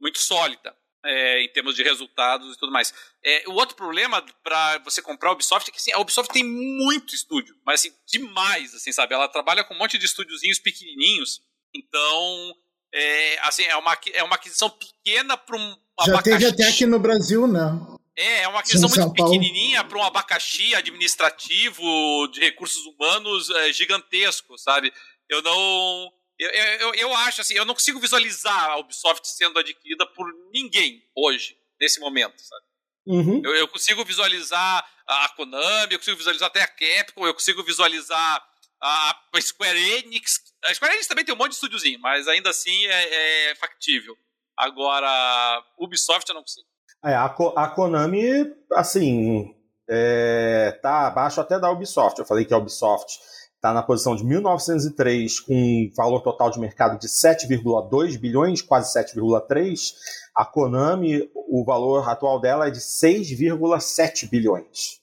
muito 0.00 0.20
sólida 0.20 0.72
é, 1.04 1.42
em 1.42 1.48
termos 1.48 1.74
de 1.74 1.82
resultados 1.82 2.54
e 2.54 2.58
tudo 2.58 2.70
mais. 2.70 2.94
É, 3.24 3.44
o 3.48 3.54
outro 3.54 3.74
problema 3.74 4.24
para 4.44 4.78
você 4.78 5.02
comprar 5.02 5.30
a 5.30 5.32
Ubisoft 5.32 5.68
é 5.68 5.72
que 5.72 5.78
assim, 5.78 5.92
a 5.92 5.98
Ubisoft 5.98 6.32
tem 6.32 6.44
muito 6.44 7.12
estúdio, 7.12 7.56
mas 7.64 7.80
assim, 7.80 7.92
demais, 8.06 8.72
assim, 8.72 8.92
sabe? 8.92 9.14
Ela 9.14 9.28
trabalha 9.28 9.64
com 9.64 9.74
um 9.74 9.78
monte 9.78 9.98
de 9.98 10.06
estúdiozinhos 10.06 10.60
pequenininhos, 10.60 11.40
então 11.74 12.54
é, 12.98 13.38
assim, 13.42 13.62
é 13.64 13.76
uma, 13.76 13.98
é 14.14 14.22
uma 14.22 14.36
aquisição 14.36 14.70
pequena 14.70 15.36
para 15.36 15.54
um 15.54 15.76
Já 16.06 16.22
teve 16.22 16.36
abacaxi. 16.36 16.46
até 16.46 16.64
aqui 16.64 16.86
no 16.86 16.98
Brasil, 16.98 17.46
né? 17.46 17.78
É, 18.16 18.42
é 18.44 18.48
uma 18.48 18.64
São 18.64 18.88
muito 18.88 19.12
pequenininha 19.12 19.84
para 19.84 19.98
um 19.98 20.02
abacaxi 20.02 20.74
administrativo 20.74 22.26
de 22.28 22.40
recursos 22.40 22.86
humanos 22.86 23.50
é, 23.50 23.72
gigantesco, 23.74 24.56
sabe? 24.56 24.90
Eu 25.28 25.42
não. 25.42 26.10
Eu, 26.38 26.50
eu, 26.50 26.94
eu 26.94 27.14
acho 27.16 27.42
assim, 27.42 27.54
eu 27.54 27.66
não 27.66 27.74
consigo 27.74 28.00
visualizar 28.00 28.70
a 28.70 28.78
Ubisoft 28.78 29.28
sendo 29.28 29.58
adquirida 29.58 30.06
por 30.06 30.26
ninguém 30.50 31.02
hoje, 31.14 31.54
nesse 31.78 32.00
momento, 32.00 32.40
sabe? 32.40 32.64
Uhum. 33.06 33.42
Eu, 33.44 33.54
eu 33.56 33.68
consigo 33.68 34.04
visualizar 34.04 34.86
a 35.06 35.28
Konami, 35.30 35.92
eu 35.92 35.98
consigo 35.98 36.16
visualizar 36.16 36.48
até 36.48 36.62
a 36.62 36.66
Capcom, 36.66 37.26
eu 37.26 37.34
consigo 37.34 37.62
visualizar 37.62 38.42
a 38.82 39.14
Square 39.40 39.78
Enix. 39.78 40.40
A 40.64 40.74
Square 40.74 40.94
Enix 40.94 41.06
também 41.06 41.24
tem 41.24 41.34
um 41.34 41.38
monte 41.38 41.50
de 41.50 41.54
estúdiozinho, 41.54 41.98
mas 42.00 42.26
ainda 42.28 42.50
assim 42.50 42.86
é, 42.86 43.50
é 43.50 43.54
factível. 43.54 44.14
Agora, 44.58 45.62
Ubisoft 45.78 46.28
eu 46.28 46.34
não 46.34 46.42
consigo. 46.42 46.66
É, 47.04 47.14
a, 47.14 47.26
a 47.26 47.68
Konami, 47.68 48.52
assim, 48.72 49.54
é, 49.88 50.78
tá 50.82 51.06
abaixo 51.06 51.40
até 51.40 51.58
da 51.58 51.70
Ubisoft. 51.70 52.18
Eu 52.18 52.26
falei 52.26 52.44
que 52.44 52.54
a 52.54 52.58
Ubisoft 52.58 53.18
está 53.54 53.72
na 53.72 53.82
posição 53.82 54.16
de 54.16 54.24
1903 54.24 55.40
com 55.40 55.54
um 55.54 55.90
valor 55.96 56.20
total 56.20 56.50
de 56.50 56.58
mercado 56.58 56.98
de 56.98 57.08
7,2 57.08 58.18
bilhões, 58.18 58.62
quase 58.62 58.98
7,3. 58.98 59.92
A 60.34 60.44
Konami, 60.44 61.30
o 61.34 61.64
valor 61.64 62.08
atual 62.08 62.40
dela 62.40 62.68
é 62.68 62.70
de 62.70 62.80
6,7 62.80 64.28
bilhões. 64.28 65.00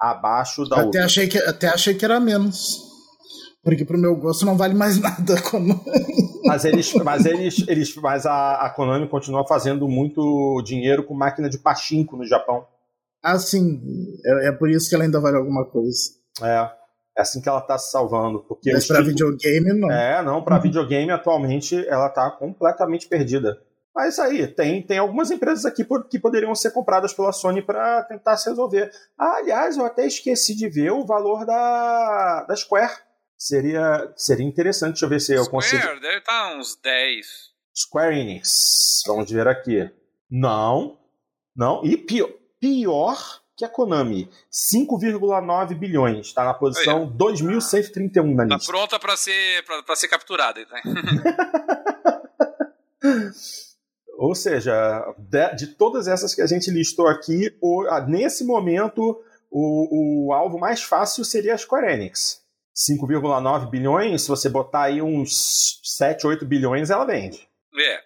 Abaixo 0.00 0.64
da 0.64 0.76
Até 0.76 0.86
outra. 0.86 1.04
achei, 1.04 1.28
que, 1.28 1.38
até 1.38 1.68
achei 1.68 1.94
que 1.94 2.04
era 2.04 2.20
menos. 2.20 2.87
Porque 3.62 3.84
pro 3.84 3.98
meu 3.98 4.14
gosto 4.16 4.46
não 4.46 4.56
vale 4.56 4.74
mais 4.74 4.98
nada. 5.02 5.40
Quando... 5.42 5.78
Mas 6.44 6.64
eles, 6.64 6.92
mas 6.94 7.26
eles, 7.26 7.64
eles, 7.68 7.94
mas 7.96 8.24
a, 8.24 8.54
a 8.66 8.70
Konami 8.70 9.08
continua 9.08 9.46
fazendo 9.46 9.86
muito 9.88 10.62
dinheiro 10.64 11.04
com 11.04 11.14
máquina 11.14 11.48
de 11.48 11.58
pachinko 11.58 12.16
no 12.16 12.24
Japão. 12.26 12.66
Ah, 13.22 13.38
sim. 13.38 13.82
É, 14.24 14.48
é 14.48 14.52
por 14.52 14.70
isso 14.70 14.88
que 14.88 14.94
ela 14.94 15.04
ainda 15.04 15.20
vale 15.20 15.36
alguma 15.36 15.64
coisa. 15.66 15.98
É, 16.42 16.70
é 17.18 17.20
assim 17.22 17.40
que 17.40 17.48
ela 17.48 17.58
está 17.58 17.76
se 17.76 17.90
salvando, 17.90 18.38
porque 18.48 18.72
Mas 18.72 18.84
títulos- 18.86 19.08
videogame, 19.08 19.72
não. 19.78 19.90
É, 19.90 20.22
não, 20.22 20.42
para 20.42 20.58
videogame 20.58 21.10
atualmente 21.10 21.76
ela 21.88 22.08
tá 22.08 22.30
completamente 22.30 23.08
perdida. 23.08 23.58
Mas 23.94 24.16
aí, 24.20 24.46
tem, 24.46 24.80
tem 24.80 24.98
algumas 24.98 25.28
empresas 25.32 25.66
aqui 25.66 25.82
por- 25.82 26.08
que 26.08 26.20
poderiam 26.20 26.54
ser 26.54 26.70
compradas 26.70 27.12
pela 27.12 27.32
Sony 27.32 27.60
para 27.60 28.04
tentar 28.04 28.36
se 28.36 28.48
resolver. 28.48 28.90
Ah, 29.18 29.38
aliás, 29.38 29.76
eu 29.76 29.84
até 29.84 30.06
esqueci 30.06 30.54
de 30.54 30.68
ver 30.68 30.92
o 30.92 31.04
valor 31.04 31.44
da, 31.44 32.44
da 32.48 32.54
Square. 32.54 32.92
Seria, 33.38 34.12
seria 34.16 34.44
interessante, 34.46 34.92
deixa 34.94 35.04
eu 35.04 35.08
ver 35.10 35.20
se 35.20 35.32
eu 35.32 35.48
consigo. 35.48 35.80
Square 35.80 36.00
deve 36.00 36.18
estar 36.18 36.56
uns 36.56 36.74
10. 36.76 37.26
Square 37.74 38.18
Enix. 38.18 39.02
Vamos 39.06 39.30
ver 39.30 39.46
aqui. 39.46 39.88
Não, 40.28 40.98
não. 41.54 41.84
E 41.84 41.96
pior, 41.96 42.28
pior 42.60 43.40
que 43.56 43.64
a 43.64 43.68
Konami. 43.68 44.28
5,9 44.52 45.74
bilhões. 45.78 46.26
Está 46.26 46.44
na 46.44 46.52
posição 46.54 47.08
2.131 47.16 48.34
na 48.34 48.46
Tá 48.48 48.54
lista. 48.56 48.72
pronta 48.72 48.98
pra 48.98 49.16
ser, 49.16 49.64
pra, 49.64 49.82
pra 49.84 49.94
ser 49.96 50.08
capturada. 50.08 50.60
Né? 50.60 50.82
Ou 54.18 54.34
seja, 54.34 55.14
de, 55.16 55.54
de 55.54 55.66
todas 55.68 56.08
essas 56.08 56.34
que 56.34 56.42
a 56.42 56.46
gente 56.46 56.70
listou 56.72 57.06
aqui, 57.06 57.56
o- 57.60 57.84
nesse 58.08 58.44
momento, 58.44 59.22
o, 59.50 60.26
o 60.28 60.32
alvo 60.32 60.58
mais 60.58 60.82
fácil 60.82 61.24
seria 61.24 61.54
a 61.54 61.58
Square 61.58 61.92
Enix. 61.92 62.42
5,9 62.78 63.68
bilhões, 63.68 64.22
se 64.22 64.28
você 64.28 64.48
botar 64.48 64.82
aí 64.82 65.02
uns 65.02 65.80
7, 65.82 66.26
8 66.26 66.46
bilhões, 66.46 66.90
ela 66.90 67.04
vende. 67.04 67.48
É. 67.76 68.00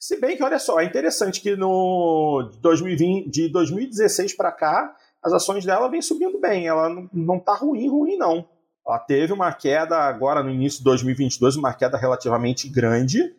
Se 0.00 0.18
bem 0.20 0.36
que, 0.36 0.42
olha 0.42 0.58
só, 0.58 0.80
é 0.80 0.84
interessante 0.84 1.40
que 1.40 1.54
no 1.54 2.50
2020, 2.60 3.30
de 3.30 3.48
2016 3.48 4.34
para 4.34 4.50
cá, 4.50 4.96
as 5.22 5.32
ações 5.32 5.64
dela 5.64 5.88
vêm 5.88 6.02
subindo 6.02 6.40
bem. 6.40 6.66
Ela 6.66 6.88
não, 7.12 7.38
tá 7.38 7.54
ruim, 7.54 7.88
ruim 7.88 8.16
não. 8.16 8.48
Ela 8.84 8.98
teve 8.98 9.32
uma 9.32 9.52
queda 9.52 9.96
agora 9.96 10.42
no 10.42 10.50
início 10.50 10.78
de 10.78 10.84
2022, 10.84 11.54
uma 11.56 11.72
queda 11.72 11.96
relativamente 11.96 12.68
grande, 12.68 13.32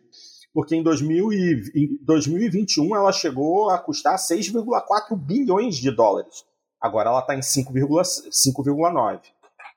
porque 0.54 0.74
em 0.74 0.82
2000 0.82 1.32
e, 1.32 1.72
em 1.74 1.98
2021 2.02 2.96
ela 2.96 3.12
chegou 3.12 3.68
a 3.68 3.78
custar 3.78 4.16
6,4 4.16 5.16
bilhões 5.16 5.76
de 5.76 5.90
dólares. 5.90 6.44
Agora 6.80 7.10
ela 7.10 7.20
está 7.20 7.34
em 7.34 7.40
5,9. 7.40 9.20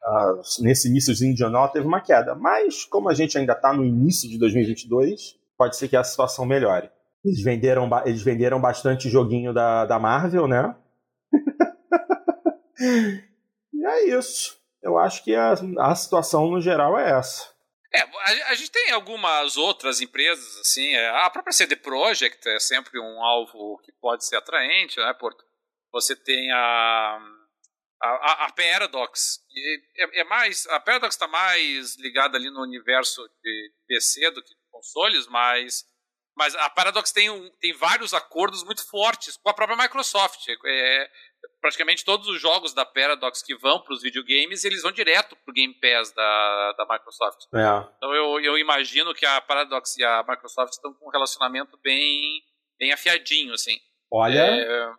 5,9. 0.05 0.61
Nesse 0.61 0.89
iníciozinho 0.89 1.35
de 1.35 1.43
ano 1.43 1.57
ela 1.57 1.67
teve 1.67 1.85
uma 1.87 2.01
queda. 2.01 2.35
Mas, 2.35 2.85
como 2.85 3.09
a 3.09 3.13
gente 3.13 3.37
ainda 3.37 3.53
está 3.53 3.73
no 3.73 3.83
início 3.83 4.29
de 4.29 4.37
2022, 4.37 5.37
pode 5.57 5.75
ser 5.77 5.87
que 5.87 5.95
a 5.95 6.03
situação 6.03 6.45
melhore. 6.45 6.89
Eles 7.23 7.41
venderam, 7.41 7.89
eles 8.05 8.21
venderam 8.21 8.61
bastante 8.61 9.09
joguinho 9.09 9.53
da, 9.53 9.85
da 9.85 9.97
Marvel, 9.97 10.47
né? 10.47 10.75
e 13.73 13.85
é 13.85 14.17
isso. 14.17 14.57
Eu 14.81 14.97
acho 14.99 15.23
que 15.23 15.33
a, 15.33 15.55
a 15.79 15.95
situação 15.95 16.51
no 16.51 16.61
geral 16.61 16.97
é 16.99 17.17
essa. 17.17 17.55
É, 17.91 18.01
a, 18.01 18.51
a 18.51 18.53
gente 18.53 18.69
tem 18.69 18.91
algumas 18.91 19.57
outras 19.57 20.01
empresas, 20.01 20.45
assim, 20.59 20.93
é, 20.93 21.09
a 21.25 21.29
própria 21.29 21.53
CD 21.53 21.75
Projekt 21.75 22.47
é 22.47 22.59
sempre 22.59 22.99
um 22.99 23.23
alvo 23.23 23.79
que 23.83 23.91
pode 23.93 24.25
ser 24.25 24.35
atraente, 24.35 24.99
né, 24.99 25.13
Porto? 25.19 25.43
Você 25.91 26.15
tem 26.15 26.51
a, 26.51 27.19
a, 28.01 28.45
a 28.45 28.51
Paradox, 28.51 29.39
e 29.49 29.81
é, 29.97 30.21
é 30.21 30.23
mais, 30.23 30.65
a 30.67 30.79
Paradox 30.79 31.15
está 31.15 31.27
mais 31.27 31.95
ligada 31.97 32.37
ali 32.37 32.49
no 32.49 32.61
universo 32.61 33.27
de 33.41 33.71
PC 33.87 34.31
do 34.31 34.43
que 34.43 34.49
de 34.49 34.61
consoles, 34.69 35.27
mas, 35.27 35.85
mas 36.35 36.55
a 36.55 36.69
Paradox 36.69 37.11
tem, 37.11 37.29
um, 37.29 37.49
tem 37.59 37.73
vários 37.73 38.13
acordos 38.13 38.63
muito 38.63 38.87
fortes 38.87 39.37
com 39.37 39.49
a 39.49 39.53
própria 39.53 39.77
Microsoft. 39.77 40.47
É, 40.65 41.09
praticamente 41.61 42.05
todos 42.05 42.27
os 42.27 42.39
jogos 42.39 42.73
da 42.73 42.85
Paradox 42.85 43.41
que 43.41 43.55
vão 43.55 43.79
para 43.79 43.93
os 43.93 44.01
videogames, 44.01 44.63
eles 44.63 44.81
vão 44.81 44.91
direto 44.91 45.35
para 45.35 45.51
o 45.51 45.53
Game 45.53 45.73
Pass 45.73 46.11
da, 46.11 46.73
da 46.73 46.85
Microsoft. 46.85 47.45
É. 47.53 47.95
Então 47.97 48.13
eu, 48.13 48.39
eu 48.39 48.57
imagino 48.57 49.13
que 49.13 49.25
a 49.25 49.41
Paradox 49.41 49.97
e 49.97 50.03
a 50.03 50.23
Microsoft 50.27 50.73
estão 50.73 50.93
com 50.93 51.07
um 51.07 51.11
relacionamento 51.11 51.77
bem, 51.81 52.41
bem 52.77 52.91
afiadinho, 52.91 53.53
assim. 53.53 53.77
Olha, 54.11 54.39
É, 54.39 54.93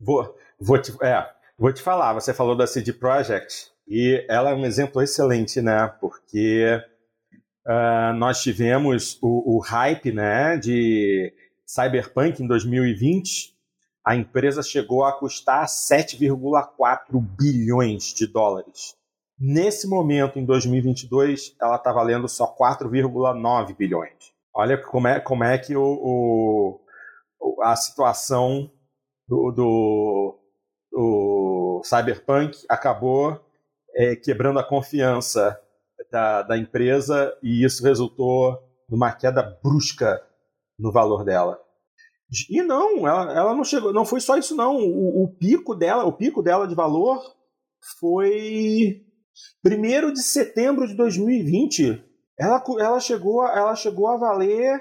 vou, 0.00 0.38
vou, 0.58 0.80
te, 0.80 0.92
é, 1.02 1.34
vou 1.58 1.72
te 1.72 1.82
falar, 1.82 2.14
você 2.14 2.32
falou 2.32 2.56
da 2.56 2.66
CD 2.66 2.92
Projekt 2.92 3.70
e 3.86 4.24
ela 4.28 4.50
é 4.50 4.54
um 4.54 4.64
exemplo 4.64 5.02
excelente, 5.02 5.60
né? 5.60 5.88
Porque 6.00 6.80
ah, 7.66 8.12
nós 8.16 8.42
tivemos 8.42 9.18
o, 9.22 9.56
o 9.56 9.60
hype 9.60 10.12
né, 10.12 10.56
de 10.56 11.32
Cyberpunk 11.66 12.42
em 12.42 12.46
2020. 12.46 13.54
A 14.06 14.16
empresa 14.16 14.62
chegou 14.62 15.04
a 15.04 15.12
custar 15.18 15.66
7,4 15.66 17.20
bilhões 17.38 18.14
de 18.14 18.26
dólares. 18.26 18.94
Nesse 19.38 19.86
momento, 19.86 20.38
em 20.38 20.44
2022, 20.44 21.54
ela 21.60 21.76
está 21.76 21.92
valendo 21.92 22.28
só 22.28 22.46
4,9 22.56 23.76
bilhões. 23.76 24.12
Olha 24.54 24.76
como 24.82 25.06
é, 25.06 25.20
como 25.20 25.44
é 25.44 25.58
que 25.58 25.76
o- 25.76 26.80
o- 27.40 27.62
a 27.62 27.76
situação 27.76 28.70
do, 29.28 29.52
do, 29.52 30.38
do 30.90 31.47
Cyberpunk 31.84 32.56
acabou 32.68 33.40
é, 33.94 34.16
quebrando 34.16 34.58
a 34.58 34.64
confiança 34.64 35.58
da, 36.10 36.42
da 36.42 36.56
empresa 36.56 37.36
e 37.42 37.64
isso 37.64 37.82
resultou 37.82 38.58
numa 38.88 39.12
queda 39.12 39.42
brusca 39.62 40.22
no 40.78 40.92
valor 40.92 41.24
dela. 41.24 41.60
E 42.48 42.62
não, 42.62 43.08
ela, 43.08 43.32
ela 43.32 43.54
não 43.54 43.64
chegou, 43.64 43.92
não 43.92 44.04
foi 44.04 44.20
só 44.20 44.36
isso 44.36 44.54
não. 44.54 44.76
O, 44.76 45.24
o 45.24 45.28
pico 45.28 45.74
dela, 45.74 46.04
o 46.04 46.12
pico 46.12 46.42
dela 46.42 46.66
de 46.66 46.74
valor 46.74 47.22
foi 47.98 49.02
1 49.64 50.12
de 50.12 50.22
setembro 50.22 50.86
de 50.86 50.94
2020. 50.94 52.04
Ela, 52.38 52.62
ela, 52.78 53.00
chegou, 53.00 53.44
ela 53.46 53.74
chegou 53.74 54.08
a 54.08 54.16
valer 54.16 54.78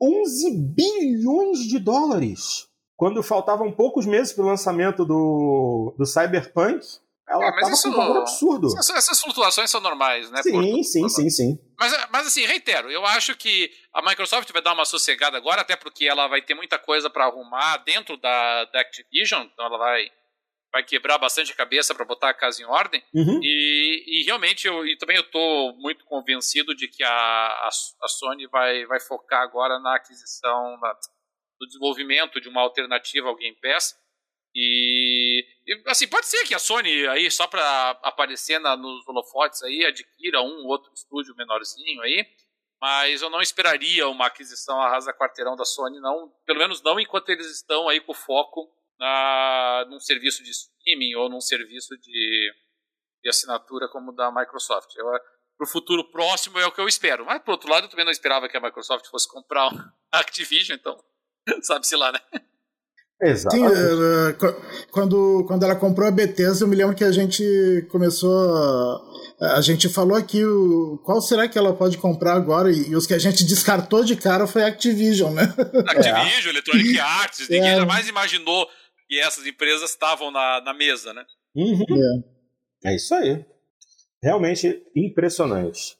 11 0.00 0.74
bilhões 0.74 1.60
de 1.60 1.78
dólares. 1.78 2.68
Quando 3.04 3.22
faltavam 3.22 3.70
poucos 3.70 4.06
meses 4.06 4.32
para 4.32 4.42
o 4.42 4.46
lançamento 4.46 5.04
do, 5.04 5.94
do 5.98 6.06
Cyberpunk, 6.06 6.80
ela 7.28 7.48
é, 7.48 7.52
com 7.52 7.88
um 7.88 7.92
valor 7.92 8.16
absurdo. 8.22 8.66
Essas, 8.78 8.96
essas, 8.96 9.20
flutuações 9.20 9.70
são 9.70 9.78
normais, 9.78 10.30
né? 10.30 10.42
Sim, 10.42 10.52
por, 10.52 10.84
sim, 10.84 11.08
sim, 11.10 11.28
sim. 11.28 11.58
Mas, 11.78 11.92
mas 12.10 12.26
assim, 12.28 12.46
reitero, 12.46 12.90
eu 12.90 13.04
acho 13.04 13.36
que 13.36 13.70
a 13.92 14.00
Microsoft 14.00 14.50
vai 14.50 14.62
dar 14.62 14.72
uma 14.72 14.86
sossegada 14.86 15.36
agora, 15.36 15.60
até 15.60 15.76
porque 15.76 16.06
ela 16.06 16.26
vai 16.28 16.40
ter 16.40 16.54
muita 16.54 16.78
coisa 16.78 17.10
para 17.10 17.26
arrumar 17.26 17.76
dentro 17.84 18.16
da, 18.16 18.64
da 18.72 18.80
Activision, 18.80 19.48
então 19.52 19.66
ela 19.66 19.76
vai 19.76 20.06
vai 20.72 20.82
quebrar 20.82 21.18
bastante 21.18 21.52
a 21.52 21.54
cabeça 21.54 21.94
para 21.94 22.06
botar 22.06 22.30
a 22.30 22.34
casa 22.34 22.60
em 22.60 22.64
ordem. 22.64 23.00
Uhum. 23.14 23.38
E, 23.40 24.04
e, 24.08 24.24
realmente, 24.24 24.66
eu, 24.66 24.84
e 24.84 24.96
também 24.96 25.14
eu 25.16 25.22
estou 25.22 25.72
muito 25.76 26.04
convencido 26.04 26.74
de 26.74 26.88
que 26.88 27.04
a, 27.04 27.08
a, 27.08 27.68
a, 27.68 28.08
Sony 28.08 28.48
vai, 28.48 28.84
vai 28.86 28.98
focar 28.98 29.42
agora 29.42 29.78
na 29.78 29.94
aquisição, 29.94 30.76
na, 30.80 30.96
no 31.60 31.66
desenvolvimento 31.66 32.40
de 32.40 32.48
uma 32.48 32.60
alternativa 32.60 33.28
ao 33.28 33.36
Game 33.36 33.56
Pass. 33.60 33.94
E, 34.54 35.44
e 35.66 35.82
assim, 35.86 36.06
pode 36.06 36.26
ser 36.26 36.46
que 36.46 36.54
a 36.54 36.58
Sony 36.58 37.06
aí, 37.08 37.30
só 37.30 37.46
para 37.46 37.90
aparecer 38.02 38.60
na, 38.60 38.76
nos 38.76 39.06
holofotes 39.08 39.62
aí, 39.62 39.84
adquira 39.84 40.40
um 40.42 40.66
outro 40.66 40.92
estúdio 40.94 41.34
menorzinho 41.36 42.00
aí. 42.02 42.24
Mas 42.80 43.22
eu 43.22 43.30
não 43.30 43.40
esperaria 43.40 44.06
uma 44.08 44.26
aquisição 44.26 44.80
arrasa 44.80 45.12
quarteirão 45.12 45.56
da 45.56 45.64
Sony, 45.64 45.98
não. 46.00 46.32
Pelo 46.44 46.58
menos 46.58 46.82
não 46.82 47.00
enquanto 47.00 47.30
eles 47.30 47.46
estão 47.46 47.88
aí 47.88 48.00
com 48.00 48.12
foco 48.12 48.70
na, 48.98 49.86
num 49.88 49.98
serviço 49.98 50.42
de 50.44 50.50
streaming 50.50 51.14
ou 51.14 51.28
num 51.28 51.40
serviço 51.40 51.96
de, 51.98 52.52
de 53.22 53.28
assinatura 53.28 53.88
como 53.88 54.12
o 54.12 54.14
da 54.14 54.30
Microsoft. 54.30 54.92
Para 54.94 55.64
o 55.64 55.66
futuro 55.66 56.04
próximo 56.10 56.58
é 56.58 56.66
o 56.66 56.72
que 56.72 56.80
eu 56.80 56.88
espero. 56.88 57.24
Mas, 57.24 57.42
por 57.42 57.52
outro 57.52 57.70
lado, 57.70 57.86
eu 57.86 57.90
também 57.90 58.04
não 58.04 58.12
esperava 58.12 58.48
que 58.48 58.56
a 58.56 58.60
Microsoft 58.60 59.06
fosse 59.08 59.28
comprar 59.28 59.70
a 60.12 60.18
Activision, 60.20 60.76
então 60.78 61.02
sabe-se 61.62 61.96
lá, 61.96 62.12
né? 62.12 62.20
Exato. 63.22 63.56
Sim, 63.56 63.64
uh, 63.64 64.90
quando, 64.90 65.44
quando 65.46 65.62
ela 65.62 65.76
comprou 65.76 66.06
a 66.06 66.10
Bethesda, 66.10 66.64
eu 66.64 66.68
me 66.68 66.76
lembro 66.76 66.94
que 66.94 67.04
a 67.04 67.12
gente 67.12 67.86
começou. 67.90 69.00
A 69.40 69.60
gente 69.60 69.88
falou 69.88 70.16
aqui 70.16 70.44
o, 70.44 70.98
qual 71.04 71.20
será 71.20 71.48
que 71.48 71.56
ela 71.56 71.74
pode 71.74 71.96
comprar 71.98 72.34
agora, 72.34 72.70
e, 72.70 72.90
e 72.90 72.96
os 72.96 73.06
que 73.06 73.14
a 73.14 73.18
gente 73.18 73.44
descartou 73.44 74.04
de 74.04 74.16
cara 74.16 74.46
foi 74.46 74.62
a 74.62 74.66
Activision, 74.66 75.32
né? 75.32 75.42
Activision, 75.88 76.46
é. 76.46 76.50
Electronic 76.50 76.98
Arts, 76.98 77.48
ninguém 77.48 77.70
é. 77.70 77.76
jamais 77.76 78.08
imaginou 78.08 78.68
que 79.08 79.18
essas 79.18 79.46
empresas 79.46 79.90
estavam 79.90 80.30
na, 80.30 80.60
na 80.60 80.74
mesa, 80.74 81.12
né? 81.12 81.24
Uhum. 81.54 81.84
É. 82.84 82.90
é 82.90 82.96
isso 82.96 83.14
aí. 83.14 83.44
Realmente 84.22 84.82
impressionante. 84.96 85.96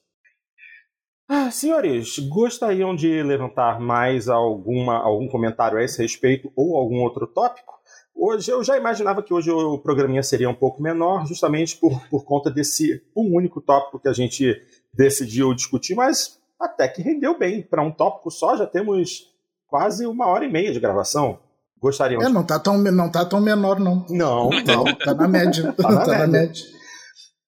Ah, 1.28 1.50
senhores, 1.50 2.18
gostariam 2.18 2.94
de 2.94 3.22
levantar 3.22 3.80
mais 3.80 4.28
alguma, 4.28 4.98
algum 4.98 5.26
comentário 5.26 5.78
a 5.78 5.82
esse 5.82 6.02
respeito 6.02 6.52
ou 6.54 6.76
algum 6.76 7.02
outro 7.02 7.26
tópico? 7.26 7.72
Hoje 8.14 8.50
eu 8.50 8.62
já 8.62 8.76
imaginava 8.76 9.22
que 9.22 9.32
hoje 9.32 9.50
o 9.50 9.78
programinha 9.78 10.22
seria 10.22 10.48
um 10.48 10.54
pouco 10.54 10.82
menor, 10.82 11.26
justamente 11.26 11.76
por, 11.76 11.98
por 12.08 12.24
conta 12.24 12.50
desse 12.50 13.02
um 13.16 13.34
único 13.34 13.60
tópico 13.60 13.98
que 13.98 14.08
a 14.08 14.12
gente 14.12 14.54
decidiu 14.92 15.54
discutir, 15.54 15.94
mas 15.94 16.38
até 16.60 16.86
que 16.86 17.02
rendeu 17.02 17.38
bem. 17.38 17.62
Para 17.62 17.82
um 17.82 17.90
tópico 17.90 18.30
só, 18.30 18.56
já 18.56 18.66
temos 18.66 19.32
quase 19.66 20.06
uma 20.06 20.26
hora 20.26 20.44
e 20.44 20.52
meia 20.52 20.72
de 20.72 20.78
gravação. 20.78 21.38
Gostariam 21.80 22.22
é, 22.22 22.26
de... 22.26 22.32
não 22.32 22.44
tá 22.44 22.58
tão 22.58 22.78
não 22.78 23.10
tá 23.10 23.24
tão 23.24 23.40
menor 23.40 23.80
não. 23.80 24.06
Não, 24.08 24.50
não. 24.50 24.84
tá 24.96 25.14
na 25.14 25.26
média. 25.26 25.72
tá, 25.72 25.90
na, 25.90 26.00
tá 26.00 26.06
média. 26.06 26.18
na 26.18 26.26
média. 26.26 26.64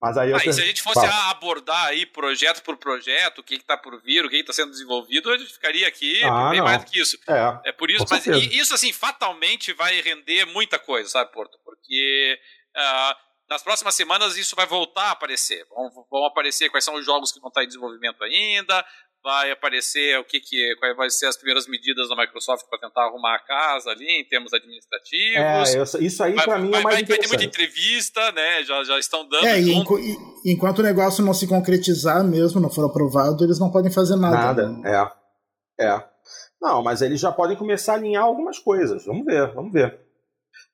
Mas 0.01 0.17
aí 0.19 0.33
ah, 0.33 0.39
se 0.39 0.49
a 0.49 0.67
gente 0.67 0.83
fosse 0.83 1.01
Fala. 1.01 1.31
abordar 1.31 1.87
aí 1.87 2.05
projeto 2.05 2.63
por 2.63 2.77
projeto, 2.77 3.39
o 3.39 3.43
que 3.43 3.55
está 3.55 3.77
por 3.77 4.01
vir, 4.03 4.25
o 4.25 4.29
que 4.29 4.37
está 4.37 4.53
sendo 4.53 4.71
desenvolvido, 4.71 5.31
a 5.31 5.39
gente 5.39 5.53
ficaria 5.53 5.89
aqui 5.89 6.23
ah, 6.23 6.51
bem 6.51 6.59
não. 6.59 6.67
mais 6.67 6.85
do 6.85 6.91
que 6.91 7.01
isso. 7.01 7.19
É, 7.27 7.71
é 7.71 7.73
por 7.73 7.91
isso, 7.91 8.05
mas 8.11 8.27
isso 8.27 8.75
assim, 8.75 8.93
fatalmente 8.93 9.73
vai 9.73 10.01
render 10.03 10.45
muita 10.47 10.79
coisa, 10.79 11.09
sabe, 11.09 11.33
Porto? 11.33 11.59
Porque 11.65 12.39
uh, 12.77 13.17
nas 13.49 13.63
próximas 13.63 13.95
semanas 13.95 14.37
isso 14.37 14.55
vai 14.55 14.67
voltar 14.67 15.05
a 15.05 15.11
aparecer. 15.13 15.65
Vão, 15.71 16.07
vão 16.11 16.27
aparecer 16.27 16.69
quais 16.69 16.85
são 16.85 16.95
os 16.95 17.05
jogos 17.05 17.33
que 17.33 17.41
vão 17.41 17.49
estar 17.49 17.65
em 17.65 17.69
desenvolvimento 17.69 18.23
ainda, 18.23 18.85
vai 19.27 19.51
aparecer 19.51 20.17
o 20.21 20.25
que, 20.25 20.39
que 20.39 20.77
quais 20.77 20.97
vai 20.97 21.11
ser 21.11 21.27
as 21.27 21.37
primeiras 21.37 21.67
medidas 21.67 22.09
da 22.09 22.15
Microsoft 22.15 22.65
para 22.71 22.79
tentar 22.79 23.07
arrumar 23.07 23.35
a 23.35 23.39
casa 23.41 23.91
ali 23.91 24.07
em 24.21 24.25
termos 24.25 24.55
administrativos. 24.55 25.37
É, 25.37 25.79
eu, 25.79 26.07
isso 26.07 26.23
aí 26.23 26.37
para 26.37 26.57
mim 26.61 26.69
é 26.69 26.81
mais 26.81 26.85
vai, 26.85 27.05
vai 27.05 27.19
ter 27.19 27.27
muita 27.27 27.43
entrevista, 27.43 28.31
né? 28.31 28.63
Já, 28.63 28.85
já 28.85 28.97
estão 29.01 29.29
dando. 29.29 29.45
É, 29.45 29.61
e 29.61 29.73
enqu 29.75 29.99
enquanto 30.45 30.79
o 30.79 30.83
negócio 30.85 31.25
não 31.25 31.35
se 31.35 31.49
concretizar 31.49 32.23
mesmo, 32.23 32.61
não 32.61 32.71
for 32.71 32.87
aprovado, 32.87 33.43
eles 33.43 33.59
não 33.59 33.69
podem 33.69 33.91
fazer 33.91 34.15
nada. 34.15 34.37
Nada, 34.37 34.69
né? 34.69 35.11
é. 35.81 35.87
É. 35.89 36.05
Não, 36.63 36.81
mas 36.81 37.03
eles 37.03 37.21
já 37.21 37.33
podem 37.33 37.57
começar 37.57 37.95
a 37.95 37.97
alinhar 37.97 38.23
algumas 38.23 38.61
coisas. 38.61 39.05
Vamos 39.05 39.25
ver, 39.27 39.53
vamos 39.53 39.73
ver. 39.73 39.99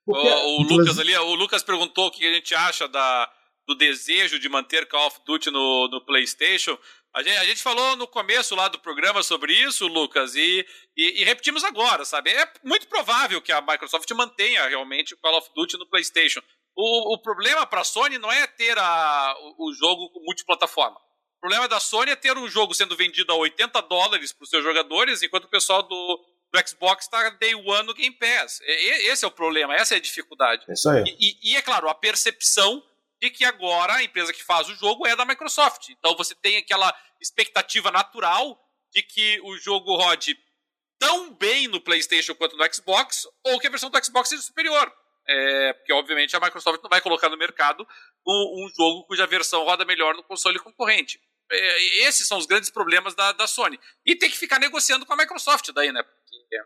Porque... 0.04 0.28
O, 0.28 0.60
o 0.60 0.62
Lucas 0.64 0.98
ali, 0.98 1.16
o 1.16 1.34
Lucas 1.34 1.62
perguntou 1.62 2.08
o 2.08 2.10
que 2.10 2.26
a 2.26 2.34
gente 2.34 2.54
acha 2.54 2.86
da, 2.86 3.30
do 3.66 3.74
desejo 3.74 4.38
de 4.38 4.48
manter 4.48 4.86
Call 4.88 5.06
of 5.06 5.20
Duty 5.24 5.50
no, 5.50 5.88
no 5.88 6.04
PlayStation. 6.04 6.76
A 7.14 7.22
gente, 7.22 7.36
a 7.36 7.44
gente, 7.44 7.62
falou 7.62 7.94
no 7.96 8.06
começo 8.06 8.54
lá 8.54 8.68
do 8.68 8.78
programa 8.78 9.22
sobre 9.22 9.52
isso, 9.52 9.86
Lucas, 9.86 10.34
e, 10.34 10.66
e, 10.96 11.20
e, 11.20 11.24
repetimos 11.24 11.62
agora, 11.62 12.06
sabe? 12.06 12.30
É 12.30 12.50
muito 12.64 12.88
provável 12.88 13.42
que 13.42 13.52
a 13.52 13.60
Microsoft 13.60 14.10
mantenha 14.12 14.66
realmente 14.66 15.12
o 15.12 15.18
Call 15.18 15.36
of 15.36 15.50
Duty 15.54 15.76
no 15.76 15.88
PlayStation. 15.88 16.40
O, 16.74 17.14
o 17.14 17.18
problema 17.18 17.66
para 17.66 17.82
a 17.82 17.84
Sony 17.84 18.16
não 18.16 18.32
é 18.32 18.46
ter 18.46 18.78
a, 18.78 19.36
o, 19.58 19.68
o 19.68 19.74
jogo 19.74 20.10
multiplataforma. 20.24 20.96
O 21.36 21.40
problema 21.40 21.68
da 21.68 21.78
Sony 21.78 22.12
é 22.12 22.16
ter 22.16 22.38
um 22.38 22.48
jogo 22.48 22.72
sendo 22.72 22.96
vendido 22.96 23.30
a 23.30 23.36
80 23.36 23.82
dólares 23.82 24.32
para 24.32 24.44
os 24.44 24.48
seus 24.48 24.64
jogadores, 24.64 25.22
enquanto 25.22 25.44
o 25.44 25.50
pessoal 25.50 25.82
do, 25.82 26.24
do 26.50 26.68
Xbox 26.68 27.04
está 27.04 27.28
day 27.30 27.54
one 27.54 27.86
no 27.86 27.94
Game 27.94 28.16
Pass. 28.16 28.60
E, 28.62 29.10
esse 29.10 29.22
é 29.22 29.28
o 29.28 29.32
problema, 29.32 29.74
essa 29.74 29.94
é 29.94 29.98
a 29.98 30.00
dificuldade. 30.00 30.64
Isso 30.66 30.88
aí. 30.88 31.04
E, 31.20 31.52
e 31.52 31.56
é 31.56 31.62
claro, 31.62 31.90
a 31.90 31.94
percepção 31.94 32.82
de 33.22 33.30
que 33.30 33.44
agora 33.44 33.94
a 33.94 34.02
empresa 34.02 34.32
que 34.32 34.42
faz 34.42 34.68
o 34.68 34.74
jogo 34.74 35.06
é 35.06 35.14
da 35.14 35.24
Microsoft. 35.24 35.90
Então 35.90 36.16
você 36.16 36.34
tem 36.34 36.56
aquela 36.56 36.92
expectativa 37.20 37.88
natural 37.92 38.60
de 38.92 39.00
que 39.00 39.40
o 39.44 39.56
jogo 39.56 39.94
rode 39.94 40.36
tão 40.98 41.32
bem 41.32 41.68
no 41.68 41.80
PlayStation 41.80 42.34
quanto 42.34 42.56
no 42.56 42.74
Xbox, 42.74 43.28
ou 43.44 43.60
que 43.60 43.68
a 43.68 43.70
versão 43.70 43.90
do 43.90 44.04
Xbox 44.04 44.28
seja 44.28 44.42
superior. 44.42 44.92
É, 45.28 45.72
porque, 45.74 45.92
obviamente, 45.92 46.34
a 46.34 46.40
Microsoft 46.40 46.82
não 46.82 46.90
vai 46.90 47.00
colocar 47.00 47.28
no 47.28 47.36
mercado 47.38 47.86
um, 48.26 48.64
um 48.64 48.68
jogo 48.76 49.06
cuja 49.06 49.24
versão 49.24 49.62
roda 49.62 49.84
melhor 49.84 50.16
no 50.16 50.24
console 50.24 50.58
concorrente. 50.58 51.20
É, 51.50 52.04
esses 52.08 52.26
são 52.26 52.38
os 52.38 52.46
grandes 52.46 52.70
problemas 52.70 53.14
da, 53.14 53.30
da, 53.30 53.46
Sony. 53.46 53.78
E 54.04 54.16
tem 54.16 54.28
que 54.28 54.36
ficar 54.36 54.58
negociando 54.58 55.06
com 55.06 55.12
a 55.12 55.16
Microsoft 55.16 55.70
daí, 55.72 55.92
né? 55.92 56.02
Porque 56.02 56.56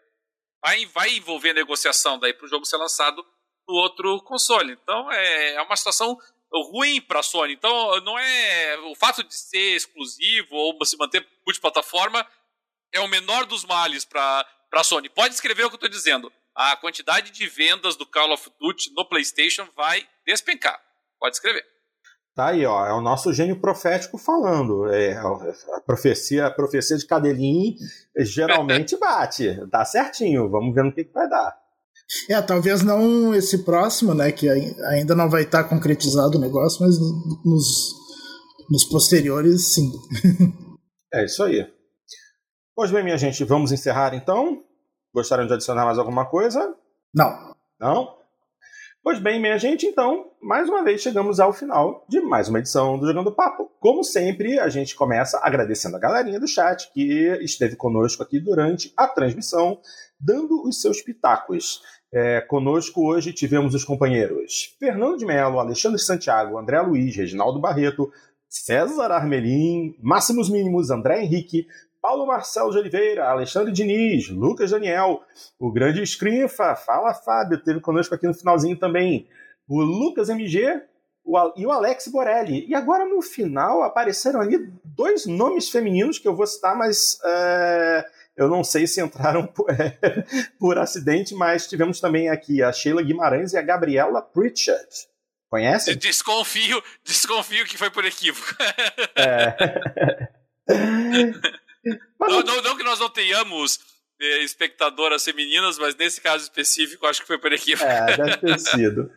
vai, 0.64 0.86
vai 0.86 1.10
envolver 1.16 1.52
negociação 1.52 2.18
daí 2.18 2.32
para 2.32 2.46
o 2.46 2.48
jogo 2.48 2.64
ser 2.64 2.78
lançado 2.78 3.22
no 3.68 3.74
outro 3.74 4.22
console. 4.22 4.72
Então 4.72 5.12
é, 5.12 5.54
é 5.54 5.62
uma 5.62 5.76
situação 5.76 6.18
ruim 6.62 7.00
para 7.00 7.20
a 7.20 7.22
Sony. 7.22 7.54
Então, 7.54 8.00
não 8.00 8.18
é 8.18 8.78
o 8.90 8.94
fato 8.94 9.22
de 9.22 9.34
ser 9.34 9.76
exclusivo 9.76 10.54
ou 10.54 10.84
se 10.84 10.96
manter 10.96 11.26
multiplataforma 11.46 12.26
é 12.92 13.00
o 13.00 13.08
menor 13.08 13.46
dos 13.46 13.64
males 13.64 14.04
para 14.04 14.46
a 14.72 14.84
Sony. 14.84 15.08
Pode 15.08 15.34
escrever 15.34 15.64
o 15.64 15.68
que 15.68 15.74
eu 15.74 15.78
estou 15.78 15.90
dizendo. 15.90 16.32
A 16.54 16.76
quantidade 16.76 17.30
de 17.30 17.46
vendas 17.46 17.96
do 17.96 18.06
Call 18.06 18.32
of 18.32 18.50
Duty 18.58 18.92
no 18.94 19.04
PlayStation 19.04 19.68
vai 19.76 20.06
despencar. 20.26 20.80
Pode 21.18 21.36
escrever. 21.36 21.64
Tá 22.34 22.48
aí, 22.48 22.66
ó, 22.66 22.86
é 22.86 22.92
o 22.92 23.00
nosso 23.00 23.32
gênio 23.32 23.58
profético 23.60 24.18
falando. 24.18 24.92
É, 24.92 25.16
a 25.16 25.80
profecia, 25.80 26.46
a 26.46 26.50
profecia 26.50 26.96
de 26.96 27.06
Cadelinho 27.06 27.74
geralmente 28.18 28.96
bate. 29.00 29.54
Dá 29.70 29.84
certinho. 29.84 30.50
Vamos 30.50 30.74
ver 30.74 30.84
no 30.84 30.92
que, 30.92 31.04
que 31.04 31.12
vai 31.12 31.28
dar. 31.28 31.65
É, 32.28 32.40
talvez 32.40 32.82
não 32.82 33.34
esse 33.34 33.64
próximo, 33.64 34.14
né? 34.14 34.30
Que 34.30 34.48
ainda 34.48 35.14
não 35.14 35.28
vai 35.28 35.42
estar 35.42 35.64
concretizado 35.64 36.38
o 36.38 36.40
negócio, 36.40 36.84
mas 36.84 36.96
nos, 37.44 37.94
nos 38.70 38.84
posteriores, 38.84 39.74
sim. 39.74 39.92
é 41.12 41.24
isso 41.24 41.42
aí. 41.42 41.66
Pois 42.74 42.90
bem, 42.90 43.02
minha 43.02 43.16
gente, 43.16 43.42
vamos 43.44 43.72
encerrar 43.72 44.14
então. 44.14 44.62
Gostaram 45.12 45.46
de 45.46 45.52
adicionar 45.54 45.84
mais 45.84 45.98
alguma 45.98 46.26
coisa? 46.26 46.74
Não. 47.14 47.56
Não? 47.80 48.16
Pois 49.02 49.20
bem, 49.20 49.40
minha 49.40 49.56
gente, 49.56 49.86
então, 49.86 50.32
mais 50.42 50.68
uma 50.68 50.82
vez 50.82 51.00
chegamos 51.00 51.38
ao 51.38 51.52
final 51.52 52.04
de 52.08 52.20
mais 52.20 52.48
uma 52.48 52.58
edição 52.58 52.98
do 52.98 53.06
Jogando 53.06 53.30
Papo. 53.30 53.70
Como 53.78 54.02
sempre, 54.02 54.58
a 54.58 54.68
gente 54.68 54.96
começa 54.96 55.40
agradecendo 55.44 55.94
a 55.94 56.00
galerinha 56.00 56.40
do 56.40 56.48
chat 56.48 56.92
que 56.92 57.28
esteve 57.40 57.76
conosco 57.76 58.20
aqui 58.22 58.40
durante 58.40 58.92
a 58.96 59.06
transmissão, 59.06 59.80
dando 60.20 60.60
os 60.66 60.80
seus 60.80 61.00
pitacos. 61.00 61.80
É, 62.12 62.40
conosco 62.40 63.06
hoje 63.06 63.32
tivemos 63.32 63.74
os 63.74 63.84
companheiros 63.84 64.76
Fernando 64.78 65.18
de 65.18 65.26
Mello, 65.26 65.58
Alexandre 65.58 65.98
Santiago, 65.98 66.56
André 66.56 66.80
Luiz, 66.80 67.16
Reginaldo 67.16 67.60
Barreto, 67.60 68.10
César 68.48 69.10
Armelin, 69.10 69.96
Máximos 70.00 70.48
Mínimos, 70.48 70.90
André 70.90 71.22
Henrique, 71.22 71.66
Paulo 72.00 72.26
Marcelo 72.26 72.70
de 72.70 72.78
Oliveira, 72.78 73.28
Alexandre 73.28 73.72
Diniz, 73.72 74.28
Lucas 74.28 74.70
Daniel, 74.70 75.22
o 75.58 75.72
grande 75.72 76.06
Scrinfa, 76.06 76.76
fala 76.76 77.12
Fábio, 77.12 77.62
teve 77.62 77.80
conosco 77.80 78.14
aqui 78.14 78.26
no 78.26 78.34
finalzinho 78.34 78.78
também, 78.78 79.26
o 79.68 79.80
Lucas 79.82 80.28
MG 80.28 80.82
o, 81.24 81.36
e 81.56 81.66
o 81.66 81.72
Alex 81.72 82.06
Borelli. 82.06 82.64
E 82.68 82.74
agora 82.74 83.04
no 83.04 83.20
final 83.20 83.82
apareceram 83.82 84.40
ali 84.40 84.72
dois 84.84 85.26
nomes 85.26 85.68
femininos 85.68 86.18
que 86.18 86.28
eu 86.28 86.36
vou 86.36 86.46
citar, 86.46 86.76
mas 86.78 87.18
é, 87.24 88.06
eu 88.36 88.48
não 88.48 88.62
sei 88.62 88.86
se 88.86 89.00
entraram 89.00 89.46
por, 89.48 89.70
é, 89.70 89.98
por 90.58 90.78
acidente, 90.78 91.34
mas 91.34 91.66
tivemos 91.66 92.00
também 92.00 92.28
aqui 92.28 92.62
a 92.62 92.72
Sheila 92.72 93.02
Guimarães 93.02 93.52
e 93.52 93.56
a 93.56 93.62
Gabriela 93.62 94.20
Pritchard. 94.20 94.88
Conhece? 95.48 95.94
Desconfio, 95.94 96.82
desconfio 97.04 97.64
que 97.64 97.78
foi 97.78 97.88
por 97.88 98.04
equívoco. 98.04 98.54
É. 99.14 99.56
não, 102.20 102.42
não, 102.42 102.62
não, 102.62 102.76
que 102.76 102.82
nós 102.82 102.98
não 102.98 103.08
tenhamos 103.08 103.78
eh, 104.20 104.42
espectadoras 104.42 105.24
femininas, 105.24 105.78
mas 105.78 105.94
nesse 105.94 106.20
caso 106.20 106.42
específico 106.44 107.06
acho 107.06 107.20
que 107.20 107.26
foi 107.26 107.38
por 107.38 107.52
equívoco. 107.52 107.88
É, 107.88 108.16
deve 108.16 108.36
ter 108.38 108.58
sido. 108.58 109.10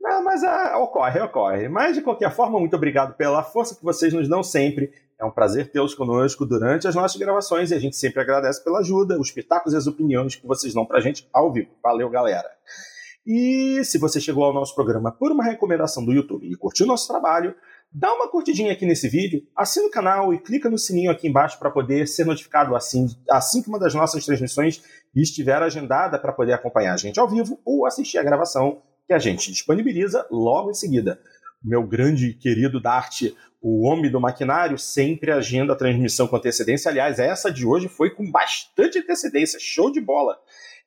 Não, 0.00 0.22
mas 0.24 0.42
ah, 0.44 0.78
ocorre, 0.78 1.20
ocorre. 1.20 1.68
Mas 1.68 1.94
de 1.94 2.02
qualquer 2.02 2.34
forma, 2.34 2.58
muito 2.58 2.74
obrigado 2.74 3.16
pela 3.16 3.42
força 3.42 3.74
que 3.74 3.84
vocês 3.84 4.12
nos 4.12 4.28
dão 4.28 4.42
sempre. 4.42 4.92
É 5.20 5.24
um 5.24 5.30
prazer 5.30 5.70
tê-los 5.72 5.94
conosco 5.94 6.46
durante 6.46 6.86
as 6.86 6.94
nossas 6.94 7.18
gravações 7.18 7.70
e 7.70 7.74
a 7.74 7.78
gente 7.78 7.96
sempre 7.96 8.20
agradece 8.20 8.62
pela 8.62 8.78
ajuda, 8.78 9.18
os 9.18 9.32
pitacos 9.32 9.72
e 9.72 9.76
as 9.76 9.86
opiniões 9.88 10.36
que 10.36 10.46
vocês 10.46 10.72
dão 10.72 10.86
pra 10.86 11.00
gente 11.00 11.28
ao 11.32 11.52
vivo. 11.52 11.70
Valeu, 11.82 12.08
galera! 12.08 12.48
E 13.26 13.84
se 13.84 13.98
você 13.98 14.20
chegou 14.20 14.44
ao 14.44 14.54
nosso 14.54 14.74
programa 14.74 15.10
por 15.10 15.32
uma 15.32 15.44
recomendação 15.44 16.04
do 16.04 16.12
YouTube 16.12 16.50
e 16.50 16.54
curtiu 16.54 16.86
nosso 16.86 17.08
trabalho, 17.08 17.54
dá 17.92 18.12
uma 18.14 18.30
curtidinha 18.30 18.72
aqui 18.72 18.86
nesse 18.86 19.08
vídeo, 19.08 19.42
assina 19.56 19.86
o 19.86 19.90
canal 19.90 20.32
e 20.32 20.38
clica 20.38 20.70
no 20.70 20.78
sininho 20.78 21.10
aqui 21.10 21.26
embaixo 21.26 21.58
para 21.58 21.70
poder 21.70 22.06
ser 22.06 22.24
notificado 22.24 22.76
assim, 22.76 23.06
assim 23.28 23.60
que 23.60 23.68
uma 23.68 23.78
das 23.78 23.94
nossas 23.94 24.24
transmissões 24.24 24.82
estiver 25.14 25.60
agendada 25.62 26.18
para 26.18 26.32
poder 26.32 26.52
acompanhar 26.52 26.94
a 26.94 26.96
gente 26.96 27.18
ao 27.18 27.28
vivo 27.28 27.60
ou 27.64 27.86
assistir 27.86 28.18
a 28.18 28.22
gravação 28.22 28.82
que 29.06 29.12
a 29.12 29.18
gente 29.18 29.50
disponibiliza 29.50 30.26
logo 30.30 30.70
em 30.70 30.74
seguida. 30.74 31.20
Meu 31.62 31.82
grande 31.82 32.34
querido 32.34 32.80
Dart, 32.80 33.22
o 33.60 33.86
homem 33.86 34.10
do 34.10 34.20
maquinário, 34.20 34.78
sempre 34.78 35.32
agenda 35.32 35.72
a 35.72 35.76
transmissão 35.76 36.28
com 36.28 36.36
antecedência. 36.36 36.90
Aliás, 36.90 37.18
essa 37.18 37.50
de 37.50 37.66
hoje 37.66 37.88
foi 37.88 38.10
com 38.10 38.30
bastante 38.30 38.98
antecedência, 38.98 39.58
show 39.60 39.90
de 39.90 40.00
bola. 40.00 40.38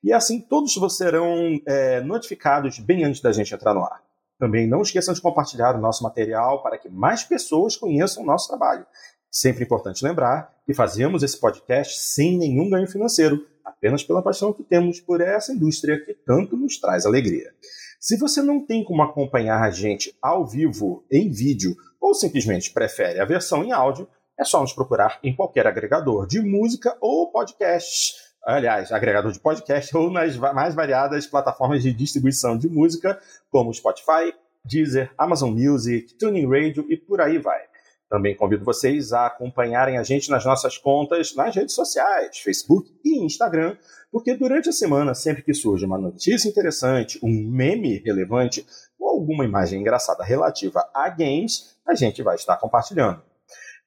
E 0.03 0.13
assim 0.13 0.39
todos 0.39 0.73
vocês 0.75 0.97
serão 0.97 1.59
é, 1.67 2.01
notificados 2.01 2.79
bem 2.79 3.03
antes 3.03 3.21
da 3.21 3.31
gente 3.31 3.53
entrar 3.53 3.73
no 3.73 3.83
ar. 3.83 4.01
Também 4.39 4.67
não 4.67 4.81
esqueçam 4.81 5.13
de 5.13 5.21
compartilhar 5.21 5.75
o 5.75 5.81
nosso 5.81 6.03
material 6.03 6.63
para 6.63 6.77
que 6.77 6.89
mais 6.89 7.23
pessoas 7.23 7.75
conheçam 7.75 8.23
o 8.23 8.25
nosso 8.25 8.47
trabalho. 8.47 8.85
Sempre 9.29 9.63
importante 9.63 10.03
lembrar 10.03 10.51
que 10.65 10.73
fazemos 10.73 11.21
esse 11.21 11.39
podcast 11.39 11.99
sem 11.99 12.37
nenhum 12.37 12.69
ganho 12.69 12.87
financeiro, 12.87 13.45
apenas 13.63 14.03
pela 14.03 14.23
paixão 14.23 14.51
que 14.51 14.63
temos 14.63 14.99
por 14.99 15.21
essa 15.21 15.53
indústria 15.53 16.03
que 16.03 16.13
tanto 16.13 16.57
nos 16.57 16.79
traz 16.79 17.05
alegria. 17.05 17.53
Se 18.01 18.17
você 18.17 18.41
não 18.41 18.65
tem 18.65 18.83
como 18.83 19.03
acompanhar 19.03 19.61
a 19.61 19.69
gente 19.69 20.11
ao 20.19 20.43
vivo, 20.43 21.05
em 21.11 21.29
vídeo, 21.29 21.75
ou 22.01 22.15
simplesmente 22.15 22.73
prefere 22.73 23.19
a 23.19 23.25
versão 23.25 23.63
em 23.63 23.71
áudio, 23.71 24.07
é 24.39 24.43
só 24.43 24.59
nos 24.59 24.73
procurar 24.73 25.19
em 25.23 25.35
qualquer 25.35 25.67
agregador 25.67 26.25
de 26.25 26.41
música 26.41 26.97
ou 26.99 27.31
podcast 27.31 28.15
aliás, 28.43 28.91
agregador 28.91 29.31
de 29.31 29.39
podcast 29.39 29.95
ou 29.95 30.09
nas 30.09 30.35
mais 30.35 30.73
variadas 30.73 31.27
plataformas 31.27 31.83
de 31.83 31.93
distribuição 31.93 32.57
de 32.57 32.67
música, 32.67 33.21
como 33.51 33.71
Spotify, 33.71 34.33
Deezer, 34.65 35.11
Amazon 35.15 35.51
Music, 35.51 36.15
Tuning 36.15 36.47
Radio 36.47 36.83
e 36.89 36.97
por 36.97 37.21
aí 37.21 37.37
vai. 37.37 37.70
Também 38.11 38.35
convido 38.35 38.65
vocês 38.65 39.13
a 39.13 39.27
acompanharem 39.27 39.97
a 39.97 40.03
gente 40.03 40.29
nas 40.29 40.43
nossas 40.43 40.77
contas 40.77 41.33
nas 41.33 41.55
redes 41.55 41.73
sociais, 41.73 42.39
Facebook 42.39 42.93
e 43.05 43.23
Instagram, 43.23 43.77
porque 44.11 44.35
durante 44.35 44.67
a 44.67 44.73
semana, 44.73 45.13
sempre 45.13 45.41
que 45.41 45.53
surge 45.53 45.85
uma 45.85 45.97
notícia 45.97 46.49
interessante, 46.49 47.17
um 47.23 47.49
meme 47.49 47.99
relevante 47.99 48.67
ou 48.99 49.11
alguma 49.11 49.45
imagem 49.45 49.79
engraçada 49.79 50.25
relativa 50.25 50.85
a 50.93 51.07
games, 51.07 51.77
a 51.87 51.95
gente 51.95 52.21
vai 52.21 52.35
estar 52.35 52.57
compartilhando. 52.57 53.21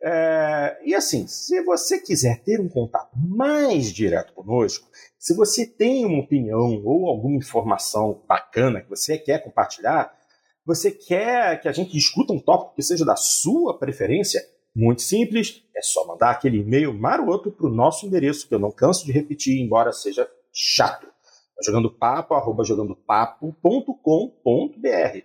É, 0.03 0.79
e 0.83 0.95
assim, 0.95 1.27
se 1.27 1.63
você 1.63 2.01
quiser 2.01 2.43
ter 2.45 2.59
um 2.63 2.69
contato 2.69 3.11
mais 3.15 3.93
direto 3.93 4.33
conosco, 4.33 4.89
se 5.19 5.35
você 5.37 5.67
tem 5.67 6.07
uma 6.07 6.23
opinião 6.23 6.83
ou 6.83 7.09
alguma 7.09 7.37
informação 7.37 8.23
bacana 8.27 8.81
que 8.81 8.89
você 8.89 9.19
quer 9.19 9.45
compartilhar, 9.45 10.15
você 10.67 10.91
quer 10.91 11.61
que 11.61 11.69
a 11.69 11.73
gente 11.73 11.93
discuta 11.93 12.33
um 12.33 12.41
tópico 12.41 12.75
que 12.75 12.83
seja 12.83 13.05
da 13.05 13.17
sua 13.17 13.79
preferência, 13.79 14.43
muito 14.75 15.03
simples, 15.03 15.63
é 15.77 15.83
só 15.83 16.07
mandar 16.07 16.31
aquele 16.31 16.59
e-mail 16.59 16.93
maroto 16.93 17.51
para 17.51 17.67
o 17.67 17.75
nosso 17.75 18.07
endereço, 18.07 18.49
que 18.49 18.55
eu 18.55 18.59
não 18.59 18.73
canso 18.73 19.05
de 19.05 19.13
repetir, 19.13 19.61
embora 19.61 19.93
seja 19.93 20.29
chato. 20.53 21.07
Jogando 21.65 21.93
papo, 21.93 22.35
arroba 22.35 22.65
jogandopapo.com.br. 22.65 25.19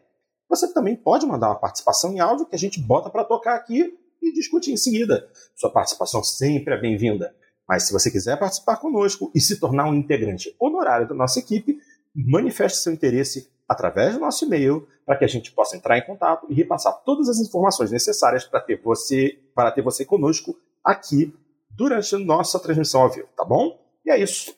Você 0.50 0.74
também 0.74 0.96
pode 0.96 1.26
mandar 1.26 1.50
uma 1.50 1.60
participação 1.60 2.14
em 2.14 2.20
áudio 2.20 2.46
que 2.46 2.56
a 2.56 2.60
gente 2.60 2.80
bota 2.80 3.10
para 3.10 3.24
tocar 3.24 3.56
aqui 3.56 3.98
e 4.22 4.34
discute 4.34 4.72
em 4.72 4.78
seguida. 4.78 5.28
Sua 5.56 5.72
participação 5.72 6.24
sempre 6.24 6.74
é 6.74 6.80
bem-vinda. 6.80 7.34
Mas 7.68 7.84
se 7.84 7.94
você 7.94 8.12
quiser 8.12 8.38
participar 8.38 8.78
conosco 8.78 9.32
e 9.34 9.40
se 9.40 9.60
tornar 9.60 9.90
um 9.90 9.94
integrante 9.94 10.54
honorário 10.60 11.08
da 11.08 11.16
nossa 11.16 11.40
equipe, 11.40 11.80
manifeste 12.16 12.80
seu 12.80 12.92
interesse 12.92 13.50
através 13.70 14.16
do 14.16 14.20
nosso 14.20 14.46
e-mail 14.46 14.88
para 15.06 15.18
que 15.18 15.24
a 15.24 15.28
gente 15.28 15.52
possa 15.52 15.78
entrar 15.78 15.98
em 15.98 16.06
contato 16.06 16.48
e 16.50 16.54
repassar 16.54 17.02
todas 17.06 17.30
as 17.30 17.40
informações 17.40 17.92
necessárias 17.92 18.44
para 18.44 18.60
ter 18.60 18.82
você 18.82 19.40
para 19.54 19.72
ter 19.72 19.84
você 19.84 20.04
conosco 20.04 20.56
aqui 20.84 21.34
durante 21.70 22.16
a 22.16 22.20
nossa 22.20 22.60
transmissão 22.60 23.02
ao 23.02 23.12
vivo, 23.12 23.28
tá 23.38 23.46
bom? 23.46 23.80
E 24.06 24.12
é 24.12 24.20
isso. 24.20 24.54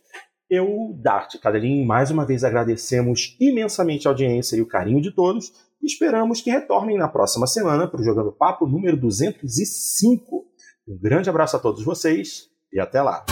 Eu, 0.49 0.93
Dart 1.01 1.39
Cadelinho, 1.39 1.85
mais 1.85 2.11
uma 2.11 2.25
vez 2.25 2.43
agradecemos 2.43 3.37
imensamente 3.39 4.07
a 4.07 4.11
audiência 4.11 4.55
e 4.55 4.61
o 4.61 4.67
carinho 4.67 5.01
de 5.01 5.11
todos 5.11 5.53
e 5.81 5.85
esperamos 5.85 6.41
que 6.41 6.51
retornem 6.51 6.97
na 6.97 7.07
próxima 7.07 7.47
semana 7.47 7.87
para 7.87 8.01
o 8.01 8.03
Jogando 8.03 8.31
Papo 8.31 8.67
número 8.67 8.97
205. 8.97 10.45
Um 10.87 10.99
grande 10.99 11.29
abraço 11.29 11.55
a 11.55 11.59
todos 11.59 11.83
vocês 11.83 12.49
e 12.71 12.79
até 12.79 13.01
lá! 13.01 13.25